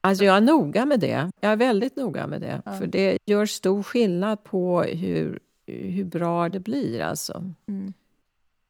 Alltså 0.00 0.24
jag 0.24 0.36
är 0.36 0.40
noga 0.40 0.86
med 0.86 1.00
det. 1.00 1.30
Jag 1.40 1.52
är 1.52 1.56
väldigt 1.56 1.96
noga 1.96 2.26
med 2.26 2.40
det. 2.40 2.62
Ja. 2.64 2.72
För 2.72 2.86
det 2.86 3.18
gör 3.26 3.46
stor 3.46 3.82
skillnad 3.82 4.44
på 4.44 4.82
hur, 4.82 5.40
hur 5.66 6.04
bra 6.04 6.48
det 6.48 6.60
blir. 6.60 7.00
Alltså. 7.00 7.44
Mm. 7.68 7.92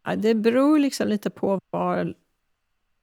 Ja, 0.05 0.17
det 0.17 0.35
beror 0.35 0.79
liksom 0.79 1.09
lite 1.09 1.31
på 1.31 1.61
var 1.71 2.15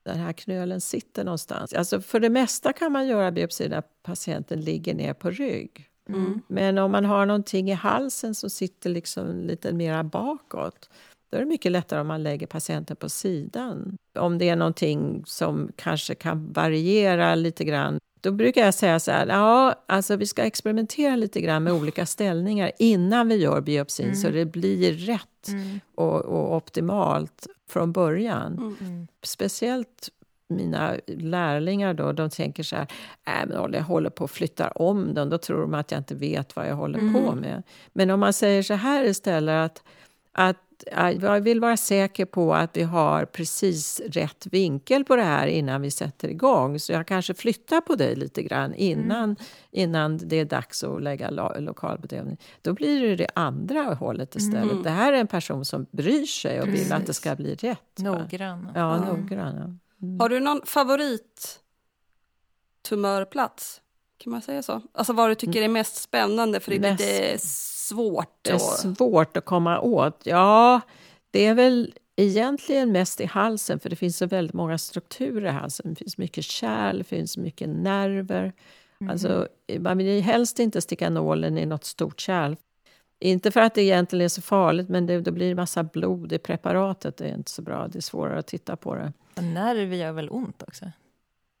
den 0.02 0.18
här 0.18 0.32
knölen 0.32 0.80
sitter 0.80 1.24
någonstans. 1.24 1.72
Alltså 1.72 2.00
för 2.00 2.20
det 2.20 2.30
mesta 2.30 2.72
kan 2.72 2.92
man 2.92 3.06
göra 3.06 3.30
biopsi 3.30 3.68
när 3.68 3.82
patienten 4.02 4.60
ligger 4.60 4.94
ner 4.94 5.14
på 5.14 5.30
rygg. 5.30 5.88
Mm. 6.08 6.40
Men 6.48 6.78
om 6.78 6.90
man 6.92 7.04
har 7.04 7.26
någonting 7.26 7.70
i 7.70 7.74
halsen 7.74 8.34
som 8.34 8.50
sitter 8.50 8.90
liksom 8.90 9.40
lite 9.40 9.72
mer 9.72 10.02
bakåt 10.02 10.88
då 11.34 11.38
är 11.38 11.40
det 11.42 11.48
mycket 11.48 11.72
lättare 11.72 12.00
om 12.00 12.06
man 12.06 12.22
lägger 12.22 12.46
patienten 12.46 12.96
på 12.96 13.08
sidan. 13.08 13.96
Om 14.18 14.38
det 14.38 14.48
är 14.48 14.56
någonting 14.56 15.22
som 15.26 15.72
kanske 15.76 16.14
kan 16.14 16.52
variera 16.52 17.34
lite 17.34 17.64
grann 17.64 17.98
då 18.24 18.32
brukar 18.32 18.64
jag 18.64 18.74
säga 18.74 19.00
så 19.00 19.10
här, 19.10 19.26
ja, 19.26 19.74
alltså 19.86 20.16
vi 20.16 20.26
ska 20.26 20.42
experimentera 20.42 21.16
lite 21.16 21.40
grann 21.40 21.64
med 21.64 21.72
olika 21.72 22.06
ställningar 22.06 22.72
innan 22.78 23.28
vi 23.28 23.36
gör 23.36 23.60
biopsin 23.60 24.04
Mm. 24.04 24.16
så 24.16 24.28
det 24.28 24.44
blir 24.44 24.92
rätt 24.92 25.48
och, 25.94 26.24
och 26.24 26.56
optimalt 26.56 27.46
från 27.68 27.92
början. 27.92 28.76
Mm. 28.80 29.08
Speciellt 29.22 30.08
mina 30.48 30.94
lärlingar 31.06 31.94
då, 31.94 32.12
de 32.12 32.30
tänker 32.30 32.62
så 32.62 32.76
här, 32.76 32.86
äh, 33.26 33.46
men 33.46 33.72
jag 33.72 33.82
håller 33.82 34.10
på 34.10 34.24
att 34.24 34.30
flytta 34.30 34.68
om 34.68 35.14
den, 35.14 35.30
då 35.30 35.38
tror 35.38 35.60
de 35.60 35.74
att 35.74 35.90
jag 35.90 36.00
inte 36.00 36.14
vet 36.14 36.56
vad 36.56 36.68
jag 36.68 36.74
håller 36.74 36.98
på 36.98 37.34
med. 37.34 37.62
Men 37.92 38.10
om 38.10 38.20
man 38.20 38.32
säger 38.32 38.62
så 38.62 38.74
här 38.74 39.04
istället, 39.04 39.64
att 39.72 39.82
att 40.36 40.56
jag 41.20 41.40
vill 41.40 41.60
vara 41.60 41.76
säker 41.76 42.24
på 42.24 42.54
att 42.54 42.76
vi 42.76 42.82
har 42.82 43.24
precis 43.24 44.00
rätt 44.06 44.46
vinkel 44.46 45.04
på 45.04 45.16
det 45.16 45.22
här 45.22 45.46
innan 45.46 45.82
vi 45.82 45.90
sätter 45.90 46.28
igång. 46.28 46.78
Så 46.78 46.92
jag 46.92 47.06
kanske 47.06 47.34
flyttar 47.34 47.80
på 47.80 47.94
dig 47.94 48.16
lite 48.16 48.42
grann 48.42 48.74
innan, 48.74 49.36
innan 49.70 50.18
det 50.18 50.36
är 50.36 50.44
dags 50.44 50.84
att 50.84 51.02
lägga 51.02 51.30
lo 51.30 51.60
lokalbedövning. 51.60 52.36
Då 52.62 52.72
blir 52.72 53.08
det 53.08 53.16
det 53.16 53.28
andra 53.34 53.82
hållet 53.94 54.36
istället. 54.36 54.84
Det 54.84 54.90
här 54.90 55.12
är 55.12 55.20
en 55.20 55.26
person 55.26 55.64
som 55.64 55.86
bryr 55.90 56.26
sig 56.26 56.60
och 56.60 56.68
vill 56.68 56.92
att 56.92 57.06
det 57.06 57.14
ska 57.14 57.36
bli 57.36 57.54
rätt. 57.54 57.98
Noggrann. 57.98 58.70
Ja, 58.74 58.96
noggrann. 59.04 59.56
ja. 59.56 60.24
Har 60.24 60.28
du 60.28 60.40
någon 60.40 60.60
favorit 60.66 61.60
tumörplats? 62.88 63.80
Kan 64.18 64.30
man 64.30 64.42
säga 64.42 64.62
så? 64.62 64.82
Alltså 64.92 65.12
vad 65.12 65.30
du 65.30 65.34
tycker 65.34 65.62
är 65.62 65.68
mest 65.68 65.96
spännande 65.96 66.60
för 66.60 66.70
det 66.70 66.76
är 66.76 66.80
Mest- 66.80 67.00
lite 67.00 67.38
svårt. 67.88 68.38
Det 68.42 68.50
är 68.50 68.58
svårt 68.58 69.36
att 69.36 69.44
komma 69.44 69.80
åt. 69.80 70.20
Ja, 70.24 70.80
det 71.30 71.46
är 71.46 71.54
väl 71.54 71.94
egentligen 72.16 72.92
mest 72.92 73.20
i 73.20 73.24
halsen 73.24 73.80
för 73.80 73.90
det 73.90 73.96
finns 73.96 74.16
så 74.16 74.26
väldigt 74.26 74.54
många 74.54 74.78
strukturer 74.78 75.48
i 75.48 75.52
halsen. 75.52 75.90
Det 75.90 75.98
finns 75.98 76.18
mycket 76.18 76.44
kärl, 76.44 76.98
det 76.98 77.04
finns 77.04 77.36
mycket 77.36 77.68
nerver. 77.68 78.52
Alltså, 79.10 79.48
man 79.78 79.98
vill 79.98 80.06
ju 80.06 80.20
helst 80.20 80.58
inte 80.58 80.80
sticka 80.80 81.10
nålen 81.10 81.58
i 81.58 81.66
något 81.66 81.84
stort 81.84 82.20
kärl. 82.20 82.56
Inte 83.18 83.50
för 83.50 83.60
att 83.60 83.74
det 83.74 83.82
egentligen 83.82 84.24
är 84.24 84.28
så 84.28 84.42
farligt, 84.42 84.88
men 84.88 85.06
det, 85.06 85.20
då 85.20 85.30
blir 85.30 85.48
det 85.48 85.54
massa 85.54 85.82
blod 85.82 86.32
i 86.32 86.38
preparatet. 86.38 87.16
Det 87.16 87.24
är 87.24 87.34
inte 87.34 87.50
så 87.50 87.62
bra, 87.62 87.88
det 87.88 87.98
är 87.98 88.02
svårare 88.02 88.38
att 88.38 88.46
titta 88.46 88.76
på 88.76 88.94
det. 88.94 89.12
Och 89.36 89.44
nerver 89.44 89.96
gör 89.96 90.12
väl 90.12 90.30
ont 90.30 90.62
också? 90.62 90.84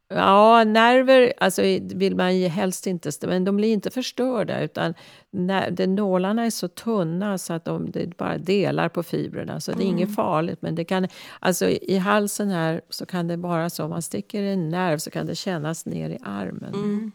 Ja, 0.08 0.64
nerver 0.64 1.32
alltså, 1.38 1.62
vill 1.80 2.16
man 2.16 2.38
ju 2.38 2.48
helst 2.48 2.86
inte, 2.86 3.10
men 3.22 3.44
de 3.44 3.56
blir 3.56 3.72
inte 3.72 3.90
förstörda. 3.90 4.60
Utan 4.60 4.94
när, 5.30 5.70
de, 5.70 5.86
nålarna 5.86 6.44
är 6.44 6.50
så 6.50 6.68
tunna 6.68 7.38
så 7.38 7.52
att 7.52 7.64
de 7.64 7.90
det 7.90 8.16
bara 8.16 8.38
delar 8.38 8.88
på 8.88 9.02
fibrerna. 9.02 9.60
Så 9.60 9.72
det 9.72 9.84
är 9.84 9.86
inget 9.86 10.14
farligt. 10.14 10.62
Men 10.62 10.74
det 10.74 10.84
kan, 10.84 11.08
alltså, 11.40 11.68
i 11.68 11.96
halsen 11.96 12.48
här 12.48 12.80
så 12.88 13.06
kan 13.06 13.28
det 13.28 13.36
bara 13.36 13.70
så, 13.70 13.84
om 13.84 13.90
man 13.90 14.02
sticker 14.02 14.42
en 14.42 14.68
nerv 14.68 14.98
så 14.98 15.10
kan 15.10 15.26
det 15.26 15.34
kännas 15.34 15.86
ner 15.86 16.10
i 16.10 16.18
armen. 16.22 16.74
Mm. 16.74 17.12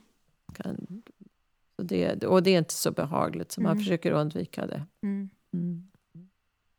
Kan, 0.54 1.04
så 1.76 1.84
det, 1.84 2.24
och 2.24 2.44
det 2.44 2.52
är 2.52 2.58
inte 2.58 2.74
så 2.74 2.92
behagligt, 2.92 3.52
så 3.52 3.62
man 3.62 3.78
försöker 3.78 4.12
undvika 4.12 4.66
det. 4.66 4.84
Mm. 5.04 5.30
Mm. 5.54 5.90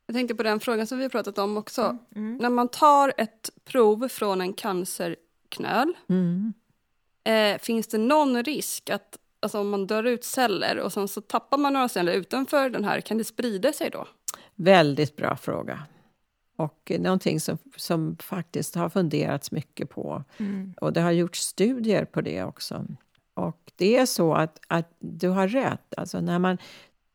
Jag 0.05 0.15
tänkte 0.15 0.35
på 0.35 0.43
den 0.43 0.59
frågan 0.59 0.87
som 0.87 0.99
vi 0.99 1.09
pratat 1.09 1.37
om 1.37 1.57
också. 1.57 1.97
Mm. 2.15 2.37
När 2.37 2.49
man 2.49 2.67
tar 2.67 3.13
ett 3.17 3.49
prov 3.65 4.07
från 4.07 4.41
en 4.41 4.53
cancerknöl, 5.51 5.93
Mm. 6.09 6.53
eh, 7.23 7.59
finns 7.59 7.87
det 7.87 7.97
någon 7.97 8.43
risk 8.43 8.89
att 8.89 9.17
alltså, 9.39 9.59
om 9.59 9.69
man 9.69 9.87
dör 9.87 10.03
ut 10.03 10.23
celler 10.23 10.79
och 10.79 10.93
sen 10.93 11.07
så 11.07 11.21
tappar 11.21 11.57
man 11.57 11.73
några 11.73 11.89
celler 11.89 12.13
utanför 12.13 12.69
den 12.69 12.83
här, 12.83 13.01
kan 13.01 13.17
det 13.17 13.23
sprida 13.23 13.73
sig 13.73 13.89
då? 13.89 14.07
Väldigt 14.55 15.15
bra 15.15 15.35
fråga. 15.35 15.79
Och 16.57 16.91
någonting 16.99 17.39
som, 17.39 17.57
som 17.75 18.17
faktiskt 18.17 18.75
har 18.75 18.89
funderats 18.89 19.51
mycket 19.51 19.89
på. 19.89 20.23
Mm. 20.37 20.73
Och 20.81 20.93
det 20.93 21.01
har 21.01 21.11
gjorts 21.11 21.39
studier 21.39 22.05
på 22.05 22.21
det 22.21 22.43
också. 22.43 22.85
Och 23.33 23.71
det 23.75 23.97
är 23.97 24.05
så 24.05 24.33
att, 24.33 24.59
att 24.67 24.95
du 24.99 25.29
har 25.29 25.47
rätt. 25.47 25.93
Alltså 25.97 26.21
när 26.21 26.39
man, 26.39 26.57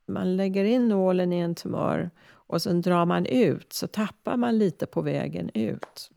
man 0.08 0.36
lägger 0.36 0.64
in 0.64 0.88
nålen 0.88 1.32
i 1.32 1.38
en 1.38 1.54
tumör 1.54 2.10
och 2.28 2.62
sen 2.62 2.80
drar 2.82 3.06
man 3.06 3.26
ut 3.26 3.72
så 3.72 3.86
tappar 3.86 4.36
man 4.36 4.58
lite 4.58 4.86
på 4.86 5.02
vägen 5.02 5.50
ut. 5.54 6.10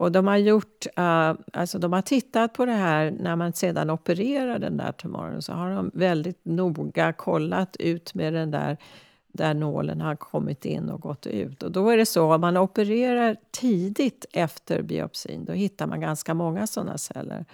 Och 0.00 0.12
de 0.12 0.26
har 0.26 0.36
gjort, 0.36 0.86
uh, 0.98 1.34
alltså 1.52 1.78
de 1.78 1.92
har 1.92 2.02
tittat 2.02 2.52
på 2.52 2.64
det 2.64 2.72
här 2.72 3.10
när 3.10 3.36
man 3.36 3.52
sedan 3.52 3.90
opererar 3.90 4.58
den 4.58 4.76
där 4.76 4.92
tumören 4.92 5.42
så 5.42 5.52
har 5.52 5.70
de 5.70 5.90
väldigt 5.94 6.44
noga 6.44 7.12
kollat 7.12 7.76
ut 7.76 8.14
med 8.14 8.32
den 8.32 8.50
där 8.50 8.76
där 9.32 9.54
nålen 9.54 10.00
har 10.00 10.16
kommit 10.16 10.64
in 10.64 10.90
och 10.90 11.00
gått 11.00 11.26
ut. 11.26 11.62
Och 11.62 11.72
då 11.72 11.88
är 11.88 11.96
det 11.96 12.06
så, 12.06 12.34
om 12.34 12.40
man 12.40 12.56
opererar 12.56 13.36
tidigt 13.50 14.26
efter 14.32 14.82
biopsin, 14.82 15.44
då 15.44 15.52
hittar 15.52 15.86
man 15.86 16.00
ganska 16.00 16.34
många 16.34 16.66
sådana 16.66 16.98
celler. 16.98 17.44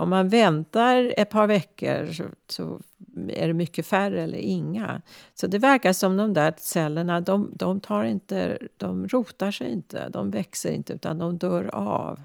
Om 0.00 0.10
man 0.10 0.28
väntar 0.28 1.14
ett 1.16 1.30
par 1.30 1.46
veckor 1.46 2.12
så, 2.12 2.24
så 2.48 2.80
är 3.28 3.46
det 3.46 3.54
mycket 3.54 3.86
färre 3.86 4.22
eller 4.22 4.38
inga. 4.38 5.02
Så 5.34 5.46
det 5.46 5.58
verkar 5.58 5.92
som 5.92 6.16
de 6.16 6.34
där 6.34 6.54
cellerna, 6.56 7.20
de, 7.20 7.50
de, 7.54 7.80
tar 7.80 8.04
inte, 8.04 8.58
de 8.76 9.08
rotar 9.08 9.50
sig 9.50 9.72
inte, 9.72 10.08
de 10.08 10.30
växer 10.30 10.72
inte, 10.72 10.92
utan 10.92 11.18
de 11.18 11.38
dör 11.38 11.74
av 11.74 12.20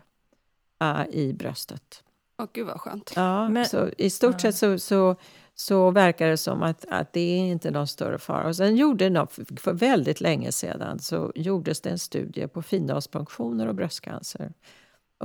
äh, 0.81 1.15
i 1.15 1.33
bröstet. 1.33 2.03
Åh 2.37 2.47
gud 2.53 2.67
vad 2.67 2.81
skönt. 2.81 3.13
Ja, 3.15 3.49
Men- 3.49 3.65
så 3.65 3.89
I 3.97 4.09
stort 4.09 4.41
sett 4.41 4.55
så, 4.55 4.79
så, 4.79 5.15
så 5.55 5.91
verkar 5.91 6.29
det 6.29 6.37
som 6.37 6.63
att, 6.63 6.85
att 6.89 7.13
det 7.13 7.19
är 7.39 7.45
inte 7.45 7.71
någon 7.71 7.87
större 7.87 8.19
fara. 8.19 8.47
Och 8.47 8.55
sen 8.55 8.75
gjorde 8.75 9.09
de, 9.09 9.27
för 9.57 9.73
väldigt 9.73 10.21
länge 10.21 10.51
sedan 10.51 10.99
så 10.99 11.31
gjordes 11.35 11.81
det 11.81 11.89
en 11.89 11.99
studie 11.99 12.47
på 12.47 12.61
finhalspunktioner 12.61 13.67
och 13.67 13.75
bröstcancer. 13.75 14.53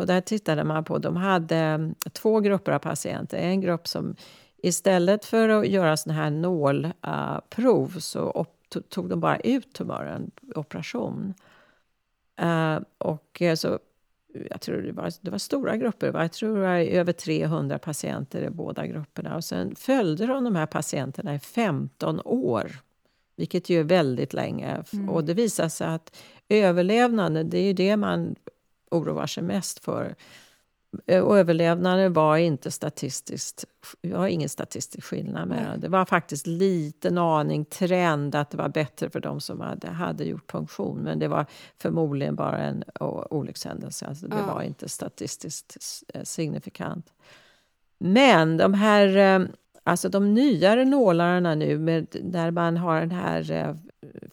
Och 0.01 0.07
där 0.07 0.21
tittade 0.21 0.65
man 0.65 0.85
på, 0.85 0.99
de 0.99 1.17
hade 1.17 1.57
mm, 1.57 1.95
två 2.13 2.41
grupper 2.41 2.73
av 2.73 2.79
patienter. 2.79 3.39
En 3.39 3.61
grupp 3.61 3.89
som 3.89 4.17
istället 4.63 5.25
för 5.25 5.49
att 5.49 5.69
göra 5.69 5.97
såna 5.97 6.15
här 6.15 6.31
nålprov 6.31 7.99
så 7.99 8.31
op, 8.31 8.57
to- 8.75 8.83
tog 8.89 9.09
de 9.09 9.21
bara 9.21 9.37
ut 9.37 9.73
tumören, 9.73 10.31
operation. 10.55 11.35
Eh, 12.41 12.79
och 12.99 13.43
eh, 13.43 13.55
så 13.55 13.79
jag 14.51 14.61
tror 14.61 14.77
det 14.77 14.93
var, 14.93 15.13
det 15.21 15.31
var 15.31 15.39
stora 15.39 15.77
grupper. 15.77 16.13
Jag 16.15 16.33
tror 16.33 16.57
det 16.57 16.63
var 16.63 16.79
över 16.79 17.13
300 17.13 17.79
patienter 17.79 18.43
i 18.43 18.51
båda 18.51 18.87
grupperna. 18.87 19.37
Och 19.37 19.45
sen 19.45 19.75
följde 19.75 20.27
de 20.27 20.45
de 20.45 20.57
här 20.57 20.67
patienterna 20.67 21.35
i 21.35 21.39
15 21.39 22.21
år. 22.25 22.73
Vilket 23.37 23.69
ju 23.69 23.81
är 23.81 23.85
väldigt 23.85 24.33
länge. 24.33 24.85
Och 25.09 25.25
det 25.25 25.35
visar 25.35 25.69
sig 25.69 25.87
att 25.87 26.17
överlevnaden, 26.49 27.51
det 27.51 27.59
är 27.59 27.63
ju 27.63 27.73
det 27.73 27.97
man 27.97 28.35
oroar 28.91 29.27
sig 29.27 29.43
mest 29.43 29.85
för. 29.85 30.15
Eh, 31.07 31.21
Och 31.23 31.39
överlevnaden 31.39 32.13
var 32.13 32.37
inte 32.37 32.71
statistiskt, 32.71 33.65
det 34.03 34.15
var 34.15 34.27
ingen 34.27 34.49
statistisk 34.49 35.07
skillnad 35.07 35.49
med 35.49 35.81
Det 35.81 35.89
var 35.89 36.05
faktiskt 36.05 36.47
liten 36.47 37.19
aning 37.19 37.65
trend 37.65 38.35
att 38.35 38.51
det 38.51 38.57
var 38.57 38.69
bättre 38.69 39.11
för 39.11 39.21
de 39.21 39.41
som 39.41 39.61
hade, 39.61 39.89
hade 39.89 40.25
gjort 40.25 40.51
punktion. 40.53 40.99
Men 40.99 41.19
det 41.19 41.29
var 41.29 41.47
förmodligen 41.83 42.35
bara 42.37 42.59
en 42.59 42.85
olyckshändelse. 43.31 44.07
Alltså 44.07 44.27
det 44.27 44.37
Ja. 44.47 44.55
var 44.55 44.63
inte 44.63 44.89
statistiskt 44.89 45.77
eh, 46.15 46.23
signifikant. 46.23 47.13
Men 47.99 48.57
de 48.57 48.75
här, 48.75 49.17
eh, 49.17 49.47
alltså 49.85 50.09
de 50.09 50.35
nyare 50.35 50.85
nålarna 50.85 51.55
nu, 51.55 51.79
med, 51.79 52.07
där 52.23 52.51
man 52.51 52.77
har 52.77 53.01
den 53.01 53.11
här 53.11 53.77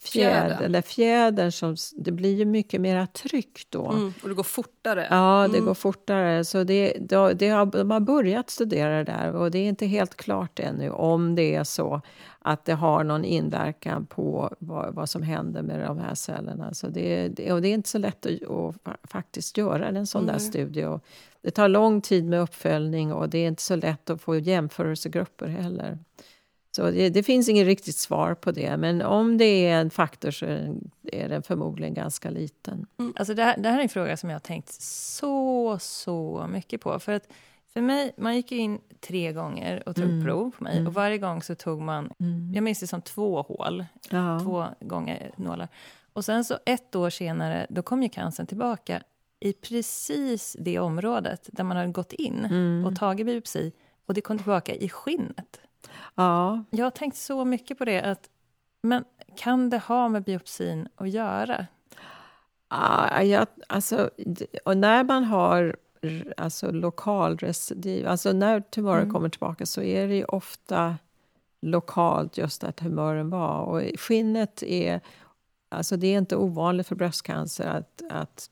Fjädern. 0.48 0.64
eller 0.64 0.82
fjädern 0.82 1.52
som, 1.52 1.76
det 1.96 2.12
blir 2.12 2.34
ju 2.34 2.44
mycket 2.44 2.80
mera 2.80 3.06
tryck 3.06 3.66
då. 3.70 3.86
Mm. 3.90 4.12
Och 4.22 4.28
det 4.28 4.34
går 4.34 4.42
fortare. 4.42 5.06
Ja, 5.10 5.48
det 5.50 5.56
Mm. 5.58 5.66
går 5.66 5.74
fortare. 5.74 6.44
Så 6.44 6.64
det, 6.64 6.96
det, 7.00 7.32
det 7.34 7.48
har, 7.48 7.66
de 7.66 7.90
har 7.90 8.00
börjat 8.00 8.50
studera 8.50 8.96
det 8.98 9.04
där 9.04 9.32
och 9.32 9.50
det 9.50 9.58
är 9.58 9.68
inte 9.68 9.86
helt 9.86 10.14
klart 10.14 10.60
ännu 10.60 10.90
om 10.90 11.34
det 11.34 11.54
är 11.54 11.64
så 11.64 12.00
att 12.38 12.64
det 12.64 12.72
har 12.74 13.04
någon 13.04 13.24
inverkan 13.24 14.06
på 14.06 14.54
vad, 14.58 14.94
vad 14.94 15.08
som 15.10 15.22
händer 15.22 15.62
med 15.62 15.80
de 15.80 15.98
här 15.98 16.14
cellerna. 16.14 16.74
Så 16.74 16.88
det, 16.88 17.28
det, 17.28 17.52
och 17.52 17.62
det 17.62 17.68
är 17.68 17.74
inte 17.74 17.88
så 17.88 17.98
lätt 17.98 18.26
att, 18.26 18.32
att 18.32 18.48
fa- 18.84 18.96
faktiskt 19.04 19.56
göra 19.56 19.88
en 19.88 20.06
sån 20.06 20.26
där 20.26 20.32
Nej. 20.32 20.40
studie. 20.40 20.84
Och 20.84 21.04
det 21.42 21.50
tar 21.50 21.68
lång 21.68 22.00
tid 22.00 22.24
med 22.24 22.40
uppföljning 22.40 23.12
och 23.12 23.28
det 23.28 23.38
är 23.38 23.48
inte 23.48 23.62
så 23.62 23.76
lätt 23.76 24.10
att 24.10 24.20
få 24.22 24.36
jämförelsegrupper 24.36 25.46
heller. 25.46 25.98
Så 26.78 26.90
det, 26.90 27.10
det 27.10 27.22
finns 27.22 27.48
inget 27.48 27.66
riktigt 27.66 27.96
svar 27.96 28.34
på 28.34 28.50
det, 28.50 28.76
men 28.76 29.02
om 29.02 29.38
det 29.38 29.44
är 29.44 29.80
en 29.80 29.90
faktor 29.90 30.30
så 30.30 30.44
är 31.12 31.28
den, 31.28 31.42
förmodligen 31.42 31.94
ganska 31.94 32.30
liten. 32.30 32.86
Alltså 33.16 33.34
det, 33.34 33.42
här, 33.44 33.56
det 33.58 33.68
här 33.68 33.78
är 33.78 33.82
en 33.82 33.88
fråga 33.88 34.16
som 34.16 34.30
jag 34.30 34.34
har 34.34 34.40
tänkt 34.40 34.68
så, 34.82 35.78
så 35.78 36.46
mycket 36.50 36.80
på. 36.80 36.98
För 36.98 37.12
att 37.12 37.28
för 37.72 37.80
mig, 37.80 38.12
man 38.16 38.36
gick 38.36 38.52
in 38.52 38.78
tre 39.00 39.32
gånger 39.32 39.82
och 39.88 39.96
tog 39.96 40.04
Mm. 40.04 40.24
prov 40.24 40.50
på 40.58 40.64
mig. 40.64 40.72
Mm. 40.76 40.86
Och 40.86 40.94
varje 40.94 41.18
gång 41.18 41.42
så 41.42 41.54
tog 41.54 41.80
man, 41.80 42.10
jag 42.54 42.62
minns 42.64 42.80
det 42.80 42.86
som 42.86 43.02
två 43.02 43.42
hål, 43.42 43.84
Ja. 44.10 44.40
två 44.42 44.64
gånger 44.80 45.30
nålar. 45.36 45.68
Och 46.12 46.24
sen 46.24 46.44
så 46.44 46.58
ett 46.66 46.94
år 46.96 47.10
senare, 47.10 47.66
då 47.70 47.82
kom 47.82 48.02
ju 48.02 48.08
cancern 48.08 48.46
tillbaka 48.46 49.02
i 49.40 49.52
precis 49.52 50.56
det 50.60 50.78
området 50.78 51.48
där 51.52 51.64
man 51.64 51.76
hade 51.76 51.92
gått 51.92 52.12
in 52.12 52.44
Mm. 52.44 52.84
och 52.86 52.96
tagit 52.96 53.26
biopsi. 53.26 53.72
Och 54.06 54.14
det 54.14 54.20
kom 54.20 54.38
tillbaka 54.38 54.74
i 54.74 54.88
skinnet. 54.88 55.60
Ja, 56.14 56.64
Jag 56.70 56.86
har 56.86 56.90
tänkt 56.90 57.16
så 57.16 57.44
mycket 57.44 57.78
på 57.78 57.84
det. 57.84 58.02
att 58.02 58.30
Men 58.82 59.04
kan 59.36 59.70
det 59.70 59.78
ha 59.78 60.08
med 60.08 60.22
biopsin 60.24 60.88
att 60.94 61.10
göra? 61.10 61.66
Ah, 62.68 63.22
jag, 63.22 63.46
alltså, 63.68 64.10
och 64.64 64.76
när 64.76 65.04
man 65.04 65.24
har 65.24 65.76
alltså 66.36 66.70
lokalrecidiv. 66.72 68.06
Alltså 68.08 68.32
när 68.32 68.60
tumören 68.60 69.02
Mm. 69.02 69.12
kommer 69.14 69.28
tillbaka 69.28 69.66
så 69.66 69.82
är 69.82 70.08
det 70.08 70.24
ofta 70.24 70.96
lokalt 71.60 72.38
just 72.38 72.64
att 72.64 72.76
tumören 72.76 73.30
var. 73.30 73.60
Och 73.60 73.82
skinnet 74.00 74.62
är... 74.62 75.00
Alltså 75.68 75.96
det 75.96 76.06
är 76.06 76.18
inte 76.18 76.36
ovanligt 76.36 76.86
för 76.86 76.96
bröstcancer 76.96 77.66
att, 77.66 78.02
att 78.10 78.50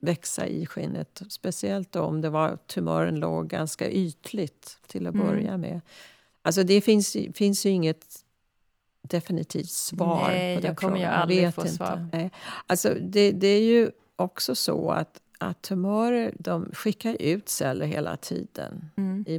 växa 0.00 0.46
i 0.46 0.66
skinnet. 0.66 1.22
Speciellt 1.28 1.96
om 1.96 2.20
det 2.20 2.30
var, 2.30 2.56
tumören 2.66 3.20
låg 3.20 3.48
ganska 3.48 3.90
ytligt 3.90 4.78
till 4.86 5.06
att 5.06 5.14
Mm. 5.14 5.26
börja 5.26 5.56
med. 5.56 5.80
Alltså 6.42 6.62
det 6.62 6.80
finns, 6.80 7.16
finns 7.34 7.66
ju 7.66 7.70
inget 7.70 8.04
definitivt 9.02 9.70
svar 9.70 10.28
Nej, 10.28 10.56
på 10.56 10.60
den 10.62 10.68
jag 10.70 10.76
kommer 10.76 10.96
frågan. 10.96 11.12
aldrig 11.12 11.40
vet 11.42 11.54
få 11.54 11.60
inte. 11.60 11.72
svar. 11.72 12.08
Nej. 12.12 12.30
Alltså 12.66 12.94
det, 13.00 13.32
det 13.32 13.46
är 13.46 13.62
ju 13.62 13.90
också 14.16 14.54
så 14.54 14.90
att, 14.90 15.20
att 15.38 15.62
tumörer 15.62 16.34
de 16.38 16.70
skickar 16.72 17.16
ut 17.20 17.48
celler 17.48 17.86
hela 17.86 18.16
tiden 18.16 18.90
Mm. 18.96 19.24
i 19.28 19.38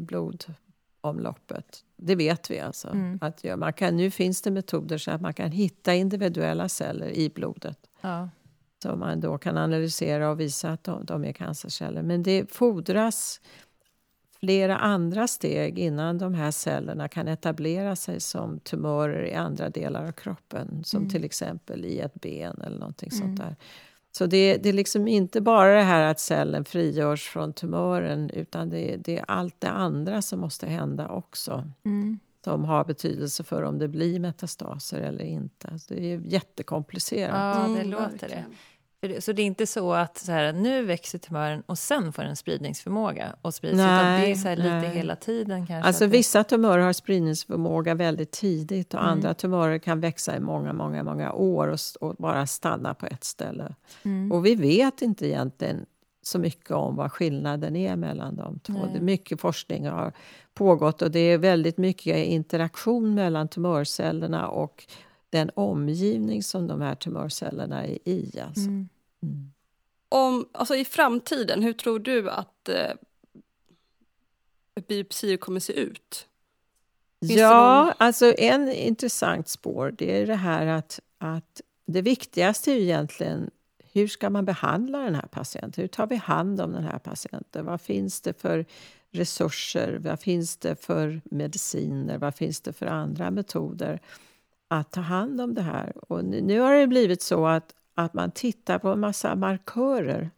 blodomloppet. 1.02 1.84
Det 1.98 2.16
vet 2.16 2.52
vi 2.52 2.60
alltså. 2.60 2.88
Mm. 2.88 3.20
Att 3.22 3.44
man 3.58 3.74
kan, 3.74 3.98
nu 3.98 4.12
finns 4.12 4.42
det 4.42 4.52
metoder 4.52 4.98
så 4.98 5.12
att 5.12 5.22
man 5.22 5.34
kan 5.34 5.52
hitta 5.52 5.94
individuella 5.94 6.70
celler 6.70 7.10
i 7.10 7.30
blodet 7.30 7.80
Ja. 8.02 8.30
som 8.84 9.00
man 9.00 9.20
då 9.20 9.38
kan 9.38 9.58
analysera 9.58 10.30
och 10.30 10.40
visa 10.40 10.70
att 10.72 10.84
de, 10.84 11.06
de 11.06 11.26
är 11.26 11.32
cancerceller. 11.34 12.02
Men 12.02 12.24
det 12.24 12.52
fordras 12.54 13.42
flera 14.44 14.78
andra 14.78 15.28
steg 15.28 15.80
innan 15.80 16.18
de 16.18 16.34
här 16.34 16.52
cellerna 16.52 17.07
kan 17.07 17.28
etablera 17.28 17.95
sig 17.95 18.20
som 18.20 18.60
tumörer 18.60 19.24
i 19.26 19.34
andra 19.34 19.70
delar 19.70 20.06
av 20.07 20.11
kroppen. 20.11 20.84
Som 20.84 20.98
Mm. 20.99 21.10
till 21.10 21.24
exempel 21.24 21.86
i 21.86 21.99
ett 21.99 22.22
ben 22.22 22.61
eller 22.65 22.80
någonting 22.80 23.10
Mm. 23.14 23.22
sånt 23.28 23.40
där. 23.40 23.56
Så 24.11 24.26
det, 24.26 24.57
det 24.57 24.70
är 24.70 24.74
liksom 24.74 25.07
inte 25.07 25.41
bara 25.41 25.76
det 25.76 25.82
här 25.82 26.03
att 26.03 26.20
cellen 26.20 26.65
frigörs 26.65 27.28
från 27.28 27.53
tumören 27.53 28.30
utan 28.30 28.70
det, 28.70 28.95
det 28.98 29.18
är 29.20 29.26
allt 29.28 29.56
det 29.60 29.70
andra 29.70 30.22
som 30.22 30.40
måste 30.40 30.68
hända 30.68 31.07
också 31.07 31.70
Mm. 31.86 32.20
som 32.44 32.64
har 32.65 32.86
betydelse 32.86 33.44
för 33.44 33.64
om 33.64 33.80
det 33.80 33.88
blir 33.88 34.20
metastaser 34.20 34.99
eller 35.02 35.24
inte. 35.26 35.80
Så 35.80 35.94
det 35.94 36.14
är 36.14 36.20
jättekomplicerat. 36.26 37.56
Ja, 37.57 37.68
det 37.74 37.80
Mm, 37.82 37.90
låter 37.91 38.30
det. 38.30 38.45
Så 39.20 39.32
det 39.32 39.42
är 39.42 39.46
inte 39.46 39.68
så 39.68 39.94
att 39.94 40.18
så 40.18 40.32
här, 40.32 40.54
nu 40.54 40.86
växer 40.86 41.18
tumören 41.20 41.64
och 41.66 41.78
sen 41.78 42.14
får 42.14 42.24
den 42.24 42.36
spridningsförmåga 42.36 43.36
och 43.42 43.54
sprids, 43.54 43.78
Nej, 43.78 44.26
det 44.26 44.32
är 44.32 44.36
så 44.36 44.48
här 44.48 44.56
lite 44.56 44.98
hela 44.98 45.16
tiden 45.16 45.68
kanske? 45.68 45.88
Alltså 45.88 46.04
det- 46.04 46.12
vissa 46.12 46.44
tumörer 46.44 46.84
har 46.84 46.94
spridningsförmåga 46.94 47.96
väldigt 47.96 48.32
tidigt 48.32 48.94
och 48.94 49.00
Mm. 49.00 49.12
andra 49.12 49.34
tumörer 49.34 49.78
kan 49.78 50.00
växa 50.00 50.36
i 50.36 50.40
många, 50.40 50.74
många, 50.74 51.04
många 51.04 51.34
år 51.34 51.68
och, 51.68 51.80
och 52.02 52.16
bara 52.16 52.48
stanna 52.48 52.94
på 52.94 53.06
ett 53.06 53.24
ställe. 53.24 53.76
Mm. 54.04 54.32
Och 54.32 54.46
vi 54.46 54.56
vet 54.56 55.02
inte 55.02 55.28
egentligen 55.28 55.86
så 56.22 56.40
mycket 56.40 56.72
om 56.72 56.96
vad 56.96 57.12
skillnaden 57.12 57.76
är 57.76 57.96
mellan 57.96 58.36
de 58.36 58.60
två. 58.60 58.74
Nej. 58.74 58.90
Det 58.94 58.98
är 58.98 59.02
mycket 59.04 59.42
forskning 59.42 59.88
har 59.88 60.14
pågått 60.54 61.02
och 61.02 61.12
det 61.12 61.20
är 61.20 61.38
väldigt 61.38 61.78
mycket 61.78 62.18
interaktion 62.28 63.14
mellan 63.14 63.48
tumörcellerna 63.48 64.48
och 64.48 64.84
den 65.34 65.52
omgivning 65.56 66.44
som 66.44 66.68
de 66.68 66.82
här 66.82 66.96
tumörcellerna 66.96 67.86
är 67.88 67.98
i. 68.10 68.40
Alltså. 68.48 68.62
Mm. 68.62 68.90
Mm. 69.24 69.52
Om, 70.10 70.46
alltså 70.52 70.76
I 70.76 70.86
framtiden, 70.86 71.64
hur 71.64 71.74
tror 71.74 72.00
du 72.00 72.30
att 72.30 72.70
eh, 72.70 72.92
biopsier 74.88 75.38
kommer 75.38 75.60
se 75.60 75.74
ut? 75.74 76.28
Finns 77.20 77.32
Ja, 77.40 77.84
någon- 77.84 77.94
alltså 77.98 78.34
en 78.38 78.72
intressant 78.72 79.48
spår 79.48 79.96
det 79.98 80.22
är 80.22 80.28
det 80.28 80.36
här 80.36 80.68
att, 80.68 81.00
att 81.18 81.62
det 81.86 82.02
viktigaste 82.02 82.72
är 82.72 82.76
ju 82.76 82.82
egentligen 82.82 83.50
hur 83.94 84.08
ska 84.08 84.30
man 84.30 84.46
behandla 84.46 85.00
den 85.00 85.16
här 85.16 85.28
patienten? 85.32 85.82
Hur 85.82 85.88
tar 85.88 86.08
vi 86.08 86.16
hand 86.16 86.62
om 86.62 86.72
den 86.72 86.84
här 86.84 87.00
patienten? 87.00 87.66
Vad 87.66 87.82
finns 87.82 88.22
det 88.22 88.42
för 88.42 88.66
resurser? 89.12 89.98
Vad 90.04 90.20
finns 90.20 90.58
det 90.58 90.76
för 90.86 91.22
mediciner? 91.26 92.18
Vad 92.18 92.36
finns 92.36 92.62
det 92.62 92.74
för 92.74 92.86
andra 92.86 93.32
metoder 93.32 94.00
att 94.80 94.91
ta 94.91 95.02
hand 95.02 95.41
om 95.41 95.54
det 95.54 95.62
här? 95.62 95.94
Och 96.12 96.26
nu, 96.26 96.60
har 96.60 96.74
det 96.74 96.88
blivit 96.88 97.22
så 97.22 97.48
att, 97.48 97.74
att 97.95 98.14
man 98.14 98.32
tittar 98.32 98.80
på 98.80 98.90
en 98.90 99.00
massa 99.00 99.36
markörer. 99.36 100.30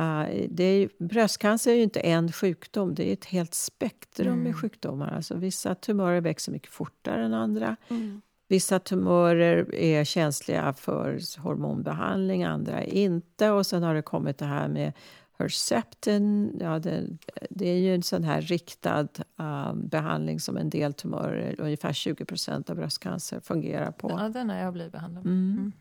Uh, 0.00 0.46
det 0.48 0.64
är 0.64 0.88
bröstcancer 0.98 1.70
är 1.70 1.74
ju 1.74 1.82
inte 1.82 2.00
en 2.00 2.32
sjukdom, 2.32 2.94
det 2.94 3.08
är 3.08 3.12
ett 3.12 3.24
helt 3.24 3.54
spektrum 3.54 4.32
Mm. 4.32 4.42
med 4.44 4.56
sjukdomar. 4.56 5.12
Alltså 5.16 5.34
vissa 5.34 5.74
tumörer 5.74 6.20
växer 6.20 6.52
mycket 6.52 6.72
fortare 6.72 7.24
än 7.24 7.34
andra. 7.34 7.76
Mm. 7.88 8.20
Vissa 8.48 8.78
tumörer 8.78 9.74
är 9.74 10.04
känsliga 10.04 10.72
för 10.72 11.40
hormonbehandling, 11.40 12.44
andra 12.44 12.84
inte. 12.84 13.50
Och 13.50 13.66
sen 13.66 13.82
har 13.82 13.94
det 13.94 14.02
kommit 14.02 14.38
det 14.38 14.44
här 14.44 14.68
med 14.68 14.92
Herceptin. 15.38 16.56
Ja, 16.60 16.78
det, 16.78 17.06
det 17.50 17.68
är 17.68 17.78
ju 17.78 17.94
en 17.94 18.02
sån 18.02 18.24
här 18.24 18.40
riktad 18.40 19.08
uh, 19.40 19.74
behandling 19.74 20.40
som 20.40 20.56
en 20.56 20.70
del 20.70 20.94
tumörer, 20.94 21.54
ungefär 21.58 21.92
20% 21.92 22.70
av 22.70 22.76
bröstcancer, 22.76 23.40
fungerar 23.40 23.90
på. 23.90 24.10
Ja, 24.10 24.28
den 24.28 24.50
har 24.50 24.56
jag 24.56 24.72
blivit 24.72 24.92
behandlad 24.92 25.24
med. 25.24 25.32
Mm. 25.32 25.56
Mm. 25.58 25.72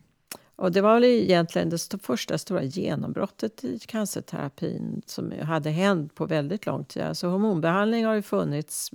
Och 0.56 0.72
det 0.72 0.82
var 0.82 0.94
väl 0.94 1.04
egentligen 1.04 1.70
det 1.70 1.76
st- 1.76 1.98
första 1.98 2.38
stora 2.38 2.64
genombrottet 2.64 3.64
i 3.64 3.80
cancerterapin 3.80 5.02
som 5.06 5.34
hade 5.42 5.70
hänt 5.70 6.16
på 6.16 6.26
väldigt 6.26 6.66
lång 6.66 6.86
tid. 6.86 7.04
Alltså 7.04 7.28
hormonbehandling 7.28 8.06
har 8.06 8.14
ju 8.14 8.22
funnits 8.22 8.92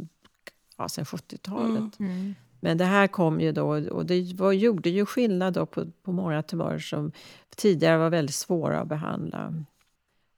ja, 0.76 0.88
sedan 0.88 1.04
70-talet. 1.04 1.98
Mm. 2.00 2.12
Mm. 2.12 2.34
Men 2.60 2.78
det 2.78 2.84
här 2.84 3.06
kom 3.06 3.40
ju 3.40 3.52
då 3.52 3.68
och 3.68 4.06
det 4.06 4.34
var, 4.34 4.52
gjorde 4.52 4.90
ju 4.90 5.06
skillnad 5.06 5.54
då 5.54 5.66
på, 5.66 5.86
på 6.02 6.12
många 6.12 6.42
tumörer 6.42 6.78
som 6.78 7.12
tidigare 7.56 7.98
var 7.98 8.10
väldigt 8.10 8.34
svåra 8.34 8.80
att 8.80 8.88
behandla. 8.88 9.64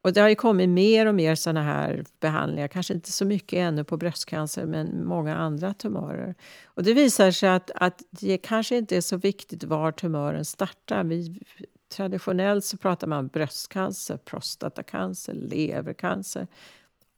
Och 0.05 0.13
det 0.13 0.21
har 0.21 0.29
ju 0.29 0.35
kommit 0.35 0.69
mer 0.69 1.07
och 1.07 1.15
mer 1.15 1.35
såna 1.35 1.63
här 1.63 2.05
behandlingar, 2.21 2.69
kanske 2.69 2.95
inte 2.95 3.13
så 3.13 3.25
mycket 3.25 3.57
ännu 3.57 3.85
på 3.85 3.97
bröstcancer 3.97 4.67
men 4.67 5.07
många 5.07 5.37
andra 5.37 5.75
tumörer. 5.75 6.35
Och 6.65 6.83
det 6.83 6.95
visar 6.95 7.31
sig 7.31 7.49
att, 7.49 7.71
att 7.75 8.03
det 8.11 8.39
kanske 8.39 8.77
inte 8.77 8.97
är 8.97 9.01
så 9.01 9.17
viktigt 9.17 9.65
var 9.65 9.93
tumören 9.93 10.45
startar. 10.45 11.05
Vi, 11.05 11.41
traditionellt 11.97 12.65
så 12.65 12.77
pratar 12.77 13.07
man 13.07 13.29
bröstcancer, 13.29 14.17
prostatacancer, 14.17 15.33
levercancer. 15.35 16.47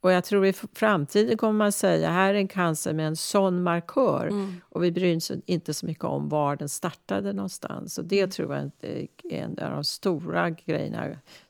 Och 0.01 0.11
jag 0.11 0.23
tror 0.23 0.45
i 0.45 0.53
framtiden 0.53 1.37
kommer 1.37 1.53
man 1.57 1.71
säga 1.71 2.09
här 2.09 2.33
är 2.33 2.37
en 2.37 2.47
cancer 2.47 2.93
med 2.93 3.07
en 3.07 3.15
sån 3.15 3.63
markör 3.63 4.27
Mm. 4.27 4.61
och 4.69 4.83
vi 4.83 4.91
bryr 4.91 5.17
oss 5.17 5.31
inte 5.45 5.73
så 5.73 5.85
mycket 5.85 6.03
om 6.03 6.29
var 6.29 6.55
den 6.55 6.69
startade 6.69 7.33
någonstans. 7.33 7.97
Och 7.97 8.01
Mm. 8.03 8.07
det 8.09 8.27
tror 8.27 8.55
jag 8.55 8.71
är 8.83 9.07
en 9.29 9.59
av 9.59 9.71
de 9.71 9.83
stora 9.83 10.49
grejerna 10.49 11.07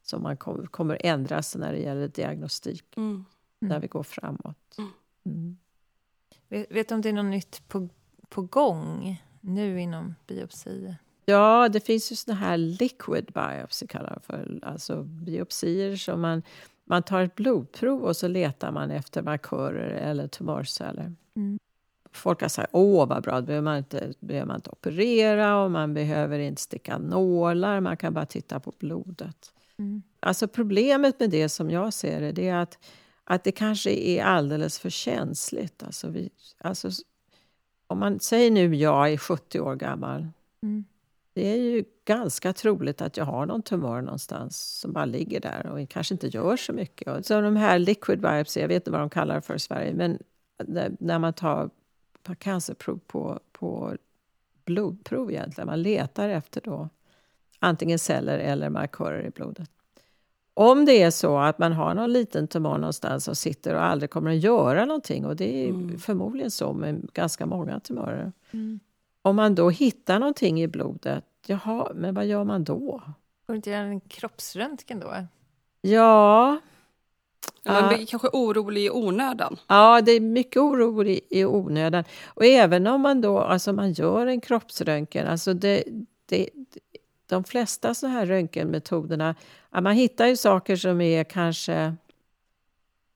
som 0.09 0.23
man 0.23 0.37
kommer, 0.37 0.65
kommer 0.65 0.97
ändra 1.03 1.41
sig 1.43 1.61
när 1.61 1.71
det 1.71 1.79
gäller 1.79 2.07
diagnostik 2.07 2.83
Mm. 2.97 3.25
när 3.59 3.79
vi 3.79 3.87
går 3.87 4.03
framåt. 4.03 4.77
Mm. 4.77 4.91
Mm. 5.25 5.57
Vet, 6.47 6.71
vet 6.71 6.89
du 6.89 6.95
om 6.95 7.01
det 7.01 7.09
är 7.09 7.13
något 7.13 7.25
nytt 7.25 7.67
på, 7.67 7.89
på 8.29 8.41
gång 8.41 9.21
nu 9.41 9.81
inom 9.81 10.15
biopsi? 10.27 10.95
Ja, 11.25 11.69
det 11.69 11.79
finns 11.79 12.11
ju 12.11 12.15
såna 12.15 12.37
här 12.37 12.57
liquid 12.57 13.25
biopsy 13.33 13.87
kallar 13.87 14.13
det 14.15 14.21
för. 14.21 14.59
Alltså 14.61 15.03
biopsier 15.03 15.95
som 15.95 16.21
man, 16.21 16.43
man 16.85 17.03
tar 17.03 17.21
ett 17.21 17.35
blodprov 17.35 18.03
och 18.03 18.17
så 18.17 18.27
letar 18.27 18.71
man 18.71 18.91
efter 18.91 19.21
markörer 19.21 19.89
eller 19.89 20.27
tumörceller. 20.27 21.15
Mm. 21.35 21.59
Folk 22.11 22.41
har 22.41 22.49
sagt 22.49 22.69
åh 22.73 23.07
vad 23.07 23.23
bra, 23.23 23.41
då 23.41 23.45
behöver 23.45 23.63
man, 23.63 23.77
inte, 23.77 24.13
behöver 24.19 24.47
man 24.47 24.55
inte 24.55 24.69
operera 24.69 25.63
och 25.63 25.71
man 25.71 25.93
behöver 25.93 26.39
inte 26.39 26.61
sticka 26.61 26.97
nålar, 26.97 27.79
man 27.79 27.97
kan 27.97 28.13
bara 28.13 28.25
titta 28.25 28.59
på 28.59 28.73
blodet. 28.79 29.53
Mm. 29.79 30.01
Alltså 30.19 30.47
problemet 30.47 31.19
med 31.19 31.29
det 31.29 31.49
som 31.49 31.71
jag 31.71 31.93
ser 31.93 32.21
det, 32.21 32.31
det 32.31 32.47
är 32.47 32.55
att, 32.55 32.77
att 33.23 33.43
det 33.43 33.51
kanske 33.51 33.91
är 33.91 34.23
alldeles 34.23 34.79
för 34.79 34.89
känsligt. 34.89 35.83
Alltså 35.83 36.07
vi, 36.09 36.29
alltså, 36.57 36.89
om 37.87 37.99
man 37.99 38.19
säger 38.19 38.51
nu 38.51 38.75
jag 38.75 39.13
är 39.13 39.17
70 39.17 39.59
år 39.59 39.75
gammal, 39.75 40.27
Mm. 40.61 40.85
det 41.33 41.47
är 41.47 41.55
ju 41.55 41.83
ganska 42.05 42.53
troligt 42.53 43.01
att 43.01 43.17
jag 43.17 43.25
har 43.25 43.45
någon 43.45 43.61
tumör 43.61 44.01
någonstans 44.01 44.79
som 44.79 44.93
bara 44.93 45.05
ligger 45.05 45.39
där 45.39 45.65
och 45.65 45.89
kanske 45.89 46.13
inte 46.13 46.27
gör 46.27 46.57
så 46.57 46.73
mycket. 46.73 47.07
Och 47.07 47.25
så 47.25 47.41
de 47.41 47.55
här 47.55 47.79
liquid 47.79 48.21
biopsy, 48.21 48.59
jag 48.59 48.67
vet 48.67 48.75
inte 48.75 48.91
vad 48.91 48.99
de 49.01 49.09
kallar 49.09 49.35
det 49.35 49.41
för 49.41 49.55
i 49.55 49.59
Sverige, 49.59 49.93
men 49.93 50.19
när, 50.99 51.19
man 51.19 51.33
tar 51.33 51.69
cancerprov 52.39 52.99
på, 53.07 53.39
på 53.51 53.97
blodprov 54.65 55.31
egentligen, 55.31 55.65
man 55.65 55.81
letar 55.81 56.29
efter 56.29 56.61
då 56.61 56.89
antingen 57.59 57.99
celler 57.99 58.39
eller 58.39 58.69
markörer 58.69 59.25
i 59.25 59.29
blodet. 59.29 59.69
Om 60.53 60.85
det 60.85 61.01
är 61.03 61.11
så 61.11 61.37
att 61.37 61.59
man 61.59 61.73
har 61.73 61.93
någon 61.93 62.13
liten 62.13 62.47
tumör 62.47 62.77
någonstans 62.77 63.27
och 63.27 63.37
sitter 63.37 63.75
och 63.75 63.83
aldrig 63.83 64.09
kommer 64.09 64.31
att 64.31 64.37
göra 64.43 64.85
någonting 64.85 65.25
och 65.25 65.35
det 65.35 65.63
är 65.65 65.69
Mm. 65.69 65.99
förmodligen 65.99 66.51
så 66.51 66.73
med 66.73 67.07
ganska 67.13 67.45
många 67.45 67.79
tumörer. 67.79 68.31
Mm. 68.51 68.79
Om 69.21 69.35
man 69.35 69.55
då 69.55 69.69
hittar 69.69 70.19
någonting 70.19 70.61
i 70.61 70.67
blodet, 70.67 71.23
jaha, 71.47 71.91
men 71.95 72.15
vad 72.15 72.25
gör 72.25 72.43
man 72.43 72.63
då? 72.63 73.01
Får 73.45 73.53
du 73.53 73.55
inte 73.55 73.69
göra 73.69 73.81
en 73.81 73.99
kroppsröntgen 73.99 74.99
då? 74.99 75.13
Ja, 75.81 76.59
Man 77.65 77.75
Ja. 77.75 77.87
blir 77.95 78.05
kanske 78.05 78.27
orolig 78.33 78.81
i 78.85 78.89
onödan. 78.89 79.57
ja 79.67 80.01
det 80.01 80.11
är 80.11 80.19
mycket 80.19 80.57
oro 80.61 81.03
i, 81.05 81.21
i 81.29 81.45
onödan. 81.45 82.03
Och 82.25 82.45
även 82.45 82.87
om 82.87 83.01
man 83.01 83.21
då 83.21 83.39
alltså 83.39 83.73
man 83.73 83.91
gör 83.93 84.27
en 84.27 84.41
kroppsröntgen, 84.41 85.27
alltså 85.27 85.53
det, 85.53 85.83
det, 86.25 86.49
de 87.27 87.43
flesta 87.43 87.93
så 87.93 88.07
här 88.07 88.25
röntgenmetoderna, 88.25 89.35
ja, 89.71 89.81
man 89.81 89.95
hittar 89.95 90.27
ju 90.27 90.35
saker 90.37 90.75
som 90.75 91.01
är 91.01 91.23
kanske 91.23 91.95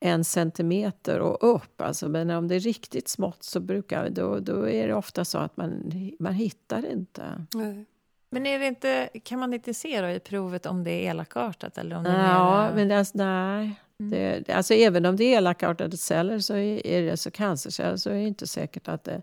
en 0.00 0.24
centimeter 0.24 1.20
och 1.20 1.54
upp. 1.54 1.80
Alltså, 1.80 2.08
men 2.08 2.30
om 2.30 2.48
det 2.48 2.54
är 2.54 2.60
riktigt 2.60 3.08
smått 3.08 3.42
så 3.42 3.60
brukar, 3.60 4.10
då, 4.10 4.38
då 4.38 4.68
är 4.68 4.88
det 4.88 4.94
ofta 4.94 5.24
så 5.24 5.38
att 5.38 5.56
man, 5.56 5.92
man 6.18 6.34
hittar 6.34 6.90
inte. 6.92 7.46
Nej. 7.54 7.84
Men 8.30 8.46
är 8.46 8.58
det 8.58 8.66
inte, 8.66 9.08
kan 9.24 9.38
man 9.38 9.54
inte 9.54 9.74
se 9.74 10.00
då 10.00 10.08
i 10.08 10.20
provet 10.20 10.66
om 10.66 10.84
det 10.84 10.90
är 10.90 11.10
elakartat? 11.10 11.78
Eller 11.78 11.96
om 11.96 12.04
det 12.04 12.10
är 12.10 12.28
Ja, 12.28 12.62
mera- 12.62 12.74
men 12.74 12.88
det, 12.88 12.94
är- 12.94 13.06
nej. 13.14 13.74
Mm. 14.00 14.10
Det, 14.46 14.52
alltså 14.52 14.74
även 14.74 15.06
om 15.06 15.16
det 15.16 15.24
är 15.24 15.36
elakartade 15.38 15.96
celler, 15.96 16.38
så 16.38 16.54
är, 16.54 16.86
är 16.86 17.02
det 17.02 17.16
så 17.16 17.30
cancerceller, 17.30 17.96
så 17.96 18.10
är 18.10 18.14
det 18.14 18.20
inte 18.20 18.46
säkert 18.46 18.88
att 18.88 19.04
det, 19.04 19.22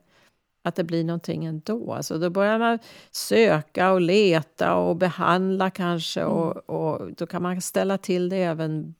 att 0.64 0.76
det 0.76 0.84
blir 0.84 1.03
någonting 1.03 1.45
ändå. 1.45 1.94
Alltså 1.94 2.18
då 2.18 2.30
börjar 2.30 2.60
man 2.60 2.80
söka 3.11 3.91
och 3.91 4.02
leta 4.02 4.76
och 4.76 4.95
behandla 4.95 5.69
kanske 5.69 6.22
Mm. 6.22 6.34
och, 6.34 6.69
och 6.69 7.14
då 7.14 7.27
kan 7.27 7.41
man 7.41 7.61
ställa 7.61 7.98
till 7.98 8.30
det 8.30 8.38
även 8.44 8.95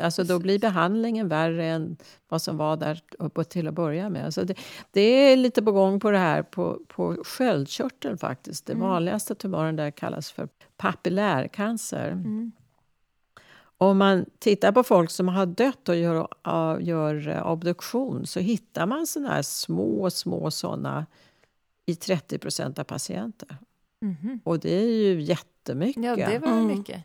Alltså 0.00 0.24
då 0.24 0.38
blir 0.38 0.58
behandlingen 0.58 1.28
värre 1.28 1.66
än 1.66 1.96
vad 2.28 2.42
som 2.42 2.56
var 2.56 2.76
där 2.76 3.00
uppe 3.18 3.44
till 3.44 3.68
att 3.68 3.74
börja 3.74 4.08
med. 4.08 4.24
Alltså 4.24 4.44
det, 4.44 4.54
det 4.90 5.00
är 5.00 5.36
lite 5.36 5.62
på 5.62 5.72
gång 5.72 6.00
på 6.00 6.10
det 6.10 6.18
här 6.18 6.42
på, 6.42 6.78
på 6.88 7.16
sköldkörteln 7.24 8.18
faktiskt. 8.18 8.66
Det 8.66 8.72
Mm. 8.72 8.88
vanligaste 8.88 9.34
tumören 9.34 9.76
där 9.76 9.90
kallas 9.90 10.30
för 10.32 10.48
papillärcancer. 10.76 12.08
Mm. 12.10 12.52
Om 13.78 13.98
man 13.98 14.24
tittar 14.38 14.72
på 14.72 14.82
folk 14.82 15.10
som 15.10 15.28
har 15.28 15.46
dött 15.46 15.88
och 15.88 15.96
gör, 15.96 16.28
gör 16.80 17.28
uh, 17.28 17.46
obduktion 17.46 18.26
så 18.26 18.40
hittar 18.40 18.86
man 18.86 19.06
såna 19.06 19.28
här 19.28 19.42
små, 19.42 20.10
små 20.10 20.50
såna 20.50 21.06
i 21.86 21.94
30 21.94 22.38
procent 22.38 22.78
av 22.78 22.84
patienter. 22.84 23.56
Mhm. 24.00 24.40
Och 24.44 24.58
det 24.58 24.74
är 24.74 24.86
ju 24.90 25.20
jättemycket. 25.22 26.04
Ja, 26.04 26.16
det 26.16 26.38
var 26.38 26.48
Mm. 26.48 26.66
mycket. 26.66 27.02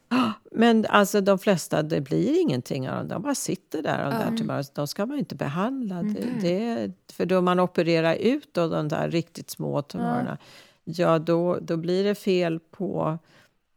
Men 0.51 0.85
alltså 0.89 1.21
de 1.21 1.39
flesta, 1.39 1.83
det 1.83 2.01
blir 2.01 2.41
ingenting 2.41 2.89
av 2.89 2.97
dem. 2.97 3.07
De 3.07 3.21
bara 3.21 3.35
sitter 3.35 3.81
där. 3.81 4.03
De, 4.03 4.09
där 4.11 4.23
Mm. 4.23 4.37
tumörerna. 4.37 4.63
de 4.75 4.87
ska 4.87 5.05
man 5.05 5.19
inte 5.19 5.35
behandla. 5.35 5.95
Det, 5.95 6.25
Mhm. 6.25 6.39
det, 6.41 6.91
för 7.13 7.25
då 7.25 7.41
man 7.41 7.59
opererar 7.59 8.15
ut 8.15 8.49
då 8.53 8.67
de 8.67 8.87
där 8.87 9.11
riktigt 9.11 9.49
små 9.49 9.81
tumörerna, 9.81 10.37
ja 10.83 11.19
då, 11.19 11.57
då 11.61 11.77
blir 11.77 12.03
det 12.03 12.15
fel 12.15 12.59
på 12.59 13.17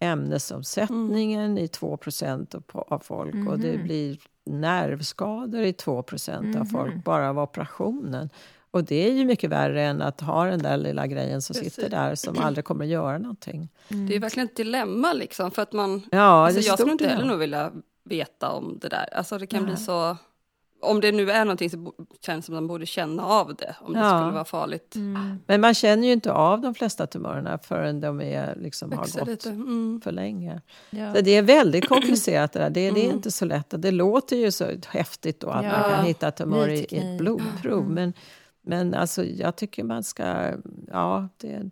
ämnesomsättningen 0.02 1.58
i 1.58 1.66
2% 1.66 2.54
av 2.72 2.98
folk. 2.98 3.48
Och 3.48 3.58
det 3.58 3.72
Mhm. 3.76 3.84
blir 3.84 4.18
nervskador 4.46 5.62
i 5.62 5.72
2% 5.72 6.56
av 6.56 6.62
Mhm. 6.62 6.66
folk 6.66 7.04
bara 7.04 7.28
av 7.28 7.38
operationen. 7.38 8.30
Och 8.70 8.84
det 8.84 9.08
är 9.08 9.12
ju 9.12 9.24
mycket 9.24 9.50
värre 9.50 9.82
än 9.82 10.02
att 10.02 10.20
ha 10.20 10.44
den 10.44 10.62
där 10.62 10.76
lilla 10.76 11.06
grejen 11.06 11.42
som 11.42 11.54
Precis. 11.54 11.74
sitter 11.74 11.90
där 11.90 12.14
som 12.14 12.36
aldrig 12.42 12.64
kommer 12.64 12.84
att 12.84 12.90
göra 12.90 13.18
någonting. 13.18 13.68
Det 13.88 14.16
är 14.16 14.20
verkligen 14.20 14.48
ett 14.48 14.56
dilemma 14.56 15.12
liksom 15.12 15.50
för 15.50 15.62
att 15.62 15.72
man... 15.72 16.02
Ja, 16.12 16.18
alltså, 16.46 16.60
jag 16.60 16.78
skulle 16.78 16.92
inte 16.92 17.08
heller 17.08 17.24
nog 17.24 17.38
vilja 17.38 17.72
veta 18.04 18.50
om 18.50 18.78
det 18.80 18.88
där. 18.88 19.08
Alltså 19.14 19.38
det 19.38 19.46
kan 19.46 19.62
Nej. 19.62 19.74
bli 19.74 19.84
så... 19.84 20.16
Om 20.82 21.00
det 21.00 21.12
nu 21.12 21.30
är 21.30 21.44
någonting 21.44 21.70
så 21.70 21.92
känns 22.20 22.44
det 22.44 22.46
som 22.46 22.54
att 22.54 22.62
man 22.62 22.66
borde 22.68 22.86
känna 22.86 23.26
av 23.26 23.54
det. 23.54 23.76
Om 23.80 23.92
det 23.92 23.98
Ja. 24.00 24.18
skulle 24.18 24.32
vara 24.32 24.44
farligt. 24.44 24.94
Mm. 24.96 25.38
Men 25.46 25.60
man 25.60 25.74
känner 25.74 26.06
ju 26.06 26.12
inte 26.12 26.32
av 26.32 26.60
de 26.60 26.74
flesta 26.74 27.06
tumörerna 27.06 27.58
förrän 27.58 28.00
de 28.00 28.20
är, 28.20 28.56
liksom, 28.56 28.92
har 28.92 29.18
gått 29.18 29.26
lite. 29.28 29.48
Mm. 29.50 30.00
för 30.04 30.12
länge. 30.12 30.60
Ja. 30.90 31.14
Så 31.14 31.20
det 31.20 31.30
är 31.36 31.42
väldigt 31.42 31.88
komplicerat 31.88 32.52
det 32.52 32.58
där. 32.58 32.70
Det, 32.70 32.90
det 32.90 33.00
är 33.00 33.04
Mm. 33.04 33.16
inte 33.16 33.30
så 33.30 33.44
lätt. 33.44 33.74
Det 33.78 33.90
låter 33.90 34.36
ju 34.36 34.50
så 34.50 34.66
häftigt 34.88 35.40
då 35.40 35.48
att 35.48 35.64
man 35.64 35.64
Ja. 35.64 35.88
kan 35.96 36.04
hitta 36.04 36.30
tumörer 36.30 36.66
Ny 36.66 36.74
i 36.88 36.98
ett 36.98 37.18
blodprov. 37.18 37.82
Mm. 37.82 37.94
Men, 37.94 38.12
men 38.64 38.94
alltså, 38.94 39.24
jag 39.24 39.56
tycker 39.56 39.84
man 39.84 40.02
ska 40.02 40.50
ja, 40.92 41.28
det, 41.36 41.70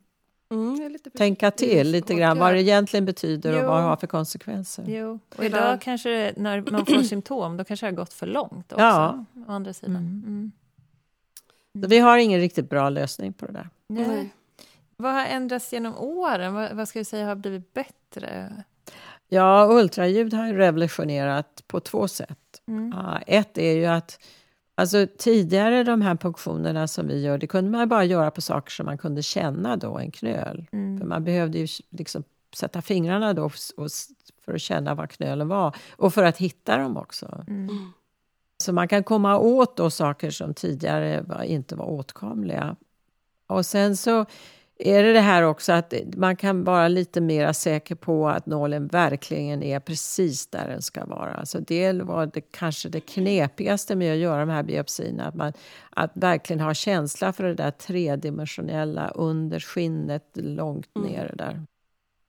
Mm, 0.50 0.98
tänka 1.16 1.50
till 1.50 1.90
lite 1.90 2.14
grann 2.14 2.38
vad 2.38 2.52
det 2.54 2.62
egentligen 2.62 3.04
betyder 3.04 3.52
och 3.52 3.60
Jo. 3.62 3.66
vad 3.66 3.78
det 3.78 3.82
har 3.82 3.96
för 3.96 4.06
konsekvenser. 4.06 4.84
Jo, 4.88 5.18
och 5.36 5.44
idag 5.44 5.80
kanske 5.80 6.08
det, 6.10 6.32
när 6.36 6.64
man 6.70 6.86
får 6.86 7.02
symptom, 7.02 7.56
då 7.56 7.64
kanske 7.64 7.86
det 7.86 7.90
har 7.90 7.96
gått 7.96 8.12
för 8.12 8.26
långt 8.26 8.72
också. 8.72 8.84
Ja. 8.84 9.24
Å 9.48 9.52
andra 9.52 9.72
sidan. 9.72 9.96
Mm. 9.96 10.22
Mm. 10.26 10.52
Vi 11.72 11.98
har 11.98 12.18
ingen 12.18 12.40
riktigt 12.40 12.70
bra 12.70 12.88
lösning 12.88 13.32
på 13.32 13.46
det 13.46 13.52
där. 13.52 13.68
Nej. 13.86 14.08
Nej. 14.08 14.34
Vad 14.96 15.12
har 15.12 15.26
ändrats 15.26 15.72
genom 15.72 15.96
åren? 15.98 16.54
Vad, 16.54 16.72
vad 16.72 16.88
ska 16.88 16.98
vi 16.98 17.04
säga 17.04 17.26
har 17.26 17.34
blivit 17.34 17.74
bättre? 17.74 18.52
Ja, 19.28 19.68
ultraljud 19.70 20.34
har 20.34 20.46
ju 20.46 20.52
revolutionerat 20.52 21.64
på 21.66 21.80
två 21.80 22.08
sätt. 22.08 22.62
Mm. 22.68 22.94
Ja, 22.96 23.18
ett 23.26 23.58
är 23.58 23.72
ju 23.72 23.86
att 23.86 24.18
alltså, 24.80 25.06
tidigare 25.18 25.84
de 25.84 26.02
här 26.02 26.16
funktionerna 26.16 26.88
som 26.88 27.06
vi 27.06 27.20
gör, 27.20 27.38
det 27.38 27.46
kunde 27.46 27.70
man 27.70 27.88
bara 27.88 28.04
göra 28.04 28.30
på 28.30 28.40
saker 28.40 28.70
som 28.70 28.86
man 28.86 28.98
kunde 28.98 29.22
känna 29.22 29.76
då, 29.76 29.98
en 29.98 30.10
knöl. 30.10 30.66
För 30.70 30.76
Mm. 30.76 31.08
man 31.08 31.24
behövde 31.24 31.58
ju 31.58 31.66
liksom 31.90 32.24
sätta 32.54 32.82
fingrarna 32.82 33.32
då 33.34 33.50
för 34.44 34.54
att 34.54 34.60
känna 34.60 34.94
vad 34.94 35.10
knölen 35.10 35.48
var 35.48 35.76
och 35.90 36.14
för 36.14 36.24
att 36.24 36.36
hitta 36.36 36.76
dem 36.76 36.96
också. 36.96 37.44
Mm. 37.48 37.92
Så 38.58 38.72
man 38.72 38.88
kan 38.88 39.04
komma 39.04 39.38
åt 39.38 39.76
då 39.76 39.90
saker 39.90 40.30
som 40.30 40.54
tidigare 40.54 41.22
var, 41.22 41.42
inte 41.42 41.76
var 41.76 41.90
åtkomliga. 41.90 42.76
Och 43.46 43.66
sen 43.66 43.96
så 43.96 44.26
är 44.82 45.02
det 45.02 45.12
det 45.12 45.20
här 45.20 45.42
också 45.42 45.72
att 45.72 45.94
man 46.16 46.36
kan 46.36 46.64
vara 46.64 46.88
lite 46.88 47.20
mer 47.20 47.52
säker 47.52 47.94
på 47.94 48.28
att 48.28 48.46
nålen 48.46 48.86
verkligen 48.86 49.62
är 49.62 49.80
precis 49.80 50.46
där 50.46 50.68
den 50.68 50.82
ska 50.82 51.04
vara. 51.04 51.34
Alltså 51.34 51.60
det 51.60 51.92
var 51.92 52.26
det, 52.26 52.40
kanske 52.40 52.88
det 52.88 53.00
knepigaste 53.00 53.96
med 53.96 54.12
att 54.12 54.18
göra 54.18 54.40
de 54.40 54.48
här 54.48 54.62
biopsierna. 54.62 55.24
Att, 55.24 55.34
man, 55.34 55.52
att 55.90 56.10
verkligen 56.14 56.60
ha 56.60 56.74
känsla 56.74 57.32
för 57.32 57.44
det 57.44 57.54
där 57.54 57.70
tredimensionella 57.70 59.08
under 59.08 59.60
skinnet 59.60 60.30
långt 60.34 60.88
Mm. 60.96 61.12
ner 61.12 61.34
där. 61.34 61.62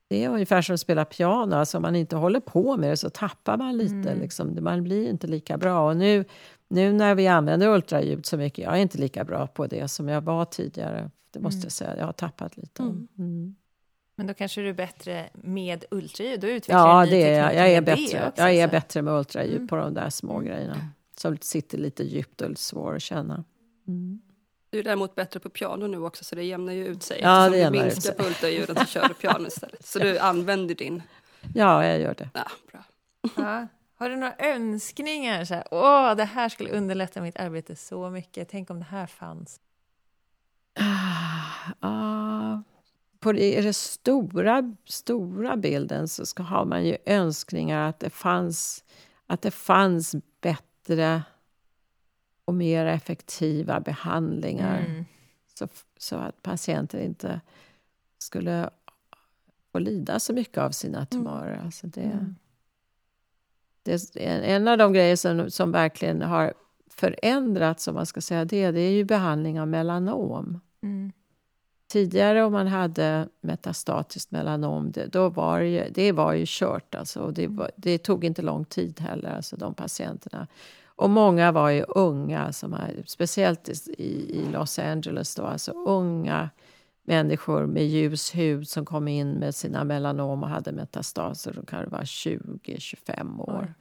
Det 0.10 0.24
är 0.24 0.30
ungefär 0.30 0.62
som 0.62 0.74
att 0.74 0.80
spela 0.80 1.06
piano. 1.06 1.56
Alltså 1.56 1.78
om 1.78 1.82
man 1.82 1.96
inte 1.96 2.16
håller 2.16 2.40
på 2.40 2.78
med 2.78 2.90
det 2.90 2.98
så 2.98 3.10
tappar 3.10 3.58
man 3.58 3.78
lite. 3.78 3.94
Mm. 3.94 4.20
Liksom. 4.20 4.58
Man 4.62 4.84
blir 4.84 5.10
inte 5.10 5.28
lika 5.28 5.58
bra. 5.58 5.88
Och 5.88 5.98
nu, 5.98 6.26
nu 6.68 6.94
när 6.94 7.16
vi 7.16 7.28
använder 7.28 7.68
ultraljud 7.68 8.26
så 8.26 8.38
mycket, 8.38 8.66
jag 8.66 8.74
är 8.74 8.82
inte 8.82 8.98
lika 8.98 9.24
bra 9.24 9.48
på 9.48 9.68
det 9.68 9.88
som 9.88 10.08
jag 10.08 10.22
var 10.22 10.46
tidigare. 10.46 11.10
Det 11.32 11.40
måste 11.40 11.58
Mm. 11.58 11.66
jag 11.66 11.72
säga. 11.72 11.98
Jag 11.98 12.06
har 12.06 12.14
tappat 12.14 12.58
lite. 12.58 12.84
Mm. 12.84 13.08
Mm. 13.18 13.56
Men 14.16 14.28
då 14.28 14.34
kanske 14.34 14.62
du 14.62 14.70
är 14.70 14.74
bättre 14.74 15.30
med 15.34 15.86
ultraljud? 15.92 16.40
Då 16.40 16.48
utvecklar 16.48 16.88
Ja, 17.04 17.06
det 17.06 17.24
är 17.24 17.40
jag. 17.40 17.56
Jag 17.56 17.70
är 17.72 17.82
bättre, 17.82 18.28
också, 18.28 18.42
jag 18.42 18.54
är 18.56 18.68
så. 18.68 18.72
bättre 18.72 19.02
med 19.02 19.14
ultraljud 19.14 19.56
Mm. 19.56 19.68
på 19.68 19.76
de 19.76 19.94
där 19.94 20.10
små 20.10 20.40
grejerna. 20.40 20.88
Som 21.16 21.38
sitter 21.42 21.78
lite 21.78 22.04
djupt 22.04 22.42
och 22.42 22.50
lite 22.50 22.62
svåra 22.62 22.96
att 22.96 23.02
känna. 23.02 23.44
Mm. 23.88 24.22
Du 24.70 24.80
är 24.80 24.84
däremot 24.84 25.16
bättre 25.16 25.40
på 25.40 25.50
piano 25.50 25.88
nu 25.88 25.98
också 26.04 26.24
så 26.24 26.36
det 26.36 26.44
jämnar 26.44 26.74
ju 26.74 26.88
ut 26.88 27.04
sig. 27.04 27.20
Ja, 27.22 27.44
det 27.44 27.50
du 27.50 27.58
jämnar 27.58 27.84
minskar 27.84 28.02
sig. 28.02 28.16
på 28.16 28.24
ultraljuden 28.24 28.76
så 28.76 28.86
kör 28.86 29.08
du 29.08 29.14
piano 29.14 29.48
istället. 29.48 29.86
Så 29.86 30.00
du 30.00 30.20
använder 30.30 30.76
din... 30.76 31.04
Ja, 31.56 31.86
jag 31.86 32.00
gör 32.00 32.14
det. 32.18 32.30
Ja, 32.34 32.46
bra. 32.72 32.84
Ja. 33.36 33.68
Har 33.96 34.10
du 34.10 34.16
några 34.16 34.36
önskningar? 34.40 35.46
Så 35.46 35.54
här, 35.54 35.64
Åh, 35.72 36.16
det 36.16 36.24
här 36.26 36.50
skulle 36.50 36.70
underlätta 36.70 37.22
mitt 37.22 37.38
arbete 37.40 37.76
så 37.76 38.10
mycket. 38.10 38.50
Tänk 38.50 38.70
om 38.70 38.80
det 38.80 38.86
här 38.86 39.06
fanns. 39.08 39.60
Ah, 40.76 41.72
ah. 41.80 42.62
på 43.20 43.32
det, 43.32 43.58
i 43.58 43.62
den 43.62 43.74
stora, 43.74 44.76
stora 44.86 45.58
bilden 45.58 46.08
så 46.08 46.26
ska, 46.26 46.44
har 46.44 46.66
man 46.66 46.86
ju 46.86 46.98
önskningar 47.06 47.90
att 47.90 48.00
det 48.00 48.10
fanns, 48.10 48.84
att 49.28 49.42
det 49.42 49.52
fanns 49.52 50.16
bättre 50.42 51.24
och 52.46 52.54
mer 52.54 52.86
effektiva 52.86 53.80
behandlingar 53.80 54.80
Mm. 54.86 55.06
så, 55.54 55.68
så 55.98 56.16
att 56.16 56.42
patienter 56.44 57.00
inte 57.00 57.42
skulle 58.18 58.70
få 59.72 59.80
lida 59.80 60.20
så 60.20 60.34
mycket 60.34 60.58
av 60.58 60.72
sina 60.72 61.06
tumörer. 61.06 61.62
Alltså 61.66 61.88
det, 61.88 62.02
Mm. 62.02 62.36
det 63.84 63.92
är 64.16 64.18
en, 64.38 64.44
en 64.44 64.68
av 64.68 64.78
de 64.78 64.94
grejer 64.94 65.16
som, 65.16 65.52
som 65.52 65.72
verkligen 65.72 66.22
har 66.22 66.54
förändrats, 66.96 67.88
om 67.88 67.96
man 67.96 68.06
ska 68.06 68.22
säga 68.22 68.46
det, 68.46 68.72
det 68.72 68.82
är 68.82 68.92
ju 68.92 69.04
behandling 69.04 69.62
av 69.62 69.68
melanom. 69.68 70.60
Mm. 70.84 71.12
Tidigare 71.88 72.44
om 72.44 72.52
man 72.52 72.68
hade 72.68 73.28
metastatiskt 73.42 74.32
melanom, 74.32 74.92
det, 74.92 75.06
då 75.06 75.30
var 75.30 75.60
det, 75.60 75.68
ju, 75.68 75.84
det 75.92 76.12
var 76.12 76.34
ju 76.34 76.44
kört. 76.48 76.96
Alltså, 76.96 77.20
och 77.20 77.34
det, 77.34 77.48
var, 77.48 77.72
det 77.76 77.98
tog 77.98 78.26
inte 78.26 78.42
lång 78.42 78.66
tid 78.66 79.00
heller, 79.00 79.36
alltså 79.36 79.56
de 79.56 79.74
patienterna. 79.74 80.48
Och 80.86 81.10
många 81.10 81.52
var 81.52 81.70
ju 81.70 81.84
unga, 81.88 82.54
som 82.54 82.74
har, 82.74 83.04
speciellt 83.06 83.70
i, 83.88 84.38
i 84.40 84.46
Los 84.52 84.80
Angeles. 84.80 85.36
Då, 85.36 85.44
alltså 85.44 85.72
unga 85.72 86.50
människor 87.04 87.66
med 87.66 87.88
ljus 87.88 88.36
hud 88.36 88.68
som 88.68 88.86
kom 88.86 89.08
in 89.08 89.32
med 89.32 89.56
sina 89.56 89.84
melanom 89.84 90.44
och 90.44 90.50
hade 90.50 90.72
metastaser. 90.72 91.54
De 91.54 91.66
kan 91.66 91.90
vara 91.90 92.04
20-25 92.04 93.42
år. 93.42 93.60
Mm. 93.60 93.74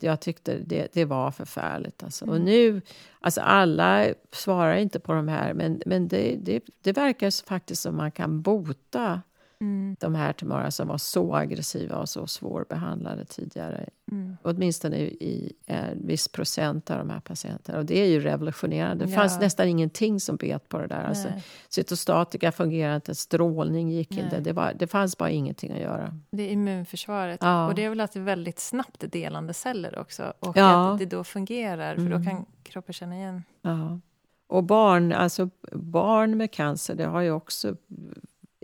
Jag 0.00 0.20
tyckte 0.20 0.58
det, 0.58 0.88
det 0.92 1.04
var 1.04 1.30
förfärligt. 1.30 2.02
Alltså. 2.02 2.24
Och 2.24 2.36
Mm. 2.36 2.44
nu, 2.44 2.80
alltså 3.20 3.40
alla 3.40 4.06
svarar 4.32 4.76
inte 4.76 5.00
på 5.00 5.12
de 5.12 5.28
här, 5.28 5.54
men, 5.54 5.82
men 5.86 6.08
det, 6.08 6.36
det, 6.42 6.64
det 6.82 6.92
verkar 6.92 7.46
faktiskt 7.46 7.82
som 7.82 7.96
man 7.96 8.10
kan 8.10 8.42
bota 8.42 9.22
Mm. 9.60 9.96
De 10.00 10.14
här 10.14 10.32
tumörerna 10.32 10.70
som 10.70 10.88
var 10.88 10.98
så 10.98 11.34
aggressiva 11.34 11.96
och 11.96 12.08
så 12.08 12.26
svårbehandlade 12.26 13.24
tidigare. 13.24 13.88
Mm. 14.12 14.36
Åtminstone 14.42 14.96
i 14.98 15.52
en 15.66 16.06
viss 16.06 16.28
procent 16.28 16.90
av 16.90 16.98
de 16.98 17.10
här 17.10 17.20
patienterna. 17.20 17.78
Och 17.78 17.84
det 17.84 17.98
är 17.98 18.06
ju 18.06 18.20
revolutionerande. 18.20 19.04
Det 19.04 19.10
ja. 19.10 19.18
fanns 19.18 19.40
nästan 19.40 19.68
ingenting 19.68 20.20
som 20.20 20.36
bet 20.36 20.68
på 20.68 20.78
det 20.78 20.86
där. 20.86 21.04
Alltså, 21.04 21.28
cytostatika 21.68 22.52
fungerade 22.52 22.94
inte, 22.94 23.14
strålning 23.14 23.90
gick 23.90 24.10
Nej. 24.10 24.24
inte. 24.24 24.40
Det, 24.40 24.52
var, 24.52 24.72
det 24.78 24.86
fanns 24.86 25.18
bara 25.18 25.30
ingenting 25.30 25.72
att 25.72 25.80
göra. 25.80 26.18
Det 26.30 26.42
är 26.42 26.50
immunförsvaret. 26.50 27.40
Ja. 27.42 27.66
Och 27.66 27.74
det 27.74 27.84
är 27.84 27.88
väl 27.88 28.00
att 28.00 28.12
det 28.12 28.18
är 28.18 28.24
väldigt 28.24 28.58
snabbt 28.58 29.12
delande 29.12 29.54
celler 29.54 29.98
också. 29.98 30.32
Och 30.38 30.56
ja. 30.56 30.92
att 30.92 30.98
det 30.98 31.06
då 31.06 31.24
fungerar, 31.24 31.94
för 31.94 32.02
då 32.02 32.16
mm. 32.16 32.24
kan 32.24 32.46
kroppen 32.62 32.92
känna 32.92 33.16
igen. 33.16 33.42
Ja. 33.62 34.00
Och 34.48 34.64
barn, 34.64 35.12
alltså 35.12 35.50
barn 35.72 36.36
med 36.36 36.52
cancer, 36.52 36.94
det 36.94 37.04
har 37.04 37.20
ju 37.20 37.30
också 37.30 37.76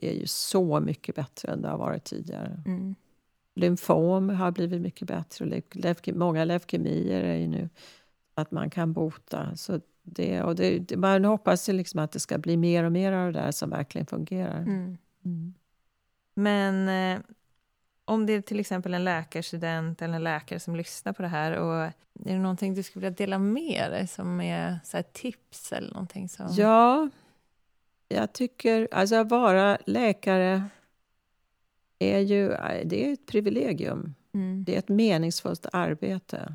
är 0.03 0.13
ju 0.13 0.27
så 0.27 0.81
mycket 0.81 1.15
bättre 1.15 1.53
än 1.53 1.63
det 1.63 1.69
har 1.69 1.79
varit 1.79 2.05
tidigare. 2.05 2.63
Mm. 2.67 2.95
Lymfom 3.55 4.29
har 4.29 4.51
blivit 4.51 4.81
mycket 4.81 5.09
bättre. 5.09 5.63
Många 6.15 6.45
leukemier 6.45 7.23
är 7.23 7.37
ju 7.37 7.47
nu 7.47 7.69
att 8.35 8.51
man 8.51 8.71
kan 8.71 8.93
bota. 8.93 9.57
Så 9.57 9.81
det, 10.03 10.43
och 10.43 10.57
det, 10.57 10.97
man 10.97 11.25
hoppas 11.25 11.69
ju 11.69 11.73
liksom 11.73 12.01
att 12.01 12.13
det 12.13 12.21
ska 12.21 12.39
bli 12.39 12.57
mer 12.57 12.85
och 12.85 12.93
mer 12.93 13.13
av 13.13 13.33
det 13.33 13.41
där 13.41 13.51
som 13.51 13.71
verkligen 13.71 14.07
fungerar. 14.07 14.59
Mm. 14.59 14.99
Mm. 15.25 15.55
Men 16.35 16.89
eh, 16.89 17.23
om 18.05 18.27
det 18.27 18.33
är 18.33 18.41
till 18.41 18.61
exempel 18.61 18.95
en 18.95 19.05
läkarstudent 19.05 20.03
eller 20.03 20.15
en 20.15 20.25
läkare 20.25 20.61
som 20.61 20.77
lyssnar 20.77 21.13
på 21.13 21.23
det 21.23 21.29
här 21.29 21.53
och 21.53 21.75
är 21.75 21.93
det 22.15 22.39
någonting 22.39 22.75
du 22.75 22.83
skulle 22.83 23.01
vilja 23.01 23.17
dela 23.17 23.39
med 23.39 23.91
dig 23.91 24.07
som 24.07 24.41
är 24.41 24.79
så 24.85 25.03
tips 25.13 25.73
eller 25.73 25.93
någonting? 25.93 26.29
Som... 26.29 26.47
Ja, 26.51 27.09
jag 28.13 28.33
tycker, 28.33 28.89
alltså 28.93 29.17
att 29.17 29.31
vara 29.31 29.79
läkare 29.87 30.63
är 31.99 32.19
ju 32.19 32.49
det 32.85 33.09
är 33.09 33.13
ett 33.13 33.27
privilegium. 33.27 34.15
Mm. 34.35 34.65
Det 34.65 34.75
är 34.75 34.79
ett 34.79 34.89
meningsfullt 34.89 35.67
arbete. 35.73 36.55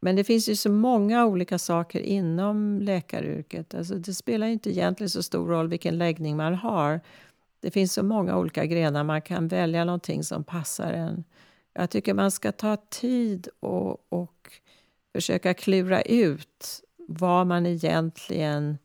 Men 0.00 0.16
det 0.16 0.24
finns 0.24 0.48
ju 0.48 0.56
så 0.56 0.70
många 0.70 1.26
olika 1.26 1.58
saker 1.58 2.00
inom 2.00 2.78
läkaryrket. 2.80 3.74
Alltså 3.74 3.94
det 3.94 4.14
spelar 4.14 4.46
inte 4.46 4.70
egentligen 4.70 5.10
så 5.10 5.22
stor 5.22 5.46
roll 5.46 5.68
vilken 5.68 5.98
läggning 5.98 6.36
man 6.36 6.54
har. 6.54 7.00
Det 7.60 7.70
finns 7.70 7.92
så 7.92 8.02
många 8.02 8.38
olika 8.38 8.66
grenar. 8.66 9.04
Man 9.04 9.22
kan 9.22 9.48
välja 9.48 9.84
någonting 9.84 10.24
som 10.24 10.44
passar 10.44 10.92
en. 10.92 11.24
Jag 11.72 11.90
tycker 11.90 12.14
man 12.14 12.30
ska 12.30 12.52
ta 12.52 12.76
tid 12.76 13.48
och, 13.60 14.12
och 14.12 14.52
försöka 15.12 15.54
klura 15.54 16.02
ut 16.02 16.82
vad 17.08 17.46
man 17.46 17.66
egentligen 17.66 18.78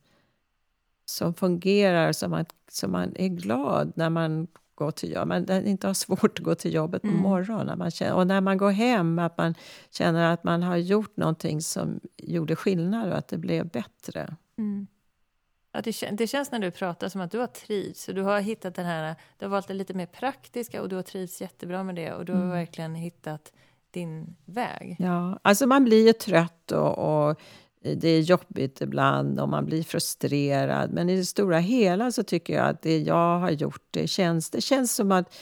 som 1.09 1.33
fungerar 1.33 2.11
så 2.11 2.27
man, 2.27 2.45
så 2.71 2.87
man 2.87 3.15
är 3.15 3.27
glad 3.27 3.93
när 3.95 4.09
man 4.09 4.47
går 4.75 4.91
till 4.91 5.11
jobbet. 5.11 5.47
Man 5.47 5.65
inte 5.65 5.87
har 5.87 5.93
svårt 5.93 6.39
att 6.39 6.45
gå 6.45 6.55
till 6.55 6.73
jobbet 6.73 7.01
på 7.01 7.07
mm. 7.07 7.21
morgonen. 7.21 7.77
Man 7.77 7.91
känner, 7.91 8.13
och 8.13 8.27
när 8.27 8.41
man 8.41 8.57
går 8.57 8.71
hem, 8.71 9.19
att 9.19 9.37
man 9.37 9.55
känner 9.89 10.33
att 10.33 10.43
man 10.43 10.63
har 10.63 10.77
gjort 10.77 11.17
någonting 11.17 11.61
som 11.61 11.99
gjorde 12.17 12.55
skillnad 12.55 13.09
och 13.09 13.17
att 13.17 13.27
det 13.27 13.37
blev 13.37 13.67
bättre. 13.67 14.35
Mm. 14.57 14.87
Ja, 15.71 15.81
det, 15.81 16.09
det, 16.11 16.27
känns 16.27 16.51
när 16.51 16.59
du 16.59 16.71
pratar 16.71 17.09
som 17.09 17.21
att 17.21 17.31
du 17.31 17.39
har 17.39 17.47
trivts. 17.47 18.05
Du 18.05 18.21
har 18.21 18.39
hittat 18.39 18.75
den 18.75 18.85
här, 18.85 19.15
du 19.37 19.45
har 19.45 19.49
valt 19.49 19.67
det 19.67 19.73
lite 19.73 19.93
mer 19.93 20.05
praktiska 20.05 20.81
och 20.81 20.89
du 20.89 20.95
har 20.95 21.03
trivts 21.03 21.41
jättebra 21.41 21.83
med 21.83 21.95
det. 21.95 22.13
Och 22.13 22.25
du 22.25 22.31
har 22.31 22.39
mm. 22.39 22.51
verkligen 22.51 22.95
hittat 22.95 23.53
din 23.91 24.35
väg. 24.45 24.95
Ja, 24.99 25.39
alltså 25.41 25.67
man 25.67 25.83
blir 25.83 26.07
ju 26.07 26.13
trött 26.13 26.71
och, 26.71 27.29
och 27.29 27.41
det 27.81 28.09
är 28.09 28.21
jobbigt 28.21 28.81
ibland 28.81 29.39
och 29.39 29.49
man 29.49 29.65
blir 29.65 29.83
frustrerad. 29.83 30.91
Men 30.91 31.09
i 31.09 31.15
det 31.15 31.25
stora 31.25 31.59
hela 31.59 32.11
så 32.11 32.23
tycker 32.23 32.53
jag 32.53 32.69
att 32.69 32.81
det 32.81 32.97
jag 32.97 33.39
har 33.39 33.51
gjort, 33.51 33.83
det 33.91 34.07
känns, 34.07 34.49
det 34.49 34.61
känns 34.61 34.95
som 34.95 35.11
att 35.11 35.35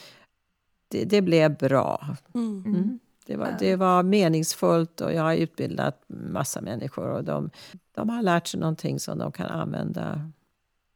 det, 0.87 1.05
det 1.05 1.21
blev 1.21 1.57
bra. 1.57 2.15
Mm. 2.35 2.63
Mm. 2.65 2.99
Det, 3.25 3.35
var, 3.35 3.55
det 3.59 3.75
var 3.75 4.03
meningsfullt 4.03 5.01
och 5.01 5.13
jag 5.13 5.23
har 5.23 5.35
utbildat 5.35 6.03
massa 6.07 6.61
människor 6.61 7.09
och 7.09 7.23
de, 7.23 7.49
de 7.91 8.09
har 8.09 8.21
lärt 8.21 8.47
sig 8.47 8.59
någonting 8.59 8.99
som 8.99 9.17
de 9.17 9.31
kan 9.31 9.47
använda 9.47 10.31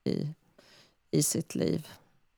i, 0.03 0.27
i 1.11 1.23
sitt 1.23 1.55
liv. 1.55 1.87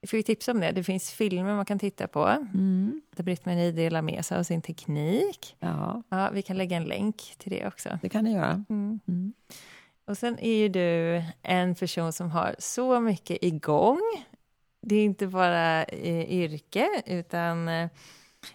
Jag 0.04 0.10
fick 0.10 0.26
tipsa 0.26 0.52
om 0.52 0.60
det. 0.60 0.72
Det 0.72 0.84
finns 0.84 1.12
filmer 1.12 1.56
man 1.56 1.66
kan 1.66 1.80
titta 1.80 2.08
på 2.08 2.26
mm. 2.28 3.02
där 3.16 3.24
Britt-Marie 3.24 3.72
delar 3.72 4.02
med 4.02 4.26
sig 4.26 4.38
av 4.38 4.44
sin 4.44 4.62
teknik. 4.62 5.56
Ja. 5.60 6.04
Ja, 6.10 6.30
vi 6.34 6.42
kan 6.42 6.58
lägga 6.58 6.78
en 6.78 6.84
länk 6.84 7.36
till 7.38 7.52
det 7.52 7.68
också. 7.68 8.00
Det 8.02 8.10
kan 8.10 8.24
ni 8.24 8.34
göra. 8.34 8.64
Mm. 8.70 9.00
Mm. 9.08 9.34
Och 10.06 10.18
sen 10.18 10.40
är 10.40 10.56
ju 10.56 10.70
du 10.70 11.24
en 11.42 11.76
person 11.76 12.14
som 12.14 12.32
har 12.32 12.56
så 12.60 13.00
mycket 13.00 13.44
igång. 13.44 14.02
Det 14.82 14.96
är 14.96 15.04
inte 15.04 15.28
bara 15.28 15.84
eh, 15.84 16.32
yrke, 16.32 16.90
utan 17.06 17.68
eh, 17.68 17.90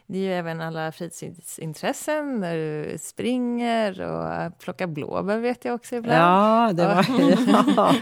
det 0.06 0.18
är 0.18 0.22
ju 0.22 0.32
även 0.32 0.60
alla 0.60 0.92
fritidsintressen 0.92 2.40
där 2.40 2.56
du 2.56 2.98
springer 2.98 4.02
och 4.02 4.58
plockar 4.58 4.86
blåbär 4.86 5.38
vet 5.38 5.64
jag 5.64 5.74
också 5.74 5.96
ibland. 5.96 6.22
Ja, 6.22 6.72
det 6.72 6.84
var, 6.84 7.06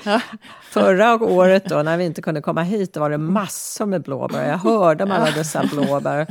ja. 0.05 0.21
Förra 0.63 1.15
året 1.15 1.65
då 1.65 1.83
när 1.83 1.97
vi 1.97 2.05
inte 2.05 2.23
kunde 2.23 2.41
komma 2.41 2.63
hit 2.63 2.97
var 2.97 3.11
det 3.11 3.19
massor 3.19 3.87
med 3.87 4.03
blåbär. 4.03 4.49
Jag 4.49 4.59
hörde 4.59 5.05
om 5.05 5.11
alla 5.11 5.31
dessa 5.31 5.65
blåbär. 5.73 6.27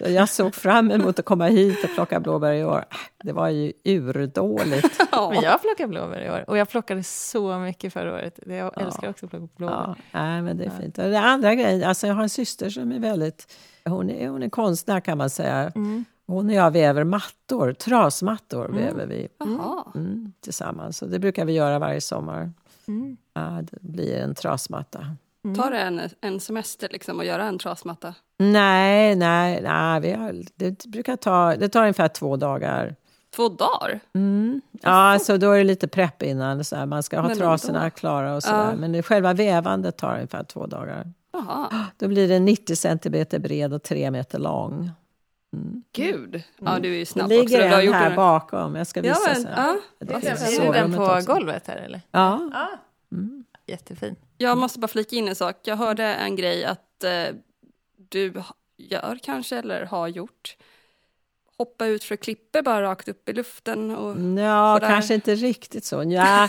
Jag 0.00 0.28
såg 0.28 0.54
fram 0.54 0.90
emot 0.90 1.18
att 1.18 1.24
komma 1.24 1.46
hit 1.46 1.84
och 1.84 1.90
plocka 1.94 2.20
blåbär 2.20 2.52
i 2.52 2.64
år. 2.64 2.84
Det 3.24 3.32
var 3.32 3.48
ju 3.48 3.72
urdåligt. 3.84 5.00
Men 5.12 5.42
jag 5.42 5.62
plockar 5.62 5.86
blåbär 5.86 6.20
i 6.20 6.30
år 6.30 6.44
och 6.46 6.58
jag 6.58 6.68
plockade 6.68 7.02
så 7.02 7.58
mycket 7.58 7.92
förra 7.92 8.12
året. 8.12 8.38
Jag 8.46 8.82
älskar 8.82 9.10
också 9.10 9.26
att 9.26 9.30
plocka 9.30 9.48
blåbär. 9.56 9.74
Ja, 9.74 9.96
nej, 10.12 10.42
men 10.42 10.56
det 10.56 10.64
är 10.64 10.70
fint. 10.70 10.94
Det 10.94 11.20
andra 11.20 11.54
grejen, 11.54 11.88
alltså 11.88 12.06
jag 12.06 12.14
har 12.14 12.22
en 12.22 12.28
syster 12.28 12.70
som 12.70 12.92
är 12.92 12.98
väldigt 12.98 13.46
hon 13.88 14.10
är, 14.10 14.28
hon 14.28 14.42
är 14.42 14.48
konstnär 14.48 15.00
kan 15.00 15.18
man 15.18 15.30
säga. 15.30 15.72
Mm. 15.74 16.04
Hon 16.26 16.48
och 16.48 16.54
jag 16.54 16.70
väver 16.70 17.04
mattor, 17.04 17.72
trasmattor 17.72 18.64
mm. 18.64 18.84
väver 18.84 19.06
vi 19.06 19.28
mm, 19.94 20.32
tillsammans. 20.40 21.02
Och 21.02 21.08
det 21.08 21.18
brukar 21.18 21.44
vi 21.44 21.52
göra 21.52 21.78
varje 21.78 22.00
sommar. 22.00 22.52
Mm. 22.88 23.16
Ja, 23.34 23.62
det 23.70 23.80
blir 23.80 24.16
en 24.16 24.34
trasmatta. 24.34 25.16
Mm. 25.44 25.56
Tar 25.56 25.70
det 25.70 25.78
en, 25.78 26.00
en 26.20 26.40
semester 26.40 26.88
liksom 26.92 27.20
att 27.20 27.26
göra 27.26 27.44
en 27.44 27.58
trasmatta? 27.58 28.14
Nej, 28.38 29.16
nej, 29.16 29.62
nej 29.62 30.00
vi 30.00 30.12
har, 30.12 30.34
det 30.54 30.84
brukar 30.86 31.16
ta, 31.16 31.56
det 31.56 31.68
tar 31.68 31.80
ungefär 31.80 32.08
två 32.08 32.36
dagar. 32.36 32.96
Två 33.36 33.48
dagar? 33.48 34.00
Mm. 34.14 34.60
Ja, 34.72 34.90
alltså 34.90 35.38
då 35.38 35.50
är 35.50 35.58
det 35.58 35.64
lite 35.64 35.88
prepp 35.88 36.22
innan. 36.22 36.64
Så 36.64 36.76
här, 36.76 36.86
man 36.86 37.02
ska 37.02 37.20
ha 37.20 37.28
Men 37.28 37.38
trasorna 37.38 37.78
ändå. 37.78 37.90
klara 37.90 38.36
och 38.36 38.42
sådär. 38.42 38.70
Ja. 38.70 38.76
Men 38.76 39.02
själva 39.02 39.32
vävandet 39.32 39.96
tar 39.96 40.14
ungefär 40.14 40.44
två 40.44 40.66
dagar. 40.66 41.12
Aha. 41.32 41.86
Då 41.96 42.08
blir 42.08 42.28
den 42.28 42.44
90 42.44 42.76
centimeter 42.76 43.38
bred 43.38 43.72
och 43.72 43.82
3 43.82 44.10
meter 44.10 44.38
lång. 44.38 44.90
Mm. 45.52 45.82
Gud! 45.92 46.42
Ja, 46.58 46.70
mm. 46.70 46.82
du 46.82 46.94
är 46.94 46.98
ju 46.98 47.06
snabb 47.06 47.28
det 47.28 47.38
ligger 47.40 47.66
också. 47.66 47.86
en 47.86 47.92
här 47.92 48.16
bakom. 48.16 48.74
Jag 48.74 48.86
ska 48.86 49.00
visa 49.02 49.20
ja, 49.26 49.34
men, 49.34 49.52
ja. 49.56 49.80
Det 49.98 50.14
är, 50.14 50.72
den 50.72 50.94
på 50.94 51.04
också. 51.04 51.32
golvet 51.32 51.66
här 51.66 51.76
eller? 51.76 52.00
Ja. 52.10 52.50
ja. 52.52 52.68
Mm. 53.12 53.44
Jättefin. 53.66 54.16
Jag 54.38 54.58
måste 54.58 54.78
bara 54.78 54.88
flika 54.88 55.16
in 55.16 55.28
en 55.28 55.34
sak. 55.34 55.56
Jag 55.64 55.76
hörde 55.76 56.04
en 56.04 56.36
grej 56.36 56.64
att 56.64 57.04
eh, 57.04 57.34
du 57.96 58.42
gör 58.76 59.18
kanske, 59.22 59.58
eller 59.58 59.84
har 59.84 60.08
gjort, 60.08 60.56
hoppa 61.58 61.86
ut 61.86 62.04
för 62.04 62.16
klippor 62.16 62.62
bara 62.62 62.82
rakt 62.82 63.08
upp 63.08 63.28
i 63.28 63.32
luften? 63.32 63.96
Och 63.96 64.40
ja, 64.40 64.78
kanske 64.82 65.14
inte 65.14 65.34
riktigt 65.34 65.84
så. 65.84 65.96
Ja. 66.06 66.48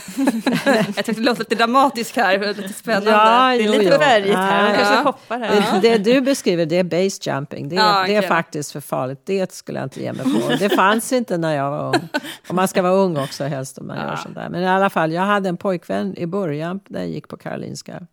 jag 0.64 0.94
tyckte 0.94 1.12
det 1.12 1.20
låter 1.20 1.40
lite 1.40 1.54
dramatiskt 1.54 2.16
här, 2.16 2.54
lite 2.54 2.68
spännande. 2.68 3.10
Ja, 3.10 3.48
det 3.48 3.64
är 3.64 3.66
jo, 3.66 3.72
lite 3.72 3.98
färgigt 3.98 4.36
här, 4.36 4.62
man 4.62 4.76
kanske 4.76 4.94
hoppar 4.94 5.38
här. 5.38 5.80
Det, 5.80 5.98
det 5.98 6.12
du 6.12 6.20
beskriver, 6.20 6.66
det 6.66 6.76
är 6.76 6.84
base 6.84 7.30
jumping. 7.30 7.68
Det, 7.68 7.76
ja, 7.76 8.04
det 8.06 8.14
är 8.14 8.22
faktiskt 8.22 8.72
för 8.72 8.80
farligt. 8.80 9.22
Det 9.24 9.52
skulle 9.52 9.78
jag 9.78 9.86
inte 9.86 10.02
ge 10.02 10.12
mig 10.12 10.24
på. 10.24 10.54
Det 10.58 10.70
fanns 10.70 11.12
inte 11.12 11.38
när 11.38 11.56
jag 11.56 11.70
var 11.70 11.86
ung. 11.86 12.08
Och 12.48 12.54
man 12.54 12.68
ska 12.68 12.82
vara 12.82 12.92
ung 12.92 13.16
också 13.16 13.44
helst 13.44 13.78
om 13.78 13.86
man 13.86 13.96
ja. 13.96 14.04
gör 14.04 14.16
sådär. 14.16 14.48
Men 14.48 14.62
i 14.62 14.68
alla 14.68 14.90
fall, 14.90 15.12
jag 15.12 15.22
hade 15.22 15.48
en 15.48 15.56
pojkvän 15.56 16.18
i 16.18 16.26
början 16.26 16.80
när 16.88 17.00
jag 17.00 17.08
gick 17.08 17.28
på 17.28 17.36
Karolinska. 17.36 18.06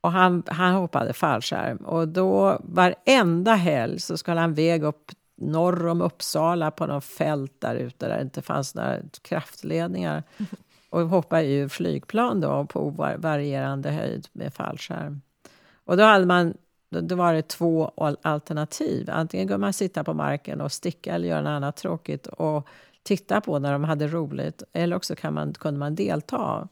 Och 0.00 0.12
han, 0.12 0.42
han 0.46 0.74
hoppade 0.74 1.12
fallskärm. 1.12 1.76
Och 1.76 2.08
då 2.08 2.60
varenda 2.64 3.54
helg 3.54 4.00
så 4.00 4.16
skulle 4.16 4.40
han 4.40 4.54
väga 4.54 4.86
upp 4.86 5.12
norr 5.36 5.86
om 5.86 6.00
Uppsala 6.00 6.70
på 6.70 6.86
något 6.86 7.04
fält 7.04 7.60
där 7.60 7.74
ute 7.74 8.08
där 8.08 8.16
det 8.16 8.22
inte 8.22 8.42
fanns 8.42 8.74
några 8.74 8.98
kraftledningar. 9.22 10.22
Och 10.90 11.00
hoppa 11.00 11.42
ur 11.42 11.68
flygplan 11.68 12.40
då 12.40 12.66
på 12.66 12.90
varierande 13.18 13.90
höjd 13.90 14.28
med 14.32 14.54
fallskärm. 14.54 15.20
Och 15.84 15.96
då 15.96 16.04
hade 16.04 16.26
man 16.26 16.54
då 16.90 17.16
var 17.16 17.34
det 17.34 17.48
två 17.48 17.92
alternativ. 18.22 19.10
Antingen 19.10 19.48
kunde 19.48 19.58
man 19.58 19.72
sitta 19.72 20.04
på 20.04 20.14
marken 20.14 20.60
och 20.60 20.72
sticka 20.72 21.14
eller 21.14 21.28
göra 21.28 21.40
något 21.40 21.48
annat 21.48 21.76
tråkigt 21.76 22.26
och 22.26 22.68
titta 23.02 23.40
på 23.40 23.58
när 23.58 23.72
de 23.72 23.84
hade 23.84 24.08
roligt. 24.08 24.62
Eller 24.72 24.96
också 24.96 25.16
kan 25.16 25.34
man, 25.34 25.52
kunde 25.52 25.80
man 25.80 25.94
delta. 25.94 26.68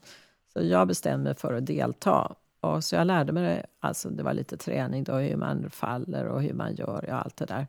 Så 0.53 0.63
jag 0.63 0.87
bestämde 0.87 1.23
mig 1.23 1.35
för 1.35 1.53
att 1.53 1.65
delta. 1.65 2.35
Och 2.59 2.83
så 2.83 2.95
jag 2.95 3.07
lärde 3.07 3.31
mig 3.33 3.43
det. 3.43 3.65
Alltså 3.79 4.09
det 4.09 4.23
var 4.23 4.33
lite 4.33 4.57
träning 4.57 5.03
då, 5.03 5.13
hur 5.13 5.35
man 5.35 5.69
faller 5.69 6.25
och 6.25 6.41
hur 6.41 6.53
man 6.53 6.75
gör 6.75 7.05
och 7.09 7.15
allt 7.15 7.37
det 7.37 7.45
där. 7.45 7.67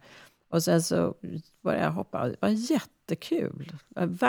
Och 0.49 0.63
sen 0.63 0.83
så 0.83 1.15
började 1.63 1.85
jag 1.85 1.93
hoppa. 1.93 2.29
Det 2.29 2.37
var 2.41 2.49
jättekul. 2.49 3.73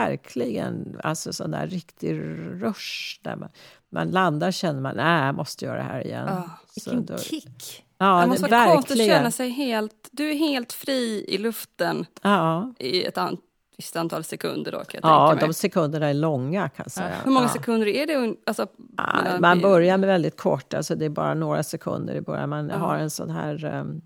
Verkligen 0.01 0.99
alltså 1.03 1.33
sån 1.33 1.51
där 1.51 1.67
riktig 1.67 2.19
rush. 2.61 3.19
Där 3.23 3.35
man, 3.35 3.49
man 3.89 4.09
landar 4.11 4.51
känner 4.51 4.81
man 4.81 4.99
att 4.99 5.25
jag 5.25 5.35
måste 5.35 5.65
göra 5.65 5.77
det 5.77 5.83
här 5.83 6.05
igen. 6.07 6.27
Oh, 6.29 6.49
vilken 6.75 7.05
då, 7.05 7.17
kick! 7.17 7.83
Ja, 7.97 8.21
det 8.21 8.27
måste 8.27 8.47
vara 8.51 8.65
konstigt 8.65 8.91
att 8.91 8.97
verkligen. 8.99 9.17
känna 9.17 9.31
sig 9.31 9.49
helt... 9.49 10.09
Du 10.11 10.29
är 10.31 10.35
helt 10.35 10.73
fri 10.73 11.25
i 11.27 11.37
luften 11.37 12.05
Ja, 12.21 12.73
i 12.79 13.05
ett 13.05 13.17
an, 13.17 13.37
visst 13.77 13.95
antal 13.95 14.23
sekunder 14.23 14.71
då, 14.71 14.77
kan 14.77 14.99
jag 15.03 15.11
ja 15.11 15.27
tänka 15.29 15.45
mig. 15.45 15.49
de 15.49 15.53
sekunderna 15.53 16.07
är 16.09 16.13
långa 16.13 16.69
kan 16.69 16.89
säga. 16.89 17.15
Hur 17.25 17.31
många 17.31 17.45
ja. 17.45 17.49
sekunder 17.53 17.87
är 17.87 18.07
det? 18.07 18.35
Alltså, 18.45 18.67
Ja, 18.97 19.19
mellan- 19.23 19.41
man 19.41 19.61
börjar 19.61 19.97
med 19.97 20.07
väldigt 20.07 20.37
kort, 20.37 20.73
alltså 20.73 20.95
det 20.95 21.05
är 21.05 21.09
bara 21.09 21.33
några 21.33 21.63
sekunder 21.63 22.15
i 22.15 22.21
början. 22.21 22.49
Man 22.49 22.69
har 22.71 22.95
en 22.95 23.09
sån 23.09 23.29
här 23.29 23.65
um, 23.65 24.01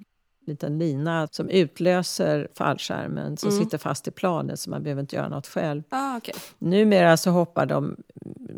liten 0.51 0.77
lina 0.79 1.27
som 1.31 1.49
utlöser 1.49 2.47
fallskärmen 2.57 3.37
som 3.37 3.49
Mm. 3.49 3.63
sitter 3.63 3.77
fast 3.77 4.07
i 4.07 4.11
planet 4.11 4.59
så 4.59 4.69
man 4.69 4.83
behöver 4.83 5.01
inte 5.01 5.15
göra 5.15 5.29
något 5.29 5.47
själv. 5.47 5.83
Ah, 5.89 6.17
okej. 6.17 6.35
Numera 6.59 7.17
så 7.17 7.29
hoppar 7.31 7.65
de, 7.65 7.95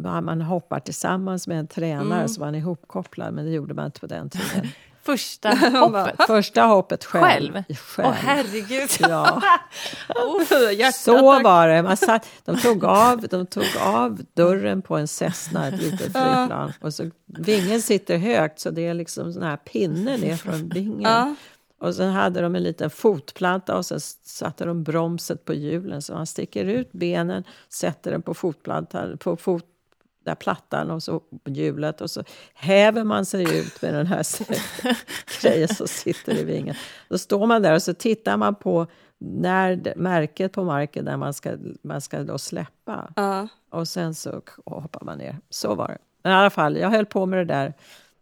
man 0.02 0.42
hoppar 0.42 0.80
tillsammans 0.80 1.48
med 1.48 1.60
en 1.60 1.68
tränare 1.68 2.18
Mm. 2.20 2.28
så 2.28 2.42
man 2.42 2.56
är 2.56 2.60
ihopkopplad 2.60 3.34
men 3.34 3.46
det 3.46 3.52
gjorde 3.52 3.74
man 3.74 3.86
inte 3.86 4.00
på 4.00 4.08
den 4.08 4.30
tiden. 4.30 4.68
Första 5.06 5.50
hoppet. 5.80 6.16
Första 6.28 6.62
hoppet 6.64 7.06
själv. 7.06 7.54
Själv? 7.54 7.76
själv. 7.78 8.08
Åh 8.08 8.14
herregud. 8.14 8.90
Ja. 9.00 9.42
Hjärtat 10.72 10.96
Så 10.96 11.40
var 11.44 11.68
det. 11.68 11.84
Man 11.84 11.98
satt, 11.98 12.28
de, 12.46 12.58
tog 12.58 12.86
av, 12.86 13.22
de 13.30 13.46
tog 13.46 13.66
av 13.82 14.22
dörren 14.34 14.82
på 14.82 14.98
en 14.98 15.08
Cessna, 15.08 15.68
ett 15.68 15.82
litet 15.82 16.00
flygplan. 16.00 16.74
Och 16.82 16.94
så, 16.94 17.10
vingen 17.26 17.82
sitter 17.82 18.18
högt, 18.18 18.60
så 18.60 18.70
det 18.70 18.88
är 18.88 18.94
liksom 18.94 19.34
sån 19.34 19.44
här 19.44 19.58
pinne 19.58 20.18
ner 20.18 20.36
från 20.36 20.70
vingen. 20.70 21.36
Och 21.84 21.96
sen 21.96 22.12
hade 22.12 22.42
de 22.42 22.56
en 22.56 22.64
liten 22.64 22.90
fotplanta 22.90 23.78
och 23.78 23.86
sen 23.86 24.00
satte 24.00 24.66
de 24.66 24.84
bromset 24.84 25.46
på 25.46 25.54
hjulen. 25.54 26.02
Så 26.02 26.14
man 26.14 26.26
sticker 26.26 26.66
ut 26.66 26.92
benen, 26.92 27.44
sätter 27.70 28.12
den 28.12 28.22
på 28.22 28.34
fotplantan, 28.34 29.18
på 29.18 29.36
fot, 29.36 29.66
där 30.26 30.36
plattan 30.36 30.92
och 30.92 31.04
så 31.04 31.22
hjulet 31.46 32.02
och 32.02 32.10
så 32.10 32.24
häver 32.54 33.04
man 33.04 33.26
sig 33.26 33.60
ut 33.60 33.82
med 33.82 33.94
den 33.94 34.06
här 34.06 34.26
grejen 35.42 35.68
som 35.68 35.88
sitter 35.88 36.40
i 36.40 36.44
vingen. 36.44 36.76
Då 37.10 37.18
står 37.18 37.48
man 37.48 37.62
där 37.62 37.74
och 37.74 37.84
så 37.84 37.94
tittar 37.94 38.38
man 38.38 38.56
på 38.56 38.88
när 39.18 39.94
märket 39.96 40.52
på 40.52 40.64
marken 40.64 41.06
där 41.06 41.18
man 41.18 41.34
ska, 41.34 41.58
man 41.82 42.02
ska 42.02 42.24
då 42.24 42.38
släppa. 42.38 43.14
Ja. 43.16 43.48
Och 43.70 43.88
sen 43.88 44.16
så 44.16 44.42
hoppar 44.66 45.06
man 45.06 45.18
ner. 45.18 45.38
Så 45.50 45.76
var 45.76 45.88
det. 45.88 45.98
Men 46.24 46.32
i 46.32 46.36
alla 46.36 46.50
fall, 46.50 46.78
jag 46.78 46.90
höll 46.90 47.06
på 47.06 47.26
med 47.26 47.40
det 47.40 47.54
där. 47.54 47.74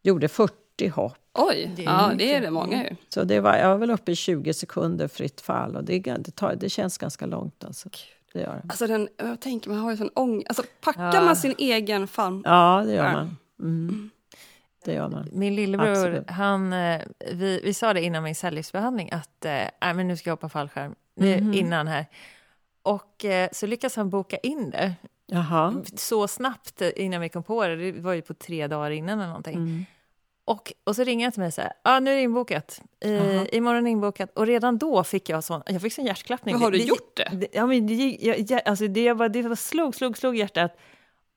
Gjorde 0.02 0.28
40 0.28 0.61
hopp. 0.90 1.18
Oj, 1.34 1.72
Det 1.76 1.82
är 1.82 1.86
ja, 1.86 2.08
mycket. 2.08 2.20
det 2.20 2.34
är 2.34 2.41
det 2.41 2.52
många 2.52 2.84
ju. 2.84 2.95
Så 3.10 3.24
det 3.24 3.40
var, 3.40 3.56
jag 3.56 3.70
var 3.70 3.78
väl 3.78 3.91
uppe 3.91 4.12
i 4.12 4.16
20 4.16 4.53
sekunder 4.53 5.08
fritt 5.08 5.41
fall. 5.41 5.76
Och 5.76 5.84
det, 5.84 5.99
det, 5.99 6.32
tar, 6.36 6.56
det 6.56 6.70
känns 6.70 6.98
ganska 6.98 7.26
långt. 7.26 7.64
Alltså. 7.64 7.90
Det 8.34 8.40
gör 8.40 8.53
det. 8.56 8.62
Alltså 8.70 8.88
den, 8.88 9.10
jag 9.18 9.40
tänker, 9.40 9.70
man 9.70 9.80
har 9.80 9.91
ju 9.91 9.98
sån 9.98 10.10
ångest. 10.16 10.45
Alltså 10.49 10.64
packar 10.82 11.14
Ja. 11.16 11.22
man 11.22 11.36
sin 11.36 11.56
egen 11.58 12.08
famn? 12.08 12.41
Ja, 12.45 12.84
det 12.86 12.94
gör 12.94 13.14
man. 13.14 13.38
Mm. 13.60 14.10
Det 14.86 14.94
gör 14.94 15.10
man. 15.10 15.30
Min 15.32 15.56
lillebror, 15.56 15.88
Absolut. 15.90 16.30
han, 16.30 16.74
eh, 16.74 17.02
vi, 17.34 17.62
vi 17.64 17.74
sa 17.74 17.94
det 17.94 18.02
innan 18.02 18.24
min 18.24 18.36
cellgiftsbehandling 18.36 19.12
att 19.12 19.30
nej, 19.82 19.94
men 19.94 20.08
nu 20.08 20.18
ska 20.18 20.30
jag 20.30 20.36
hoppa 20.36 20.49
fallskärm, 20.49 20.95
Mhm. 21.16 21.53
innan 21.53 21.88
här. 21.88 22.06
Och 22.84 23.26
eh, 23.26 23.49
så 23.52 23.68
lyckas 23.68 23.95
han 23.95 24.10
boka 24.10 24.38
in 24.38 24.70
det 24.70 24.94
Jaha. 25.26 25.84
så 25.95 26.28
snabbt 26.28 26.82
innan 26.95 27.22
vi 27.22 27.30
kom 27.30 27.44
på 27.44 27.68
det. 27.68 27.76
Det 27.76 27.91
var 28.02 28.14
ju 28.14 28.22
på 28.22 28.34
tre 28.34 28.68
dagar 28.68 28.91
innan 28.91 29.20
eller 29.20 29.28
någonting. 29.28 29.56
Mm. 29.56 29.86
Och, 30.46 30.74
och 30.84 30.96
så 30.96 31.04
ringer 31.04 31.26
han 31.26 31.32
till 31.32 31.42
mig 31.42 31.52
här, 31.58 31.74
ja 31.84 31.96
ah, 31.96 32.00
nu 32.00 32.12
är 32.12 32.16
det 32.16 32.22
inbokat. 32.22 32.82
Jaha. 33.00 33.14
Eh, 33.14 33.44
imorgon 33.52 33.78
är 33.78 33.82
det 33.82 33.90
inbokat. 33.90 34.32
Och 34.38 34.48
redan 34.48 34.78
då 34.78 35.04
fick 35.04 35.30
jag 35.30 35.44
sån, 35.44 35.62
jag 35.66 35.82
fick 35.82 35.94
sån 35.94 36.06
hjärtklappning. 36.06 36.56
Men 36.56 36.62
har 36.62 36.72
du 36.72 36.78
det, 36.78 36.84
gjort 36.84 37.16
det? 37.16 37.30
det? 37.34 37.48
Ja, 37.52 37.66
men 37.66 37.88
det, 37.88 38.18
jag, 38.22 38.40
jag, 38.40 38.62
alltså 38.66 38.88
det, 38.88 39.04
jag 39.04 39.18
bara, 39.18 39.30
det 39.30 39.42
var 39.42 39.56
slog, 39.56 39.96
slog, 39.96 40.18
slog 40.18 40.36
hjärtat. 40.36 40.78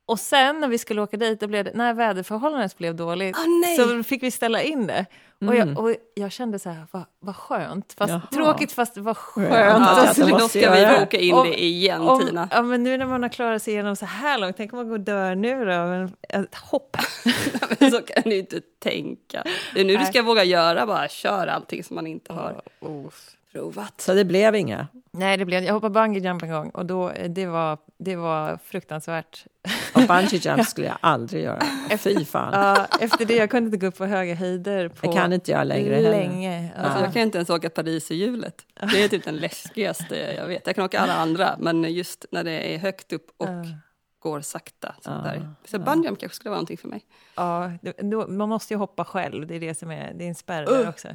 Och 0.06 0.20
sen 0.20 0.60
när 0.60 0.68
vi 0.68 0.78
skulle 0.78 1.02
åka 1.02 1.16
dit, 1.16 1.40
då 1.40 1.46
blev 1.46 1.64
det, 1.64 1.70
när 1.74 1.94
väderförhållandet 1.94 2.78
blev 2.78 2.94
dåligt, 2.94 3.36
nej. 3.62 3.76
så 3.76 4.02
fick 4.02 4.22
vi 4.22 4.30
ställa 4.30 4.62
in 4.62 4.86
det. 4.86 5.06
Och, 5.46 5.54
Mm. 5.54 5.68
jag, 5.68 5.78
och 5.78 5.94
jag 6.14 6.32
kände 6.32 6.58
så 6.58 6.70
här, 6.70 6.86
vad, 6.90 7.02
vad 7.20 7.36
skönt. 7.36 7.94
Fast 7.98 8.10
Jaha. 8.10 8.20
tråkigt, 8.32 8.72
fast 8.72 8.96
vad 8.96 9.16
skönt. 9.16 9.48
Ja, 9.54 9.58
Ja, 9.64 10.02
att 10.02 10.14
så 10.16 10.20
jag 10.22 10.28
då 10.28 10.34
måste 10.38 10.60
ska 10.60 10.70
vi 10.74 11.00
boka 11.00 11.18
in 11.18 11.34
Om- 11.34 11.46
det 11.46 11.62
igen, 11.64 12.00
Om, 12.02 12.20
Tina. 12.26 12.48
ja, 12.52 12.62
men 12.62 12.82
nu 12.82 12.98
när 12.98 13.06
man 13.06 13.22
har 13.22 13.28
klarat 13.30 13.62
sig 13.62 13.72
igenom 13.74 13.96
så 13.96 14.06
här 14.06 14.38
långt, 14.38 14.56
tänk 14.56 14.72
om 14.72 14.76
man 14.76 14.88
går 14.88 14.94
och 14.94 15.00
dör 15.00 15.34
nu 15.34 15.58
då? 15.58 15.64
Men, 15.64 16.12
ett 16.28 16.54
hopp. 16.54 16.96
Men 17.78 17.90
så 17.90 18.02
kan 18.02 18.22
du 18.24 18.36
inte 18.36 18.60
tänka. 18.78 19.42
Det 19.74 19.80
är 19.80 19.84
nu 19.84 19.92
du 19.92 19.98
Nej. 19.98 20.06
ska 20.06 20.22
våga 20.22 20.44
göra, 20.44 20.86
bara 20.86 21.08
kör 21.08 21.46
allting 21.46 21.84
som 21.84 21.94
man 21.96 22.06
inte 22.06 22.32
har 22.32 22.62
provat. 23.54 24.00
Så 24.00 24.14
det 24.14 24.24
blev 24.24 24.54
inga? 24.54 24.86
Nej, 25.12 25.36
det 25.36 25.44
blev, 25.44 25.64
jag 25.64 25.74
hoppade 25.74 25.92
bungee 25.92 26.20
jump 26.22 26.42
en 26.42 26.50
gång 26.50 26.70
och 26.70 26.86
då, 26.86 27.12
det, 27.28 27.46
var, 27.46 27.78
det 27.98 28.16
var 28.16 28.58
fruktansvärt. 28.64 29.46
Och 29.94 30.02
bungee 30.08 30.36
jump 30.42 30.66
skulle 30.66 30.86
jag 30.86 30.96
aldrig 31.00 31.42
göra. 31.44 31.62
Fy 31.98 32.24
fan. 32.24 32.52
Ja, 32.52 32.86
efter 33.00 33.24
det, 33.24 33.34
jag 33.36 33.50
kunde 33.50 33.66
inte 33.66 33.78
gå 33.78 33.86
upp 33.86 33.98
på 33.98 34.06
höga 34.06 34.34
höjder 34.34 34.88
på 34.88 35.06
Det 35.06 35.12
kan 35.12 35.32
inte 35.32 35.50
jag 35.50 35.66
längre 35.66 35.94
heller. 35.94 36.10
länge. 36.10 36.72
Alltså, 36.76 36.98
Ja. 36.98 37.04
jag 37.04 37.12
kan 37.12 37.22
inte 37.22 37.38
ens 37.38 37.50
åka 37.50 37.70
Paris 37.70 38.10
i 38.10 38.14
hjulet. 38.14 38.54
Det 38.92 39.02
är 39.04 39.08
typ 39.08 39.24
den 39.24 39.36
läskigaste 39.36 40.16
jag 40.16 40.46
vet. 40.46 40.66
Jag 40.66 40.74
kan 40.76 40.84
åka 40.84 41.00
alla 41.00 41.14
andra, 41.14 41.56
men 41.58 41.84
just 41.84 42.24
när 42.30 42.44
det 42.44 42.74
är 42.74 42.78
högt 42.78 43.12
upp 43.12 43.26
och 43.36 43.48
Ja. 43.48 43.64
går 44.18 44.40
sakta. 44.40 44.94
Så, 45.00 45.10
Ja, 45.10 45.14
där. 45.16 45.48
så 45.64 45.76
ja. 45.76 45.78
bungyjump 45.78 46.18
kanske 46.20 46.36
skulle 46.36 46.50
vara 46.50 46.56
någonting 46.58 46.78
för 46.78 46.88
mig. 46.88 47.00
Ja, 47.36 47.70
då, 48.02 48.26
man 48.26 48.48
måste 48.48 48.74
ju 48.74 48.78
hoppa 48.78 49.04
själv, 49.04 49.46
det 49.46 49.56
är 49.56 49.60
det 49.60 49.74
som 49.78 49.90
är, 49.90 50.12
det 50.14 50.24
är 50.24 50.28
en 50.28 50.34
spärr 50.34 50.66
där 50.66 50.80
Uh. 50.82 50.88
också. 50.88 51.08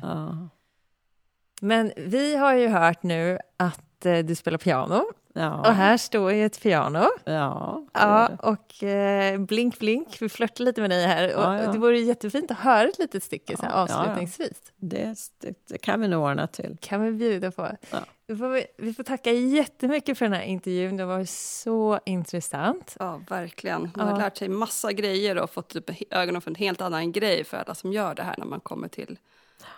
Men 1.62 1.92
vi 1.98 2.36
har 2.36 2.54
ju 2.54 2.68
hört 2.68 3.04
nu 3.04 3.40
att 3.58 4.06
eh, 4.06 4.18
du 4.18 4.36
spelar 4.36 4.58
piano 4.58 5.04
Ja. 5.34 5.60
och 5.60 5.74
här 5.74 5.98
står 5.98 6.32
ju 6.34 6.46
ett 6.46 6.62
piano. 6.64 7.06
Ja. 7.26 7.86
Ja, 7.94 8.30
och 8.44 8.84
eh, 8.84 9.40
blink 9.40 9.80
blink, 9.80 10.18
vi 10.22 10.30
flörtar 10.30 10.64
lite 10.64 10.82
med 10.82 10.90
dig 10.90 11.06
här. 11.08 11.36
Och 11.36 11.44
Ja, 11.44 11.62
ja. 11.64 11.72
Det 11.72 11.78
vore 11.78 12.00
jättefint 12.00 12.52
att 12.52 12.58
höra 12.58 12.88
ett 12.90 13.00
litet 13.00 13.24
stycke 13.24 13.58
så 13.58 13.64
här, 13.64 13.72
Ja, 13.72 13.78
ja, 13.90 13.94
ja. 13.94 14.00
avslutningsvis. 14.00 14.58
Det, 14.76 15.16
det, 15.42 15.54
det 15.70 15.78
kan 15.78 16.02
vi 16.02 16.08
nog 16.08 16.24
ordna 16.24 16.48
till. 16.48 16.78
kan 16.82 17.04
vi 17.04 17.12
bjuda 17.12 17.52
på. 17.52 17.70
Ja. 17.92 17.98
Vi, 18.28 18.36
får, 18.36 18.62
vi 18.78 18.94
får 18.94 19.04
tacka 19.04 19.32
jättemycket 19.32 20.18
för 20.18 20.26
den 20.26 20.34
här 20.34 20.44
intervjun, 20.44 20.98
det 20.98 21.06
var 21.06 21.26
så 21.26 22.00
intressant. 22.06 22.96
Ja, 23.00 23.22
verkligen. 23.30 23.82
Man 23.82 23.92
Ja. 23.98 24.04
har 24.14 24.18
lärt 24.18 24.38
sig 24.38 24.50
massa 24.50 24.92
grejer 24.94 25.38
och 25.38 25.50
fått 25.50 25.76
upp 25.76 25.90
ögonen 26.10 26.42
för 26.42 26.50
en 26.52 26.56
helt 26.56 26.82
annan 26.82 27.12
grej 27.12 27.44
för 27.44 27.58
alla 27.58 27.76
som 27.76 27.94
gör 27.94 28.16
det 28.16 28.24
här 28.24 28.36
när 28.38 28.46
man 28.46 28.60
kommer 28.60 28.88
till 28.88 29.18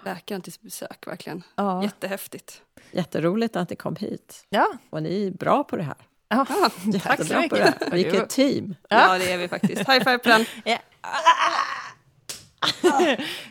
läkaren 0.06 0.42
till 0.42 0.54
besök. 0.62 1.08
Verkligen 1.08 1.44
Ja. 1.56 1.84
jättehäftigt. 1.84 2.62
Jätteroligt 2.92 3.56
att 3.56 3.70
ni 3.70 3.76
kom 3.76 3.96
hit. 3.96 4.46
Ja. 4.50 4.68
Och 4.90 5.04
ni 5.04 5.28
är 5.28 5.32
bra 5.32 5.64
på 5.64 5.76
det 5.78 5.84
här. 5.84 5.96
Ja. 6.28 6.46
Jättebra 6.86 7.18
så 7.26 7.34
på 7.34 7.40
mycket. 7.40 7.58
det 7.80 7.86
här. 7.86 7.92
Vilket 7.92 8.30
team! 8.30 8.76
Ja, 8.90 9.18
det 9.18 9.32
är 9.32 9.38
vi 9.38 9.48
faktiskt. 9.48 9.90
High 9.90 10.04
five 10.04 10.18
på 10.18 10.30
den. 10.30 10.46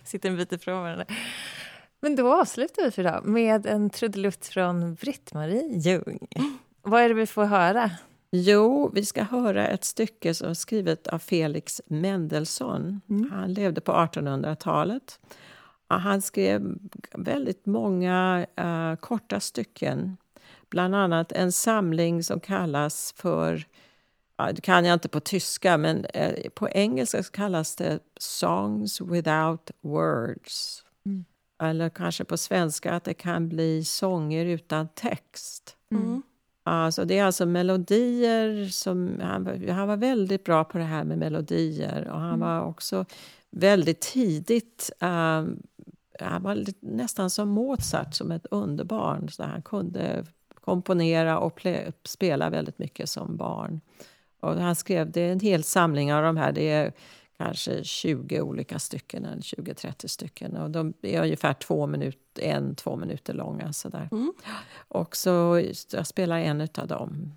Sitter 0.04 0.28
en 0.28 0.36
bit 0.36 0.52
ifrån 0.52 0.82
varandra. 0.82 1.04
Men 2.00 2.16
då 2.16 2.40
avslutar 2.40 2.84
vi 2.84 2.90
för 2.90 3.02
idag 3.02 3.24
med 3.26 3.66
en 3.66 3.90
trudelutt 3.90 4.46
från 4.46 4.94
Britt-Marie 4.94 5.78
Ljung. 5.78 6.26
Vad 6.82 7.02
är 7.02 7.08
det 7.08 7.14
vi 7.14 7.26
får 7.26 7.44
höra? 7.44 7.90
Jo, 8.32 8.90
vi 8.94 9.04
ska 9.04 9.22
höra 9.22 9.68
ett 9.68 9.84
stycke 9.84 10.34
som 10.34 10.48
är 10.50 10.54
skrivet 10.54 11.06
av 11.06 11.18
Felix 11.18 11.80
Mendelssohn. 11.86 13.00
Han 13.32 13.54
levde 13.54 13.80
på 13.80 13.92
1800-talet. 13.92 15.20
Han 15.98 16.22
skrev 16.22 16.78
väldigt 17.14 17.66
många 17.66 18.46
eh, 18.56 18.94
korta 18.96 19.40
stycken. 19.40 20.16
Bland 20.70 20.94
annat 20.94 21.32
en 21.32 21.52
samling 21.52 22.22
som 22.22 22.40
kallas 22.40 23.14
för... 23.16 23.64
Ja, 24.36 24.52
det 24.52 24.60
kan 24.60 24.84
jag 24.84 24.94
inte 24.94 25.08
på 25.08 25.20
tyska, 25.20 25.76
men 25.78 26.04
eh, 26.04 26.50
på 26.54 26.68
engelska 26.68 27.22
så 27.22 27.32
kallas 27.32 27.76
det 27.76 27.98
Songs 28.16 29.00
without 29.00 29.70
words. 29.80 30.84
Eller 31.62 31.88
kanske 31.88 32.24
på 32.24 32.36
svenska 32.36 32.92
att 32.92 33.04
det 33.04 33.14
kan 33.14 33.48
bli 33.48 33.84
sånger 33.84 34.44
utan 34.46 34.88
text. 34.88 35.76
Mm. 35.94 36.22
Alltså 36.64 37.04
det 37.04 37.18
är 37.18 37.24
alltså 37.24 37.46
melodier 37.46 38.68
som... 38.68 39.20
Han, 39.22 39.44
var- 39.44 39.72
han 39.72 39.88
var 39.88 39.96
väldigt 39.96 40.44
bra 40.44 40.64
på 40.64 40.78
det 40.78 40.84
här 40.84 41.04
med 41.04 41.18
melodier 41.18 42.08
och 42.08 42.20
han 42.20 42.40
var 42.40 42.60
också 42.62 43.04
väldigt 43.50 44.00
tidigt... 44.00 44.90
ehm, 45.00 45.62
han 46.24 46.42
var 46.42 46.64
nästan 46.80 47.30
som 47.30 47.48
Mozart, 47.48 48.14
som 48.14 48.30
ett 48.30 48.46
underbarn. 48.50 49.28
Så 49.28 49.42
han 49.42 49.62
kunde 49.62 50.24
komponera 50.54 51.38
och 51.38 51.66
spela 52.04 52.50
väldigt 52.50 52.78
mycket 52.78 53.08
som 53.08 53.36
barn. 53.36 53.80
Och 54.40 54.54
han 54.54 54.76
skrev, 54.76 55.10
det 55.10 55.20
är 55.20 55.32
en 55.32 55.40
hel 55.40 55.62
samling 55.62 56.14
av 56.14 56.22
de 56.22 56.36
här. 56.36 56.52
Det 56.52 56.70
är 56.70 56.92
kanske 57.44 57.84
20 57.84 58.40
olika 58.40 58.78
stycken, 58.78 59.24
eller 59.24 59.42
20-30 59.42 60.06
stycken. 60.06 60.56
Och 60.56 60.70
de 60.70 60.94
är 61.02 61.22
ungefär 61.22 61.52
två 61.52 61.86
minut, 61.86 62.38
en, 62.38 62.74
två 62.74 62.96
minuter 62.96 63.34
långa. 63.34 63.72
Sådär. 63.72 64.08
Mm. 64.12 64.32
Och 64.88 65.16
så 65.16 65.62
jag 65.92 66.06
spelar 66.06 66.38
en 66.38 66.60
av 66.60 66.86
dem. 66.86 67.32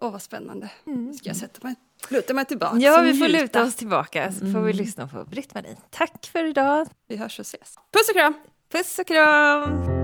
Åh, 0.00 0.12
vad 0.12 0.22
spännande. 0.22 0.70
Nu 0.84 1.12
ska 1.12 1.28
jag 1.28 1.36
sätta 1.36 1.66
mig, 1.66 1.74
luta 2.10 2.34
mig 2.34 2.44
tillbaka. 2.44 2.76
Ja, 2.76 3.00
vi 3.00 3.14
får 3.14 3.28
luta 3.28 3.64
oss 3.64 3.74
tillbaka 3.74 4.32
så 4.32 4.52
får 4.52 4.60
vi 4.60 4.72
lyssna 4.72 5.08
på 5.08 5.24
Britt-Marie. 5.24 5.76
Tack 5.90 6.26
för 6.26 6.44
idag. 6.44 6.88
Vi 7.08 7.16
hörs 7.16 7.38
och 7.38 7.46
ses. 7.46 7.74
Puss 7.92 8.08
och 8.08 8.14
kram! 8.14 8.34
Puss 8.72 8.98
och 8.98 9.06
kram! 9.06 9.97